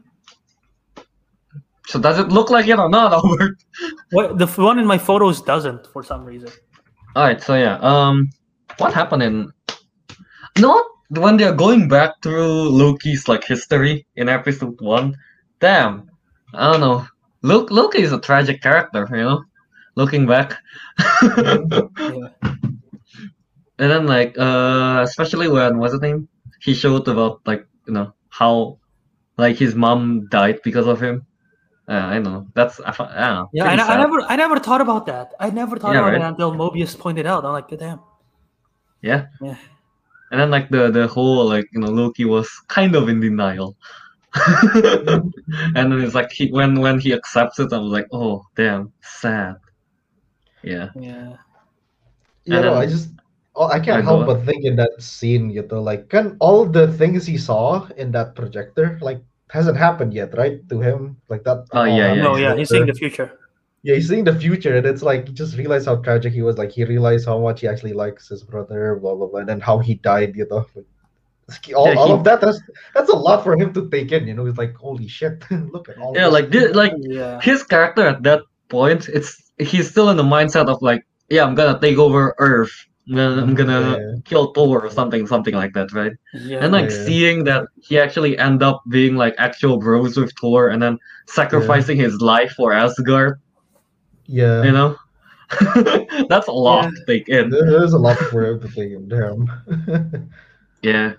So 1.87 2.01
does 2.01 2.19
it 2.19 2.29
look 2.29 2.51
like 2.51 2.67
it 2.67 2.79
or 2.79 2.89
not, 2.89 3.13
Albert? 3.19 3.63
what 4.11 4.39
the 4.39 4.47
one 4.47 4.79
in 4.79 4.87
my 4.87 4.99
photos 4.99 5.41
doesn't 5.41 5.87
for 5.87 6.03
some 6.03 6.25
reason. 6.25 6.51
All 7.15 7.23
right, 7.25 7.41
so 7.41 7.55
yeah, 7.55 7.79
um, 7.79 8.29
what 8.79 8.93
happened 8.93 9.23
in? 9.23 9.53
Not 10.59 10.85
when 11.09 11.37
they're 11.37 11.55
going 11.55 11.89
back 11.89 12.13
through 12.23 12.69
Loki's 12.71 13.29
like 13.29 13.45
history 13.45 14.07
in 14.17 14.29
episode 14.29 14.81
one. 14.81 15.17
Damn, 15.61 16.11
I 16.55 16.73
don't 16.73 16.81
know. 16.81 17.07
Loki, 17.43 17.75
Loki 17.75 18.03
is 18.03 18.13
a 18.13 18.21
tragic 18.21 18.63
character, 18.63 19.07
you 19.11 19.23
know. 19.23 19.45
Looking 19.97 20.27
back, 20.27 20.59
Yeah. 21.33 21.59
and 23.79 23.91
then 23.91 24.07
like, 24.07 24.37
uh, 24.39 25.01
especially 25.05 25.49
when 25.49 25.79
what's 25.79 25.93
his 25.93 26.03
name? 26.03 26.29
He 26.61 26.75
showed 26.75 27.09
about 27.09 27.41
like 27.47 27.67
you 27.87 27.93
know 27.95 28.13
how, 28.29 28.79
like 29.39 29.57
his 29.57 29.75
mom 29.75 30.29
died 30.29 30.61
because 30.65 30.87
of 30.87 31.01
him. 31.01 31.27
Uh, 31.89 31.93
I 31.93 32.19
know. 32.19 32.47
That's 32.55 32.81
I, 32.81 32.91
I 32.91 32.93
don't 32.97 33.35
know. 33.37 33.51
Yeah, 33.53 33.65
I, 33.65 33.73
I 33.95 33.97
never, 33.97 34.21
I 34.23 34.37
never 34.37 34.59
thought 34.59 34.81
about 34.81 35.07
that. 35.07 35.33
I 35.39 35.51
never 35.51 35.79
thought 35.79 35.95
Yeah, 35.95 36.01
about 36.01 36.13
right? 36.13 36.21
it 36.21 36.25
until 36.25 36.53
Mobius 36.53 36.99
pointed 36.99 37.27
out. 37.27 37.45
I'm 37.45 37.53
like, 37.53 37.69
damn. 37.79 38.01
Yeah. 39.03 39.27
Yeah. 39.41 39.57
And 40.31 40.41
then 40.41 40.51
like 40.51 40.69
the 40.71 40.91
the 40.91 41.07
whole 41.07 41.47
like 41.47 41.69
you 41.73 41.81
know 41.81 41.89
Loki 41.89 42.25
was 42.25 42.49
kind 42.69 42.95
of 42.95 43.09
in 43.09 43.21
denial. 43.21 43.77
and 44.47 45.33
then 45.75 46.01
it's 46.01 46.15
like 46.15 46.31
he 46.33 46.51
when 46.51 46.81
when 46.81 47.01
he 47.01 47.13
accepts 47.15 47.59
it, 47.59 47.73
I 47.73 47.79
was 47.79 47.93
like, 47.93 48.07
oh 48.13 48.45
damn, 48.57 48.93
sad. 49.03 49.57
Yeah. 50.63 50.91
Yeah. 50.95 51.37
You 52.45 52.55
And 52.55 52.65
know, 52.65 52.75
I 52.75 52.87
just 52.87 53.11
oh, 53.55 53.67
I 53.69 53.79
can't 53.79 53.87
Yeah, 53.89 54.01
go 54.03 54.25
help 54.25 54.27
but 54.27 54.45
think 54.45 54.65
in 54.65 54.77
that 54.77 55.01
scene, 55.01 55.51
you 55.51 55.67
know, 55.71 55.81
like 55.81 56.09
can 56.09 56.37
all 56.41 56.67
the 56.67 56.93
things 56.93 57.27
he 57.27 57.39
saw 57.39 57.87
in 57.97 58.11
that 58.13 58.35
projector 58.35 58.99
like 59.01 59.23
hasn't 59.49 59.77
happened 59.77 60.13
yet, 60.13 60.37
right? 60.37 60.69
To 60.69 60.81
him, 60.81 61.17
like 61.29 61.45
that. 61.45 61.67
Oh, 61.73 61.81
all 61.81 61.87
yeah, 61.87 62.15
happened 62.15 62.23
No, 62.23 62.37
yeah, 62.37 62.57
he's 62.57 62.69
seeing 62.69 62.87
the 62.87 62.95
future. 62.95 63.39
Future. 63.87 63.93
Yeah, 63.93 63.95
he's 63.97 64.09
seeing 64.09 64.25
the 64.25 64.35
future, 64.39 64.77
and 64.77 64.87
it's 64.87 65.03
like 65.03 65.29
he 65.29 65.35
just 65.35 65.57
realized 65.57 65.87
how 65.87 65.97
tragic 65.97 66.33
he 66.33 66.43
was. 66.43 66.59
Like 66.59 66.73
he 66.73 66.85
realized 66.85 67.27
how 67.27 67.39
much 67.39 67.61
he 67.61 67.69
actually 67.69 67.93
likes 67.93 68.29
his 68.29 68.43
brother, 68.43 68.97
blah 69.01 69.15
blah 69.15 69.27
blah, 69.29 69.41
and 69.41 69.49
then 69.49 69.61
how 69.61 69.79
he 69.79 69.95
died. 69.95 70.37
You 70.37 70.47
know, 70.51 70.67
like, 71.49 71.75
all, 71.75 71.89
Yeah, 71.89 71.95
all 71.99 72.13
of 72.13 72.25
that. 72.25 72.41
That's 72.41 72.61
that's 72.95 73.11
a 73.11 73.17
lot 73.17 73.45
for 73.45 73.57
him 73.57 73.73
to 73.75 73.89
take 73.91 74.13
in. 74.13 74.27
You 74.27 74.35
know, 74.35 74.45
he's 74.45 74.59
like, 74.59 74.75
holy 74.75 75.09
shit, 75.09 75.45
look 75.73 75.89
at 75.89 75.99
all. 75.99 76.15
Yeah, 76.15 76.25
this. 76.25 76.33
like 76.33 76.51
this, 76.51 76.75
like 76.75 76.93
Yeah. 76.99 77.41
his 77.41 77.63
character 77.63 78.07
at 78.07 78.23
that 78.25 78.43
point, 78.69 79.09
it's 79.09 79.53
he's 79.59 79.91
still 79.91 80.11
in 80.11 80.17
the 80.17 80.25
mindset 80.25 80.69
of 80.69 80.83
like, 80.83 81.07
yeah, 81.29 81.45
I'm 81.45 81.55
gonna 81.55 81.79
take 81.81 81.99
over 81.99 82.35
Earth. 82.39 82.75
I'm 83.09 83.15
gonna, 83.15 83.43
I'm 83.43 83.55
gonna 83.55 83.99
Yeah. 84.01 84.15
kill 84.25 84.53
Thor 84.53 84.85
or 84.85 84.91
something, 84.91 85.29
something 85.29 85.55
like 85.55 85.73
that, 85.75 85.93
right? 85.93 86.13
Yeah. 86.35 86.59
And 86.65 86.73
like 86.73 86.91
Yeah. 86.91 87.05
seeing 87.07 87.45
that 87.45 87.63
he 87.81 88.01
actually 88.01 88.37
end 88.37 88.65
up 88.65 88.83
being 88.89 89.15
like 89.15 89.35
actual 89.39 89.79
bros 89.79 90.17
with 90.17 90.33
Thor, 90.41 90.69
and 90.71 90.83
then 90.83 90.99
sacrificing 91.29 91.97
his 91.99 92.21
life 92.21 92.53
for 92.57 92.73
Asgard. 92.73 93.39
Yeah, 94.27 94.63
You 94.65 94.73
know, 94.73 94.97
that's 96.29 96.49
a 96.49 96.53
lot 96.53 96.83
Yeah. 96.83 96.91
to 96.91 97.05
take 97.07 97.29
in. 97.29 97.51
there's 97.51 97.93
a 97.93 97.99
lot 97.99 98.19
for 98.19 98.45
everything, 98.45 98.93
in. 98.93 99.09
Damn. 99.09 100.31
Yeah. 100.83 101.15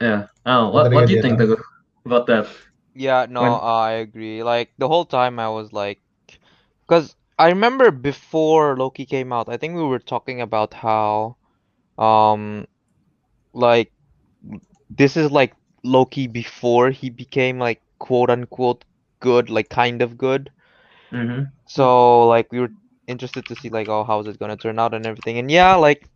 Yeah. 0.00 0.26
Oh, 0.46 0.70
What 0.70 0.90
what 0.90 0.92
are 0.92 0.94
you 0.94 1.00
what 1.00 1.06
do 1.06 1.14
you 1.14 1.20
think 1.20 1.38
do 1.38 1.56
about 2.04 2.26
that? 2.26 2.46
Yeah, 2.94 3.26
no, 3.28 3.42
When- 3.42 3.52
I 3.56 3.92
agree. 3.92 4.42
Like 4.42 4.72
the 4.78 4.88
whole 4.88 5.04
time 5.04 5.38
I 5.38 5.48
was 5.48 5.72
like, 5.72 6.00
because 6.86 7.14
I 7.38 7.48
remember 7.48 7.90
before 7.90 8.76
Loki 8.76 9.04
came 9.06 9.32
out, 9.32 9.48
I 9.48 9.56
think 9.56 9.74
we 9.74 9.82
were 9.84 9.98
talking 9.98 10.40
about 10.40 10.74
how, 10.74 11.36
um, 11.98 12.66
like 13.52 13.92
this 14.90 15.16
is 15.16 15.30
like 15.30 15.54
Loki 15.84 16.26
before 16.26 16.90
he 16.90 17.10
became 17.10 17.58
like 17.58 17.82
quote 17.98 18.30
unquote 18.30 18.84
good, 19.20 19.50
like 19.50 19.68
kind 19.68 20.02
of 20.02 20.16
good. 20.18 20.50
Mm-hmm. 21.12 21.44
So 21.66 22.26
like 22.26 22.50
we 22.52 22.60
were 22.60 22.70
interested 23.06 23.46
to 23.46 23.54
see 23.56 23.68
like 23.68 23.88
oh 23.88 24.04
how's 24.04 24.26
it 24.26 24.38
gonna 24.38 24.56
turn 24.56 24.78
out 24.78 24.94
and 24.94 25.06
everything. 25.06 25.38
And 25.38 25.50
yeah, 25.50 25.74
like 25.76 26.08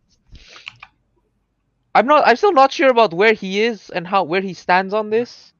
I'm 1.95 2.05
not 2.07 2.27
I'm 2.27 2.35
still 2.35 2.53
not 2.53 2.71
sure 2.71 2.89
about 2.89 3.13
where 3.13 3.33
he 3.33 3.61
is 3.61 3.89
and 3.89 4.07
how 4.07 4.23
where 4.23 4.41
he 4.41 4.53
stands 4.53 4.93
on 4.93 5.09
this. 5.09 5.53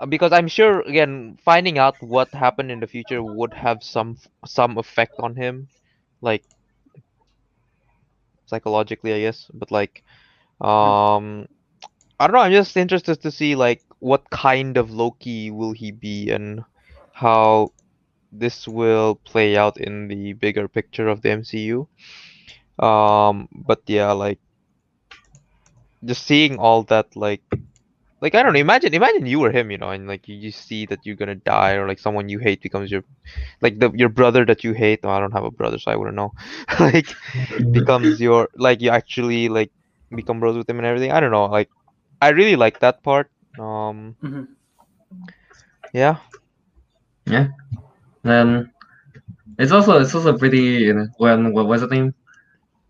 Uh, 0.00 0.06
Because 0.06 0.32
I'm 0.32 0.48
sure 0.48 0.80
again 0.82 1.38
finding 1.44 1.78
out 1.78 1.96
what 2.00 2.32
happened 2.32 2.70
in 2.70 2.80
the 2.80 2.86
future 2.86 3.22
would 3.22 3.54
have 3.54 3.82
some 3.82 4.16
some 4.46 4.78
effect 4.78 5.14
on 5.18 5.34
him, 5.34 5.68
like 6.20 6.44
psychologically, 8.46 9.12
I 9.12 9.20
guess. 9.20 9.50
But 9.52 9.70
like, 9.70 10.02
um, 10.60 11.46
I 12.18 12.26
don't 12.26 12.32
know. 12.34 12.40
I'm 12.40 12.52
just 12.52 12.76
interested 12.76 13.20
to 13.22 13.30
see 13.30 13.54
like 13.54 13.82
what 14.00 14.30
kind 14.30 14.76
of 14.76 14.90
Loki 14.90 15.50
will 15.50 15.72
he 15.72 15.90
be 15.92 16.30
and 16.30 16.64
how 17.12 17.72
this 18.32 18.66
will 18.68 19.16
play 19.24 19.56
out 19.56 19.78
in 19.78 20.08
the 20.08 20.32
bigger 20.34 20.68
picture 20.68 21.08
of 21.08 21.22
the 21.22 21.30
MCU. 21.30 21.88
Um, 22.84 23.48
but 23.52 23.82
yeah, 23.86 24.12
like 24.12 24.40
just 26.04 26.24
seeing 26.26 26.58
all 26.58 26.82
that, 26.84 27.06
like, 27.16 27.42
like 28.20 28.34
I 28.34 28.42
don't 28.42 28.52
know. 28.52 28.60
Imagine, 28.60 28.94
imagine 28.94 29.26
you 29.26 29.40
were 29.40 29.50
him, 29.52 29.70
you 29.70 29.78
know, 29.78 29.90
and 29.90 30.06
like 30.06 30.28
you, 30.28 30.34
you 30.36 30.50
see 30.50 30.86
that 30.86 31.04
you're 31.04 31.16
gonna 31.16 31.34
die, 31.36 31.72
or 31.74 31.86
like 31.88 31.98
someone 31.98 32.28
you 32.28 32.38
hate 32.38 32.62
becomes 32.62 32.90
your, 32.90 33.02
like 33.60 33.78
the 33.78 33.90
your 33.94 34.08
brother 34.08 34.44
that 34.46 34.64
you 34.64 34.72
hate. 34.72 35.02
No, 35.02 35.10
I 35.10 35.20
don't 35.20 35.32
have 35.32 35.44
a 35.44 35.50
brother, 35.50 35.78
so 35.78 35.90
I 35.90 35.96
wouldn't 35.96 36.16
know. 36.16 36.32
like 36.80 37.16
becomes 37.72 38.20
your, 38.20 38.48
like 38.56 38.80
you 38.80 38.90
actually 38.90 39.48
like 39.48 39.70
become 40.14 40.40
bros 40.40 40.56
with 40.56 40.68
him 40.68 40.78
and 40.78 40.86
everything. 40.86 41.12
I 41.12 41.20
don't 41.20 41.32
know. 41.32 41.46
Like, 41.46 41.70
I 42.20 42.30
really 42.30 42.56
like 42.56 42.80
that 42.80 43.02
part. 43.02 43.30
Um, 43.58 44.16
Mhm. 44.22 44.56
yeah. 45.92 46.18
Then 48.22 48.70
it's 49.58 49.72
also 49.72 50.00
it's 50.00 50.14
also 50.14 50.36
pretty 50.36 50.58
you 50.88 50.94
know, 50.94 51.06
when 51.18 51.52
what 51.52 51.66
was 51.66 51.80
the 51.82 51.86
name? 51.88 52.14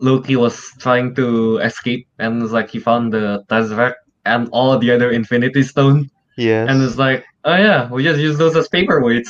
Loki 0.00 0.36
was 0.36 0.60
trying 0.78 1.14
to 1.16 1.59
escape 1.59 2.06
and 2.18 2.42
it's 2.42 2.52
like 2.52 2.70
he 2.70 2.78
found 2.78 3.12
the 3.12 3.44
Tesseract 3.48 3.94
and 4.26 4.48
all 4.52 4.78
the 4.78 4.90
other 4.92 5.10
Infinity 5.10 5.62
Stone 5.64 6.09
Yeah. 6.36 6.66
and 6.68 6.80
it's 6.82 6.96
like 6.96 7.24
oh 7.44 7.56
yeah 7.56 7.90
we 7.90 8.05
just 8.05 8.20
use 8.20 8.38
those 8.38 8.55
as 8.56 8.68
paperweights 8.68 9.28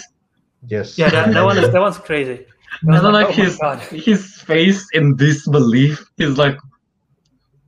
yes. 0.66 0.98
Yeah, 0.98 1.08
that, 1.10 1.32
that 1.32 1.42
one 1.44 1.56
is 1.56 1.70
that 1.72 1.80
one's 1.80 1.96
crazy. 1.98 2.44
I 2.44 2.76
and 2.82 2.90
was 2.92 3.00
then 3.02 3.10
oh 3.14 3.18
like 3.18 3.28
oh 3.28 3.32
his 3.32 3.56
God. 3.56 3.78
his 3.80 4.42
face 4.42 4.86
in 4.92 5.16
disbelief 5.16 6.04
he's 6.18 6.36
like 6.36 6.58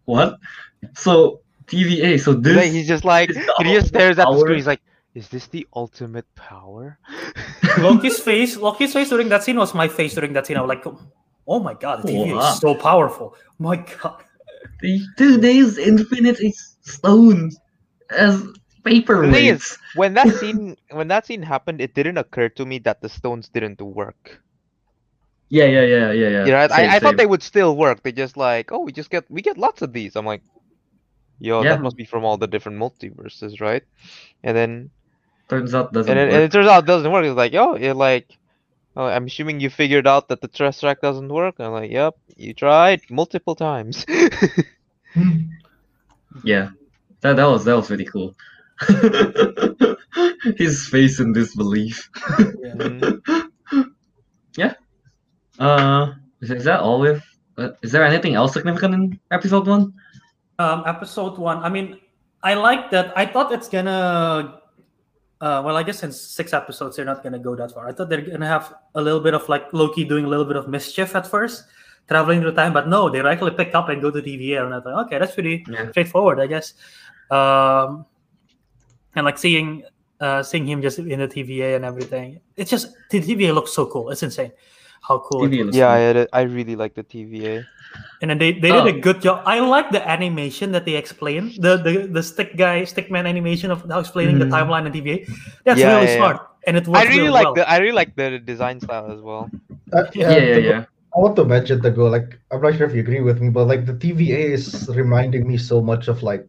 what 0.04 0.36
so 0.94 1.40
TVA 1.66 2.20
so 2.20 2.34
He's 2.34 2.42
this 2.42 2.56
like- 2.56 2.72
he's 2.72 2.88
just 2.88 3.04
like 3.04 3.30
he 3.30 3.64
just 3.72 3.88
stares 3.88 4.18
at 4.18 4.26
the 4.26 4.38
screen. 4.40 4.56
He's 4.56 4.66
like, 4.66 4.80
"Is 5.14 5.28
this 5.28 5.46
the 5.48 5.66
ultimate 5.74 6.26
power?" 6.34 6.98
Loki's 7.78 8.18
face, 8.30 8.56
Loki's 8.56 8.92
face 8.92 9.08
during 9.08 9.28
that 9.30 9.42
scene 9.42 9.56
was 9.56 9.74
my 9.74 9.88
face 9.88 10.14
during 10.14 10.32
that 10.34 10.46
scene. 10.46 10.56
I 10.56 10.60
was 10.62 10.68
like, 10.68 10.84
oh 11.46 11.58
my 11.60 11.74
god, 11.74 12.02
the 12.02 12.12
TV 12.12 12.34
Wow. 12.34 12.52
is 12.52 12.60
so 12.60 12.74
powerful. 12.74 13.34
Oh 13.36 13.54
my 13.58 13.76
god. 13.76 14.22
the 14.82 15.00
two 15.16 15.40
days 15.40 15.78
Infinity 15.78 16.52
Stone 16.82 17.50
as 18.10 18.42
paperweights. 18.82 19.54
is, 19.54 19.78
when 19.94 20.14
that 20.14 20.28
scene 20.40 20.76
when 20.90 21.08
that 21.08 21.26
scene 21.26 21.42
happened, 21.42 21.80
it 21.80 21.94
didn't 21.94 22.18
occur 22.18 22.48
to 22.50 22.64
me 22.66 22.78
that 22.80 23.00
the 23.02 23.08
stones 23.08 23.48
didn't 23.48 23.80
work. 23.80 24.40
Yeah, 25.50 25.64
yeah, 25.64 25.82
yeah, 25.82 26.12
yeah, 26.12 26.28
yeah. 26.28 26.44
You 26.46 26.52
know, 26.52 26.68
Same, 26.68 26.90
I, 26.90 26.96
I 26.96 26.98
thought 27.00 27.16
they 27.16 27.26
would 27.26 27.42
still 27.42 27.76
work. 27.76 28.02
They 28.04 28.12
just 28.12 28.36
like, 28.36 28.70
oh, 28.70 28.80
we 28.86 28.92
just 28.92 29.10
get 29.10 29.24
we 29.30 29.42
get 29.42 29.58
lots 29.58 29.82
of 29.82 29.92
these. 29.92 30.14
I'm 30.16 30.24
like, 30.24 30.42
yo, 31.40 31.62
Yeah. 31.62 31.70
that 31.74 31.82
must 31.82 31.96
be 31.96 32.04
from 32.04 32.24
all 32.24 32.36
the 32.38 32.46
different 32.46 32.78
multiverses, 32.78 33.60
right? 33.60 33.82
And 34.44 34.56
then 34.56 34.90
turns 35.50 35.74
out 35.74 35.92
doesn't 35.92 36.10
and, 36.10 36.18
it, 36.18 36.24
work. 36.24 36.32
and 36.34 36.42
it 36.44 36.52
turns 36.52 36.68
out 36.68 36.84
it 36.84 36.86
doesn't 36.86 37.10
work. 37.12 37.24
It's 37.24 37.36
like, 37.36 37.54
oh, 37.54 37.76
you're 37.76 37.94
like, 37.94 38.38
oh, 38.96 39.04
I'm 39.06 39.26
assuming 39.26 39.60
you 39.60 39.68
figured 39.70 40.06
out 40.06 40.28
that 40.28 40.40
the 40.40 40.48
Tesseract 40.48 41.00
doesn't 41.00 41.28
work. 41.28 41.56
I'm 41.58 41.72
like, 41.72 41.90
yep, 41.90 42.14
you 42.36 42.54
tried 42.54 43.02
multiple 43.10 43.54
times. 43.54 44.06
Yeah, 46.44 46.70
that 47.22 47.34
that 47.36 47.46
was 47.46 47.64
that 47.64 47.74
was 47.74 47.90
really 47.90 48.04
cool. 48.04 48.36
His 50.56 50.86
face 50.86 51.18
in 51.18 51.32
disbelief. 51.32 52.08
Yeah. 54.56 54.74
Mm, 54.74 54.76
Uh, 55.58 56.14
is, 56.40 56.50
is 56.50 56.64
that 56.64 56.80
all 56.80 57.00
with? 57.00 57.22
Uh, 57.58 57.70
is 57.82 57.92
there 57.92 58.04
anything 58.04 58.34
else 58.34 58.54
significant 58.54 58.94
in 58.94 59.20
episode 59.30 59.66
one? 59.66 59.92
Um, 60.58 60.84
episode 60.86 61.36
one. 61.36 61.58
I 61.58 61.68
mean, 61.68 61.98
I 62.42 62.54
like 62.54 62.90
that. 62.92 63.12
I 63.16 63.26
thought 63.26 63.52
it's 63.52 63.68
gonna. 63.68 64.59
Uh, 65.40 65.62
well, 65.64 65.76
I 65.76 65.82
guess 65.82 66.02
in 66.02 66.12
six 66.12 66.52
episodes 66.52 66.96
they're 66.96 67.04
not 67.06 67.22
gonna 67.22 67.38
go 67.38 67.56
that 67.56 67.72
far. 67.72 67.88
I 67.88 67.92
thought 67.92 68.10
they're 68.10 68.20
gonna 68.20 68.46
have 68.46 68.74
a 68.94 69.00
little 69.00 69.20
bit 69.20 69.32
of 69.32 69.48
like 69.48 69.72
Loki 69.72 70.04
doing 70.04 70.26
a 70.26 70.28
little 70.28 70.44
bit 70.44 70.56
of 70.56 70.68
mischief 70.68 71.16
at 71.16 71.26
first, 71.26 71.64
traveling 72.08 72.42
through 72.42 72.52
time. 72.54 72.74
But 72.74 72.88
no, 72.88 73.08
they 73.08 73.20
actually 73.20 73.52
pick 73.52 73.74
up 73.74 73.88
and 73.88 74.02
go 74.02 74.10
to 74.10 74.20
TVA, 74.20 74.62
and 74.64 74.74
I 74.74 74.80
thought, 74.80 75.06
okay, 75.06 75.18
that's 75.18 75.32
pretty 75.32 75.64
Yeah. 75.66 75.90
straightforward, 75.90 76.40
I 76.40 76.46
guess. 76.46 76.74
Um, 77.30 78.04
and 79.16 79.24
like 79.24 79.38
seeing 79.38 79.82
uh, 80.20 80.42
seeing 80.42 80.66
him 80.68 80.82
just 80.82 80.98
in 80.98 81.18
the 81.18 81.28
TVA 81.28 81.76
and 81.76 81.84
everything, 81.86 82.40
it's 82.56 82.70
just 82.70 82.92
the 83.08 83.20
TVA 83.22 83.54
looks 83.54 83.72
so 83.72 83.86
cool. 83.86 84.10
It's 84.10 84.22
insane. 84.22 84.52
How 85.00 85.18
cool 85.18 85.44
it 85.44 85.50
was. 85.50 85.58
looks 85.66 85.76
Yeah. 85.76 86.26
I, 86.32 86.40
I 86.40 86.42
really 86.42 86.76
like 86.76 86.94
the 86.94 87.02
TVA. 87.04 87.64
And 88.22 88.30
then 88.30 88.38
they, 88.38 88.52
they 88.52 88.70
Oh. 88.70 88.84
did 88.84 88.96
a 88.96 89.00
good 89.00 89.20
job. 89.20 89.42
I 89.46 89.58
like 89.60 89.90
the 89.90 90.02
animation 90.06 90.70
that 90.72 90.84
they 90.84 90.94
explain. 90.94 91.52
The 91.58 91.76
the, 91.76 92.06
the 92.06 92.22
stick 92.22 92.56
guy, 92.56 92.82
stickman 92.82 93.26
animation 93.26 93.70
of 93.70 93.84
how 93.90 93.98
explaining 93.98 94.36
Mhm. 94.36 94.44
the 94.46 94.50
timeline 94.56 94.86
and 94.86 94.94
TVA. 94.94 95.26
That's 95.64 95.80
Yeah, 95.80 95.94
really 95.96 96.06
yeah, 96.06 96.10
yeah. 96.12 96.16
smart. 96.16 96.38
And 96.66 96.76
it 96.76 96.86
works 96.86 97.00
I 97.00 97.04
really 97.08 97.18
really 97.26 97.30
like 97.32 97.44
well. 97.44 97.54
the 97.54 97.64
I 97.68 97.76
really 97.78 97.96
like 98.02 98.14
the 98.16 98.38
design 98.38 98.78
style 98.80 99.10
as 99.10 99.20
well. 99.20 99.50
Uh, 99.92 100.04
Yeah, 100.14 100.30
yeah, 100.30 100.54
the- 100.54 100.60
yeah. 100.62 100.84
I 101.16 101.18
want 101.18 101.34
to 101.36 101.44
mention 101.44 101.80
the 101.82 101.90
go 101.90 102.06
like 102.06 102.38
I'm 102.52 102.60
not 102.62 102.76
sure 102.76 102.86
if 102.86 102.94
you 102.94 103.00
agree 103.00 103.20
with 103.20 103.40
me, 103.42 103.48
but 103.50 103.66
like 103.66 103.86
the 103.86 103.94
TVA 103.94 104.52
is 104.54 104.86
reminding 104.94 105.48
me 105.48 105.56
so 105.58 105.80
much 105.82 106.06
of 106.06 106.22
like 106.22 106.46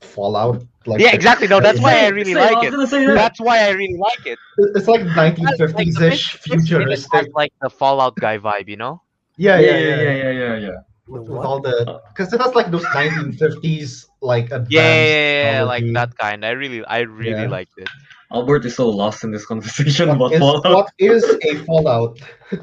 Fallout. 0.00 0.62
Like 0.86 1.00
Yeah, 1.00 1.12
exactly. 1.14 1.48
No, 1.48 1.60
that's 1.60 1.80
why 1.80 2.04
I 2.04 2.08
really 2.08 2.34
same, 2.34 2.42
like 2.44 2.56
I 2.58 2.66
it. 2.66 2.70
that. 2.72 3.12
That's 3.14 3.40
why 3.40 3.58
I 3.66 3.70
really 3.70 3.96
like 3.98 4.26
it. 4.26 4.38
It's 4.76 4.86
like 4.88 5.02
Like, 5.16 5.36
the 5.36 5.42
1950s 5.42 5.98
basic- 5.98 6.12
ish 6.12 6.32
basic 6.32 6.48
minute 6.48 6.98
futuristic. 7.00 7.28
like 7.34 7.52
the 7.62 7.70
Fallout 7.70 8.16
guy 8.16 8.38
vibe, 8.38 8.68
you 8.68 8.76
know? 8.76 9.00
Yeah, 9.36 9.58
Yeah, 9.58 9.70
yeah, 9.70 9.78
yeah, 9.78 9.88
yeah. 9.88 10.02
yeah, 10.02 10.12
yeah, 10.12 10.30
yeah, 10.30 10.56
yeah. 10.56 10.76
With, 11.06 11.28
with 11.28 11.44
all 11.44 11.60
the 11.60 12.00
because 12.12 12.32
it 12.32 12.40
has 12.40 12.54
like 12.54 12.70
those 12.70 12.84
1950s 12.96 14.06
like 14.22 14.44
advanced 14.46 14.70
Yeah, 14.72 14.88
yeah, 14.88 15.06
yeah, 15.06 15.52
yeah, 15.52 15.62
like 15.64 15.84
that 15.92 16.16
kind. 16.16 16.44
I 16.46 16.50
really, 16.50 16.84
I 16.86 17.00
really 17.00 17.42
Yeah. 17.44 17.48
liked 17.48 17.76
it. 17.76 17.88
Albert 18.32 18.64
is 18.64 18.74
so 18.74 18.88
lost 18.88 19.22
in 19.22 19.30
this 19.30 19.44
conversation 19.46 20.08
What 20.08 20.16
about 20.16 20.32
is, 20.32 20.38
Fallout. 20.40 20.74
what 20.74 20.88
is 20.98 21.22
a 21.44 21.54
Fallout? 21.66 22.18
I 22.52 22.56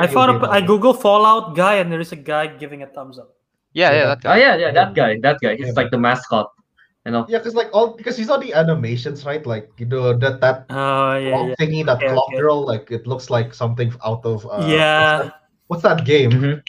maybe 0.00 0.12
thought 0.12 0.28
up, 0.30 0.42
I 0.44 0.60
Google 0.60 0.92
Fallout 0.94 1.56
guy, 1.56 1.76
and 1.76 1.90
there 1.90 2.00
is 2.00 2.12
a 2.12 2.16
guy 2.20 2.46
giving 2.48 2.82
a 2.82 2.86
thumbs 2.86 3.18
up. 3.18 3.30
Yeah, 3.72 3.90
yeah, 3.90 3.96
Yeah. 3.96 4.14
that 4.14 4.18
Oh 4.26 4.34
yeah, 4.36 4.56
yeah, 4.56 4.70
that 4.72 4.94
guy, 4.94 5.18
that 5.22 5.38
guy. 5.42 5.56
He's 5.56 5.68
Yeah. 5.68 5.72
like 5.76 5.90
the 5.90 5.98
mascot. 5.98 6.50
You 7.06 7.12
know. 7.12 7.26
Yeah, 7.28 7.38
because 7.38 7.54
like 7.54 7.70
all 7.72 7.96
because 7.96 8.18
you 8.18 8.24
saw 8.26 8.36
the 8.38 8.52
animations, 8.54 9.24
right? 9.24 9.46
Like 9.46 9.70
you 9.78 9.86
know 9.86 10.12
that 10.18 10.40
that 10.40 10.68
Oh 10.70 11.14
yeah, 11.16 11.30
clock 11.30 11.48
yeah, 11.48 11.54
thingy, 11.60 11.86
that 11.86 11.98
Okay, 11.98 12.08
clock 12.08 12.28
okay. 12.28 12.38
girl, 12.38 12.66
like 12.66 12.90
it 12.90 13.06
looks 13.06 13.30
like 13.30 13.54
something 13.54 13.92
out 14.04 14.24
of 14.26 14.44
uh, 14.46 14.48
what's 14.48 14.72
yeah. 14.72 15.18
that- 15.22 15.34
What's 15.68 15.82
that 15.82 16.04
game? 16.04 16.30
Mhm. 16.30 16.62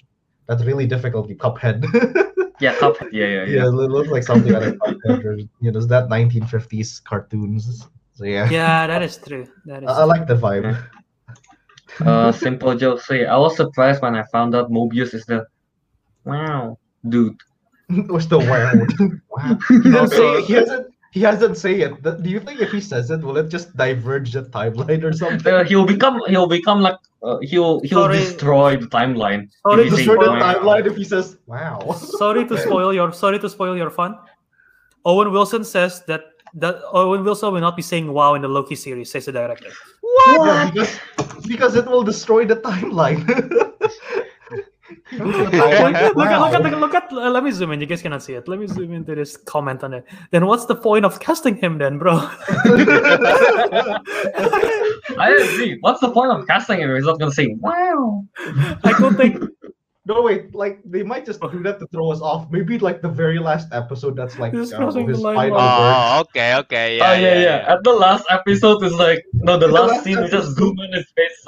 That's 0.48 0.64
really 0.64 0.88
difficult. 0.88 1.30
Cuphead. 1.38 1.84
Yeah, 2.60 2.74
Cuphead. 2.76 3.10
Yeah, 3.12 3.26
yeah, 3.28 3.46
yeah, 3.46 3.56
yeah. 3.58 3.66
it 3.68 3.92
looks 3.94 4.10
like 4.10 4.24
something 4.24 4.54
out 4.56 4.64
of 4.64 4.74
Cuphead 4.80 5.24
or 5.26 5.36
you 5.62 5.72
know, 5.72 5.82
that 5.86 6.10
1950s 6.10 7.00
cartoons. 7.02 7.88
So 8.14 8.26
yeah, 8.26 8.50
Yeah, 8.50 8.88
that 8.88 9.02
is 9.04 9.18
true. 9.18 9.46
That 9.66 9.84
is. 9.84 9.90
I, 9.90 10.02
I 10.02 10.04
like 10.06 10.28
the 10.28 10.36
vibe. 10.36 10.78
Uh, 12.06 12.32
simple 12.32 12.76
Joe 12.76 12.98
say, 12.98 13.26
I 13.26 13.38
was 13.38 13.56
surprised 13.56 14.02
when 14.02 14.16
I 14.16 14.24
found 14.32 14.56
out 14.56 14.72
Mobius 14.72 15.14
is 15.14 15.26
the 15.26 15.46
wow 16.26 16.78
dude. 17.08 17.38
We're 18.10 18.20
still 18.20 18.40
wild. 18.40 18.92
wow. 19.30 19.58
He 19.70 19.78
didn't 19.80 19.96
Also- 19.96 20.42
say 20.42 20.46
he 20.46 20.54
hasn't 20.54 20.94
he 21.12 21.22
hasn't 21.22 21.58
say 21.58 21.82
it. 21.82 22.04
Do 22.24 22.30
you 22.30 22.40
think 22.40 22.60
if 22.60 22.72
he 22.72 22.82
says 22.82 23.10
it, 23.10 23.22
will 23.22 23.38
it 23.38 23.50
just 23.50 23.76
diverge 23.76 24.34
the 24.34 24.44
timeline 24.44 25.04
or 25.04 25.14
something? 25.14 25.52
Uh, 25.52 25.64
he'll 25.64 25.86
become 25.86 26.22
he'll 26.28 26.48
become 26.48 26.82
like 26.82 26.98
uh, 27.24 27.38
he'll 27.42 27.80
he'll 27.82 28.04
Sorry. 28.04 28.18
destroy 28.18 28.78
the 28.78 28.88
timeline. 28.88 29.50
Sorry 29.66 29.88
if 29.88 29.94
to 29.94 30.02
you 30.02 30.06
Destroy 30.06 30.26
the 30.26 30.40
timeline 30.44 30.86
if 30.86 30.96
he 30.96 31.04
says 31.04 31.38
wow. 31.48 31.80
sorry 31.94 32.46
to 32.48 32.58
spoil 32.58 32.94
your 32.94 33.12
sorry 33.14 33.40
to 33.40 33.50
spoil 33.50 33.76
your 33.78 33.90
fun. 33.90 34.18
Owen 35.06 35.32
Wilson 35.32 35.64
says 35.64 36.04
that 36.08 36.26
that 36.56 36.76
Owen 36.92 37.24
Wilson 37.24 37.54
will 37.54 37.62
not 37.62 37.76
be 37.76 37.82
saying 37.82 38.12
"wow" 38.12 38.36
in 38.36 38.42
the 38.42 38.48
Loki 38.48 38.76
series, 38.76 39.12
says 39.12 39.26
the 39.26 39.32
director. 39.32 39.70
Yeah, 40.28 40.72
because, 40.74 41.00
because 41.48 41.76
it 41.76 41.86
will 41.86 42.04
destroy 42.04 42.46
the 42.46 42.58
timeline. 42.58 43.24
Look, 45.12 45.54
at, 45.54 46.16
look 46.16 46.28
at 46.28 46.38
look 46.52 46.54
at 46.74 46.80
look 46.80 46.94
at 46.96 47.12
uh, 47.12 47.30
let 47.30 47.44
me 47.44 47.52
zoom 47.52 47.72
in. 47.72 47.80
You 47.82 47.86
guys 47.88 48.02
cannot 48.02 48.24
see 48.24 48.34
it. 48.34 48.48
Let 48.48 48.60
me 48.60 48.68
zoom 48.68 48.94
into 48.94 49.16
this 49.16 49.38
comment 49.38 49.84
on 49.84 49.94
it. 49.94 50.06
Then 50.32 50.46
what's 50.46 50.66
the 50.66 50.76
point 50.76 51.06
of 51.06 51.20
casting 51.20 51.56
him 51.58 51.78
then, 51.78 51.98
bro? 51.98 52.18
I 55.20 55.32
agree. 55.42 55.78
What's 55.82 56.00
the 56.02 56.12
point 56.12 56.32
of 56.32 56.48
casting 56.48 56.80
him? 56.80 56.96
He's 56.96 57.06
not 57.06 57.20
gonna 57.20 57.32
say 57.32 57.56
wow. 57.60 58.26
I 58.84 58.94
don't 59.00 59.16
think 59.16 59.44
No 60.08 60.22
wait, 60.22 60.56
like 60.56 60.80
they 60.86 61.04
might 61.04 61.26
just 61.26 61.42
do 61.42 61.62
that 61.64 61.80
to 61.80 61.88
throw 61.88 62.10
us 62.14 62.22
off. 62.22 62.50
Maybe 62.50 62.80
like 62.80 63.02
the 63.02 63.10
very 63.10 63.40
last 63.40 63.68
episode 63.74 64.16
that's 64.16 64.40
like 64.40 64.54
Just 64.54 64.74
I 64.74 64.78
don't 64.80 64.86
know, 64.86 64.86
crossing 64.94 65.06
the 65.08 65.12
his 65.12 65.22
line 65.22 65.36
final 65.36 65.58
line. 65.58 65.82
words. 65.82 66.08
Oh, 66.16 66.20
okay, 66.30 66.56
okay, 66.60 66.98
yeah, 66.98 67.12
oh 67.12 67.14
yeah, 67.14 67.42
yeah, 67.42 67.66
At 67.74 67.84
the 67.84 67.92
last 67.92 68.24
episode 68.30 68.82
is 68.86 68.94
like 68.94 69.26
no, 69.34 69.58
the 69.58 69.68
The 69.68 69.74
last 69.74 69.92
last 69.92 70.04
scene 70.06 70.16
we 70.16 70.24
just 70.30 70.34
episode- 70.34 70.56
zoom 70.56 70.80
in 70.80 70.94
his 70.94 71.06
face 71.18 71.28
it's 71.36 71.46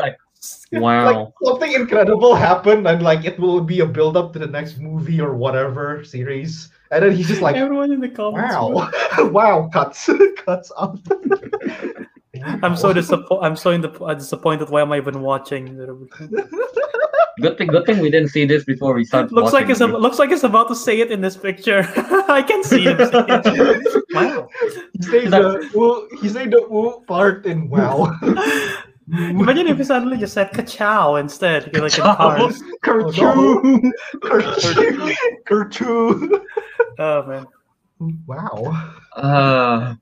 like 0.72 0.82
Like 0.82 0.82
wow. 0.82 1.34
something 1.44 1.74
incredible 1.74 2.36
happened 2.36 2.88
and 2.88 3.02
like 3.02 3.26
it 3.26 3.40
will 3.40 3.62
be 3.62 3.82
a 3.82 3.86
build 3.86 4.18
up 4.18 4.34
to 4.34 4.40
the 4.40 4.48
next 4.48 4.78
movie 4.78 5.20
or 5.20 5.36
whatever 5.36 6.04
series. 6.04 6.70
And 6.92 7.04
then 7.04 7.16
he's 7.16 7.28
just 7.28 7.42
like 7.42 7.56
everyone 7.56 7.92
in 7.92 8.00
the 8.00 8.10
comments. 8.10 8.56
Wow. 8.56 8.90
wow, 9.32 9.70
cuts. 9.72 10.10
cuts 10.38 10.72
out. 10.80 11.00
I'm 12.64 12.76
so 12.76 12.94
disappointed. 12.94 13.46
I'm 13.46 13.56
so 13.56 13.72
in 13.72 13.82
the, 13.82 13.92
uh, 14.04 14.14
disappointed. 14.14 14.70
Why 14.70 14.82
am 14.82 14.92
I 14.92 14.98
even 14.98 15.22
watching? 15.22 15.76
Good 17.42 17.58
thing, 17.58 17.68
good 17.68 17.86
thing 17.86 18.00
we 18.00 18.10
didn't 18.10 18.30
see 18.30 18.46
this 18.46 18.64
before 18.66 18.94
we 18.94 19.06
started. 19.06 19.32
looks 19.32 19.54
like 19.54 19.70
it's 19.70 19.82
it. 19.82 19.90
a, 19.90 19.98
looks 19.98 20.20
like 20.20 20.30
it's 20.30 20.44
about 20.44 20.68
to 20.70 20.76
say 20.76 21.00
it 21.00 21.12
in 21.12 21.22
this 21.22 21.38
picture. 21.38 21.88
I 22.28 22.42
can 22.42 22.64
see 22.64 22.84
him. 22.84 22.98
Say 22.98 23.26
it. 23.28 24.04
Wow. 24.14 24.50
He 24.94 25.04
said 25.04 25.32
the 25.32 25.70
woo, 25.74 26.10
he 26.22 26.30
said 26.30 26.52
the 26.52 26.66
woo 26.68 27.02
part 27.08 27.46
in 27.46 27.70
wow. 27.70 28.12
Imagine 29.12 29.68
if 29.68 29.78
he 29.78 29.84
suddenly 29.84 30.18
just 30.18 30.34
said 30.34 30.52
"ka-chow" 30.52 31.16
instead, 31.16 31.76
like 31.76 31.98
in 31.98 32.04
cars. 32.04 32.62
Kerchoo. 32.84 33.92
Kerchoo. 34.22 35.16
Kerchoo. 35.48 36.42
Oh 37.00 37.24
man. 37.26 37.48
Wow. 38.28 38.92
Uh, 39.16 39.96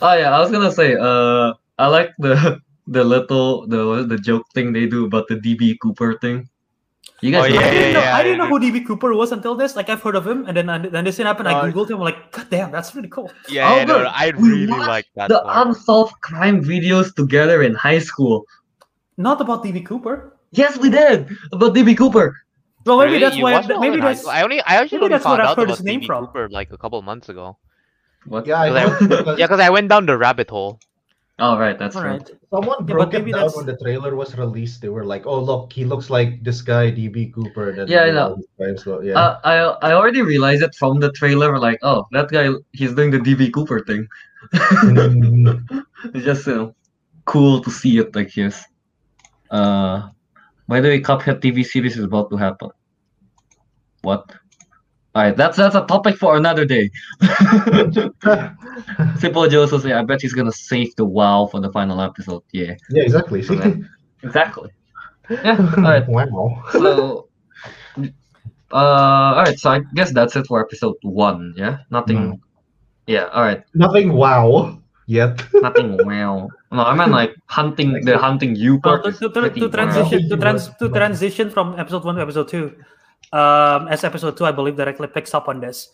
oh 0.00 0.14
yeah, 0.14 0.36
I 0.36 0.40
was 0.40 0.50
gonna 0.50 0.70
say. 0.70 0.94
Uh, 0.94 1.54
I 1.78 1.88
like 1.88 2.10
the 2.18 2.60
the 2.86 3.02
little 3.02 3.66
the 3.66 4.04
the 4.06 4.18
joke 4.18 4.44
thing 4.54 4.72
they 4.72 4.86
do 4.86 5.06
about 5.06 5.26
the 5.28 5.36
DB 5.36 5.76
Cooper 5.80 6.18
thing. 6.18 6.48
You 7.24 7.30
guys 7.32 7.44
Oh, 7.50 7.54
know 7.54 7.60
yeah, 7.60 7.66
I 7.66 7.70
didn't, 7.72 7.92
know, 7.94 8.00
yeah, 8.00 8.16
I 8.16 8.22
didn't 8.22 8.40
I 8.40 8.44
know 8.44 8.50
who 8.52 8.60
DB 8.60 8.86
Cooper 8.86 9.10
was 9.14 9.32
until 9.32 9.54
this. 9.60 9.74
Like 9.76 9.88
I've 9.88 10.02
heard 10.06 10.16
of 10.20 10.26
him, 10.26 10.44
and 10.46 10.54
then 10.58 10.68
and 10.68 10.84
then 10.94 11.04
this 11.08 11.16
thing 11.16 11.24
happened. 11.26 11.48
I 11.48 11.54
Uh, 11.54 11.64
googled 11.72 11.88
him. 11.90 11.96
I'm 11.96 12.02
like, 12.10 12.20
God 12.36 12.46
damn, 12.50 12.70
that's 12.70 12.94
really 12.94 13.08
cool. 13.08 13.30
Yeah, 13.48 13.76
yeah, 13.76 13.84
no, 13.84 14.02
no, 14.02 14.10
I 14.12 14.26
really 14.36 14.66
like 14.66 15.06
that 15.16 15.28
the 15.32 15.40
part. 15.40 15.66
unsolved 15.68 16.14
crime 16.20 16.62
videos 16.62 17.14
together 17.20 17.62
in 17.62 17.72
high 17.74 17.98
school. 18.10 18.44
Not 19.16 19.40
about 19.40 19.64
DB 19.64 19.84
Cooper. 19.86 20.36
Yes, 20.52 20.76
we 20.78 20.90
did 20.90 21.30
about 21.52 21.72
DB 21.74 21.96
Cooper. 21.96 22.36
Well, 22.84 22.98
maybe 22.98 23.12
Really? 23.12 23.24
that's 23.24 23.36
You 23.40 23.44
why. 23.44 23.52
watched 23.56 23.70
it 23.70 23.76
all 23.76 23.80
Maybe 23.80 24.00
that's. 24.00 24.26
I 24.26 24.42
only, 24.42 24.60
I 24.60 24.74
actually 24.76 24.98
maybe 24.98 25.04
only 25.06 25.14
that's 25.16 25.24
where 25.24 25.30
found 25.38 25.42
I've 25.42 25.48
out 25.48 25.56
heard 25.56 25.68
about 25.72 25.78
his 25.78 25.84
name 25.88 26.00
DB 26.02 26.06
from. 26.06 26.26
Cooper 26.26 26.48
like 26.50 26.70
a 26.72 26.76
couple 26.76 27.00
months 27.00 27.30
ago. 27.30 27.56
What? 28.26 28.46
Yeah, 28.46 28.60
I 28.60 28.68
Because 28.68 29.28
I- 29.28 29.36
Yeah, 29.40 29.46
because 29.48 29.60
I 29.60 29.70
went 29.70 29.88
down 29.88 30.04
the 30.04 30.18
rabbit 30.18 30.50
hole. 30.50 30.78
Oh 31.40 31.58
right, 31.58 31.76
that's 31.76 31.96
All 31.96 32.02
true. 32.02 32.12
right. 32.12 32.30
someone 32.50 32.86
Yeah, 32.86 32.94
broke 32.94 33.14
it 33.14 33.18
down 33.26 33.30
that's- 33.32 33.56
when 33.56 33.66
the 33.66 33.76
trailer 33.76 34.14
was 34.14 34.38
released. 34.38 34.80
They 34.82 34.88
were 34.88 35.04
like, 35.04 35.26
"Oh 35.26 35.40
look, 35.42 35.72
he 35.72 35.84
looks 35.84 36.08
like 36.08 36.44
this 36.44 36.62
guy, 36.62 36.92
DB 36.92 37.32
Cooper." 37.34 37.72
Then 37.74 37.88
Yeah, 37.88 38.04
I 38.04 38.10
know. 38.12 38.36
his 38.36 38.46
crimes 38.56 38.86
yeah. 39.02 39.18
Uh, 39.18 39.40
I 39.42 39.54
I 39.88 39.92
already 39.94 40.22
realized 40.22 40.62
it 40.62 40.74
from 40.78 41.00
the 41.00 41.10
trailer. 41.10 41.58
Like, 41.58 41.78
oh, 41.82 42.06
that 42.12 42.28
guy, 42.30 42.50
he's 42.72 42.94
doing 42.94 43.10
the 43.10 43.18
DB 43.18 43.50
Cooper 43.52 43.80
thing. 43.82 44.06
Mm. 44.54 45.58
it's 46.14 46.24
just 46.24 46.46
you 46.46 46.54
know, 46.54 46.74
cool 47.24 47.60
to 47.62 47.70
see 47.70 47.98
it 47.98 48.14
like 48.14 48.32
this. 48.32 48.62
Uh, 49.50 50.08
by 50.68 50.80
the 50.80 50.88
way, 50.88 51.00
Cuphead 51.00 51.40
TV 51.42 51.64
series 51.66 51.98
is 51.98 52.04
about 52.04 52.30
to 52.30 52.36
happen. 52.36 52.70
What? 54.02 54.22
Alright, 55.16 55.36
that's 55.36 55.56
that's 55.56 55.76
a 55.76 55.86
topic 55.86 56.16
for 56.16 56.36
another 56.36 56.64
day. 56.64 56.90
Simple 59.18 59.48
Joe 59.48 59.60
also 59.62 59.78
say, 59.78 59.92
I 59.92 60.02
bet 60.02 60.20
he's 60.22 60.32
gonna 60.32 60.50
save 60.50 60.96
the 60.96 61.04
WoW 61.04 61.46
for 61.46 61.60
the 61.60 61.70
final 61.70 62.00
episode. 62.00 62.42
Yeah, 62.52 62.74
yeah, 62.90 63.02
exactly. 63.04 63.42
See? 63.42 63.58
Exactly. 64.24 64.70
Yeah. 65.28 65.60
Alright. 65.76 66.08
wow. 66.08 66.62
So, 66.72 67.28
uh, 68.72 69.36
alright. 69.36 69.58
So 69.58 69.70
I 69.70 69.80
guess 69.94 70.12
that's 70.12 70.34
it 70.34 70.46
for 70.46 70.60
episode 70.60 70.96
one. 71.02 71.52
Yeah. 71.56 71.78
Nothing. 71.90 72.16
Mm. 72.16 72.40
Yeah. 73.06 73.26
Alright. 73.26 73.64
Nothing 73.74 74.14
wow 74.14 74.78
yet. 75.06 75.42
Nothing. 75.52 75.98
wow. 76.06 76.48
No, 76.72 76.82
I 76.82 76.94
meant 76.94 77.12
like 77.12 77.36
hunting 77.46 78.00
the 78.04 78.16
hunting 78.18 78.56
you 78.56 78.80
Well, 78.82 79.02
part. 79.02 79.04
to, 79.04 79.10
is 79.10 79.18
to, 79.18 79.28
to, 79.28 79.40
pretty 79.40 79.60
to 79.60 79.66
wow. 79.66 79.72
transition 79.72 80.28
to, 80.28 80.36
trans, 80.36 80.70
to 80.78 80.88
transition 80.88 81.50
from 81.50 81.78
episode 81.78 82.04
one 82.04 82.16
to 82.16 82.22
episode 82.22 82.48
two, 82.48 82.74
um, 83.32 83.88
as 83.88 84.04
episode 84.04 84.36
two 84.36 84.44
I 84.44 84.52
believe 84.52 84.76
directly 84.76 85.06
picks 85.08 85.34
up 85.34 85.48
on 85.48 85.60
this. 85.60 85.88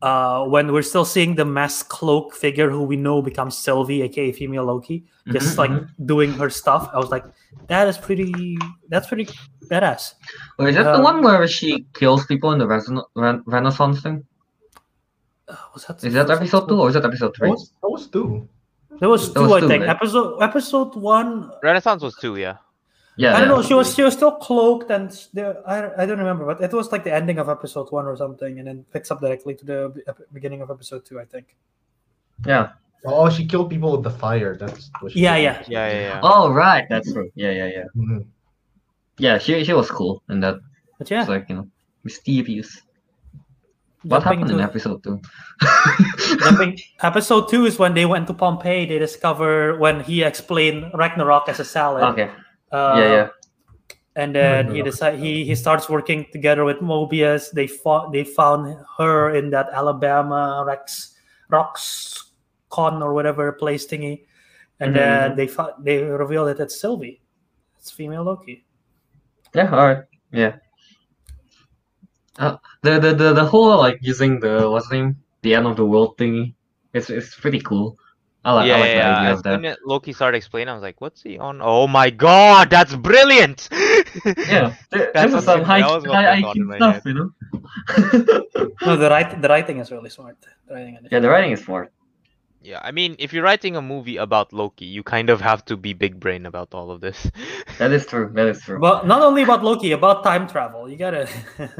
Uh, 0.00 0.44
when 0.46 0.72
we're 0.72 0.82
still 0.82 1.04
seeing 1.04 1.34
the 1.34 1.44
mask 1.44 1.88
cloak 1.88 2.32
figure 2.32 2.70
who 2.70 2.84
we 2.84 2.94
know 2.94 3.20
becomes 3.20 3.58
Sylvie, 3.58 4.02
aka 4.02 4.30
female 4.30 4.62
Loki, 4.64 5.04
just 5.32 5.56
Mhm, 5.56 5.58
like 5.58 5.72
doing 6.06 6.32
her 6.34 6.48
stuff. 6.50 6.88
I 6.94 6.98
was 6.98 7.10
like, 7.10 7.24
that 7.66 7.88
is 7.88 7.98
pretty. 7.98 8.56
That's 8.88 9.08
pretty 9.08 9.26
badass. 9.66 10.14
Wait, 10.58 10.68
is 10.70 10.76
that 10.76 10.84
the 10.84 10.94
um, 10.98 11.02
one 11.02 11.22
where 11.22 11.48
she 11.48 11.84
kills 11.94 12.24
people 12.26 12.52
in 12.52 12.60
the 12.60 12.66
reson- 12.66 13.02
ren- 13.16 13.42
Renaissance 13.46 14.00
thing? 14.00 14.24
Uh, 15.48 15.56
was 15.74 15.84
that 15.86 16.04
Is 16.04 16.14
that 16.14 16.30
episode 16.30 16.68
two 16.68 16.80
or 16.80 16.88
is 16.88 16.94
that 16.94 17.04
episode 17.04 17.28
That 17.34 17.36
three? 17.36 17.50
was, 17.50 17.72
that 17.82 17.88
was 17.90 18.06
two. 18.06 18.48
There 19.00 19.08
was 19.08 19.32
That 19.34 19.40
two, 19.40 19.48
was 19.48 19.62
I 19.64 19.66
think. 19.66 19.80
right? 19.82 19.90
Episode 19.90 20.38
episode 20.42 20.94
one. 20.94 21.50
Renaissance 21.62 22.02
was 22.02 22.14
two, 22.20 22.36
yeah. 22.36 22.58
Yeah. 23.18 23.34
I 23.34 23.40
don't 23.40 23.50
yeah. 23.50 23.56
know. 23.56 23.62
She 23.62 23.74
was 23.74 23.94
she 23.94 24.02
was 24.02 24.14
still 24.14 24.30
cloaked, 24.32 24.90
and 24.90 25.08
s- 25.08 25.26
the, 25.34 25.60
I 25.66 26.02
I 26.02 26.06
don't 26.06 26.18
remember, 26.18 26.46
but 26.46 26.62
it 26.62 26.72
was 26.72 26.92
like 26.92 27.02
the 27.02 27.12
ending 27.12 27.38
of 27.38 27.48
episode 27.48 27.90
one 27.90 28.06
or 28.06 28.16
something, 28.16 28.58
and 28.58 28.66
then 28.68 28.84
picks 28.92 29.10
up 29.10 29.20
directly 29.20 29.54
to 29.56 29.64
the 29.64 30.14
beginning 30.32 30.62
of 30.62 30.70
episode 30.70 31.04
two, 31.04 31.18
I 31.18 31.24
think. 31.24 31.56
Yeah. 32.46 32.70
Oh, 33.04 33.28
she 33.28 33.44
killed 33.44 33.70
people 33.70 33.90
with 33.92 34.04
the 34.04 34.10
fire. 34.10 34.56
That's 34.56 34.90
what 35.00 35.12
she 35.12 35.20
Yeah, 35.20 35.36
yeah. 35.36 35.64
Yeah, 35.66 35.88
yeah, 35.90 36.00
yeah. 36.00 36.20
Oh 36.22 36.52
right, 36.52 36.86
that's 36.88 37.12
true. 37.12 37.30
Yeah, 37.34 37.50
yeah, 37.50 37.66
yeah. 37.66 37.84
Mhm. 37.96 38.26
Yeah, 39.18 39.38
she 39.38 39.64
she 39.64 39.72
was 39.72 39.90
cool 39.90 40.22
in 40.30 40.38
that. 40.40 40.62
But 40.98 41.10
yeah, 41.10 41.20
It's 41.20 41.28
like 41.28 41.50
you 41.50 41.56
know 41.56 41.66
mischievous. 42.04 42.82
What 44.02 44.22
jumping 44.22 44.46
happened 44.46 44.60
in 44.60 44.64
episode 44.64 45.02
two? 45.02 45.20
jumping 46.38 46.78
episode 47.02 47.50
two 47.50 47.66
is 47.66 47.78
when 47.82 47.94
they 47.94 48.06
went 48.06 48.28
to 48.28 48.34
Pompeii. 48.34 48.86
They 48.86 48.98
discover 48.98 49.76
when 49.76 50.06
he 50.06 50.22
explained 50.22 50.90
Ragnarok 50.94 51.48
as 51.48 51.58
a 51.58 51.64
salad. 51.66 52.04
okay. 52.14 52.30
Uh, 52.72 52.94
yeah, 52.98 53.12
yeah. 53.12 53.28
And 54.16 54.34
then 54.34 54.66
he 54.74 54.82
Ragnarok. 54.82 54.84
decide 54.84 55.18
he 55.18 55.44
he 55.44 55.54
starts 55.54 55.88
working 55.88 56.26
together 56.32 56.64
with 56.64 56.78
Mobius. 56.82 57.50
They 57.52 57.66
fought. 57.66 58.12
They 58.12 58.24
found 58.24 58.74
her 58.98 59.34
in 59.34 59.50
that 59.50 59.68
Alabama 59.72 60.64
Rex 60.66 61.14
Rocks 61.50 62.32
Con 62.68 63.00
or 63.02 63.14
whatever 63.14 63.52
place 63.52 63.86
thingy, 63.86 64.26
and 64.80 64.90
Mhm, 64.90 64.94
then 64.98 65.36
they 65.36 65.46
fou- 65.46 65.72
they 65.80 66.02
reveal 66.02 66.44
that 66.46 66.58
it's 66.60 66.80
Sylvie. 66.80 67.22
It's 67.78 67.90
female 67.90 68.24
Loki. 68.24 68.66
Yeah, 69.54 69.70
alright. 69.72 70.04
Yeah. 70.32 70.56
Uh, 72.38 72.56
the, 72.82 72.98
the 73.00 73.14
the 73.14 73.32
the 73.34 73.44
whole 73.44 73.76
like 73.78 73.98
using 74.02 74.38
the 74.40 74.68
what's 74.70 74.88
the 74.88 74.96
name? 74.96 75.16
The 75.42 75.54
end 75.54 75.66
of 75.66 75.76
the 75.76 75.86
world 75.86 76.18
thingy. 76.18 76.54
It's 76.92 77.08
it's 77.10 77.34
pretty 77.38 77.60
cool. 77.60 77.98
I 78.44 78.52
like 78.52 78.66
yeah, 78.66 78.74
I 78.74 78.78
like 78.78 78.92
yeah, 78.94 79.10
the 79.12 79.20
yeah. 79.20 79.32
As 79.32 79.42
that. 79.42 79.44
soon 79.44 79.64
as 79.64 79.76
Loki 79.84 80.12
started 80.12 80.36
explaining, 80.38 80.68
I 80.70 80.74
was 80.74 80.82
like, 80.82 81.00
"What's 81.00 81.22
he 81.22 81.38
on?" 81.38 81.60
Oh 81.62 81.86
my 81.86 82.10
god, 82.10 82.70
that's 82.70 82.94
brilliant! 82.96 83.68
Yeah, 84.44 84.74
th- 84.92 85.10
That's 85.12 85.32
this 85.32 85.44
some 85.44 85.62
high 85.62 85.82
that 85.82 85.90
was 85.90 86.06
what 86.06 86.20
high 86.22 86.26
went 86.26 86.44
IQ 86.44 86.74
stuff, 86.76 87.02
you 87.04 87.14
know. 87.14 87.30
No, 88.84 88.96
the 88.96 89.08
write 89.10 89.40
the 89.40 89.48
writing 89.48 89.78
is 89.78 89.90
really 89.90 90.10
smart. 90.10 90.36
The 90.66 90.74
writing 90.74 90.96
in 90.96 91.08
yeah, 91.10 91.20
the 91.20 91.28
writing 91.28 91.52
is 91.52 91.62
smart. 91.64 91.92
yeah, 92.62 92.80
I 92.82 92.90
mean, 92.90 93.16
if 93.18 93.32
you're 93.32 93.42
writing 93.42 93.76
a 93.76 93.82
movie 93.82 94.16
about 94.16 94.52
Loki, 94.52 94.84
you 94.84 95.02
kind 95.02 95.30
of 95.30 95.40
have 95.40 95.64
to 95.66 95.76
be 95.76 95.92
big 95.92 96.18
brain 96.20 96.46
about 96.46 96.74
all 96.74 96.90
of 96.90 97.00
this. 97.00 97.30
That 97.78 97.92
is 97.92 98.06
true. 98.06 98.30
That 98.34 98.46
is 98.48 98.60
true. 98.62 98.78
But 98.80 99.06
not 99.06 99.22
only 99.22 99.42
about 99.42 99.62
Loki, 99.64 99.92
about 99.92 100.24
time 100.24 100.48
travel. 100.48 100.88
You 100.88 100.96
gotta. 100.96 101.28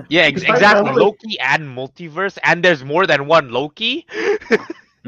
yeah, 0.08 0.22
ex- 0.22 0.42
exactly. 0.46 0.92
Loki 0.92 1.38
and 1.40 1.64
multiverse, 1.76 2.38
and 2.44 2.62
there's 2.64 2.84
more 2.84 3.06
than 3.06 3.26
one 3.26 3.50
Loki. 3.50 4.06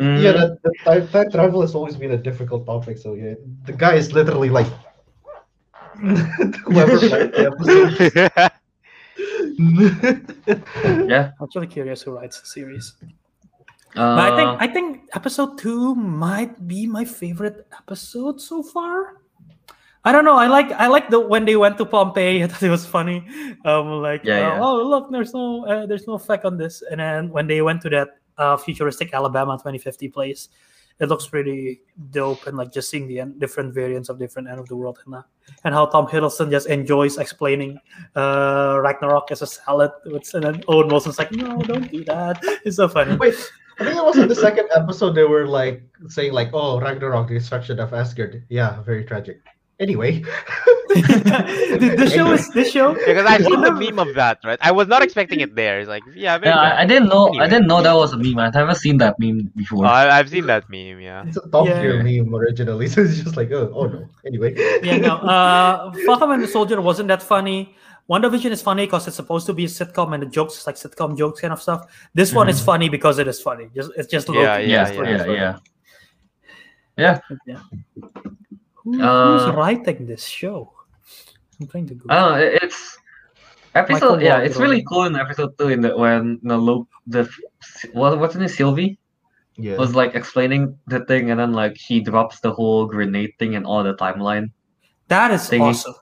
Mhm. 0.00 0.22
Yeah, 0.24 0.32
that, 0.32 0.62
that 0.64 0.72
time, 0.84 1.08
time 1.12 1.28
travel 1.30 1.60
has 1.60 1.74
always 1.76 1.94
been 1.96 2.12
a 2.12 2.16
difficult 2.16 2.64
topic. 2.64 2.96
So 2.96 3.12
yeah, 3.14 3.34
the 3.68 3.72
guy 3.76 3.94
is 4.00 4.12
literally 4.16 4.48
like 4.48 4.66
whoever 6.64 6.96
the 7.04 7.52
episode. 7.52 7.92
yeah. 11.08 11.32
I'm 11.36 11.44
actually 11.44 11.66
curious 11.68 12.00
who 12.00 12.12
writes 12.16 12.40
the 12.40 12.46
series. 12.48 12.94
Uh, 13.92 14.16
But 14.16 14.32
I 14.32 14.36
think 14.36 14.50
I 14.62 14.66
think 14.72 14.86
episode 15.12 15.58
two 15.58 15.94
might 15.94 16.56
be 16.66 16.86
my 16.86 17.04
favorite 17.04 17.66
episode 17.76 18.40
so 18.40 18.62
far. 18.62 19.20
I 20.00 20.12
don't 20.12 20.24
know. 20.24 20.38
I 20.40 20.46
like 20.46 20.72
I 20.72 20.86
like 20.86 21.10
the 21.10 21.20
when 21.20 21.44
they 21.44 21.56
went 21.60 21.76
to 21.76 21.84
Pompeii. 21.84 22.40
I 22.40 22.46
thought 22.48 22.62
it 22.62 22.72
was 22.72 22.86
funny. 22.86 23.20
Um, 23.68 24.00
like 24.00 24.24
Yeah, 24.24 24.40
uh, 24.40 24.40
yeah. 24.56 24.64
oh 24.64 24.80
look, 24.80 25.12
there's 25.12 25.34
no 25.34 25.66
uh, 25.68 25.84
there's 25.84 26.06
no 26.08 26.14
effect 26.14 26.46
on 26.48 26.56
this. 26.56 26.80
And 26.80 27.00
then 27.04 27.28
when 27.28 27.44
they 27.50 27.60
went 27.60 27.82
to 27.84 27.90
that 27.92 28.19
uh, 28.40 28.56
futuristic 28.56 29.12
Alabama 29.12 29.54
2050 29.54 30.08
place, 30.08 30.48
it 30.98 31.08
looks 31.08 31.26
pretty 31.26 31.80
dope. 32.10 32.46
And 32.46 32.56
like 32.56 32.72
just 32.72 32.90
seeing 32.90 33.06
the 33.06 33.20
en- 33.20 33.38
different 33.38 33.74
variants 33.74 34.08
of 34.08 34.18
different 34.18 34.48
end 34.48 34.58
of 34.58 34.68
the 34.68 34.76
world 34.76 34.98
and 35.04 35.14
uh, 35.14 35.22
and 35.64 35.74
how 35.74 35.86
Tom 35.86 36.06
Hiddleston 36.06 36.50
just 36.50 36.68
enjoys 36.68 37.18
explaining 37.18 37.78
uh, 38.16 38.78
Ragnarok 38.82 39.30
as 39.30 39.42
a 39.42 39.46
salad. 39.46 39.90
Which, 40.06 40.34
and 40.34 40.44
then 40.44 40.62
Owen 40.68 40.88
Wilson's 40.88 41.18
like, 41.18 41.32
no, 41.32 41.58
don't 41.62 41.90
do 41.90 42.04
that. 42.04 42.42
It's 42.64 42.76
so 42.76 42.88
funny. 42.88 43.16
Wait, 43.16 43.34
I 43.80 43.84
think 43.84 43.96
it 43.96 44.04
was 44.04 44.18
in 44.18 44.28
the 44.28 44.34
second 44.34 44.68
episode 44.76 45.14
they 45.14 45.24
were 45.24 45.46
like 45.46 45.82
saying 46.08 46.32
like, 46.32 46.50
"Oh, 46.52 46.78
Ragnarok, 46.80 47.28
the 47.28 47.34
destruction 47.34 47.80
of 47.80 47.94
Asgard." 47.94 48.44
Yeah, 48.50 48.82
very 48.82 49.04
tragic. 49.04 49.40
Anyway, 49.80 50.20
the, 50.90 51.94
the 51.96 52.10
show 52.10 52.30
is 52.32 52.50
this 52.50 52.70
show. 52.70 52.92
because 53.06 53.24
I've 53.24 53.42
seen 53.44 53.62
the 53.62 53.72
meme 53.72 53.98
of 53.98 54.14
that, 54.14 54.38
right? 54.44 54.58
I 54.60 54.70
was 54.70 54.88
not 54.88 55.02
expecting 55.02 55.40
it 55.40 55.54
there. 55.54 55.80
It's 55.80 55.88
like, 55.88 56.02
yeah, 56.14 56.38
yeah, 56.42 56.58
I, 56.58 56.82
I 56.82 56.86
didn't 56.86 57.08
know. 57.08 57.32
I 57.40 57.48
didn't 57.48 57.66
know 57.66 57.80
that 57.80 57.94
was 57.94 58.12
a 58.12 58.18
meme. 58.18 58.38
I've 58.38 58.52
never 58.52 58.74
seen 58.74 58.98
that 58.98 59.18
meme 59.18 59.50
before. 59.56 59.86
Oh, 59.86 59.88
I, 59.88 60.18
I've 60.18 60.28
seen 60.28 60.44
that 60.48 60.68
meme. 60.68 61.00
Yeah. 61.00 61.24
it's 61.26 61.38
a 61.38 61.48
Top 61.48 61.66
Yeah. 61.66 61.80
Gear 61.80 62.02
meme 62.02 62.34
originally, 62.34 62.88
so 62.92 63.00
it's 63.00 63.20
just 63.20 63.36
like, 63.38 63.50
oh, 63.52 63.72
oh 63.74 63.86
no. 63.86 64.06
Anyway, 64.26 64.54
Yeah, 64.82 64.98
no. 64.98 65.16
Uh, 65.16 65.92
Falcon 66.04 66.30
and 66.32 66.42
the 66.42 66.48
Soldier 66.48 66.78
wasn't 66.82 67.08
that 67.08 67.22
funny. 67.22 67.74
WandaVision 68.10 68.50
is 68.50 68.60
funny 68.60 68.84
because 68.84 69.06
it's 69.06 69.16
supposed 69.16 69.46
to 69.46 69.54
be 69.54 69.64
a 69.64 69.68
sitcom 69.68 70.12
and 70.12 70.22
the 70.22 70.26
jokes 70.26 70.58
is 70.58 70.66
like 70.66 70.76
sitcom 70.76 71.16
jokes 71.16 71.40
kind 71.40 71.52
of 71.54 71.62
stuff. 71.62 71.86
This 72.12 72.34
one 72.34 72.48
is 72.50 72.60
funny 72.60 72.88
because 72.90 73.18
it 73.18 73.28
is 73.28 73.40
funny. 73.40 73.70
Just 73.74 73.92
it's 73.96 74.08
just 74.10 74.28
Yeah, 74.28 74.56
Loki. 74.56 74.68
yeah, 74.68 74.84
That's 74.84 74.96
yeah, 74.96 75.02
it's 75.04 75.26
yeah. 75.28 75.52
funny. 75.56 75.60
yeah. 76.98 77.20
yeah. 77.46 77.60
Who, 78.84 79.02
Uh, 79.02 79.38
who's 79.46 79.54
writing 79.54 80.06
this 80.06 80.24
show? 80.26 80.72
I'm 81.60 81.66
trying 81.66 81.86
to 81.88 81.94
go. 81.94 82.06
I 82.08 82.14
don't 82.18 82.32
know. 82.32 82.58
It's 82.62 82.98
episode. 83.74 84.00
Michael 84.00 84.22
yeah, 84.22 84.32
Walker 84.34 84.44
it's 84.44 84.56
really 84.56 84.82
cool 84.88 85.04
in 85.04 85.16
episode 85.16 85.56
two 85.58 85.68
in 85.68 85.80
the 85.80 85.96
when 85.96 86.40
the 86.42 86.56
loop 86.56 86.88
the 87.06 87.28
what 87.92 88.18
what's 88.18 88.34
in 88.34 88.42
it 88.42 88.48
Sylvie 88.48 88.98
yeah. 89.56 89.76
was 89.76 89.94
like 89.94 90.14
explaining 90.14 90.76
the 90.86 91.04
thing 91.04 91.30
and 91.30 91.38
then 91.38 91.52
like 91.52 91.76
she 91.76 92.00
drops 92.00 92.40
the 92.40 92.50
whole 92.52 92.86
grenade 92.86 93.32
thing 93.38 93.54
and 93.56 93.66
all 93.66 93.84
the 93.84 93.94
timeline. 93.94 94.50
that 95.08 95.30
is 95.30 95.42
thingy. 95.48 95.60
awesome. 95.70 95.94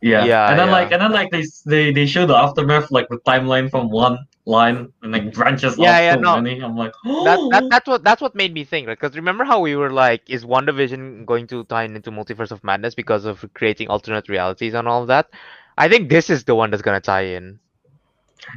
Yeah. 0.00 0.24
Yeah, 0.24 0.50
And 0.50 0.58
then 0.58 0.66
yeah. 0.68 0.72
like 0.72 0.92
and 0.92 1.02
then 1.02 1.12
like 1.12 1.30
they 1.30 1.44
they 1.66 1.92
they 1.92 2.06
show 2.06 2.26
the 2.26 2.36
aftermath 2.36 2.90
like 2.90 3.08
the 3.08 3.18
timeline 3.26 3.70
from 3.70 3.90
one 3.90 4.18
line 4.46 4.92
and 5.02 5.12
like 5.12 5.32
branches 5.32 5.78
Yeah, 5.78 5.98
off 5.98 6.00
yeah, 6.00 6.14
so 6.14 6.20
no. 6.20 6.42
many. 6.42 6.60
I'm 6.62 6.76
like 6.76 6.92
That, 7.22 7.48
that 7.50 7.64
that's 7.70 7.88
what 7.88 8.04
that's 8.04 8.22
what 8.22 8.34
made 8.34 8.52
me 8.54 8.64
think, 8.64 8.88
right? 8.88 8.98
Because 8.98 9.16
remember 9.16 9.44
how 9.44 9.60
we 9.60 9.76
were 9.76 9.90
like, 9.92 10.22
is 10.28 10.44
WandaVision 10.44 11.26
going 11.26 11.46
to 11.48 11.64
tie 11.64 11.84
into 11.84 12.10
Multiverse 12.10 12.50
of 12.52 12.64
Madness 12.64 12.94
because 12.94 13.24
of 13.24 13.44
creating 13.54 13.88
alternate 13.88 14.28
realities 14.28 14.74
and 14.74 14.88
all 14.88 15.02
of 15.02 15.08
that? 15.08 15.30
I 15.78 15.88
think 15.88 16.10
this 16.10 16.30
is 16.30 16.44
the 16.44 16.54
one 16.54 16.70
that's 16.70 16.82
gonna 16.82 17.00
tie 17.00 17.22
in. 17.38 17.60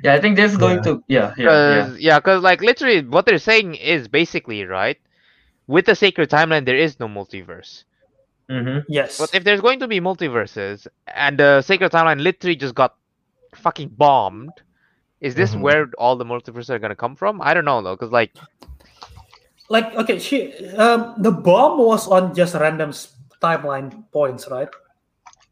Yeah, 0.03 0.13
I 0.15 0.21
think 0.21 0.35
this 0.35 0.51
is 0.51 0.57
going 0.57 0.81
Yeah. 0.81 0.83
to 0.83 1.03
yeah, 1.07 1.33
yeah, 1.37 1.57
yeah. 1.67 1.89
Cause, 1.89 1.99
yeah, 1.99 2.19
because 2.19 2.43
like 2.43 2.61
literally 2.61 3.01
what 3.03 3.25
they're 3.25 3.37
saying 3.39 3.75
is 3.75 4.07
basically 4.07 4.65
right. 4.65 4.97
With 5.67 5.85
the 5.85 5.95
sacred 5.95 6.29
timeline, 6.29 6.65
there 6.65 6.77
is 6.77 6.99
no 6.99 7.07
multiverse. 7.07 7.83
Mm-hmm. 8.49 8.79
Yes. 8.89 9.15
But 9.17 9.33
if 9.33 9.43
there's 9.43 9.61
going 9.61 9.79
to 9.79 9.87
be 9.87 9.99
multiverses 9.99 10.87
and 11.07 11.37
the 11.39 11.61
sacred 11.61 11.91
timeline 11.91 12.21
literally 12.21 12.55
just 12.55 12.75
got 12.75 12.95
fucking 13.55 13.89
bombed, 13.89 14.61
is 15.25 15.33
this 15.33 15.57
Mhm. 15.57 15.61
where 15.65 15.83
all 15.97 16.15
the 16.15 16.25
multiverses 16.25 16.69
are 16.69 16.77
gonna 16.77 16.95
come 16.95 17.17
from? 17.17 17.41
I 17.41 17.57
don't 17.57 17.65
know 17.65 17.81
though, 17.81 17.97
because 17.97 18.13
like 18.13 18.37
like 19.73 19.89
okay, 20.05 20.21
she 20.21 20.53
um 20.77 21.17
the 21.17 21.33
bomb 21.33 21.81
was 21.81 22.05
on 22.07 22.37
just 22.37 22.53
random 22.53 22.93
timeline 23.41 23.89
points, 24.13 24.45
right? 24.53 24.69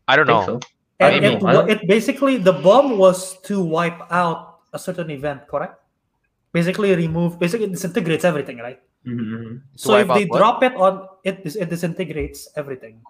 I 0.07 0.13
don't 0.15 0.29
I 0.29 0.33
know. 0.33 0.45
think 0.45 0.63
so. 0.63 0.69
And 1.01 1.11
don't 1.25 1.41
it. 1.41 1.43
I 1.43 1.53
don't- 1.57 1.69
it 1.73 1.79
basically 1.89 2.37
the 2.37 2.53
bomb 2.53 3.01
was 3.01 3.41
to 3.49 3.57
wipe 3.59 3.97
out 4.13 4.61
a 4.71 4.79
certain 4.79 5.09
event, 5.09 5.49
correct? 5.49 5.81
Basically 6.53 6.93
remove 6.93 7.41
basically 7.41 7.65
disintegrates 7.73 8.23
everything, 8.23 8.61
right? 8.61 8.77
Mm-hmm. 9.03 9.65
So 9.75 9.97
if 9.97 10.07
they 10.13 10.29
what? 10.29 10.37
drop 10.37 10.57
it 10.63 10.77
on 10.77 11.09
it, 11.25 11.41
it 11.43 11.67
disintegrates 11.73 12.47
everything. 12.55 13.01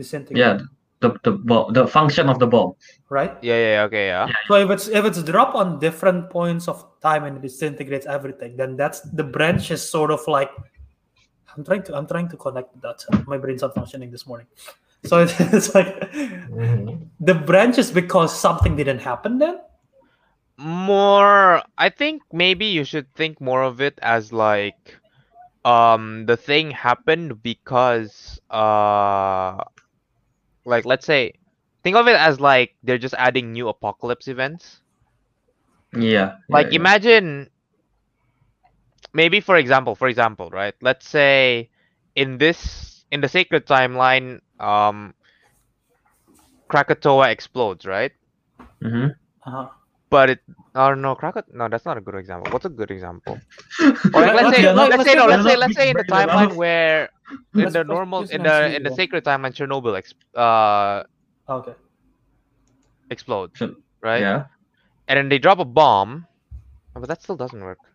Disintegrate, 0.00 0.40
Yeah, 0.40 0.58
the 1.02 1.10
the 1.26 1.32
bomb, 1.32 1.72
the 1.74 1.86
function 1.86 2.28
of 2.30 2.38
the 2.38 2.46
ball. 2.46 2.78
right? 3.10 3.34
Yeah, 3.42 3.58
yeah, 3.58 3.72
yeah, 3.76 3.82
okay, 3.90 4.06
yeah. 4.06 4.26
So 4.48 4.54
if 4.54 4.70
it's 4.70 4.86
if 4.88 5.04
it's 5.04 5.22
dropped 5.26 5.54
on 5.58 5.78
different 5.82 6.30
points 6.30 6.68
of 6.70 6.80
time 7.02 7.24
and 7.26 7.36
it 7.36 7.42
disintegrates 7.42 8.06
everything, 8.06 8.56
then 8.56 8.76
that's 8.78 9.02
the 9.12 9.24
branch 9.26 9.70
is 9.70 9.82
sort 9.82 10.10
of 10.10 10.22
like 10.30 10.50
I'm 11.56 11.64
trying 11.64 11.82
to 11.84 11.96
I'm 11.98 12.06
trying 12.06 12.28
to 12.30 12.36
connect 12.38 12.72
that. 12.80 13.04
My 13.26 13.36
brain's 13.36 13.60
not 13.62 13.74
functioning 13.74 14.10
this 14.10 14.26
morning. 14.26 14.46
So 15.04 15.18
it's, 15.26 15.34
it's 15.52 15.74
like 15.74 15.90
Mhm. 16.48 17.10
the 17.20 17.34
branch 17.34 17.76
is 17.78 17.90
because 17.90 18.30
something 18.30 18.76
didn't 18.76 19.00
happen 19.00 19.38
then. 19.38 19.58
More, 20.58 21.62
I 21.76 21.88
think 21.88 22.22
maybe 22.32 22.66
you 22.66 22.84
should 22.84 23.10
think 23.14 23.40
more 23.40 23.62
of 23.64 23.80
it 23.80 23.98
as 24.02 24.32
like, 24.32 24.78
um, 25.64 26.26
the 26.26 26.36
thing 26.36 26.70
happened 26.70 27.42
because, 27.42 28.38
uh, 28.50 29.64
like 30.64 30.84
let's 30.84 31.06
say, 31.06 31.32
think 31.82 31.96
of 31.96 32.06
it 32.08 32.16
as 32.16 32.40
like 32.40 32.74
they're 32.82 32.98
just 32.98 33.14
adding 33.18 33.52
new 33.52 33.68
apocalypse 33.68 34.28
events. 34.28 34.80
Yeah. 35.94 36.36
Like 36.48 36.68
yeah, 36.70 36.72
imagine, 36.72 37.50
maybe 39.12 39.40
for 39.40 39.56
example, 39.56 39.94
for 39.94 40.08
example, 40.08 40.50
right? 40.50 40.74
Let's 40.80 41.08
say 41.08 41.70
in 42.14 42.38
this 42.38 43.04
in 43.10 43.20
the 43.20 43.28
sacred 43.28 43.66
timeline, 43.66 44.40
um, 44.60 45.14
Krakatoa 46.68 47.30
explodes, 47.30 47.84
right? 47.86 48.12
yeah. 48.80 48.88
Mhm. 48.88 49.14
Uh-huh. 49.46 49.68
But 50.12 50.30
it 50.32 50.40
oh 50.76 50.92
no 50.94 51.14
Krakow 51.16 51.42
no 51.60 51.68
that's 51.72 51.84
not 51.88 51.96
a 51.96 52.04
good 52.06 52.14
example. 52.22 52.52
What's 52.52 52.66
a 52.66 52.74
good 52.80 52.90
example? 52.96 53.40
Let- 53.80 54.04
or 54.14 54.20
like, 54.22 54.34
let's 54.36 54.42
let's 54.42 54.56
say 54.56 54.62
get- 54.62 54.76
let's 54.76 54.96
let's 54.96 55.04
say 55.08 55.14
no 55.16 55.26
let's 55.26 55.44
let's 55.44 55.44
say 55.44 55.56
let's 55.56 55.74
say 55.80 55.88
in 55.90 55.96
the 55.96 56.04
bring 56.04 56.22
it 56.28 56.28
timeline 56.28 56.52
where 56.62 57.08
in 57.56 57.64
Let's- 57.64 57.72
the 57.72 57.84
let's 57.84 57.88
normal 57.96 58.20
use 58.20 58.30
in 58.30 58.40
an 58.40 58.42
the 58.44 58.48
MCU 58.50 58.76
in 58.76 58.82
the 58.84 58.92
sacred 59.00 59.24
timeline 59.24 59.54
Chernobyl 59.58 59.96
ex- 59.96 60.14
uh 60.36 61.02
Okay. 61.48 61.74
explodes 63.10 63.60
right? 64.00 64.20
Yeah. 64.20 64.44
and 65.08 65.16
then 65.18 65.28
they 65.28 65.38
drop 65.38 65.58
a 65.58 65.64
bomb. 65.64 66.26
Oh, 66.94 67.00
but 67.00 67.08
that 67.08 67.22
still 67.22 67.36
doesn't 67.36 67.60
work. 67.62 67.78
We 67.82 67.91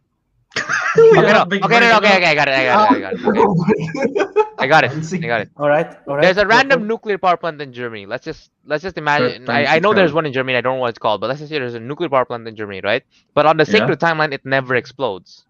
Okay, 1.15 1.32
no, 1.34 1.45
have 1.45 1.48
okay, 1.64 1.80
no, 1.80 1.98
okay, 1.98 2.18
okay, 2.18 2.26
I 2.32 2.36
got 2.36 2.48
it, 2.48 2.53
I 2.53 2.65
got 2.65 2.80
it, 2.80 2.90
I 2.91 2.99
got 2.99 3.14
it. 3.15 3.22
Okay. 3.26 4.26
I 4.57 4.68
got 4.68 4.84
it, 4.84 4.94
I 5.22 5.28
got 5.28 5.41
it. 5.41 5.49
All 5.57 5.69
right, 5.69 5.98
all 6.07 6.18
right. 6.18 6.26
There's 6.26 6.38
a 6.38 6.45
random 6.48 6.88
it. 6.88 6.88
nuclear 6.88 7.18
power 7.18 7.38
plant 7.38 7.61
in 7.61 7.74
Germany. 7.74 8.06
Let's 8.06 8.26
just 8.26 8.49
let's 8.65 8.84
just 8.84 8.98
imagine. 8.98 9.49
I, 9.49 9.65
I 9.65 9.80
know 9.80 9.94
there's 9.94 10.14
one 10.14 10.26
in 10.26 10.34
Germany. 10.34 10.57
I 10.57 10.61
don't 10.61 10.76
know 10.76 10.82
what 10.82 10.90
it's 10.90 10.99
called, 10.99 11.22
but 11.22 11.28
let's 11.28 11.40
just 11.40 11.49
say 11.49 11.60
there's 11.60 11.76
a 11.76 11.80
nuclear 11.80 12.10
power 12.10 12.26
plant 12.26 12.48
in 12.48 12.56
Germany, 12.56 12.82
right? 12.84 13.03
But 13.36 13.45
on 13.45 13.57
the 13.57 13.65
Yeah. 13.65 13.65
sacred 13.65 13.99
timeline, 13.99 14.34
it 14.34 14.41
never 14.45 14.76
explodes, 14.76 15.45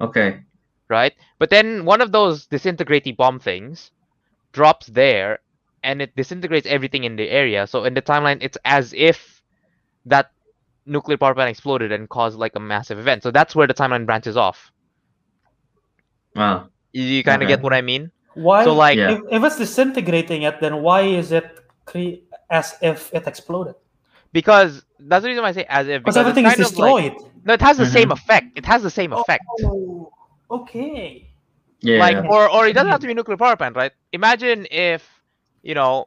Okay. 0.00 0.44
right? 0.88 1.12
But 1.38 1.50
then 1.50 1.84
one 1.84 2.00
of 2.00 2.12
those 2.12 2.46
disintegrating 2.46 3.14
bomb 3.16 3.38
things 3.38 3.92
drops 4.52 4.86
there, 4.86 5.38
and 5.82 6.00
it 6.02 6.14
disintegrates 6.16 6.66
everything 6.66 7.04
in 7.04 7.16
the 7.16 7.28
area. 7.30 7.66
So 7.66 7.84
in 7.84 7.94
the 7.94 8.02
timeline, 8.02 8.38
it's 8.40 8.58
as 8.64 8.92
if 8.94 9.42
that 10.06 10.30
nuclear 10.88 11.16
power 11.18 11.34
plant 11.34 11.50
exploded 11.50 11.92
and 11.92 12.08
caused 12.08 12.38
like 12.38 12.54
a 12.56 12.60
massive 12.60 12.98
event. 12.98 13.22
So 13.22 13.30
that's 13.30 13.54
where 13.54 13.66
the 13.66 13.74
timeline 13.74 14.06
branches 14.06 14.36
off. 14.36 14.72
Wow. 16.34 16.68
You, 16.92 17.02
you 17.02 17.24
kind 17.24 17.42
of 17.42 17.46
Okay. 17.46 17.56
get 17.56 17.62
what 17.62 17.72
I 17.74 17.82
mean? 17.82 18.10
Why? 18.34 18.64
So, 18.64 18.74
like- 18.74 18.96
Yeah. 18.98 19.12
if, 19.12 19.20
if 19.30 19.44
it's 19.44 19.58
disintegrating 19.58 20.42
it, 20.42 20.60
then 20.60 20.82
why 20.82 21.02
is 21.02 21.32
it 21.32 21.58
cre- 21.84 22.22
as 22.50 22.76
if 22.80 23.12
it 23.12 23.26
exploded? 23.26 23.74
Because 24.32 24.84
that's 25.00 25.22
the 25.22 25.28
reason 25.28 25.42
why 25.42 25.48
I 25.50 25.52
say 25.52 25.66
as 25.68 25.88
if 25.88 26.02
Because 26.02 26.14
because 26.14 26.16
everything 26.16 26.46
is 26.46 26.52
kind 26.54 26.60
of 26.66 26.78
like- 26.78 27.04
destroyed. 27.14 27.30
no, 27.44 27.54
it 27.54 27.62
has 27.62 27.76
the 27.78 27.86
same 27.86 28.08
Mhm. 28.10 28.12
effect. 28.18 28.46
It 28.56 28.66
has 28.66 28.82
the 28.82 28.90
same 28.90 29.12
effect. 29.12 29.44
Oh, 29.64 30.12
okay. 30.50 31.24
Yeah. 31.80 31.98
like 32.00 32.24
or 32.24 32.50
or 32.50 32.66
it 32.66 32.72
doesn't 32.72 32.90
have 32.90 32.98
to 33.02 33.06
be 33.06 33.12
a 33.12 33.14
nuclear 33.14 33.36
power 33.36 33.54
plant 33.54 33.76
right 33.76 33.92
imagine 34.12 34.66
if 34.68 35.08
you 35.62 35.74
know 35.74 36.06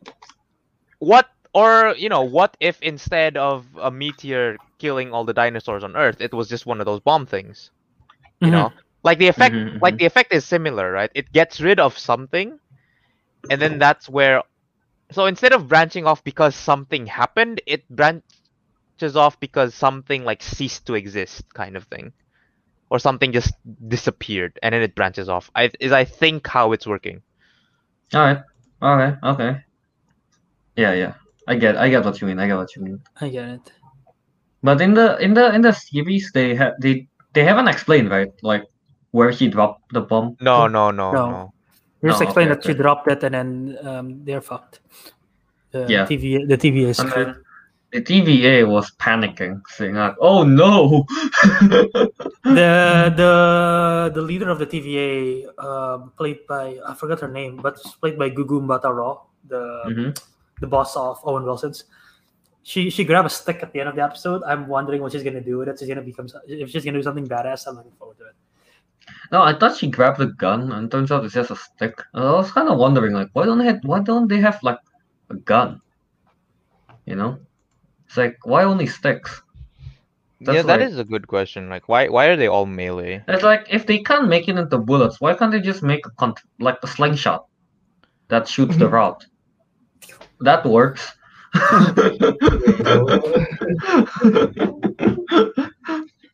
what 1.00 1.30
or 1.54 1.96
you 1.98 2.10
know 2.10 2.24
what 2.24 2.58
if 2.60 2.82
instead 2.82 3.38
of 3.38 3.66
a 3.80 3.90
meteor 3.90 4.58
killing 4.82 5.14
all 5.14 5.26
the 5.26 5.34
dinosaurs 5.34 5.84
on 5.84 5.96
earth 5.96 6.22
it 6.22 6.34
was 6.34 6.50
just 6.50 6.66
one 6.66 6.80
of 6.82 6.86
those 6.86 7.02
bomb 7.02 7.26
things 7.26 7.72
you 8.44 8.52
Mhm. 8.52 8.58
know 8.58 8.72
like 9.04 9.20
the 9.20 9.28
effect 9.28 9.58
Mhm, 9.58 9.82
like 9.82 9.96
mhm. 9.96 10.00
the 10.00 10.06
effect 10.06 10.34
is 10.34 10.46
similar 10.46 10.92
right 10.92 11.12
it 11.16 11.32
gets 11.32 11.62
rid 11.62 11.80
of 11.80 11.98
something 11.98 12.60
and 13.50 13.62
then 13.62 13.78
that's 13.80 14.10
where 14.10 14.42
so 15.12 15.26
instead 15.26 15.54
of 15.54 15.68
branching 15.68 16.06
off 16.06 16.24
because 16.24 16.56
something 16.56 17.06
happened 17.08 17.62
it 17.68 17.88
branches 17.90 18.24
off 19.16 19.40
because 19.40 19.74
something 19.76 20.24
like 20.24 20.42
ceased 20.42 20.86
to 20.88 20.94
exist 20.96 21.44
kind 21.54 21.76
of 21.78 21.86
thing 21.86 22.14
or 22.90 23.00
something 23.00 23.32
just 23.34 23.54
disappeared 23.88 24.60
and 24.64 24.74
then 24.74 24.82
it 24.82 24.96
branches 24.96 25.30
off 25.30 25.50
i 25.56 25.70
is 25.80 25.92
i 25.92 26.04
think 26.06 26.48
how 26.48 26.72
it's 26.74 26.88
working 26.88 27.22
All 28.14 28.22
right. 28.22 28.44
Okay. 28.82 29.18
Okay. 29.24 29.64
Yeah. 30.76 30.94
Yeah. 30.94 31.14
I 31.48 31.56
get. 31.56 31.78
I 31.78 31.90
get 31.90 32.06
what 32.06 32.22
you 32.22 32.28
mean. 32.28 32.40
I 32.40 32.48
get 32.48 32.58
what 32.58 32.76
you 32.76 32.84
mean. 32.84 33.02
I 33.22 33.30
get 33.30 33.50
it. 33.50 33.74
But 34.64 34.82
in 34.82 34.94
the 34.94 35.18
in 35.18 35.34
the 35.34 35.54
in 35.54 35.62
the 35.62 35.74
series, 35.74 36.32
they 36.34 36.54
have 36.56 36.74
they 36.80 37.08
they 37.34 37.44
haven't 37.44 37.68
explained 37.68 38.10
right, 38.10 38.30
like 38.44 38.64
where 39.12 39.32
he 39.32 39.48
dropped 39.50 39.92
the 39.94 40.02
bomb. 40.02 40.38
no 40.40 40.68
no 40.68 40.92
no 40.92 41.12
No. 41.12 41.26
no 41.28 41.54
You 42.02 42.10
just 42.10 42.22
No, 42.22 42.28
explain 42.28 42.48
okay, 42.50 42.56
that 42.56 42.66
she 42.66 42.74
dropped 42.74 43.06
it 43.10 43.24
and 43.24 43.34
then 43.34 43.78
um, 43.86 44.06
they're 44.26 44.42
fucked. 44.42 44.80
The 45.72 45.86
Yeah. 45.90 46.06
TVA, 46.06 46.48
the 46.48 46.58
TVA 46.58 46.90
is 46.90 46.98
screwed. 46.98 47.36
the 47.92 48.02
TVA 48.02 48.64
was 48.68 48.90
panicking, 48.98 49.62
saying 49.76 49.96
like, 49.96 50.16
"Oh 50.22 50.44
no!" 50.44 51.06
the 52.44 53.12
the 53.16 53.34
the 54.14 54.22
leader 54.22 54.50
of 54.50 54.60
the 54.60 54.66
TVA, 54.66 55.48
um, 55.64 56.12
played 56.18 56.46
by 56.48 56.78
I 56.86 56.94
forgot 56.94 57.20
her 57.22 57.28
name, 57.32 57.58
but 57.58 57.74
it's 57.78 57.96
played 57.96 58.18
by 58.18 58.30
Gugu 58.30 58.62
Mbatha-Raw, 58.62 59.22
the 59.48 59.64
Mhm. 59.88 60.10
the 60.62 60.68
boss 60.68 60.96
of 60.96 61.20
Owen 61.24 61.44
Wilson's. 61.44 61.86
She 62.64 62.90
she 62.90 63.04
grabbed 63.04 63.26
a 63.26 63.30
stick 63.30 63.64
at 63.64 63.74
the 63.74 63.80
end 63.80 63.90
of 63.90 63.96
the 63.96 64.04
episode. 64.04 64.44
I'm 64.44 64.68
wondering 64.68 65.02
what 65.02 65.12
she's 65.12 65.24
gonna 65.24 65.42
do 65.42 65.58
with 65.58 65.70
it. 65.70 65.80
She's 65.80 65.88
gonna 65.88 66.02
become 66.02 66.28
if 66.48 66.70
she's 66.70 66.86
gonna 66.86 67.00
do 67.00 67.04
something 67.04 67.28
badass. 67.28 67.68
I'm 67.68 67.76
looking 67.76 67.92
forward 67.94 68.18
to 68.20 68.26
it. 68.26 68.36
No, 69.32 69.42
I 69.42 69.58
thought 69.58 69.78
she 69.78 69.88
grabbed 69.88 70.22
a 70.22 70.28
gun, 70.28 70.72
and 70.72 70.92
turns 70.92 71.12
out 71.12 71.26
it's 71.26 71.34
just 71.34 71.50
a 71.52 71.56
stick. 71.56 72.00
And 72.14 72.24
I 72.24 72.32
was 72.34 72.52
kind 72.52 72.70
of 72.70 72.78
wondering, 72.78 73.14
like, 73.14 73.30
why 73.34 73.46
don't 73.46 73.58
they 73.58 73.66
have, 73.66 73.80
why 73.84 74.00
don't 74.02 74.28
they 74.28 74.40
have 74.40 74.62
like 74.62 74.78
a 75.30 75.36
gun? 75.36 75.82
You 77.06 77.16
know, 77.16 77.40
it's 78.06 78.18
like 78.18 78.38
why 78.44 78.64
only 78.64 78.88
sticks? 78.88 79.42
yeah 80.42 80.54
That's 80.54 80.68
that 80.68 80.80
like- 80.80 80.90
is 80.90 80.98
a 80.98 81.04
good 81.04 81.28
question 81.28 81.70
like 81.70 81.88
why 81.88 82.08
why 82.08 82.26
are 82.26 82.36
they 82.36 82.48
all 82.48 82.66
melee 82.66 83.24
It's 83.28 83.44
like 83.44 83.68
if 83.70 83.86
they 83.86 84.00
can't 84.00 84.28
make 84.28 84.48
it 84.50 84.58
into 84.58 84.78
bullets, 84.80 85.22
why 85.22 85.36
can't 85.36 85.52
they 85.52 85.62
just 85.62 85.84
make 85.84 86.06
a 86.06 86.10
con- 86.12 86.34
like 86.60 86.80
a 86.82 86.88
slingshot 86.88 87.46
that 88.30 88.48
shoots 88.48 88.76
the 88.78 88.86
mm-hmm. 88.86 88.96
route? 88.96 89.26
That 90.40 90.66
works. 90.66 91.12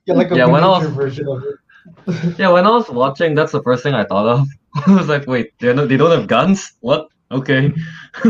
Yeah, 0.06 0.14
like 0.14 0.32
a 0.32 0.36
Yeah, 0.38 0.46
when 0.46 0.64
I 0.64 0.68
was- 0.68 0.88
version 0.90 1.28
of 1.28 1.44
it. 1.44 1.56
yeah, 2.40 2.50
when 2.50 2.66
I 2.68 2.70
was 2.70 2.90
watching, 2.90 3.34
that's 3.36 3.52
the 3.54 3.62
first 3.64 3.82
thing 3.84 3.94
I 3.94 4.04
thought 4.06 4.28
of. 4.28 4.48
I 4.88 4.94
was 4.96 5.08
like, 5.08 5.26
wait, 5.28 5.58
they 5.60 5.74
don't, 5.74 5.88
they 5.88 5.98
don't 5.98 6.12
have 6.12 6.28
guns? 6.28 6.74
What? 6.82 7.08
Okay. 7.32 7.74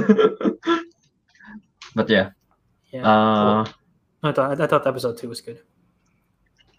but 1.96 2.10
yeah, 2.10 2.30
Yeah, 2.92 3.02
uh, 3.06 3.66
I 4.24 4.32
thought 4.32 4.62
I 4.62 4.68
thought 4.68 4.88
episode 4.88 5.18
two 5.18 5.30
was 5.30 5.42
good. 5.42 5.60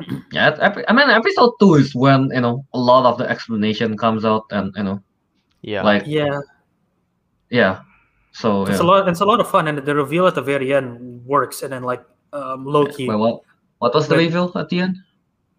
yeah. 0.33 0.57
ep- 0.61 0.85
I 0.89 0.93
mean, 0.93 1.11
episode 1.11 1.53
two 1.61 1.75
is 1.75 1.95
when 1.95 2.31
you 2.33 2.41
know 2.41 2.65
a 2.75 2.79
lot 2.79 3.07
of 3.07 3.19
the 3.19 3.29
explanation 3.29 3.97
comes 3.97 4.25
out, 4.25 4.45
and 4.51 4.73
you 4.77 4.83
know, 4.83 5.01
yeah 5.63 5.83
like 5.83 6.05
Yeah, 6.07 6.41
yeah. 7.51 7.83
So 8.39 8.63
it's 8.63 8.79
yeah. 8.79 8.83
a 8.83 8.87
lot. 8.87 9.09
It's 9.09 9.21
a 9.21 9.27
lot 9.27 9.41
of 9.41 9.51
fun, 9.51 9.67
and 9.67 9.79
the 9.79 9.95
reveal 9.97 10.29
at 10.29 10.37
the 10.37 10.43
very 10.43 10.73
end 10.73 11.27
works. 11.27 11.63
And 11.63 11.73
then 11.73 11.83
like 11.83 12.05
um, 12.33 12.65
Loki, 12.65 13.09
Wait, 13.09 13.17
what? 13.17 13.43
What 13.79 13.95
was 13.95 14.07
the 14.07 14.15
Wait. 14.15 14.27
reveal 14.27 14.53
at 14.55 14.69
the 14.69 14.79
end? 14.79 14.97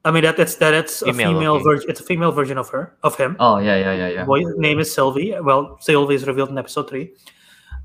I 0.05 0.11
mean 0.11 0.23
that 0.23 0.39
it's 0.39 0.55
that 0.63 0.73
it's 0.73 1.01
a 1.01 1.11
Female 1.11 1.33
female 1.33 1.59
version. 1.59 1.89
It's 1.89 1.99
a 1.99 2.03
female 2.03 2.31
version 2.31 2.57
of 2.57 2.69
her 2.69 2.95
of 3.03 3.17
him. 3.17 3.35
Oh 3.37 3.59
yeah, 3.59 3.75
yeah, 3.75 3.91
yeah, 3.91 4.07
yeah. 4.07 4.23
Boy, 4.23 4.43
name 4.55 4.79
is 4.79 4.93
Sylvie. 4.93 5.35
Well, 5.41 5.75
Sylvie 5.81 6.15
is 6.15 6.25
revealed 6.25 6.51
in 6.51 6.57
episode 6.57 6.87
three, 6.87 7.11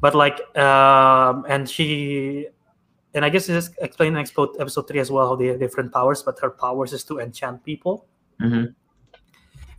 but 0.00 0.14
like, 0.14 0.38
um, 0.56 1.44
and 1.48 1.68
she, 1.68 2.46
and 3.14 3.24
I 3.24 3.30
guess 3.30 3.48
it's 3.48 3.70
explained 3.82 4.14
in 4.14 4.20
episode 4.20 4.54
episode 4.60 4.86
three 4.86 5.00
as 5.00 5.10
well 5.10 5.26
how 5.26 5.34
they 5.34 5.46
have 5.48 5.58
different 5.58 5.90
powers, 5.92 6.22
but 6.22 6.38
her 6.38 6.50
powers 6.50 6.92
is 6.92 7.02
to 7.10 7.18
enchant 7.18 7.64
people. 7.64 8.06
hmm 8.38 8.70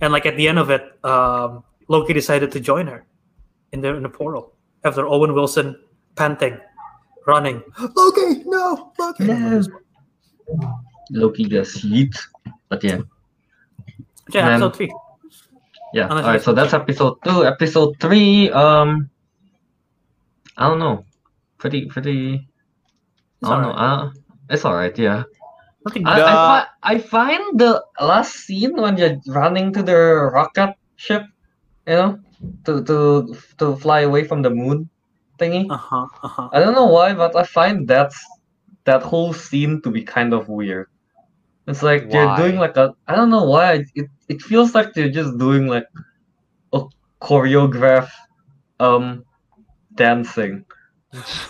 And 0.01 0.11
like 0.11 0.25
at 0.25 0.35
the 0.35 0.49
end 0.49 0.59
of 0.59 0.69
it, 0.75 0.83
um, 1.05 1.63
Loki 1.87 2.11
decided 2.11 2.51
to 2.51 2.59
join 2.59 2.87
her 2.87 3.07
in 3.71 3.79
the 3.79 3.95
in 3.95 4.03
the 4.03 4.11
portal 4.11 4.54
after 4.85 5.05
Owen 5.07 5.33
Wilson 5.33 5.75
panting, 6.15 6.57
running. 7.27 7.61
Loki, 7.95 8.43
no, 8.45 8.93
Loki. 8.97 9.25
No. 9.25 9.61
Loki 11.11 11.43
gets 11.45 11.73
heat, 11.81 12.15
but 12.69 12.83
yeah, 12.83 13.01
Yeah, 14.29 14.45
Man. 14.45 14.53
episode 14.61 14.75
three. 14.77 14.93
yeah. 15.93 16.07
Unless 16.09 16.25
All 16.25 16.31
right, 16.31 16.41
so 16.41 16.53
that's 16.53 16.73
episode 16.73 17.17
two. 17.23 17.45
Episode 17.45 17.97
three, 17.99 18.49
um, 18.51 19.09
I 20.57 20.67
don't 20.69 20.79
know, 20.79 21.05
pretty, 21.57 21.85
pretty. 21.87 22.47
It's 23.41 23.49
I 23.49 23.53
don't 23.53 23.61
know. 23.63 23.69
alright. 23.73 24.07
Uh, 24.07 24.11
it's 24.49 24.65
alright. 24.65 24.97
Yeah. 24.97 25.23
Nothing 25.85 26.07
I, 26.07 26.13
I, 26.13 26.21
fi- 26.25 26.67
I 26.81 26.97
find 26.97 27.59
the 27.59 27.83
last 28.01 28.33
scene 28.33 28.75
when 28.75 28.97
you're 28.97 29.17
running 29.27 29.71
to 29.73 29.83
the 29.83 29.95
rocket 30.33 30.73
ship, 30.95 31.23
you 31.85 31.93
know, 31.93 32.19
to 32.65 32.83
to 32.83 33.35
to 33.59 33.75
fly 33.77 34.01
away 34.01 34.23
from 34.23 34.41
the 34.41 34.49
moon 34.49 34.89
thingy. 35.39 35.69
Uh 35.69 35.77
huh. 35.77 36.07
Uh 36.23 36.27
huh. 36.27 36.49
I 36.53 36.59
don't 36.59 36.73
know 36.73 36.85
why, 36.87 37.13
but 37.13 37.35
I 37.35 37.43
find 37.43 37.87
that's 37.87 38.17
that 38.85 39.01
whole 39.01 39.33
scene 39.33 39.81
to 39.81 39.89
be 39.91 40.03
kind 40.03 40.33
of 40.33 40.47
weird. 40.49 40.87
It's 41.67 41.81
like 41.81 42.11
they're 42.11 42.27
doing 42.37 42.57
like 42.57 42.77
a 42.77 42.93
I 43.07 43.15
don't 43.15 43.29
know 43.29 43.43
why 43.45 43.83
it 43.95 44.07
it 44.29 44.41
feels 44.41 44.75
like 44.75 44.93
they're 44.93 45.09
just 45.09 45.37
doing 45.37 45.67
like 45.67 45.87
a 46.73 46.81
choreograph 47.21 48.09
um 48.79 49.25
dancing. 49.95 50.65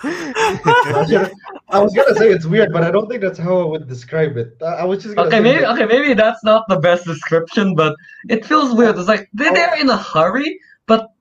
I 0.03 0.93
was 0.95 1.11
gonna- 1.11 1.31
I 1.69 1.79
was 1.79 1.93
gonna 1.95 2.15
say 2.15 2.29
it's 2.29 2.45
weird, 2.45 2.71
but 2.71 2.83
I 2.83 2.91
don't 2.91 3.09
think 3.09 3.21
that's 3.21 3.39
how 3.39 3.59
I 3.59 3.65
would 3.65 3.87
describe 3.87 4.37
it. 4.37 4.53
I 4.61 4.83
I 4.83 4.85
was 4.85 5.03
just 5.03 5.15
gonna 5.15 5.27
Okay, 5.27 5.37
say 5.37 5.43
maybe 5.43 5.61
that- 5.61 5.71
okay, 5.73 5.85
maybe 5.85 6.13
that's 6.13 6.43
not 6.43 6.63
the 6.69 6.79
best 6.79 7.05
description, 7.05 7.75
but 7.75 7.95
it 8.29 8.45
feels 8.45 8.73
weird. 8.73 8.97
It's 8.97 9.07
like 9.07 9.27
they're, 9.33 9.51
they're 9.53 9.75
in 9.81 9.89
a 9.89 9.97
hurry, 9.97 10.59
but 10.87 11.11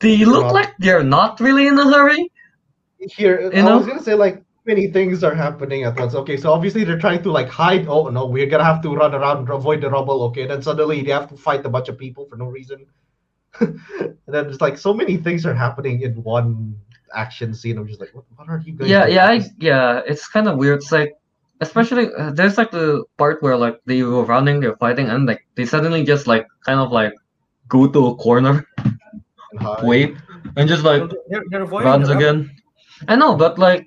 they 0.00 0.24
look 0.24 0.44
Well- 0.44 0.54
like 0.54 0.72
they're 0.78 1.04
not 1.04 1.40
really 1.40 1.66
in 1.66 1.78
a 1.78 1.84
hurry. 1.92 2.30
here 2.98 3.40
You 3.52 3.58
I 3.58 3.62
know? 3.62 3.78
was 3.78 3.86
gonna 3.86 4.02
say 4.02 4.14
like 4.14 4.42
many 4.64 4.86
things 4.88 5.24
are 5.24 5.34
happening 5.34 5.82
at 5.84 5.98
once. 5.98 6.14
Okay, 6.14 6.36
so 6.36 6.52
obviously 6.52 6.84
they're 6.84 6.98
trying 6.98 7.22
to 7.24 7.30
like 7.32 7.48
hide. 7.48 7.86
Oh 7.88 8.08
no, 8.08 8.26
we're 8.26 8.46
gonna 8.46 8.64
have 8.64 8.80
to 8.82 8.90
run 8.94 9.14
around, 9.14 9.38
and 9.38 9.48
avoid 9.50 9.80
the 9.80 9.90
rubble. 9.90 10.22
Okay, 10.30 10.46
then 10.46 10.62
suddenly 10.62 11.02
they 11.02 11.10
have 11.10 11.28
to 11.30 11.36
fight 11.36 11.66
a 11.66 11.68
bunch 11.68 11.88
of 11.88 11.98
people 11.98 12.26
for 12.26 12.36
no 12.36 12.46
reason. 12.46 12.86
and 13.60 13.78
then 14.26 14.46
it's 14.46 14.60
like 14.60 14.78
so 14.78 14.94
many 14.94 15.16
things 15.16 15.44
are 15.44 15.54
happening 15.54 16.02
in 16.02 16.22
one 16.22 16.74
action 17.14 17.52
scene. 17.54 17.76
I'm 17.76 17.86
just 17.86 18.00
like, 18.00 18.14
what, 18.14 18.24
what 18.36 18.48
are 18.48 18.58
you 18.64 18.72
guys? 18.72 18.88
Yeah, 18.88 19.04
doing? 19.04 19.14
yeah, 19.16 19.26
I, 19.28 19.40
yeah. 19.58 20.00
It's 20.06 20.26
kind 20.28 20.48
of 20.48 20.56
weird. 20.56 20.78
It's 20.78 20.92
like, 20.92 21.12
especially 21.60 22.08
uh, 22.14 22.30
there's 22.30 22.56
like 22.56 22.70
the 22.70 23.04
part 23.18 23.42
where 23.42 23.56
like 23.56 23.78
they 23.84 24.02
were 24.02 24.24
running, 24.24 24.60
they're 24.60 24.76
fighting, 24.76 25.08
and 25.08 25.26
like 25.26 25.44
they 25.56 25.66
suddenly 25.66 26.04
just 26.04 26.26
like 26.26 26.46
kind 26.64 26.80
of 26.80 26.92
like 26.92 27.12
go 27.68 27.86
to 27.88 28.06
a 28.06 28.14
corner, 28.16 28.64
And 29.52 29.88
wait, 29.88 30.16
and 30.56 30.68
just 30.68 30.82
like 30.84 31.02
They're, 31.28 31.44
they're 31.50 31.64
runs 31.64 32.08
the 32.08 32.14
rebel. 32.14 32.28
again. 32.42 32.50
I 33.08 33.16
know, 33.16 33.36
but 33.36 33.58
like 33.58 33.86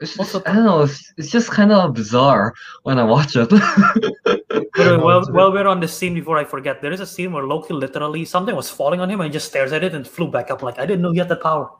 It's 0.00 0.16
just, 0.16 0.20
Also- 0.34 0.42
I 0.48 0.54
don't 0.54 0.64
know. 0.64 0.82
It's, 0.82 1.12
it's 1.18 1.30
just 1.30 1.50
kind 1.50 1.72
of 1.72 1.94
bizarre 1.94 2.54
when 2.84 2.98
I 2.98 3.04
watch 3.04 3.34
it. 3.36 3.50
well, 3.50 3.60
the 4.74 4.98
while, 5.02 5.18
it's 5.18 5.28
a 5.28 5.32
bit- 5.32 5.36
while 5.36 5.52
we're 5.52 5.66
on 5.66 5.80
the 5.80 5.88
scene, 5.88 6.14
before 6.14 6.38
I 6.38 6.44
forget, 6.44 6.80
there 6.82 6.92
is 6.92 7.00
a 7.00 7.06
scene 7.06 7.32
where 7.32 7.44
Loki 7.44 7.74
literally 7.74 8.24
something 8.24 8.54
was 8.54 8.70
falling 8.70 9.00
on 9.00 9.10
him 9.10 9.20
and 9.20 9.28
he 9.28 9.32
just 9.32 9.48
stares 9.48 9.72
at 9.72 9.82
it 9.84 9.94
and 9.94 10.06
flew 10.06 10.30
back 10.30 10.50
up. 10.50 10.62
Like 10.62 10.78
I 10.78 10.86
didn't 10.86 11.02
know 11.02 11.12
he 11.12 11.18
had 11.18 11.28
that 11.28 11.42
power. 11.42 11.70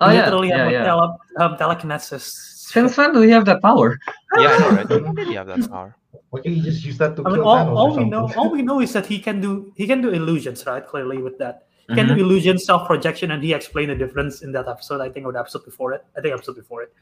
oh 0.00 0.08
He 0.08 0.14
yeah, 0.16 0.24
literally 0.26 0.48
yeah, 0.48 0.64
had 0.64 0.72
yeah. 0.72 0.84
Tele, 0.84 1.16
um, 1.40 1.56
telekinesis. 1.58 2.24
Since 2.72 2.96
when 2.96 3.12
do 3.12 3.20
we 3.20 3.30
have 3.30 3.44
that 3.46 3.60
power? 3.62 3.98
Yeah, 4.38 4.48
I 4.48 4.58
know, 4.58 4.70
right? 4.70 4.88
When 5.14 5.26
he 5.28 5.34
have 5.34 5.46
that 5.46 5.70
power? 5.70 5.94
Why 6.30 6.40
can't 6.40 6.56
you 6.56 6.62
just 6.62 6.84
use 6.84 6.98
that 6.98 7.14
to 7.16 7.22
I 7.26 7.30
mean, 7.30 7.40
all, 7.40 7.76
all 7.78 7.96
we 7.96 8.04
know, 8.04 8.28
all 8.36 8.50
we 8.50 8.62
know 8.62 8.80
is 8.80 8.92
that 8.94 9.06
he 9.06 9.18
can 9.20 9.40
do 9.40 9.72
he 9.76 9.86
can 9.86 10.00
do 10.02 10.10
illusions, 10.10 10.66
right? 10.66 10.84
Clearly, 10.84 11.18
with 11.22 11.38
that, 11.38 11.66
he 11.88 11.94
can 11.94 12.08
do 12.08 12.14
illusion, 12.14 12.58
self 12.58 12.86
projection, 12.86 13.30
and 13.30 13.42
he 13.42 13.52
explained 13.52 13.90
the 13.90 13.94
difference 13.94 14.42
in 14.42 14.52
that 14.52 14.66
episode. 14.68 15.00
I 15.00 15.08
think 15.10 15.26
or 15.26 15.32
the 15.32 15.40
episode 15.40 15.64
before 15.64 15.92
it. 15.92 16.04
I 16.16 16.20
think 16.20 16.34
episode 16.34 16.56
before 16.56 16.82
it, 16.82 16.92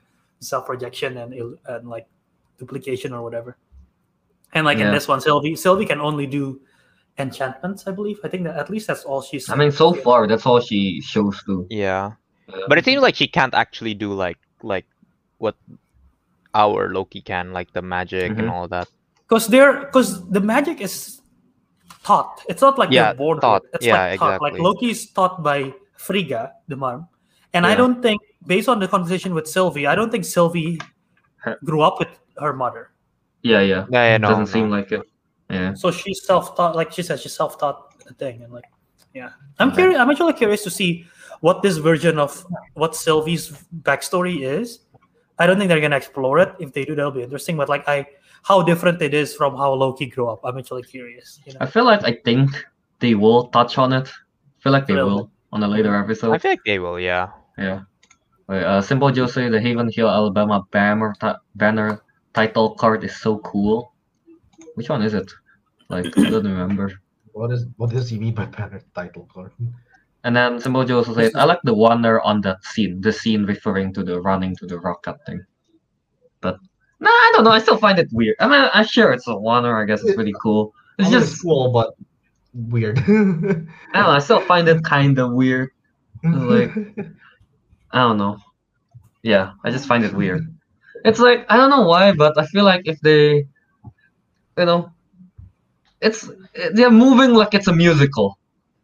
self 0.41 0.67
projection 0.67 1.17
and 1.19 1.33
il- 1.35 1.57
and 1.67 1.89
like 1.89 2.07
duplication 2.59 3.13
or 3.13 3.23
whatever. 3.23 3.57
And 4.55 4.67
like 4.67 4.79
in 4.79 4.91
this 4.93 5.07
one, 5.09 5.21
Sylvie 5.21 5.57
Sylvie 5.57 5.87
can 5.87 6.01
only 6.01 6.27
do 6.27 6.61
enchantments. 7.19 7.87
I 7.87 7.93
believe. 7.93 8.19
I 8.25 8.29
think 8.29 8.45
that 8.45 8.57
at 8.57 8.69
least 8.71 8.87
that's 8.87 9.05
all 9.05 9.23
she's. 9.23 9.49
I 9.49 9.55
mean, 9.57 9.71
so 9.73 9.93
far 9.95 10.27
that's 10.27 10.45
all 10.47 10.61
she 10.61 11.01
shows 11.01 11.43
to. 11.45 11.67
Yeah, 11.71 12.13
Yeah. 12.49 12.67
but 12.69 12.77
it 12.79 12.85
seems 12.85 13.03
like 13.03 13.15
she 13.15 13.29
can't 13.29 13.55
actually 13.55 13.95
do 13.95 14.13
like 14.13 14.39
like 14.63 14.87
what 15.39 15.57
our 16.55 16.93
Loki 16.93 17.23
can, 17.23 17.53
like 17.53 17.73
the 17.73 17.83
magic 17.83 18.33
Mhm. 18.33 18.39
and 18.41 18.49
all 18.51 18.69
that. 18.69 18.89
because 19.29 19.47
they're 19.49 19.87
because 19.87 20.29
the 20.29 20.41
magic 20.41 20.81
is 20.83 21.22
taught. 22.03 22.43
It's 22.49 22.63
not 22.63 22.79
like 22.79 22.91
Yeah, 22.91 23.05
they're 23.13 23.15
born. 23.15 23.37
with 23.37 23.43
taught. 23.43 23.63
It's 23.75 23.87
Yeah, 23.87 23.95
like 24.11 24.19
taught. 24.21 24.43
Like 24.43 24.53
exactly. 24.55 24.61
Loki's 24.61 25.11
taught 25.11 25.43
by 25.43 25.75
Frigga, 25.97 26.53
the 26.69 26.77
mom, 26.77 27.09
and 27.55 27.65
I 27.67 27.75
don't 27.75 28.03
think, 28.03 28.21
based 28.47 28.69
on 28.69 28.81
the 28.81 28.89
conversation 28.89 29.35
with 29.35 29.47
Sylvie, 29.47 29.87
I 29.87 29.95
don't 29.95 30.11
think 30.11 30.25
Sylvie 30.25 30.81
grew 31.65 31.83
up 31.83 31.99
with 31.99 32.09
her 32.39 32.53
mother. 32.53 32.91
Yeah, 33.43 33.61
yeah. 33.61 33.87
Yeah, 33.91 34.05
yeah, 34.05 34.17
no, 34.19 34.29
Doesn't 34.31 34.45
no. 34.45 34.51
seem 34.51 34.71
like 34.71 34.91
it. 34.93 35.03
Yeah. 35.51 35.75
So 35.75 35.91
she's 35.91 36.25
self-taught. 36.25 36.75
Like 36.77 36.93
she 36.93 37.03
said, 37.03 37.21
she's 37.21 37.35
self-taught 37.35 37.95
a 38.09 38.15
thing, 38.15 38.43
and 38.43 38.53
like, 38.53 38.65
yeah. 39.15 39.31
I'm 39.59 39.69
Okay. 39.69 39.83
curious. 39.83 39.99
I'm 40.01 40.11
actually 40.11 40.33
curious 40.33 40.63
to 40.65 40.71
see 40.71 41.07
what 41.41 41.61
this 41.63 41.77
version 41.77 42.19
of 42.19 42.45
what 42.75 42.97
Sylvie's 42.97 43.51
backstory 43.83 44.43
is. 44.43 44.81
I 45.39 45.47
don't 45.47 45.59
think 45.59 45.69
they're 45.69 45.81
gonna 45.81 45.97
explore 45.97 46.39
it. 46.39 46.55
If 46.59 46.73
they 46.73 46.85
do, 46.85 46.95
that'll 46.95 47.11
be 47.11 47.23
interesting. 47.23 47.57
But 47.57 47.69
like, 47.69 47.87
I 47.89 48.07
how 48.43 48.63
different 48.63 49.01
it 49.03 49.15
is 49.15 49.35
from 49.35 49.57
how 49.57 49.73
Loki 49.75 50.07
grew 50.07 50.29
up. 50.29 50.41
I'm 50.45 50.59
actually 50.59 50.83
curious. 50.83 51.41
You 51.47 51.53
know? 51.55 51.59
I 51.61 51.67
feel 51.67 51.85
like 51.85 52.03
I 52.05 52.19
think 52.25 52.51
they 53.01 53.15
will 53.15 53.49
touch 53.49 53.79
on 53.79 53.93
it. 53.93 54.09
I 54.09 54.59
feel 54.63 54.73
like 54.73 54.87
they 54.87 54.95
Really? 54.95 55.11
will 55.11 55.31
on 55.53 55.63
a 55.63 55.69
later 55.69 55.95
I 55.97 56.01
episode. 56.03 56.41
feel 56.43 56.51
like 56.53 56.65
they 56.65 56.79
will. 56.79 56.99
Yeah. 56.99 57.29
Yeah. 57.59 57.83
Wait, 58.49 58.65
uh, 58.65 58.81
Simple 58.83 59.11
Joe 59.13 59.27
say 59.27 59.49
the 59.49 59.61
Haven 59.61 59.91
Hill, 59.93 60.09
Alabama 60.09 60.63
banner 60.73 61.15
ti- 61.21 61.39
banner 61.55 62.01
title 62.35 62.75
card 62.75 63.05
is 63.05 63.15
so 63.21 63.39
cool. 63.39 63.93
Which 64.75 64.89
one 64.89 65.03
is 65.03 65.15
it? 65.15 65.31
Like 65.89 66.07
I 66.19 66.31
don't 66.31 66.45
remember. 66.47 66.91
What 67.35 67.51
is 67.51 67.65
what 67.79 67.89
does 67.89 68.11
he 68.11 68.19
mean 68.19 68.35
by 68.35 68.45
banner 68.45 68.83
title 68.95 69.27
card? 69.33 69.53
And 70.25 70.37
then 70.37 70.61
Simple 70.61 70.85
Joe 70.85 70.99
also 70.99 71.15
said, 71.15 71.33
I 71.35 71.45
like 71.45 71.61
the 71.65 71.73
wonder 71.73 72.21
on 72.21 72.43
that 72.43 72.63
scene. 72.63 73.01
The 73.01 73.11
scene 73.11 73.47
referring 73.47 73.95
to 73.95 74.03
the 74.05 74.21
running 74.21 74.55
to 74.57 74.67
the 74.67 74.79
rocket 74.79 75.17
thing. 75.25 75.41
But 76.43 76.59
no, 77.03 77.11
I 77.11 77.31
don't 77.35 77.45
know. 77.45 77.51
I 77.51 77.59
still 77.59 77.77
find 77.77 77.99
it 77.99 78.09
weird. 78.13 78.37
I 78.41 78.47
mean, 78.49 78.71
I'm 78.73 78.87
sure 78.87 79.13
it's 79.13 79.27
a 79.29 79.35
wonder. 79.37 79.77
I 79.77 79.85
guess 79.85 80.03
it's 80.05 80.15
pretty 80.15 80.35
cool. 80.41 80.73
It's 80.99 81.09
I 81.09 81.11
mean, 81.11 81.21
just 81.21 81.43
cool, 81.43 81.71
but 81.73 81.95
weird. 82.55 82.99
I 83.01 83.03
don't 83.03 83.67
know. 83.95 84.11
I 84.11 84.19
still 84.21 84.41
find 84.41 84.69
it 84.69 84.83
kind 84.85 85.19
of 85.19 85.33
weird. 85.33 85.71
like- 86.25 86.73
I 87.95 87.99
don't 87.99 88.17
know. 88.19 88.39
Yeah, 89.23 89.53
I 89.65 89.71
just 89.71 89.87
find 89.87 90.05
it 90.05 90.15
weird. 90.15 90.43
It's 91.05 91.19
like 91.19 91.45
I 91.49 91.57
don't 91.57 91.71
know 91.71 91.83
why, 91.83 92.13
but 92.13 92.39
I 92.39 92.47
feel 92.47 92.65
like 92.65 92.83
if 92.87 92.99
they, 93.01 93.47
you 94.59 94.65
know, 94.65 94.91
it's 96.01 96.31
they're 96.75 96.91
moving 96.91 97.35
like 97.35 97.55
it's 97.55 97.67
a 97.69 97.73
musical. 97.75 98.39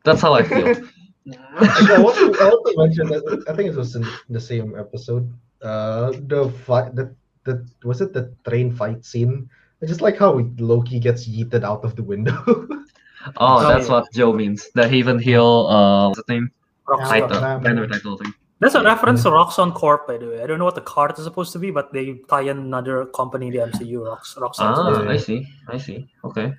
That's 0.05 0.21
how 0.21 0.33
I 0.35 0.43
feel. 0.43 0.69
Actually, 0.69 1.95
I 1.97 2.01
want 2.01 2.17
to, 2.17 2.27
I 2.41 2.45
want 2.49 2.67
to 2.67 2.75
mention 2.83 3.07
that 3.09 3.45
I 3.49 3.55
think 3.57 3.71
it 3.71 3.77
was 3.77 3.95
in 3.97 4.05
the 4.29 4.41
same 4.41 4.75
episode. 4.79 5.33
Uh, 5.63 6.13
the 6.27 6.51
fight, 6.67 6.95
the 6.95 7.15
the 7.49 7.57
was 7.89 8.01
it 8.05 8.13
the 8.13 8.31
train 8.47 8.69
fight 8.71 9.05
scene? 9.05 9.49
I 9.83 9.87
just 9.87 10.03
like 10.05 10.19
how 10.19 10.37
Loki 10.59 10.99
gets 11.01 11.27
yeeted 11.29 11.65
out 11.65 11.83
of 11.85 11.97
the 11.97 12.03
window. 12.05 12.37
oh, 12.47 12.69
Oh, 13.37 13.67
that's 13.69 13.87
yeah. 13.89 13.93
what 13.95 14.13
Joe 14.13 14.33
means. 14.33 14.69
The 14.75 14.87
Haven 14.89 15.19
Hill, 15.19 15.67
uh, 15.69 16.09
what's 16.09 16.23
the 16.27 16.35
name? 16.35 16.51
Roxxon. 16.87 17.09
Title, 17.09 17.29
Roxxon. 17.41 17.63
banner 17.63 17.87
title 17.87 18.17
thing. 18.19 18.33
That's 18.61 18.75
a 18.75 18.79
Yeah. 18.83 18.91
reference 18.93 19.23
to 19.25 19.31
Roxxon 19.31 19.73
Corp, 19.75 20.07
by 20.11 20.17
the 20.19 20.27
way. 20.31 20.43
I 20.43 20.47
don't 20.47 20.59
know 20.59 20.65
what 20.71 20.75
the 20.75 20.87
card 20.95 21.17
is 21.19 21.25
supposed 21.25 21.53
to 21.55 21.61
be, 21.61 21.71
but 21.71 21.93
they 21.93 22.19
tie 22.29 22.43
in 22.51 22.59
another 22.59 23.07
company 23.07 23.49
in 23.49 23.53
the 23.55 23.61
MCU, 23.71 23.99
Rox, 24.11 24.35
Roxxon. 24.37 24.75
Ah, 24.75 25.07
I 25.09 25.17
see. 25.17 25.47
I 25.69 25.79
see. 25.79 26.09
Okay. 26.25 26.53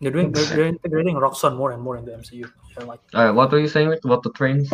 They're 0.00 0.10
doing 0.10 0.32
they're, 0.32 0.44
they're 0.56 0.66
integrating 0.74 1.14
Roxxon 1.16 1.56
more 1.56 1.70
and 1.72 1.82
more 1.82 1.96
in 1.96 2.04
the 2.06 2.12
MCU. 2.12 2.50
They're 2.76 2.86
like, 2.86 3.00
All 3.14 3.24
right. 3.24 3.30
What 3.30 3.52
were 3.52 3.58
you 3.60 3.68
saying 3.68 3.92
about 4.04 4.22
the 4.24 4.32
trains? 4.32 4.66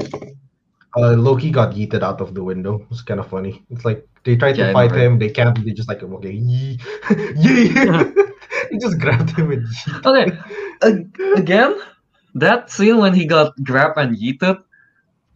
uh, 0.97 1.13
Loki 1.27 1.51
got 1.51 1.75
yeeted 1.75 2.03
out 2.03 2.21
of 2.21 2.33
the 2.35 2.43
window. 2.45 2.87
It's 2.91 3.03
kind 3.03 3.21
of 3.21 3.29
funny. 3.29 3.65
It's 3.71 3.85
like 3.85 4.07
they 4.27 4.37
tried 4.37 4.59
Yeah, 4.59 4.69
to 4.69 4.73
fight 4.75 4.93
him, 4.93 5.19
they 5.19 5.31
can't. 5.31 5.57
They 5.65 5.73
just 5.73 5.89
like 5.89 6.03
okay, 6.03 6.33
yee, 6.33 6.79
yee. 7.37 7.69
he 8.71 8.79
just 8.79 8.99
grabbed 9.01 9.31
him 9.39 9.53
and 9.53 9.67
yeet. 9.67 10.05
Okay. 10.11 10.27
Ag- 10.83 11.21
again, 11.37 11.73
that 12.35 12.71
scene 12.71 12.99
when 12.99 13.15
he 13.15 13.25
got 13.25 13.55
grabbed 13.65 13.97
and 13.99 14.17
yeeted, 14.17 14.59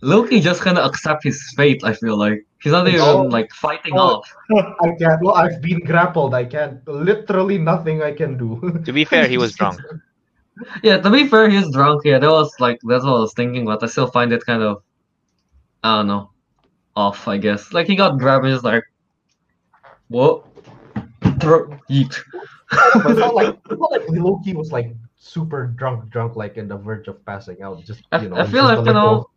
Loki 0.02 0.40
just 0.40 0.60
kind 0.62 0.76
of 0.78 0.84
accept 0.90 1.24
his 1.24 1.40
fate. 1.56 1.82
I 1.84 1.92
feel 1.94 2.16
like 2.18 2.44
he's 2.62 2.72
not 2.72 2.88
even 2.88 3.00
Oh. 3.00 3.22
like 3.22 3.50
fighting 3.52 3.94
Oh. 3.96 4.20
off. 4.20 4.34
I 4.84 4.90
can't. 4.98 5.20
Well, 5.22 5.34
I've 5.34 5.60
been 5.62 5.80
grappled. 5.80 6.34
I 6.34 6.44
can't. 6.44 6.86
Literally 6.88 7.58
nothing 7.58 8.02
I 8.02 8.12
can 8.12 8.36
do. 8.36 8.50
To 8.84 8.92
be 8.92 9.04
fair, 9.04 9.26
he 9.28 9.38
was 9.38 9.52
drunk. 9.54 9.80
Yeah, 10.82 10.98
to 10.98 11.10
be 11.10 11.26
fair, 11.26 11.48
he 11.48 11.56
was 11.56 11.70
drunk. 11.72 12.02
Yeah, 12.04 12.18
that 12.18 12.30
was 12.30 12.52
like 12.60 12.78
that's 12.84 13.04
what 13.04 13.16
I 13.16 13.20
was 13.20 13.32
thinking, 13.34 13.64
but 13.64 13.82
I 13.82 13.86
still 13.86 14.08
find 14.08 14.32
it 14.32 14.44
kind 14.44 14.62
of, 14.62 14.82
I 15.82 15.96
don't 15.98 16.06
know, 16.08 16.30
off. 16.96 17.28
I 17.28 17.36
guess 17.36 17.72
like 17.72 17.86
he 17.86 17.96
got 17.96 18.18
grabbed 18.18 18.44
and 18.44 18.54
just 18.54 18.64
like, 18.64 18.84
what? 20.08 20.44
Yeet. 21.90 22.16
But 22.70 23.10
it's 23.10 23.18
not 23.18 23.34
like 23.34 23.58
not 23.78 23.90
like 23.90 24.08
Loki 24.08 24.54
was 24.54 24.72
like 24.72 24.94
super 25.16 25.66
drunk, 25.66 26.10
drunk, 26.10 26.36
like 26.36 26.56
in 26.56 26.68
the 26.68 26.76
verge 26.76 27.08
of 27.08 27.24
passing 27.24 27.62
out. 27.62 27.82
Just 27.84 28.02
you 28.20 28.28
know, 28.28 28.36
I 28.36 28.46
feel 28.46 28.64
like 28.64 28.84
you 28.84 28.92
know, 28.92 29.30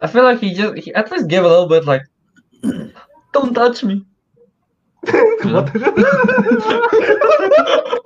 I 0.00 0.06
feel 0.06 0.24
like 0.24 0.40
he 0.40 0.54
just 0.54 0.78
he 0.78 0.94
at 0.94 1.10
least 1.10 1.28
gave 1.28 1.44
a 1.44 1.48
little 1.48 1.68
bit 1.68 1.84
like, 1.84 2.02
don't 3.32 3.54
touch 3.54 3.84
me. 3.84 4.04
what? 5.02 5.72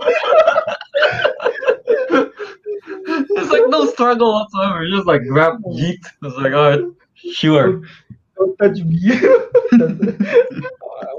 It's 3.08 3.50
like 3.50 3.68
no 3.68 3.86
struggle 3.86 4.32
whatsoever. 4.32 4.84
You 4.84 4.96
just 4.96 5.06
like 5.06 5.22
grab 5.28 5.62
yeet. 5.64 5.98
It's 6.22 6.36
like 6.36 6.52
alright, 6.52 6.80
sure. 7.14 7.82
Don't 8.36 8.56
touch 8.58 8.78
me. 8.84 9.00
I 9.12 9.38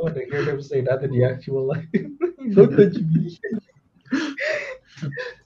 want 0.01 0.15
to 0.15 0.25
hear 0.29 0.43
him 0.43 0.61
say 0.61 0.81
that 0.81 1.01
in 1.03 1.11
the 1.11 1.23
actual 1.23 1.65
life. 1.65 1.85
Don't 2.53 2.75
touch 2.77 2.95
me. 3.01 3.39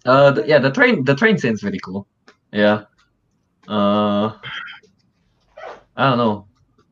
Uh, 0.06 0.34
th- 0.34 0.48
yeah, 0.48 0.60
the 0.60 0.72
train 0.72 1.04
the 1.04 1.16
train 1.16 1.38
scene's 1.38 1.64
really 1.64 1.80
cool. 1.80 2.08
Yeah. 2.52 2.84
Uh, 3.68 4.38
I 5.96 6.10
don't 6.10 6.18
know. 6.18 6.48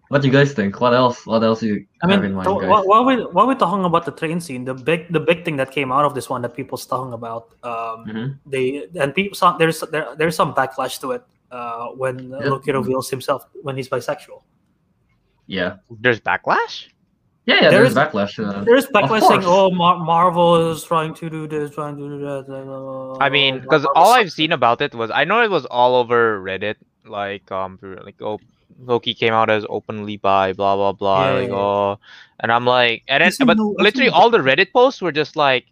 What 0.09 0.21
do 0.21 0.27
you 0.27 0.33
guys 0.33 0.53
think? 0.53 0.79
What 0.81 0.93
else? 0.93 1.25
What 1.25 1.43
else 1.43 1.61
you 1.63 1.85
I 2.03 2.11
have 2.11 2.21
mean, 2.21 2.31
in 2.31 2.35
mind, 2.35 2.45
so 2.45 2.59
guys? 2.59 2.69
while, 2.69 2.87
while 2.87 3.05
we 3.05 3.15
while 3.25 3.47
we're 3.47 3.55
talking 3.55 3.85
about 3.85 4.05
the 4.05 4.11
train 4.11 4.39
scene, 4.41 4.65
the 4.65 4.73
big 4.73 5.11
the 5.13 5.19
big 5.19 5.45
thing 5.45 5.55
that 5.57 5.71
came 5.71 5.91
out 5.91 6.05
of 6.05 6.15
this 6.15 6.29
one 6.29 6.41
that 6.41 6.55
people's 6.55 6.85
talking 6.85 7.13
about, 7.13 7.53
um, 7.63 8.05
Mhm. 8.07 8.39
they 8.45 8.87
and 8.99 9.13
people 9.13 9.35
some, 9.37 9.57
there's 9.59 9.79
there, 9.91 10.15
there's 10.17 10.35
some 10.35 10.53
backlash 10.53 10.99
to 11.01 11.11
it 11.11 11.23
uh, 11.51 11.87
when 11.95 12.29
Yeah. 12.29 12.49
Loki 12.49 12.71
reveals 12.71 13.09
himself 13.09 13.45
when 13.61 13.77
he's 13.77 13.89
bisexual. 13.89 14.41
Yeah. 15.49 15.77
There's 15.89 16.21
backlash. 16.21 16.87
Yeah, 17.45 17.55
yeah. 17.63 17.69
There 17.73 17.81
There's 17.81 17.95
backlash. 17.95 18.37
Uh, 18.37 18.61
There's 18.63 18.85
backlash 18.93 19.25
saying, 19.27 19.41
"Oh, 19.43 19.71
Mar- 19.71 19.97
Marvel 19.97 20.69
is 20.69 20.83
trying 20.83 21.15
to 21.15 21.29
do 21.31 21.47
this, 21.47 21.73
trying 21.73 21.97
to 21.97 22.05
do 22.07 22.17
that." 22.21 23.17
I 23.19 23.29
mean, 23.29 23.59
because 23.59 23.85
all 23.95 24.13
I've 24.13 24.31
seen 24.31 24.51
about 24.51 24.81
it 24.85 24.93
was 24.93 25.09
I 25.09 25.23
know 25.25 25.41
it 25.41 25.49
was 25.49 25.65
all 25.65 25.95
over 25.95 26.39
Reddit, 26.39 26.75
like 27.05 27.49
um, 27.51 27.79
like 27.81 28.21
oh, 28.21 28.37
Loki 28.77 29.15
came 29.15 29.33
out 29.33 29.49
as 29.49 29.65
openly 29.67 30.17
bi, 30.17 30.53
blah 30.53 30.75
blah 30.75 30.91
blah, 30.93 31.25
Yeah, 31.25 31.33
like 31.41 31.49
yeah, 31.49 31.55
yeah. 31.55 31.59
oh, 31.59 31.99
and 32.39 32.51
I'm 32.51 32.65
like, 32.69 33.01
and 33.07 33.23
then 33.23 33.47
but 33.47 33.57
no- 33.57 33.73
literally 33.79 34.09
all 34.13 34.29
the 34.29 34.37
Reddit 34.45 34.71
posts 34.71 35.01
were 35.01 35.11
just 35.11 35.35
like, 35.35 35.65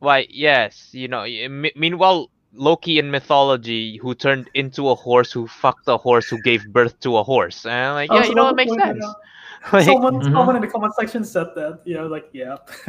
why 0.00 0.26
yes, 0.28 0.90
you 0.90 1.06
know. 1.06 1.20
y- 1.20 1.46
Meanwhile, 1.76 2.26
Loki 2.54 2.98
in 2.98 3.10
mythology 3.10 3.98
who 3.98 4.14
turned 4.14 4.48
into 4.54 4.88
a 4.88 4.94
horse, 4.94 5.30
who 5.32 5.46
fucked 5.46 5.86
a 5.88 5.96
horse, 5.96 6.28
who 6.28 6.40
gave 6.42 6.66
birth 6.72 6.98
to 7.00 7.16
a 7.18 7.22
horse, 7.22 7.64
and 7.66 7.74
I'm 7.74 7.94
like, 7.94 8.10
I 8.10 8.14
yeah, 8.14 8.20
was 8.20 8.28
you 8.28 8.34
know, 8.34 8.42
about 8.48 8.52
it 8.52 8.56
makes 8.56 8.72
to 8.72 8.78
point 8.78 8.96
it 8.96 9.02
sense. 9.02 9.04
out. 9.04 9.16
Like, 9.72 9.84
Someone, 9.84 10.14
Mhm. 10.20 10.32
someone 10.32 10.56
in 10.56 10.62
the 10.62 10.68
comment 10.68 10.94
section 10.94 11.24
said 11.24 11.48
that. 11.56 11.80
Yeah, 11.84 12.02
like 12.02 12.26
yeah. 12.32 12.56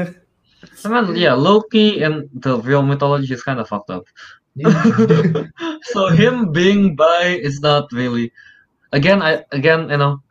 I 0.85 1.01
mean, 1.01 1.15
yeah, 1.15 1.33
Loki 1.33 2.03
and 2.03 2.29
the 2.33 2.59
real 2.59 2.83
mythology 2.83 3.33
is 3.33 3.41
kind 3.43 3.59
of 3.59 3.67
fucked 3.67 3.89
up. 3.89 4.05
so 5.83 6.07
him 6.09 6.51
being 6.51 6.95
bi 6.95 7.39
is 7.41 7.59
not 7.61 7.91
really. 7.91 8.31
Again, 8.93 9.21
I 9.21 9.43
again 9.51 9.89
you 9.89 9.97
know, 9.97 10.21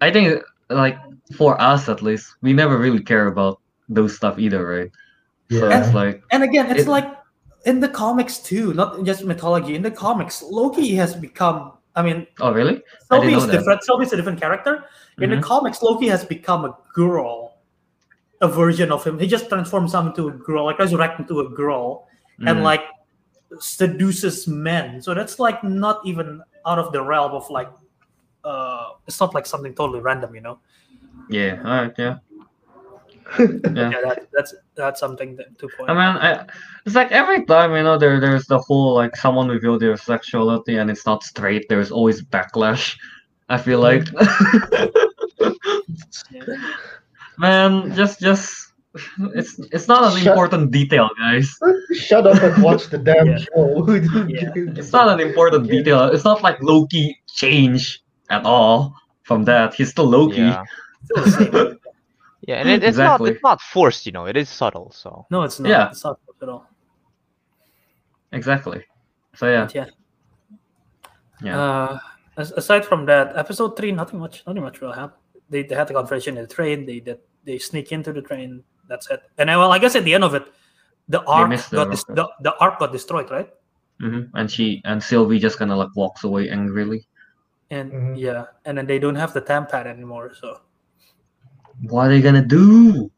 I 0.00 0.10
think 0.10 0.42
like 0.70 0.98
for 1.36 1.60
us 1.60 1.88
at 1.88 2.02
least, 2.02 2.34
we 2.42 2.52
never 2.52 2.78
really 2.78 3.02
care 3.02 3.26
about 3.26 3.60
those 3.88 4.16
stuff 4.16 4.38
either, 4.38 4.66
right? 4.66 4.90
So 5.50 5.68
Yeah. 5.68 5.80
it's 5.84 5.94
like 5.94 6.22
And 6.32 6.42
again, 6.42 6.70
it's 6.70 6.82
It- 6.82 6.88
like 6.88 7.08
in 7.66 7.80
the 7.80 7.88
comics 7.88 8.38
too, 8.38 8.72
not 8.72 9.02
just 9.04 9.24
mythology. 9.24 9.74
In 9.74 9.82
the 9.82 9.90
comics, 9.90 10.42
Loki 10.42 10.94
has 10.94 11.14
become. 11.14 11.72
I 11.94 12.02
mean, 12.02 12.26
oh 12.40 12.52
really? 12.52 12.82
Sylvie 13.08 13.34
is 13.34 13.46
different. 13.46 13.82
Sylvie 13.82 14.04
is 14.06 14.12
a 14.12 14.16
different 14.16 14.40
character. 14.40 14.84
In 15.18 15.30
the 15.30 15.36
Mhm. 15.36 15.42
comics, 15.42 15.82
Loki 15.82 16.08
has 16.08 16.24
become 16.24 16.64
a 16.64 16.76
girl, 16.94 17.56
a 18.40 18.48
version 18.48 18.92
of 18.92 19.02
him. 19.04 19.18
He 19.18 19.26
just 19.26 19.48
transforms 19.48 19.94
him 19.94 20.08
into 20.08 20.28
a 20.28 20.32
girl, 20.32 20.64
like 20.64 20.78
resurrect 20.78 21.18
into 21.20 21.40
a 21.40 21.48
girl, 21.48 22.06
and 22.46 22.58
Mm. 22.60 22.62
like 22.62 22.84
seduces 23.58 24.46
men. 24.46 25.00
So 25.00 25.14
that's 25.14 25.38
like 25.38 25.64
not 25.64 26.04
even 26.04 26.42
out 26.66 26.78
of 26.78 26.92
the 26.92 27.02
realm 27.02 27.32
of 27.32 27.48
like. 27.50 27.70
Uh, 28.44 28.90
it's 29.08 29.18
not 29.18 29.34
like 29.34 29.46
something 29.46 29.74
totally 29.74 29.98
random, 30.00 30.34
you 30.34 30.40
know. 30.40 30.60
Yeah, 31.28 31.58
alright, 31.64 31.94
yeah. 31.98 32.18
Yeah. 33.38 33.46
Yeah, 33.74 33.90
that, 34.04 34.26
that's 34.32 34.54
that's 34.74 35.00
something 35.00 35.36
that, 35.36 35.58
to 35.58 35.68
point. 35.76 35.90
I 35.90 35.94
mean, 35.94 36.22
I, 36.22 36.46
it's 36.84 36.94
like 36.94 37.10
every 37.12 37.44
time 37.44 37.74
you 37.74 37.82
know 37.82 37.98
there 37.98 38.20
there's 38.20 38.46
the 38.46 38.58
whole 38.58 38.94
like 38.94 39.16
someone 39.16 39.48
reveal 39.48 39.78
their 39.78 39.96
sexuality 39.96 40.76
and 40.76 40.90
it's 40.90 41.06
not 41.06 41.22
straight. 41.24 41.66
There's 41.68 41.90
always 41.90 42.22
backlash. 42.22 42.96
I 43.48 43.58
feel 43.58 43.78
like, 43.78 44.04
man, 47.38 47.94
just 47.94 48.20
just 48.20 48.72
it's 49.34 49.58
it's 49.72 49.88
not 49.88 50.12
an 50.12 50.18
Shut- 50.18 50.26
important 50.32 50.70
detail, 50.70 51.10
guys. 51.18 51.58
Shut 51.94 52.26
up 52.26 52.42
and 52.42 52.62
watch 52.62 52.88
the 52.88 52.98
damn 52.98 53.26
Yeah. 53.26 53.38
show. 53.38 53.86
Yeah. 54.28 54.50
It's 54.76 54.92
not 54.92 55.08
an 55.08 55.20
important 55.20 55.68
detail. 55.68 56.04
It's 56.08 56.24
not 56.24 56.42
like 56.42 56.60
Loki 56.62 57.16
change 57.28 58.02
at 58.30 58.44
all 58.44 58.94
from 59.22 59.44
that. 59.44 59.74
He's 59.74 59.90
still 59.90 60.06
Loki. 60.06 60.36
Yeah. 60.38 60.62
Still 61.04 61.24
the 61.24 61.30
same. 61.30 61.75
Yeah, 62.46 62.56
and 62.56 62.68
it, 62.68 62.74
it's 62.82 62.96
Exactly. 62.96 63.30
not 63.30 63.34
it's 63.34 63.42
not 63.42 63.60
forced, 63.60 64.06
you 64.06 64.12
know. 64.12 64.26
It 64.26 64.36
is 64.36 64.48
subtle, 64.48 64.90
so 64.92 65.26
No, 65.30 65.42
it's 65.42 65.58
not. 65.58 65.68
Yeah. 65.68 65.90
It's 65.90 66.04
not 66.04 66.18
at 66.40 66.48
all. 66.48 66.66
Exactly. 68.32 68.84
So 69.34 69.50
yeah, 69.50 69.64
But 69.64 69.74
yeah. 69.74 69.86
Yeah. 71.42 71.60
Uh, 71.60 71.98
aside 72.36 72.84
from 72.84 73.04
that, 73.06 73.36
episode 73.36 73.76
three, 73.76 73.92
nothing 73.92 74.18
much. 74.18 74.42
Nothing 74.46 74.62
much 74.62 74.80
will 74.80 74.92
happen. 74.92 75.18
They, 75.50 75.62
they 75.62 75.74
had 75.74 75.88
the 75.88 75.94
conversation 75.94 76.36
in 76.36 76.42
the 76.46 76.54
train. 76.54 76.86
They 76.86 77.00
did 77.00 77.18
they 77.44 77.58
sneak 77.58 77.92
into 77.92 78.12
the 78.12 78.22
train. 78.22 78.62
That's 78.88 79.10
it. 79.10 79.22
And 79.38 79.48
then, 79.48 79.58
well, 79.58 79.72
I 79.72 79.78
guess 79.78 79.94
at 79.96 80.04
the 80.04 80.14
end 80.14 80.24
of 80.24 80.34
it, 80.34 80.44
the 81.08 81.22
arc 81.24 81.50
the 81.70 81.76
got 81.76 81.90
dis- 81.90 82.04
the, 82.04 82.28
the 82.40 82.56
arc 82.58 82.78
got 82.78 82.92
destroyed, 82.92 83.30
right? 83.30 83.50
hmm 84.00 84.24
and 84.34 84.50
she 84.50 84.82
and 84.84 85.02
Sylvie 85.02 85.38
just 85.38 85.58
kind 85.58 85.72
of 85.72 85.78
like 85.78 85.88
walks 85.96 86.24
away 86.24 86.50
angrily. 86.50 87.06
And 87.70 87.90
Mhm. 87.92 88.14
yeah, 88.18 88.44
and 88.64 88.76
then 88.78 88.86
they 88.86 88.98
don't 88.98 89.14
have 89.16 89.32
the 89.32 89.40
tam 89.40 89.66
pad 89.66 89.86
anymore. 89.86 90.32
So 90.34 90.60
What 91.82 92.06
are 92.06 92.08
they 92.10 92.20
gonna 92.22 92.44
do? 92.44 93.10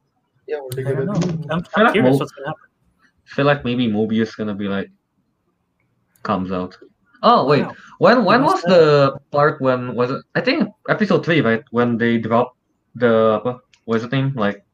Yeah, 0.46 0.58
what 0.60 0.78
are 0.78 0.82
they 0.84 0.90
I 0.90 0.94
gonna 0.94 1.18
do? 1.20 1.28
I'm, 1.50 1.62
feel 1.62 1.70
I'm 1.76 1.84
like 1.84 1.92
curious 1.92 2.12
mo- 2.14 2.18
what's 2.18 2.32
gonna 2.32 2.48
happen. 2.48 2.68
feel 3.24 3.44
like 3.46 3.64
maybe 3.64 3.86
Mobius 3.88 4.36
gonna 4.36 4.54
be 4.54 4.68
like 4.68 4.90
comes 6.22 6.52
out. 6.52 6.76
Oh 7.22 7.46
wait, 7.46 7.64
Wow. 7.64 7.74
when 7.98 8.24
when 8.24 8.42
was 8.44 8.62
the 8.62 9.18
part 9.32 9.60
when 9.60 9.94
was 9.94 10.10
it? 10.10 10.22
I 10.34 10.40
think 10.40 10.68
episode 10.88 11.24
three, 11.24 11.40
right? 11.40 11.62
When 11.70 11.98
they 11.98 12.18
dropped 12.18 12.56
the 12.94 13.40
apa, 13.42 13.58
what's 13.84 14.04
the 14.04 14.08
name? 14.10 14.32
Like, 14.34 14.64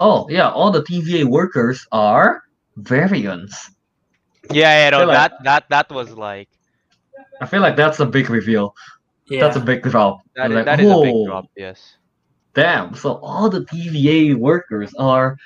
oh 0.00 0.26
yeah, 0.28 0.50
all 0.50 0.70
the 0.70 0.82
TVA 0.82 1.24
workers 1.24 1.86
are 1.92 2.42
variants. 2.76 3.70
yeah, 4.52 4.84
yeah, 4.84 4.90
no, 4.90 4.98
feel 4.98 5.08
like- 5.08 5.16
that 5.16 5.32
that 5.44 5.64
that 5.70 5.90
was 5.90 6.10
like 6.12 6.48
I 7.40 7.46
feel 7.46 7.60
like 7.62 7.76
that's 7.76 8.00
a 8.00 8.06
big 8.06 8.28
reveal. 8.30 8.74
Yeah. 9.26 9.40
That's 9.40 9.56
a 9.56 9.60
big 9.60 9.82
drop. 9.82 10.20
that 10.36 10.50
is, 10.50 10.54
like, 10.54 10.64
that 10.66 10.78
is 10.80 10.90
a 10.90 11.00
big 11.00 11.26
drop. 11.26 11.46
Yes. 11.56 11.96
Damn. 12.54 12.94
So 12.94 13.18
all 13.22 13.48
the 13.50 13.64
TVA 13.64 14.34
workers 14.34 14.92
are 14.98 15.36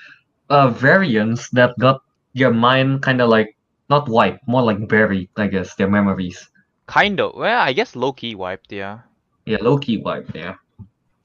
uh 0.50 0.68
variants 0.70 1.48
that 1.50 1.74
got 1.78 2.02
their 2.34 2.52
mind 2.52 3.02
kind 3.02 3.20
of 3.20 3.28
like 3.28 3.56
not 3.88 4.08
wiped, 4.08 4.46
more 4.46 4.62
like 4.62 4.86
buried. 4.88 5.28
I 5.36 5.46
guess 5.48 5.74
their 5.74 5.88
memories. 5.90 6.48
Kind 6.86 7.20
of. 7.20 7.34
Well, 7.34 7.60
I 7.60 7.72
guess 7.72 7.96
low 7.96 8.12
key 8.12 8.34
wiped. 8.34 8.72
Yeah. 8.72 9.00
Yeah, 9.46 9.58
low 9.60 9.78
key 9.78 9.98
wiped. 9.98 10.34
Yeah, 10.36 10.54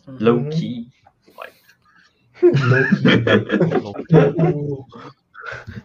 Mhm. 0.08 0.20
low 0.20 0.44
key. 0.50 0.90
wiped. 1.38 1.74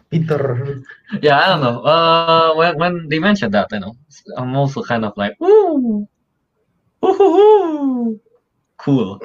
Peter. 0.09 0.81
Yeah, 1.21 1.39
I 1.39 1.47
don't 1.47 1.61
know. 1.61 1.79
Uh, 1.83 2.43
when 2.43 2.65
when 2.65 2.97
they 2.97 3.07
mentioned 3.07 3.43
that, 3.43 3.57
you 3.59 3.69
know, 3.69 3.85
I'm 4.27 4.55
also 4.55 4.83
kind 4.83 5.05
of 5.05 5.13
like, 5.17 5.33
woo, 5.39 6.07
woo, 7.01 8.19
cool. 8.77 9.19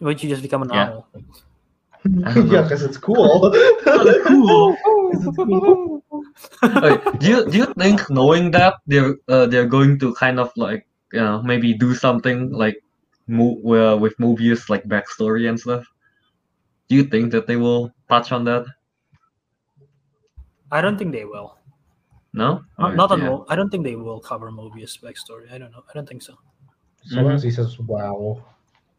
Won't 0.00 0.22
you 0.22 0.28
just 0.28 0.42
become 0.42 0.62
an 0.62 0.70
Yeah. 0.72 0.88
owl? 0.88 1.06
I 1.14 2.32
don't 2.34 2.46
know. 2.48 2.52
yeah, 2.54 2.62
because 2.62 2.82
it's 2.82 2.96
cool. 2.96 3.50
cool. 3.52 3.52
'Cause 3.84 5.26
it's 5.26 5.36
cool. 5.36 6.02
Wait, 6.82 7.00
do 7.20 7.26
you 7.28 7.38
do 7.50 7.56
you 7.58 7.66
think 7.76 8.08
knowing 8.08 8.50
that 8.52 8.74
they're 8.86 9.16
uh, 9.28 9.46
they're 9.46 9.66
going 9.68 9.98
to 10.00 10.14
kind 10.14 10.40
of 10.40 10.50
like 10.56 10.86
you 11.12 11.20
know 11.20 11.42
maybe 11.42 11.74
do 11.74 11.94
something 11.94 12.50
like 12.52 12.80
mo- 13.28 13.60
uh, 13.68 13.96
with 13.96 14.16
Mobius 14.16 14.70
like 14.72 14.84
backstory 14.88 15.48
and 15.48 15.60
stuff? 15.60 15.84
Do 16.88 16.96
you 16.96 17.04
think 17.04 17.32
that 17.32 17.46
they 17.46 17.56
will 17.56 17.92
touch 18.08 18.32
on 18.32 18.44
that? 18.44 18.64
I 20.72 20.80
don't 20.80 20.96
think 20.98 21.12
they 21.12 21.24
will. 21.24 21.58
No, 22.32 22.62
Not, 22.62 22.62
Alright, 22.78 22.96
not 22.96 23.10
on. 23.12 23.18
yeah. 23.20 23.28
Mo- 23.28 23.46
I 23.48 23.56
don't 23.56 23.70
think 23.70 23.84
they 23.84 23.96
will 23.96 24.20
cover 24.20 24.50
Mobius 24.52 25.00
backstory. 25.02 25.50
I 25.52 25.58
don't 25.58 25.72
know. 25.72 25.82
I 25.88 25.92
don't 25.94 26.08
think 26.08 26.22
so. 26.22 26.34
So 27.02 27.20
long 27.20 27.32
as 27.34 27.42
he 27.42 27.50
says 27.50 27.78
wow, 27.80 28.42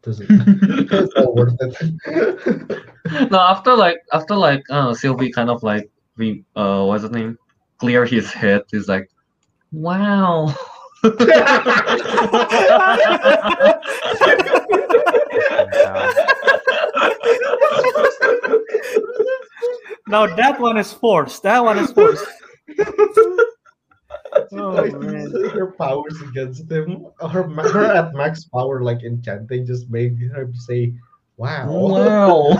doesn't 0.03 0.25
it's 0.91 1.13
all 1.15 1.35
worth 1.35 1.55
it. 1.59 3.31
no, 3.31 3.39
after 3.39 3.75
like 3.75 3.97
after 4.13 4.35
like 4.35 4.63
uh 4.69 4.93
Sylvie 4.93 5.31
kind 5.31 5.49
of 5.49 5.63
like 5.63 5.89
we 6.17 6.43
uh 6.55 6.83
what's 6.85 7.03
his 7.03 7.11
name? 7.11 7.37
Clear 7.77 8.05
his 8.05 8.31
head. 8.31 8.63
He's 8.71 8.87
like, 8.87 9.09
wow. 9.71 10.55
Now 20.07 20.27
that 20.35 20.57
one 20.59 20.77
is 20.77 20.91
forced. 20.91 21.43
That 21.43 21.63
one 21.63 21.79
is 21.79 21.91
forced. 21.91 22.25
Oh, 24.53 24.75
her 25.49 25.71
powers 25.73 26.21
against 26.21 26.69
him, 26.69 27.07
her, 27.19 27.43
her 27.43 27.85
at 27.95 28.13
max 28.13 28.45
power, 28.45 28.81
like 28.81 29.03
enchanting, 29.03 29.65
just 29.65 29.89
made 29.89 30.17
her 30.33 30.49
say, 30.53 30.93
"Wow." 31.37 31.69
wow. 31.69 32.57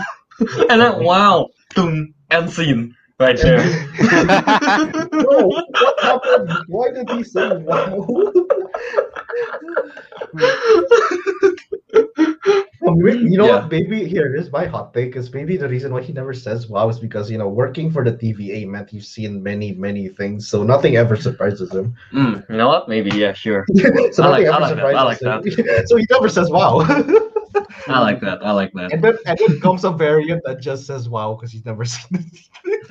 and 0.68 0.80
then 0.80 1.04
wow. 1.04 1.48
Boom. 1.74 2.14
End 2.30 2.50
scene. 2.50 2.94
Right 3.22 3.38
there. 3.40 3.62
no, 5.12 5.48
what 5.48 6.00
happened? 6.02 6.50
Why 6.66 6.90
did 6.90 7.08
he 7.10 7.22
say 7.22 7.56
wow? 7.58 8.06
You 12.82 13.36
know 13.38 13.46
Yeah. 13.46 13.52
what? 13.62 13.70
Maybe 13.70 14.04
here 14.04 14.34
is 14.34 14.50
my 14.50 14.64
hot 14.66 14.92
take. 14.92 15.14
Is 15.16 15.32
maybe 15.32 15.56
the 15.56 15.68
reason 15.68 15.92
why 15.92 16.02
he 16.02 16.12
never 16.12 16.34
says 16.34 16.68
wow 16.68 16.88
is 16.88 16.98
because 16.98 17.30
you 17.30 17.38
know 17.38 17.48
working 17.48 17.90
for 17.92 18.02
the 18.04 18.12
TVA 18.12 18.66
meant 18.66 18.92
you've 18.92 19.04
seen 19.04 19.42
many 19.42 19.72
many 19.72 20.08
things, 20.08 20.48
so 20.48 20.62
nothing 20.64 20.96
ever 20.96 21.14
surprises 21.16 21.70
him. 21.72 21.94
Mm, 22.12 22.48
you 22.50 22.56
know 22.56 22.68
what? 22.68 22.88
Maybe 22.88 23.10
yeah, 23.16 23.32
sure. 23.32 23.64
so 24.12 24.24
I 24.24 24.28
like- 24.28 24.46
nothing 24.46 24.80
I 24.80 24.90
ever 24.90 25.04
like 25.04 25.20
that, 25.20 25.38
I 25.38 25.42
surprises 25.42 25.58
like 25.58 25.66
him. 25.66 25.86
so 25.86 25.96
he 25.96 26.06
never 26.10 26.28
says 26.28 26.50
wow. 26.50 26.82
I 27.88 28.00
like 28.00 28.20
that. 28.20 28.44
I 28.44 28.52
like 28.52 28.72
that. 28.74 28.92
and 28.92 29.02
then 29.02 29.16
and 29.26 29.38
then 29.38 29.60
comes 29.60 29.84
a 29.84 29.90
variant 29.90 30.42
that 30.44 30.60
just 30.60 30.86
says 30.86 31.08
wow 31.08 31.34
because 31.34 31.50
he's 31.52 31.64
never 31.64 31.84
seen 31.94 32.30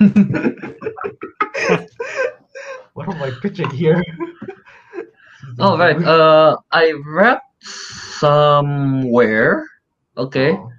what 2.94 3.08
am 3.08 3.22
I 3.22 3.30
pitching 3.42 3.70
here? 3.70 4.02
All 5.58 5.76
right. 5.78 5.96
Uh, 6.02 6.56
I 6.70 6.92
read 7.06 7.38
somewhere. 7.60 9.66
Okay. 10.16 10.52
Oh. 10.52 10.70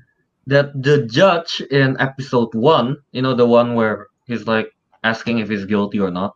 that 0.47 0.71
the 0.81 1.05
judge 1.07 1.61
in 1.71 1.95
episode 1.99 2.53
one, 2.53 2.97
you 3.11 3.21
know, 3.21 3.33
the 3.33 3.45
one 3.45 3.75
where 3.75 4.07
he's 4.25 4.45
like 4.47 4.71
asking 5.03 5.39
if 5.39 5.49
he's 5.49 5.65
guilty 5.65 5.99
or 5.99 6.11
not. 6.11 6.35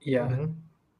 Yeah. 0.00 0.28
Mhm. 0.28 0.54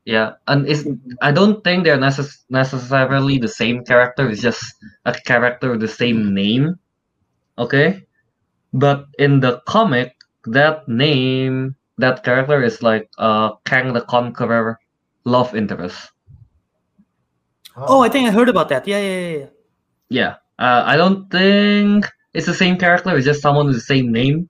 Yeah, 0.04 0.32
and 0.48 0.66
it's 0.66 0.84
I 1.22 1.30
don't 1.30 1.62
think 1.62 1.84
they're 1.84 1.98
necess- 1.98 2.42
necessarily 2.50 3.38
the 3.38 3.48
same 3.48 3.84
character. 3.84 4.28
It's 4.28 4.42
just 4.42 4.62
a 5.06 5.14
character 5.14 5.70
with 5.70 5.80
the 5.80 5.88
same 5.88 6.34
name. 6.34 6.78
Okay, 7.56 8.02
but 8.72 9.06
in 9.18 9.40
the 9.40 9.60
comic, 9.66 10.16
that 10.46 10.88
name, 10.88 11.76
that 11.98 12.24
character 12.24 12.62
is 12.62 12.82
like 12.82 13.08
uh 13.18 13.54
Kang 13.64 13.92
the 13.92 14.00
Conqueror, 14.00 14.78
love 15.24 15.54
interest. 15.54 16.10
Oh, 17.76 18.02
I 18.02 18.08
think 18.08 18.28
I 18.28 18.32
heard 18.32 18.48
about 18.48 18.68
that. 18.70 18.88
Yeah, 18.88 18.98
yeah, 18.98 19.18
yeah. 19.18 19.38
yeah. 19.38 19.46
Yeah, 20.08 20.34
uh, 20.58 20.82
I 20.84 20.96
don't 20.96 21.30
think 21.30 22.10
it's 22.34 22.46
the 22.46 22.54
same 22.54 22.76
character. 22.76 23.16
It's 23.16 23.24
just 23.24 23.40
someone 23.40 23.66
with 23.66 23.76
the 23.76 23.80
same 23.80 24.10
name. 24.10 24.48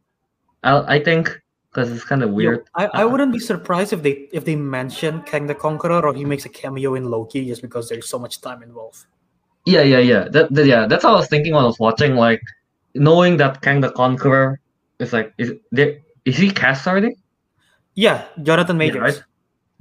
I 0.63 0.97
I 0.97 1.05
think 1.05 1.42
because 1.73 1.91
it's 1.91 2.05
kind 2.05 2.23
of 2.23 2.31
weird. 2.31 2.69
I, 2.75 2.87
I 2.93 3.05
Uh, 3.05 3.09
wouldn't 3.09 3.33
be 3.33 3.39
surprised 3.39 3.93
if 3.93 4.03
they 4.03 4.29
if 4.33 4.45
they 4.45 4.57
mention 4.57 5.23
Kang 5.23 5.47
the 5.47 5.55
Conqueror 5.55 6.05
or 6.05 6.13
he 6.13 6.25
makes 6.25 6.45
a 6.45 6.49
cameo 6.51 6.95
in 6.95 7.09
Loki 7.11 7.47
just 7.47 7.63
because 7.63 7.89
there's 7.89 8.09
so 8.09 8.19
much 8.19 8.41
time 8.43 8.63
involved. 8.63 9.07
Yeah, 9.65 9.83
yeah, 9.83 9.99
yeah. 9.99 10.29
That, 10.29 10.53
that 10.55 10.67
yeah, 10.67 10.87
that's 10.87 11.05
what 11.05 11.15
I 11.15 11.17
was 11.17 11.29
thinking 11.29 11.55
when 11.55 11.63
I 11.65 11.67
was 11.67 11.79
watching. 11.79 12.15
Like, 12.17 12.43
knowing 12.95 13.37
that 13.39 13.63
Kang 13.63 13.81
the 13.81 13.91
Conqueror 13.91 14.61
is 14.99 15.13
like, 15.13 15.33
is 15.39 15.55
there 15.71 16.01
is 16.25 16.37
he 16.37 16.51
cast 16.51 16.87
already? 16.87 17.17
Yeah, 17.95 18.25
Jonathan 18.43 18.77
Yeah, 18.77 18.87
Majors. 18.87 19.01
right? 19.01 19.25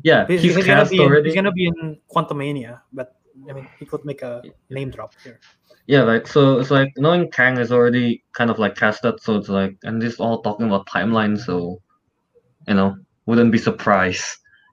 Yeah, 0.04 0.26
He's, 0.28 0.42
he's, 0.42 0.56
he's 0.56 0.66
gonna 0.66 0.82
cast 0.82 0.92
be 0.92 0.98
in, 0.98 1.04
already. 1.04 1.30
he's 1.30 1.36
gonna 1.36 1.52
be 1.52 1.66
in 1.68 2.00
Quantumania, 2.10 2.82
but 2.94 3.16
I 3.50 3.54
mean 3.54 3.68
he 3.80 3.86
could 3.86 4.04
make 4.06 4.22
a 4.22 4.42
name 4.70 4.90
drop 4.90 5.14
here. 5.24 5.40
Yeah, 5.92 6.04
like 6.04 6.26
so 6.26 6.58
it's 6.58 6.72
like 6.72 6.94
knowing 6.96 7.30
Kang 7.32 7.58
is 7.58 7.70
already 7.70 8.24
kind 8.32 8.50
of 8.50 8.58
like 8.60 8.78
casted, 8.78 9.20
so 9.20 9.36
it's 9.36 9.50
like 9.50 9.76
and 9.84 10.02
this 10.02 10.22
all 10.22 10.42
talking 10.42 10.68
about 10.68 10.88
timeline, 10.88 11.38
so 11.38 11.82
you 12.66 12.76
know, 12.76 12.96
wouldn't 13.26 13.52
be 13.52 13.58
surprised 13.58 14.24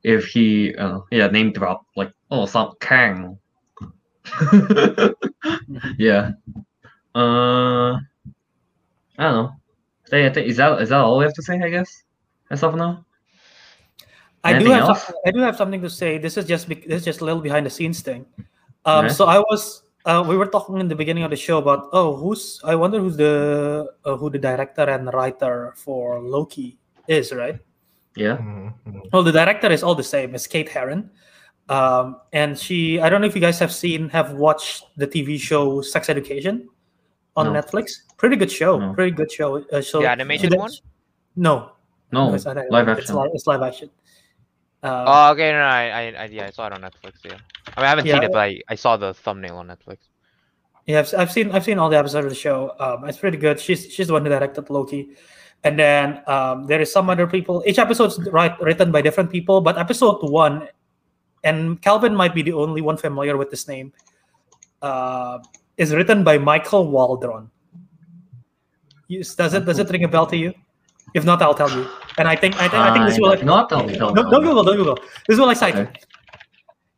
if 0.04 0.26
he 0.26 0.76
uh, 0.76 1.00
yeah, 1.10 1.26
name 1.26 1.50
drop 1.50 1.84
like 1.96 2.12
oh 2.30 2.46
some 2.46 2.74
Kang. 2.78 3.36
yeah. 5.98 6.38
Uh 7.16 7.98
I 9.18 9.24
don't 9.26 9.34
know. 9.34 9.52
Say 10.04 10.24
I 10.24 10.30
think 10.32 10.46
is 10.46 10.58
that 10.58 10.80
is 10.80 10.90
that 10.90 11.00
all 11.00 11.18
we 11.18 11.24
have 11.24 11.34
to 11.34 11.42
say, 11.42 11.58
I 11.60 11.68
guess? 11.68 12.04
As 12.48 12.62
of 12.62 12.76
now? 12.76 13.04
I 14.44 14.56
do 14.56 14.70
have 14.70 14.88
else? 14.88 15.10
I 15.26 15.32
do 15.32 15.40
have 15.40 15.56
something 15.56 15.82
to 15.82 15.90
say. 15.90 16.18
This 16.18 16.36
is 16.36 16.44
just 16.44 16.68
this 16.68 17.02
is 17.02 17.04
just 17.04 17.22
a 17.22 17.24
little 17.24 17.42
behind 17.42 17.66
the 17.66 17.70
scenes 17.70 18.02
thing. 18.02 18.24
Um, 18.84 19.10
so 19.10 19.26
I 19.26 19.40
was 19.40 19.82
uh, 20.04 20.24
we 20.26 20.36
were 20.36 20.46
talking 20.46 20.78
in 20.78 20.88
the 20.88 20.94
beginning 20.94 21.24
of 21.24 21.30
the 21.30 21.36
show 21.36 21.58
about 21.58 21.88
oh 21.92 22.14
who's 22.16 22.60
I 22.64 22.74
wonder 22.74 22.98
who's 23.00 23.16
the 23.16 23.88
uh, 24.04 24.16
who 24.16 24.30
the 24.30 24.38
director 24.38 24.82
and 24.88 25.12
writer 25.12 25.74
for 25.76 26.20
Loki 26.20 26.78
is 27.08 27.32
right. 27.32 27.58
Yeah. 28.16 28.36
Mhm, 28.38 28.74
mhm. 28.86 29.00
Well, 29.12 29.22
the 29.22 29.32
director 29.32 29.70
is 29.70 29.82
all 29.82 29.94
the 29.94 30.02
same. 30.04 30.34
It's 30.34 30.46
Kate 30.46 30.68
Herron, 30.68 31.10
um, 31.68 32.16
and 32.32 32.58
she 32.58 33.00
I 33.00 33.08
don't 33.08 33.20
know 33.20 33.26
if 33.26 33.34
you 33.34 33.40
guys 33.40 33.58
have 33.58 33.72
seen 33.72 34.08
have 34.10 34.32
watched 34.32 34.84
the 34.96 35.06
TV 35.06 35.38
show 35.38 35.80
Sex 35.82 36.08
Education 36.08 36.68
on 37.36 37.52
No. 37.52 37.60
Netflix. 37.60 38.02
Pretty 38.16 38.34
good 38.36 38.50
show. 38.50 38.78
No. 38.78 38.92
Pretty 38.94 39.12
good 39.12 39.30
show. 39.30 39.62
Uh, 39.70 39.80
so 39.80 40.00
The 40.00 40.10
animated 40.10 40.54
one? 40.54 40.72
No, 41.36 41.72
No, 42.10 42.34
it's 42.34 42.46
live 42.46 42.56
animated. 42.58 42.88
It's 42.98 43.00
action. 43.10 43.14
live, 43.16 43.30
it's 43.34 43.46
live 43.46 43.62
action. 43.62 43.90
Uh, 44.82 45.04
Oh, 45.06 45.32
okay, 45.32 45.50
no, 45.50 45.58
no, 45.58 45.64
I, 45.64 45.82
I, 45.88 46.02
I, 46.10 46.24
yeah, 46.26 46.46
I 46.46 46.50
saw 46.50 46.66
it 46.66 46.72
on 46.72 46.82
Netflix. 46.82 47.14
Yeah, 47.24 47.32
I 47.76 47.80
mean, 47.80 47.86
I 47.86 47.88
haven't 47.88 48.04
seen 48.04 48.22
it, 48.22 48.32
but 48.32 48.38
I, 48.38 48.60
I 48.68 48.74
saw 48.74 48.96
the 48.96 49.12
thumbnail 49.14 49.56
on 49.56 49.68
Netflix. 49.68 49.98
Yeah, 50.86 51.00
I've, 51.00 51.14
I've 51.18 51.32
seen 51.32 51.50
I've 51.52 51.64
seen 51.64 51.78
all 51.78 51.90
the 51.90 51.98
episodes 51.98 52.24
of 52.24 52.30
the 52.30 52.36
show. 52.36 52.72
Um, 52.78 53.04
it's 53.08 53.18
pretty 53.18 53.36
good. 53.36 53.60
She's 53.60 53.92
she's 53.92 54.06
the 54.06 54.14
one 54.14 54.24
who 54.24 54.30
directed 54.30 54.70
Loki, 54.70 55.10
and 55.64 55.78
then 55.78 56.22
um, 56.26 56.66
there 56.66 56.80
is 56.80 56.90
some 56.90 57.10
other 57.10 57.26
people. 57.26 57.62
Each 57.66 57.78
episode's 57.78 58.18
right, 58.30 58.58
written 58.62 58.90
by 58.90 59.02
different 59.02 59.30
people, 59.30 59.60
but 59.60 59.76
episode 59.76 60.18
one, 60.22 60.68
and 61.44 61.82
Kelvin 61.82 62.14
might 62.14 62.34
be 62.34 62.42
the 62.42 62.54
only 62.54 62.80
one 62.80 62.96
familiar 62.96 63.36
with 63.36 63.50
this 63.50 63.68
name. 63.68 63.92
Uh, 64.80 65.40
is 65.76 65.92
written 65.92 66.24
by 66.24 66.38
Michael 66.38 66.88
Waldron. 66.88 67.50
Does 69.10 69.54
it 69.54 69.64
does 69.66 69.78
it 69.78 69.90
ring 69.90 70.04
a 70.04 70.08
bell 70.08 70.26
to 70.26 70.36
you? 70.36 70.54
If 71.14 71.24
not, 71.24 71.42
I'll 71.42 71.54
tell 71.54 71.70
you. 71.70 71.86
And 72.18 72.26
I 72.28 72.34
think 72.36 72.56
I 72.56 72.68
think 72.68 72.74
I 72.82 72.92
think 72.92 73.06
this 73.06 73.18
will 73.18 73.30
like, 73.30 73.44
not 73.44 73.68
tell 73.68 73.84
me. 73.86 73.96
Tell 73.96 74.08
me, 74.08 74.14
no, 74.14 74.22
tell 74.22 74.32
don't 74.32 74.42
me. 74.42 74.48
Google, 74.48 74.64
don't 74.64 74.76
Google. 74.76 74.98
This 75.28 75.38
will 75.38 75.50
excite 75.50 75.74
you. 75.76 75.82
Okay. 75.82 76.00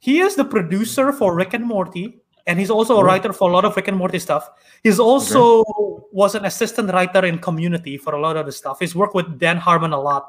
He 0.01 0.21
is 0.21 0.35
the 0.35 0.45
producer 0.45 1.13
for 1.13 1.35
Rick 1.35 1.53
and 1.53 1.65
Morty, 1.65 2.19
and 2.47 2.59
he's 2.59 2.71
also 2.71 2.97
a 2.97 3.01
Oh. 3.01 3.03
writer 3.03 3.33
for 3.33 3.51
a 3.51 3.53
lot 3.53 3.65
of 3.67 3.77
Rick 3.77 3.89
and 3.89 3.97
Morty 3.99 4.19
stuff. 4.19 4.49
He's 4.83 4.99
also 4.99 5.63
was 6.11 6.35
an 6.35 6.45
assistant 6.47 6.91
writer 6.93 7.25
in 7.27 7.39
Community 7.39 7.97
for 7.99 8.15
a 8.15 8.21
lot 8.21 8.37
of 8.37 8.47
the 8.47 8.53
stuff. 8.53 8.79
He's 8.81 8.97
worked 8.97 9.15
with 9.15 9.39
Dan 9.39 9.59
Harmon 9.59 9.93
a 9.93 10.01
lot, 10.01 10.25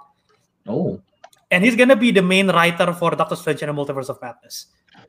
Oh. 0.68 1.00
and 1.50 1.64
he's 1.64 1.76
gonna 1.76 1.96
be 1.96 2.12
the 2.12 2.22
main 2.22 2.50
writer 2.52 2.92
for 2.94 3.12
Doctor 3.12 3.36
Strange 3.38 3.64
and 3.64 3.72
the 3.72 3.78
Multiverse 3.82 4.10
of 4.10 4.22
Madness. 4.22 4.68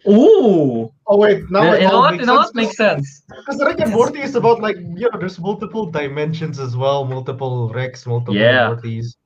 Ooh. 0.08 0.90
Oh 1.06 1.16
wait, 1.18 1.50
now 1.50 1.62
Yeah, 1.64 1.74
it 1.74 1.82
you 1.82 1.88
know 1.88 1.94
all 1.96 2.10
makes 2.12 2.24
sense 2.26 2.54
makes 2.54 2.76
sense. 2.76 3.22
Because 3.28 3.60
Rick 3.62 3.80
and 3.80 3.92
Morty 3.92 4.20
is 4.22 4.34
about 4.36 4.60
like 4.62 4.76
you 4.76 5.10
know, 5.10 5.18
there's 5.18 5.38
multiple 5.40 5.86
dimensions 5.86 6.58
as 6.60 6.76
well, 6.76 7.04
multiple 7.04 7.68
Ricks, 7.74 8.06
multiple 8.06 8.34
Yeah. 8.36 8.70
Mortys. 8.70 9.16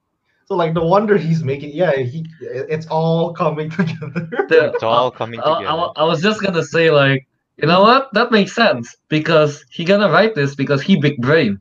So 0.46 0.54
like 0.54 0.72
no 0.74 0.86
wonder 0.86 1.16
he's 1.16 1.42
making 1.42 1.70
yeah 1.74 1.96
he 1.96 2.24
it's 2.40 2.86
all 2.86 3.32
coming 3.34 3.68
together. 3.78 4.28
The- 4.48 4.70
It's 4.74 4.82
all 4.82 5.10
coming 5.10 5.40
I, 5.40 5.42
I- 5.42 5.58
together. 5.58 5.88
I 5.96 6.04
was 6.04 6.22
just 6.22 6.40
gonna 6.42 6.62
say 6.64 6.90
like, 6.90 7.26
you 7.56 7.66
know 7.66 7.82
what? 7.82 8.08
That 8.14 8.30
makes 8.30 8.54
sense 8.54 8.96
because 9.08 9.64
he 9.70 9.84
gonna 9.84 10.08
write 10.10 10.34
this 10.34 10.54
because 10.54 10.82
he 10.82 10.96
big 11.00 11.20
brain. 11.20 11.60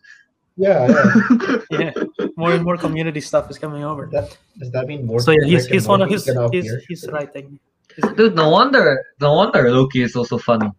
yeah, 0.56 0.88
yeah. 0.88 1.58
Yeah, 1.72 1.92
more 2.38 2.54
and 2.54 2.64
more 2.64 2.78
Community 2.78 3.20
stuff 3.20 3.50
is 3.52 3.58
coming 3.58 3.84
over. 3.84 4.08
That, 4.12 4.38
does 4.60 4.72
that 4.72 4.86
mean 4.88 5.06
Morty? 5.06 5.24
So 5.26 5.32
yeah, 5.32 5.46
he's 5.52 5.66
he's 5.68 5.88
one 5.88 6.02
of 6.02 6.10
his 6.10 6.24
he's, 6.52 6.70
he's 6.88 7.04
writing. 7.12 7.60
He's- 7.96 8.14
Dude, 8.16 8.36
no 8.36 8.50
wonder, 8.50 9.04
no 9.20 9.34
wonder 9.34 9.72
Loki 9.72 10.02
is 10.04 10.16
also 10.16 10.38
funny. 10.38 10.70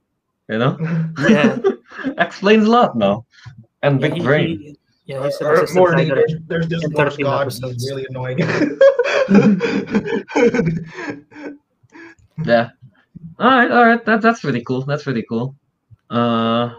You 0.49 0.59
know, 0.63 0.79
Yeah, 1.29 1.59
explains 2.27 2.65
a 2.67 2.71
lot 2.71 2.97
now, 2.97 3.27
and 3.83 3.99
yeah, 4.01 4.07
big 4.09 4.15
he- 4.15 4.23
brain. 4.23 4.49
he- 4.63 4.76
yeah, 5.07 5.25
he's 5.25 5.41
an 5.41 5.47
Or 5.47 5.55
assistant 5.55 5.77
Morty, 5.79 6.11
writer. 6.11 6.25
there's, 6.29 6.41
there's 6.47 6.69
this 6.69 6.89
Norse 6.91 7.17
god. 7.17 7.43
episodes. 7.43 7.83
He's 7.83 7.91
really 7.91 8.07
annoying. 8.11 8.39
Yeah. 12.45 12.71
All 13.39 13.51
right, 13.51 13.71
all 13.71 13.87
right. 13.87 14.05
That 14.05 14.21
that's 14.21 14.45
really 14.45 14.63
cool. 14.63 14.83
That's 14.83 15.07
really 15.07 15.25
cool. 15.29 15.57
Uh, 16.11 16.71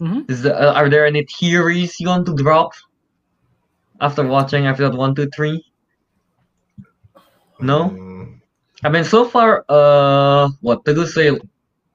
Mhm. 0.00 0.28
is 0.30 0.42
there, 0.42 0.54
uh, 0.54 0.72
are 0.74 0.88
there 0.88 1.06
any 1.06 1.24
theories 1.26 1.98
you 2.00 2.08
want 2.08 2.26
to 2.26 2.34
drop 2.34 2.72
after 4.00 4.26
watching 4.26 4.66
episode 4.66 4.94
one, 4.94 5.14
two, 5.14 5.28
three? 5.34 5.64
No. 7.60 7.90
Mm, 7.90 8.40
I 8.82 8.88
mean, 8.88 9.04
so 9.04 9.24
far, 9.24 9.64
uh, 9.68 10.48
what 10.60 10.84
the 10.84 10.94
good 10.94 11.08
say, 11.08 11.30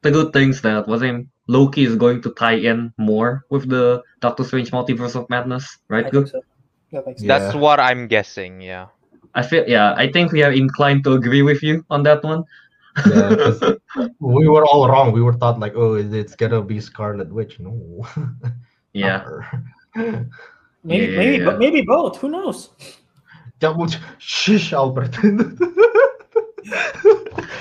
the 0.01 0.11
good 0.11 0.31
things 0.31 0.61
that 0.61 0.88
was 0.88 1.01
in 1.03 1.30
Loki 1.48 1.84
is 1.86 1.95
going 1.95 2.22
to 2.22 2.32
tie 2.34 2.56
in 2.60 2.94
more 2.98 3.44
with 3.49 3.69
the 3.69 4.02
Doctor 4.22 4.44
Strange 4.44 4.72
Multiverse 4.72 5.15
of 5.15 5.30
Madness, 5.30 5.78
right? 5.88 6.06
I 6.06 6.10
Good. 6.10 6.30
think 6.30 6.44
so. 6.91 7.02
That. 7.03 7.19
Yeah. 7.22 7.40
That's 7.40 7.56
what 7.56 7.80
I'm 7.80 8.07
guessing. 8.07 8.61
Yeah. 8.61 8.88
I 9.36 9.44
feel, 9.44 9.64
yeah, 9.68 9.94
I 9.98 10.11
think 10.11 10.32
we 10.32 10.41
are 10.44 10.52
inclined 10.52 11.03
to 11.03 11.14
agree 11.14 11.41
with 11.44 11.61
you 11.61 11.86
on 11.90 12.03
that 12.03 12.24
one. 12.24 12.44
Yeah, 13.06 13.36
'cause 13.36 13.61
we 14.19 14.48
were 14.48 14.65
all 14.65 14.90
wrong. 14.90 15.11
We 15.11 15.22
were 15.22 15.34
thought 15.34 15.60
like, 15.60 15.74
oh, 15.76 15.94
it's 15.95 16.36
gonna 16.36 16.61
be 16.61 16.80
Scarlet 16.80 17.32
Witch. 17.32 17.60
No. 17.60 18.06
yeah. 18.94 19.24
Maybe, 20.84 21.06
Yeah, 21.11 21.18
maybe, 21.18 21.38
yeah. 21.40 21.45
but 21.45 21.60
maybe 21.60 21.82
both. 21.82 22.18
Who 22.22 22.30
knows? 22.30 22.69
Double 23.60 23.88
shish, 24.19 24.72
Albert. 24.74 25.18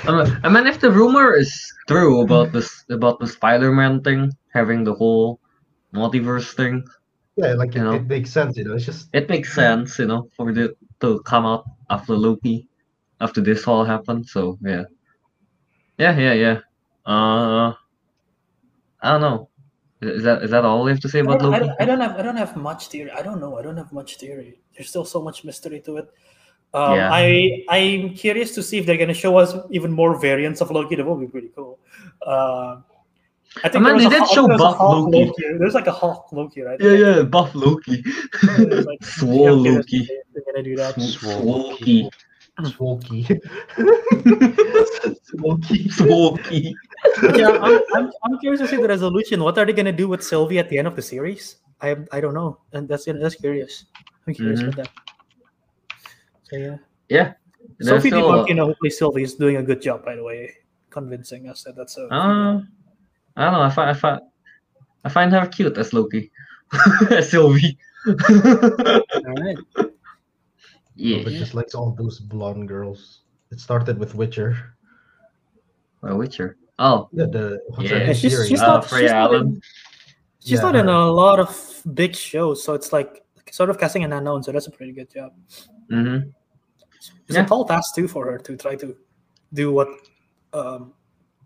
I 0.05 0.49
mean, 0.49 0.67
if 0.67 0.81
the 0.81 0.91
rumor 0.91 1.35
is 1.35 1.51
true 1.89 2.23
about 2.23 2.53
this 2.53 2.85
about 2.91 3.19
the 3.21 3.27
Spider-Man 3.27 4.03
thing 4.03 4.33
having 4.53 4.85
the 4.85 4.95
whole 4.95 5.41
multiverse 5.95 6.55
thing, 6.55 6.85
yeah, 7.37 7.53
like 7.55 7.71
it, 7.71 7.77
You 7.77 7.85
know? 7.85 7.95
it 7.95 8.07
makes 8.07 8.31
sense. 8.31 8.57
You 8.57 8.65
know, 8.65 8.75
it's 8.75 8.87
just 8.87 9.09
it 9.13 9.29
makes 9.29 9.53
sense, 9.55 9.99
you 9.99 10.07
know, 10.07 10.29
for 10.37 10.51
it 10.51 10.77
to 11.01 11.21
come 11.23 11.45
out 11.45 11.65
after 11.91 12.17
Loki, 12.17 12.69
after 13.21 13.41
this 13.41 13.67
all 13.69 13.85
happened. 13.85 14.27
So 14.27 14.59
yeah, 14.63 14.85
yeah, 15.99 16.19
yeah, 16.19 16.33
yeah. 16.33 16.59
Uh, 17.05 17.75
I 19.01 19.13
don't 19.13 19.21
know. 19.21 19.49
Is 20.01 20.25
that 20.25 20.43
is 20.43 20.51
that 20.51 20.65
all 20.65 20.85
we 20.85 20.91
have 20.91 21.01
to 21.01 21.09
say 21.09 21.21
about 21.21 21.41
don't, 21.41 21.55
I, 21.55 21.59
Loki? 21.59 21.69
don't, 21.69 21.81
I 21.81 21.85
don't 21.85 22.01
have 22.01 22.17
I 22.19 22.23
don't 22.23 22.37
have 22.37 22.57
much 22.57 22.89
theory. 22.89 23.11
I 23.11 23.23
don't 23.23 23.41
know. 23.41 23.59
I 23.59 23.63
don't 23.63 23.77
have 23.77 23.93
much 23.93 24.17
theory. 24.17 24.59
There's 24.75 24.89
still 24.89 25.05
so 25.05 25.23
much 25.23 25.45
mystery 25.45 25.81
to 25.81 25.97
it. 25.99 26.09
Um, 26.75 26.95
Yeah. 26.95 27.11
I 27.13 27.65
I'm 27.71 28.15
curious 28.15 28.55
to 28.55 28.63
see 28.63 28.79
if 28.79 28.87
they're 28.87 28.97
gonna 28.99 29.15
show 29.15 29.37
us 29.39 29.55
even 29.71 29.93
more 29.93 30.19
variants 30.19 30.61
of 30.61 30.71
Loki. 30.71 30.95
That 30.97 31.07
would 31.07 31.21
be 31.21 31.27
pretty 31.27 31.51
cool. 31.55 31.79
Uh, 32.27 32.81
I 33.65 33.69
think 33.71 33.87
I 33.87 33.93
mean, 33.93 33.99
they 33.99 34.07
a 34.07 34.11
did 34.11 34.19
Hulk- 34.19 34.33
show 34.35 34.47
there 34.47 34.59
buff 34.59 34.77
Hulk 34.77 35.09
Loki. 35.15 35.33
There's 35.59 35.73
like 35.75 35.87
a 35.87 35.93
Hulk 35.93 36.31
Loki, 36.33 36.61
right? 36.61 36.79
Yeah, 36.81 36.91
yeah, 36.93 37.23
buff 37.23 37.55
Loki, 37.55 38.03
It's 38.43 38.87
like- 38.87 39.03
swole 39.17 39.49
I'm 39.67 39.75
Loki, 39.77 40.07
They're 40.35 40.43
gonna 40.45 40.63
do 40.63 40.77
that. 40.77 41.01
Sw- 41.01 41.21
Swole 41.21 41.77
Swoki, 41.79 42.11
smoky. 45.25 45.89
smoky. 45.91 46.75
Yeah, 47.35 47.59
I'm, 47.61 47.81
I'm, 47.95 48.11
I'm 48.25 48.39
curious 48.41 48.61
to 48.61 48.69
see 48.69 48.77
the 48.77 48.89
resolution. 48.89 49.43
What 49.43 49.57
are 49.59 49.65
they 49.67 49.73
gonna 49.73 49.93
do 49.93 50.09
with 50.09 50.23
Sylvie 50.23 50.59
at 50.59 50.69
the 50.69 50.79
end 50.79 50.87
of 50.89 50.97
the 50.97 51.03
series? 51.03 51.57
I 51.81 51.97
I 52.13 52.21
don't 52.21 52.35
know, 52.35 52.59
and 52.73 52.89
that's 52.89 53.05
that's 53.05 53.35
curious. 53.37 53.85
I'm 54.27 54.35
curious 54.35 54.61
Mhm. 54.63 54.73
about 54.73 54.77
that. 54.77 54.91
So 56.51 56.57
yeah. 56.57 56.77
Yeah, 57.09 57.33
there's 57.79 57.91
Sophie 57.91 58.09
still 58.11 58.31
a- 58.31 58.45
DiMartino, 58.47 58.67
who 58.67 58.75
plays 58.77 58.99
Sylvie, 58.99 59.23
is 59.23 59.35
doing 59.35 59.57
a 59.57 59.63
good 59.63 59.81
job, 59.83 60.05
by 60.05 60.17
the 60.17 60.23
way, 60.25 60.51
convincing 60.91 61.49
us 61.49 61.63
that 61.65 61.77
that's 61.77 61.97
a. 61.99 62.07
Uh, 62.07 62.61
I 63.37 63.45
don't 63.45 63.53
know. 63.53 63.63
I 63.63 63.71
find 63.71 63.91
I 63.91 63.95
find 63.95 64.21
I 65.05 65.09
find 65.09 65.33
her 65.33 65.47
cute 65.47 65.77
as 65.79 65.93
Loki, 65.93 66.31
as 67.11 67.31
Sylvie. 67.31 67.79
All 68.07 68.15
right. 69.39 69.57
yeah, 70.95 71.23
But 71.23 71.33
just 71.35 71.55
likes 71.55 71.75
all 71.75 71.93
those 71.93 72.19
blonde 72.21 72.69
girls. 72.69 73.21
It 73.53 73.61
started 73.61 73.99
with 73.99 74.15
Witcher. 74.15 74.57
a 76.03 76.15
Witcher. 76.17 76.57
Oh, 76.79 77.09
Yeah, 77.13 77.27
the 77.27 77.61
Yeah. 77.79 78.13
she's, 78.13 78.33
series? 78.33 78.49
she's 78.49 78.61
Uh, 78.61 78.67
not. 78.67 78.85
Freya 78.87 79.03
she's 79.03 79.11
not 79.13 79.31
in, 79.33 79.37
Allan. 79.37 79.61
she's 80.41 80.51
Yeah, 80.59 80.61
not 80.63 80.77
in 80.77 80.89
a 80.89 81.11
lot 81.11 81.39
of 81.41 81.83
big 81.95 82.15
shows, 82.15 82.63
so 82.65 82.75
it's 82.75 82.93
like 82.93 83.25
sort 83.51 83.71
of 83.71 83.79
casting 83.79 84.05
an 84.05 84.13
unknown. 84.13 84.43
So 84.43 84.53
that's 84.53 84.67
a 84.67 84.71
pretty 84.71 84.93
good 84.93 85.11
job. 85.11 85.33
Mm-hmm. 85.91 86.29
It's 87.29 87.37
Yeah. 87.37 87.45
a 87.45 87.47
tall 87.47 87.65
task 87.65 87.95
too 87.95 88.09
for 88.09 88.31
her 88.31 88.39
to 88.39 88.57
try 88.57 88.77
to 88.77 88.97
do 89.53 89.73
what 89.73 89.89
um, 90.53 90.93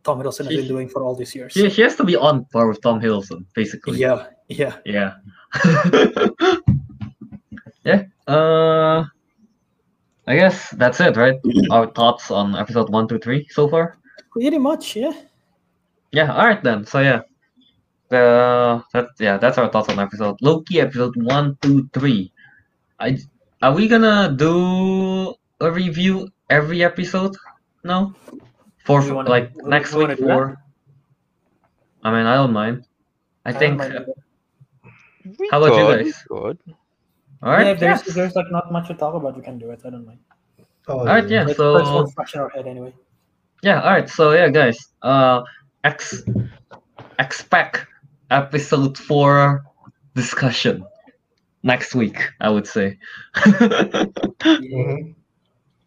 Tom 0.05 0.21
Hiddleston 0.21 0.47
has 0.47 0.57
been 0.57 0.69
doing 0.69 0.89
for 0.89 1.03
all 1.03 1.15
these 1.15 1.35
years. 1.35 1.53
She, 1.53 1.69
she 1.71 1.83
has 1.83 1.97
to 1.97 2.05
be 2.05 2.17
on 2.17 2.45
par 2.47 2.69
with 2.69 2.81
Tom 2.83 3.01
Hiddleston, 3.01 3.45
basically. 3.55 3.99
yeah, 3.99 4.27
yeah. 4.49 4.77
Yeah. 4.85 5.15
yeah. 7.85 8.05
Uh, 8.27 9.05
I 10.27 10.37
guess 10.37 10.71
that's 10.71 11.01
it, 11.01 11.17
right? 11.17 11.39
Our 11.71 11.91
thoughts 11.93 12.31
on 12.31 12.55
episode 12.57 12.91
one, 12.91 13.09
two, 13.09 13.19
three 13.19 13.47
so 13.51 13.69
far. 13.69 13.99
Pretty 14.33 14.59
much, 14.59 14.97
yeah. 14.97 15.13
Yeah. 16.13 16.33
All 16.33 16.47
right 16.47 16.63
then. 16.63 16.87
So 16.87 17.01
yeah. 17.01 17.23
The 18.11 18.83
that 18.93 19.07
yeah 19.21 19.37
that's 19.39 19.57
our 19.57 19.71
thoughts 19.71 19.89
on 19.89 20.01
episode 20.01 20.37
Loki 20.43 20.81
episode 20.81 21.15
one, 21.23 21.57
two, 21.63 21.89
three. 21.93 22.33
I 22.99 23.17
are 23.63 23.73
we 23.75 23.89
gonna 23.89 24.33
do 24.37 25.35
a 25.61 25.71
review 25.71 26.29
every 26.49 26.83
episode? 26.85 27.37
No. 27.85 28.15
For 28.85 29.01
We 29.03 29.13
wanna- 29.13 29.31
like 29.31 29.53
we- 29.55 29.69
next 29.71 29.93
we 29.95 30.07
week 30.07 30.19
do 30.19 30.29
or. 30.31 30.57
I 32.03 32.11
mean, 32.13 32.27
I 32.27 32.35
don't 32.37 32.53
mind. 32.53 32.87
I, 33.45 33.53
don't 33.53 33.61
think. 33.61 33.79
mind 33.79 33.93
either. 33.95 34.15
How 35.51 35.63
about 35.63 35.77
you 35.77 36.05
guys? 36.05 36.23
Good. 36.29 36.59
All 37.43 37.53
right. 37.53 37.67
yeah, 37.67 37.73
if 37.73 37.79
there's, 37.81 37.99
yes. 38.01 38.09
if 38.09 38.15
there's 38.15 38.35
like 38.37 38.51
not 38.51 38.73
much 38.73 38.89
to 38.89 38.95
talk 38.95 39.15
about, 39.15 39.37
we 39.37 39.43
can 39.43 39.59
do 39.59 39.71
it. 39.71 39.81
I 39.85 39.91
don't 39.91 40.07
mind. 40.07 40.21
Oh, 40.89 41.01
All 41.01 41.05
right. 41.07 41.29
Yeah. 41.29 41.47
It's 41.49 41.57
So. 41.57 41.79
first 41.79 41.93
one 41.93 42.11
fresh 42.11 42.35
in 42.35 42.41
our 42.41 42.49
head 42.51 42.67
anyway. 42.67 42.93
Yeah, 43.63 43.83
all 43.83 43.91
right. 43.93 44.09
So 44.09 44.33
yeah, 44.33 44.49
guys, 44.49 44.79
uh, 45.03 45.43
ex 45.85 46.23
expect 47.19 47.87
episode 48.31 48.97
four 48.97 49.65
discussion 50.15 50.85
next 51.63 51.95
week. 51.95 52.19
I 52.41 52.49
would 52.51 52.67
say. 52.67 52.99
Mhm. 53.37 55.15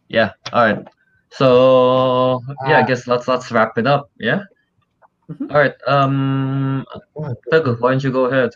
yeah. 0.08 0.32
All 0.52 0.64
right. 0.64 0.86
So 1.30 2.40
yeah, 2.66 2.78
I 2.78 2.82
Ah. 2.82 2.86
guess 2.86 3.06
let's 3.06 3.26
let's 3.28 3.50
wrap 3.50 3.76
it 3.78 3.86
up. 3.86 4.10
Yeah. 4.18 4.44
Mhm. 5.30 5.50
All 5.50 5.58
right. 5.58 5.74
Um, 5.86 6.84
What? 7.14 7.36
Why 7.50 7.90
don't 7.90 8.04
you 8.04 8.12
go 8.12 8.26
ahead? 8.26 8.50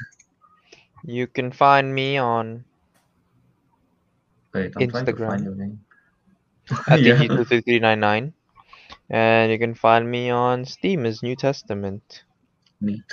You 1.05 1.27
can 1.27 1.51
find 1.53 1.95
me 1.95 2.19
on 2.19 2.65
Wait, 4.55 4.73
I'm 4.77 4.89
trying 4.91 5.05
to 5.07 5.13
Instagram. 5.13 5.29
find 5.29 5.45
your 5.45 5.55
name. 5.55 5.81
at 6.89 7.01
yeah. 7.03 7.15
the 7.17 7.29
2399 7.49 8.33
and 9.11 9.51
you 9.53 9.59
can 9.59 9.75
find 9.75 10.11
me 10.11 10.29
on 10.31 10.65
Steam 10.65 11.07
as 11.07 11.23
New 11.23 11.35
Testament. 11.37 12.25
Neat. 12.81 13.05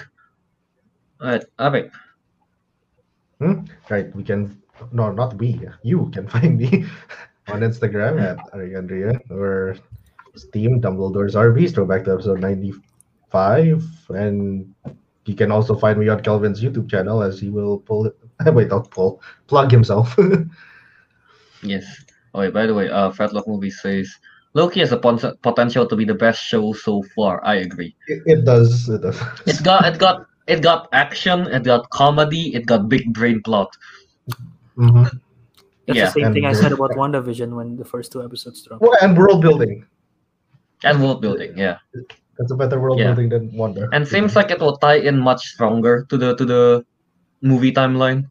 All 1.21 1.29
right, 1.29 1.43
Abe. 3.41 3.67
Right, 3.89 4.15
we 4.15 4.23
can 4.23 4.61
no, 4.91 5.11
not 5.11 5.37
we. 5.37 5.61
You 5.83 6.09
can 6.13 6.27
find 6.35 6.57
me 6.57 6.85
on 7.47 7.61
Instagram 7.61 8.21
at 8.21 8.37
ariqandria 8.53 9.19
or 9.31 9.77
Steam 10.35 10.81
Dumbledore's 10.81 11.35
RVs. 11.35 11.73
Throwback 11.73 12.05
to 12.05 12.13
episode 12.13 12.39
ninety-five, 12.39 13.83
and 14.09 14.73
you 15.25 15.35
can 15.35 15.51
also 15.51 15.75
find 15.75 15.99
me 15.99 16.09
on 16.09 16.21
Kelvin's 16.21 16.61
YouTube 16.61 16.89
channel 16.89 17.21
as 17.23 17.39
he 17.39 17.49
will 17.49 17.79
pull 17.79 18.07
it. 18.07 18.17
Wait, 18.53 18.69
not 18.69 18.91
pull, 18.91 19.21
plug 19.47 19.71
himself. 19.71 20.17
Yes. 21.63 22.05
Oh 22.33 22.41
wait, 22.41 22.53
by 22.53 22.67
the 22.67 22.73
way, 22.73 22.89
uh, 22.89 23.09
Fredlock 23.09 23.47
movie 23.47 23.71
says 23.71 24.13
Loki 24.53 24.81
has 24.81 24.91
a 24.91 24.97
potential 24.97 25.87
to 25.87 25.95
be 25.95 26.05
the 26.05 26.13
best 26.13 26.43
show 26.43 26.73
so 26.73 27.01
far. 27.15 27.43
I 27.43 27.55
agree. 27.55 27.95
it, 28.07 28.21
it 28.25 28.45
does. 28.45 28.87
It 28.87 29.01
does. 29.01 29.19
It 29.47 29.63
got 29.63 29.85
it 29.85 29.97
got 29.97 30.27
it 30.47 30.61
got 30.61 30.87
action, 30.93 31.47
it 31.47 31.63
got 31.63 31.89
comedy, 31.89 32.53
it 32.55 32.65
got 32.65 32.87
big 32.89 33.13
brain 33.13 33.41
plot. 33.41 33.69
Mhm. 34.77 35.09
That's 35.87 35.97
Yeah, 35.97 36.05
the 36.05 36.11
same 36.11 36.25
and 36.25 36.33
thing 36.33 36.45
I 36.45 36.53
said 36.53 36.71
about 36.71 36.91
WandaVision 36.91 37.55
when 37.55 37.77
the 37.77 37.85
first 37.85 38.11
two 38.11 38.23
episodes 38.23 38.61
dropped. 38.63 38.81
Well, 38.81 38.95
and 39.01 39.17
world 39.17 39.41
building. 39.41 39.85
And 40.83 41.01
world 41.01 41.21
building, 41.21 41.57
yeah. 41.57 41.77
That's 42.37 42.51
a 42.51 42.55
better 42.55 42.79
world 42.81 42.99
Yeah. 42.99 43.07
building 43.13 43.29
than 43.29 43.51
Wanda. 43.55 43.87
And 43.93 44.07
seems 44.07 44.35
like 44.35 44.51
it 44.51 44.59
will 44.59 44.77
tie 44.77 44.97
in 44.99 45.17
much 45.19 45.41
stronger 45.55 46.05
to 46.09 46.17
the 46.17 46.35
to 46.35 46.45
the 46.45 46.85
movie 47.41 47.71
timeline. 47.71 48.25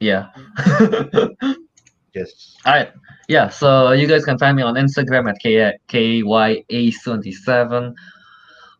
Yeah. 0.00 0.28
yes. 2.14 2.56
Alright. 2.66 2.92
Yeah, 3.28 3.48
so 3.48 3.92
you 3.92 4.06
guys 4.08 4.24
can 4.24 4.36
find 4.38 4.56
me 4.56 4.62
on 4.62 4.74
Instagram 4.74 5.28
at 5.30 5.38
K- 5.38 5.78
KYA77. 5.88 7.94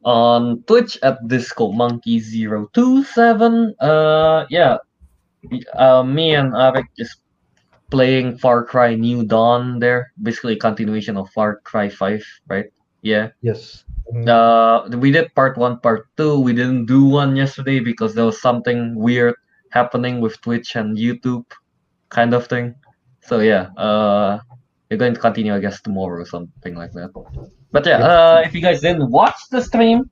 On 0.04 0.62
Twitch 0.66 0.98
at 1.02 1.18
Disco 1.28 1.70
Monkey 1.72 2.20
027. 2.20 3.74
Uh 3.80 4.46
yeah. 4.50 4.78
Uh 5.74 6.02
me 6.02 6.34
and 6.34 6.52
Ariq 6.52 6.86
is 6.98 7.16
playing 7.90 8.38
Far 8.38 8.64
Cry 8.64 8.94
New 8.94 9.24
Dawn 9.24 9.78
there. 9.78 10.12
Basically 10.22 10.54
a 10.54 10.58
continuation 10.58 11.16
of 11.16 11.30
Far 11.30 11.60
Cry 11.62 11.88
5, 11.88 12.24
right? 12.48 12.66
Yeah. 13.02 13.30
Yes. 13.42 13.84
Uh 14.26 14.88
we 14.98 15.10
did 15.12 15.34
part 15.34 15.56
one, 15.56 15.78
part 15.78 16.06
two. 16.16 16.40
We 16.40 16.52
didn't 16.52 16.86
do 16.86 17.04
one 17.04 17.36
yesterday 17.36 17.78
because 17.80 18.14
there 18.14 18.26
was 18.26 18.40
something 18.40 18.94
weird 18.96 19.34
happening 19.70 20.20
with 20.20 20.40
Twitch 20.42 20.74
and 20.76 20.96
YouTube 20.98 21.46
kind 22.10 22.34
of 22.34 22.46
thing. 22.46 22.74
So 23.22 23.38
yeah, 23.38 23.70
uh 23.78 24.40
we're 24.90 24.98
going 24.98 25.14
to 25.14 25.20
continue 25.20 25.54
I 25.54 25.60
guess 25.60 25.80
tomorrow 25.80 26.20
or 26.20 26.26
something 26.26 26.74
like 26.74 26.92
that. 26.92 27.10
But 27.72 27.86
yeah, 27.86 27.98
uh 27.98 28.42
if 28.44 28.54
you 28.54 28.60
guys 28.60 28.80
didn't 28.80 29.10
watch 29.10 29.38
the 29.50 29.60
stream, 29.62 30.10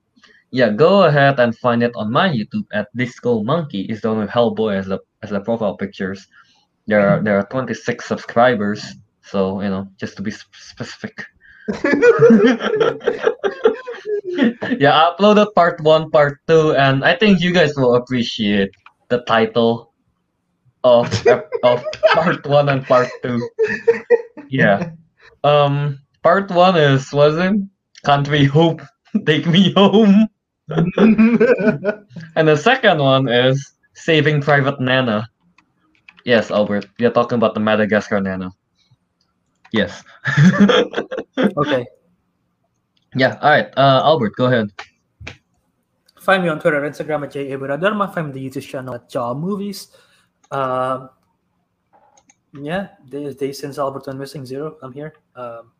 yeah, 0.50 0.70
go 0.70 1.04
ahead 1.04 1.38
and 1.38 1.56
find 1.56 1.82
it 1.82 1.92
on 1.94 2.10
my 2.10 2.28
YouTube 2.28 2.66
at 2.72 2.88
Disco 2.96 3.42
Monkey. 3.42 3.82
Is 3.82 4.00
the 4.00 4.08
one 4.10 4.18
with 4.20 4.30
Hellboy 4.30 4.76
as 4.78 4.86
the 4.86 4.98
as 5.22 5.30
the 5.30 5.40
profile 5.40 5.76
pictures. 5.76 6.26
There 6.86 7.00
are 7.06 7.22
there 7.22 7.38
are 7.38 7.46
26 7.46 8.04
subscribers, 8.04 8.82
so 9.22 9.60
you 9.60 9.68
know, 9.68 9.86
just 9.98 10.16
to 10.16 10.22
be 10.22 10.30
sp- 10.34 10.50
specific. 10.56 11.24
yeah, 14.78 14.90
I 14.90 15.14
uploaded 15.14 15.54
part 15.54 15.80
one, 15.82 16.10
part 16.10 16.38
two, 16.48 16.74
and 16.74 17.04
I 17.04 17.14
think 17.14 17.40
you 17.40 17.52
guys 17.52 17.74
will 17.76 17.94
appreciate 17.94 18.70
the 19.08 19.22
title 19.22 19.92
of 20.82 21.06
of 21.62 21.84
part 22.12 22.46
one 22.46 22.68
and 22.68 22.84
part 22.86 23.08
two. 23.22 23.38
Yeah. 24.48 24.90
Um, 25.42 26.00
part 26.22 26.50
one 26.50 26.76
is 26.76 27.12
was 27.12 27.36
it 27.36 27.56
Country 28.04 28.44
Hope 28.44 28.80
Take 29.26 29.46
Me 29.46 29.72
Home, 29.72 30.28
and 30.68 32.48
the 32.48 32.56
second 32.56 32.98
one 32.98 33.28
is 33.28 33.74
Saving 33.94 34.40
Private 34.40 34.80
Nana. 34.80 35.28
Yes, 36.24 36.50
Albert, 36.50 36.86
we 36.98 37.06
are 37.06 37.10
talking 37.10 37.36
about 37.36 37.54
the 37.54 37.60
Madagascar 37.60 38.20
Nana. 38.20 38.50
Yes. 39.72 40.02
Okay. 41.56 41.86
yeah. 43.16 43.38
All 43.40 43.50
right. 43.50 43.72
Uh, 43.76 44.02
Albert, 44.04 44.36
go 44.36 44.46
ahead. 44.46 44.70
Find 46.20 46.42
me 46.42 46.50
on 46.50 46.60
Twitter, 46.60 46.82
Instagram 46.82 47.24
at 47.24 47.32
jawiradharma. 47.32 48.12
Find 48.12 48.26
me 48.26 48.30
on 48.30 48.32
the 48.32 48.50
YouTube 48.50 48.68
channel 48.68 48.94
at 48.94 49.08
Jaw 49.08 49.32
Movies. 49.32 49.88
Um, 50.50 51.08
yeah, 52.52 52.88
days, 53.08 53.36
days 53.36 53.58
since 53.58 53.78
Albert 53.78 54.06
went 54.06 54.18
missing 54.18 54.44
zero. 54.44 54.76
I'm 54.82 54.92
here. 54.92 55.14
Um, 55.34 55.72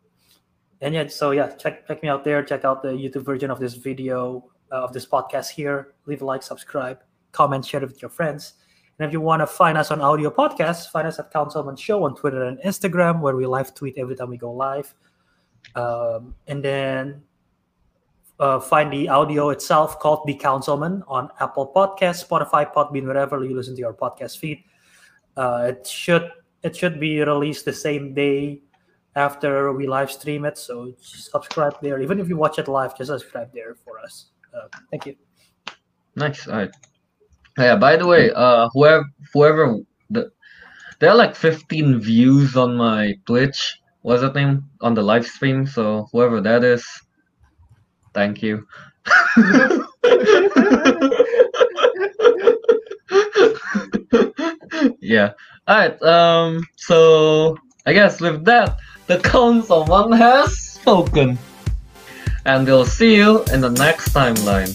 and 0.81 0.95
yeah, 0.95 1.07
so 1.09 1.33
yeah, 1.33 1.49
check 1.57 1.87
check 1.87 2.03
me 2.03 2.09
out 2.09 2.25
there. 2.25 2.43
Check 2.43 2.65
out 2.65 2.83
the 2.83 2.91
YouTube 2.91 3.25
version 3.25 3.51
of 3.51 3.61
this 3.61 3.75
video 3.75 4.51
uh, 4.73 4.83
of 4.83 4.93
this 4.93 5.07
podcast 5.07 5.51
here. 5.51 5.95
Leave 6.07 6.23
a 6.23 6.25
like, 6.25 6.43
subscribe, 6.43 7.01
comment, 7.33 7.65
share 7.65 7.83
it 7.83 7.89
with 7.89 8.01
your 8.01 8.11
friends. 8.11 8.55
And 8.99 9.07
if 9.07 9.13
you 9.13 9.21
want 9.21 9.41
to 9.41 9.47
find 9.47 9.79
us 9.79 9.91
on 9.91 10.01
audio 10.01 10.31
podcasts, 10.31 10.91
find 10.91 11.07
us 11.07 11.19
at 11.19 11.31
Councilmen 11.33 11.77
Show 11.77 12.05
on 12.05 12.15
Twitter 12.15 12.45
and 12.45 12.59
Instagram, 12.61 13.21
where 13.21 13.35
we 13.35 13.47
live 13.47 13.75
tweet 13.75 13.97
every 13.97 14.15
time 14.15 14.29
we 14.29 14.37
go 14.37 14.53
live. 14.53 14.95
Um, 15.75 16.35
and 16.47 16.63
then 16.63 17.23
uh, 18.39 18.61
find 18.61 18.93
the 18.93 19.09
audio 19.09 19.51
itself 19.51 19.99
called 19.99 20.27
The 20.27 20.35
Councilmen 20.35 21.03
on 21.09 21.29
Apple 21.41 21.73
Podcasts, 21.75 22.27
Spotify, 22.27 22.73
Podbean, 22.73 23.07
wherever 23.07 23.45
you 23.45 23.55
listen 23.55 23.75
to 23.75 23.81
your 23.81 23.95
podcast 23.95 24.39
feed. 24.39 24.65
Uh, 25.37 25.73
it 25.73 25.87
should 25.87 26.31
it 26.63 26.77
should 26.77 27.01
be 27.01 27.21
released 27.21 27.65
the 27.65 27.73
same 27.73 28.13
day 28.13 28.63
after 29.17 29.73
we 29.73 29.87
live 29.87 30.11
stream 30.11 30.45
it. 30.45 30.59
So 30.59 30.95
subscribe 31.01 31.77
there. 31.83 32.01
Even 32.01 32.21
if 32.21 32.29
you 32.29 32.37
watch 32.37 32.59
it 32.59 32.69
live, 32.69 32.97
just 32.97 33.09
subscribe 33.09 33.53
there 33.53 33.77
for 33.85 33.99
us. 33.99 34.27
Uh, 34.55 34.69
thank 34.91 35.07
you. 35.07 35.17
Nice. 36.17 36.47
All 36.47 36.57
right. 36.57 36.71
Yeah. 37.59 37.77
By 37.77 37.97
the 37.97 38.07
way, 38.07 38.31
uh, 38.31 38.69
whoever 38.73 39.05
whoever 39.33 39.77
the 40.11 40.31
there 40.99 41.11
are 41.11 41.17
like 41.17 41.35
15 41.35 42.01
views 42.01 42.57
on 42.57 42.77
my 42.77 43.15
Twitch. 43.27 43.79
What's 44.03 44.23
that 44.23 44.35
name 44.35 44.69
on 44.81 44.95
the 44.95 45.03
live 45.03 45.27
stream? 45.27 45.67
So 45.67 46.09
whoever 46.13 46.41
that 46.41 46.65
is, 46.65 46.85
thank 48.15 48.43
you. 48.43 48.67
yeah. 55.01 55.33
All 55.67 55.77
right. 55.77 56.03
Um. 56.03 56.63
So 56.77 57.57
I 57.87 57.93
guess 57.93 58.21
with 58.21 58.45
that, 58.45 58.79
the 59.11 59.19
Council 59.19 59.85
One 59.87 60.13
has 60.13 60.57
spoken, 60.57 61.37
and 62.47 62.65
we'll 62.65 62.85
see 62.85 63.17
you 63.17 63.43
in 63.53 63.61
the 63.61 63.69
next 63.69 64.15
timeline. 64.15 64.71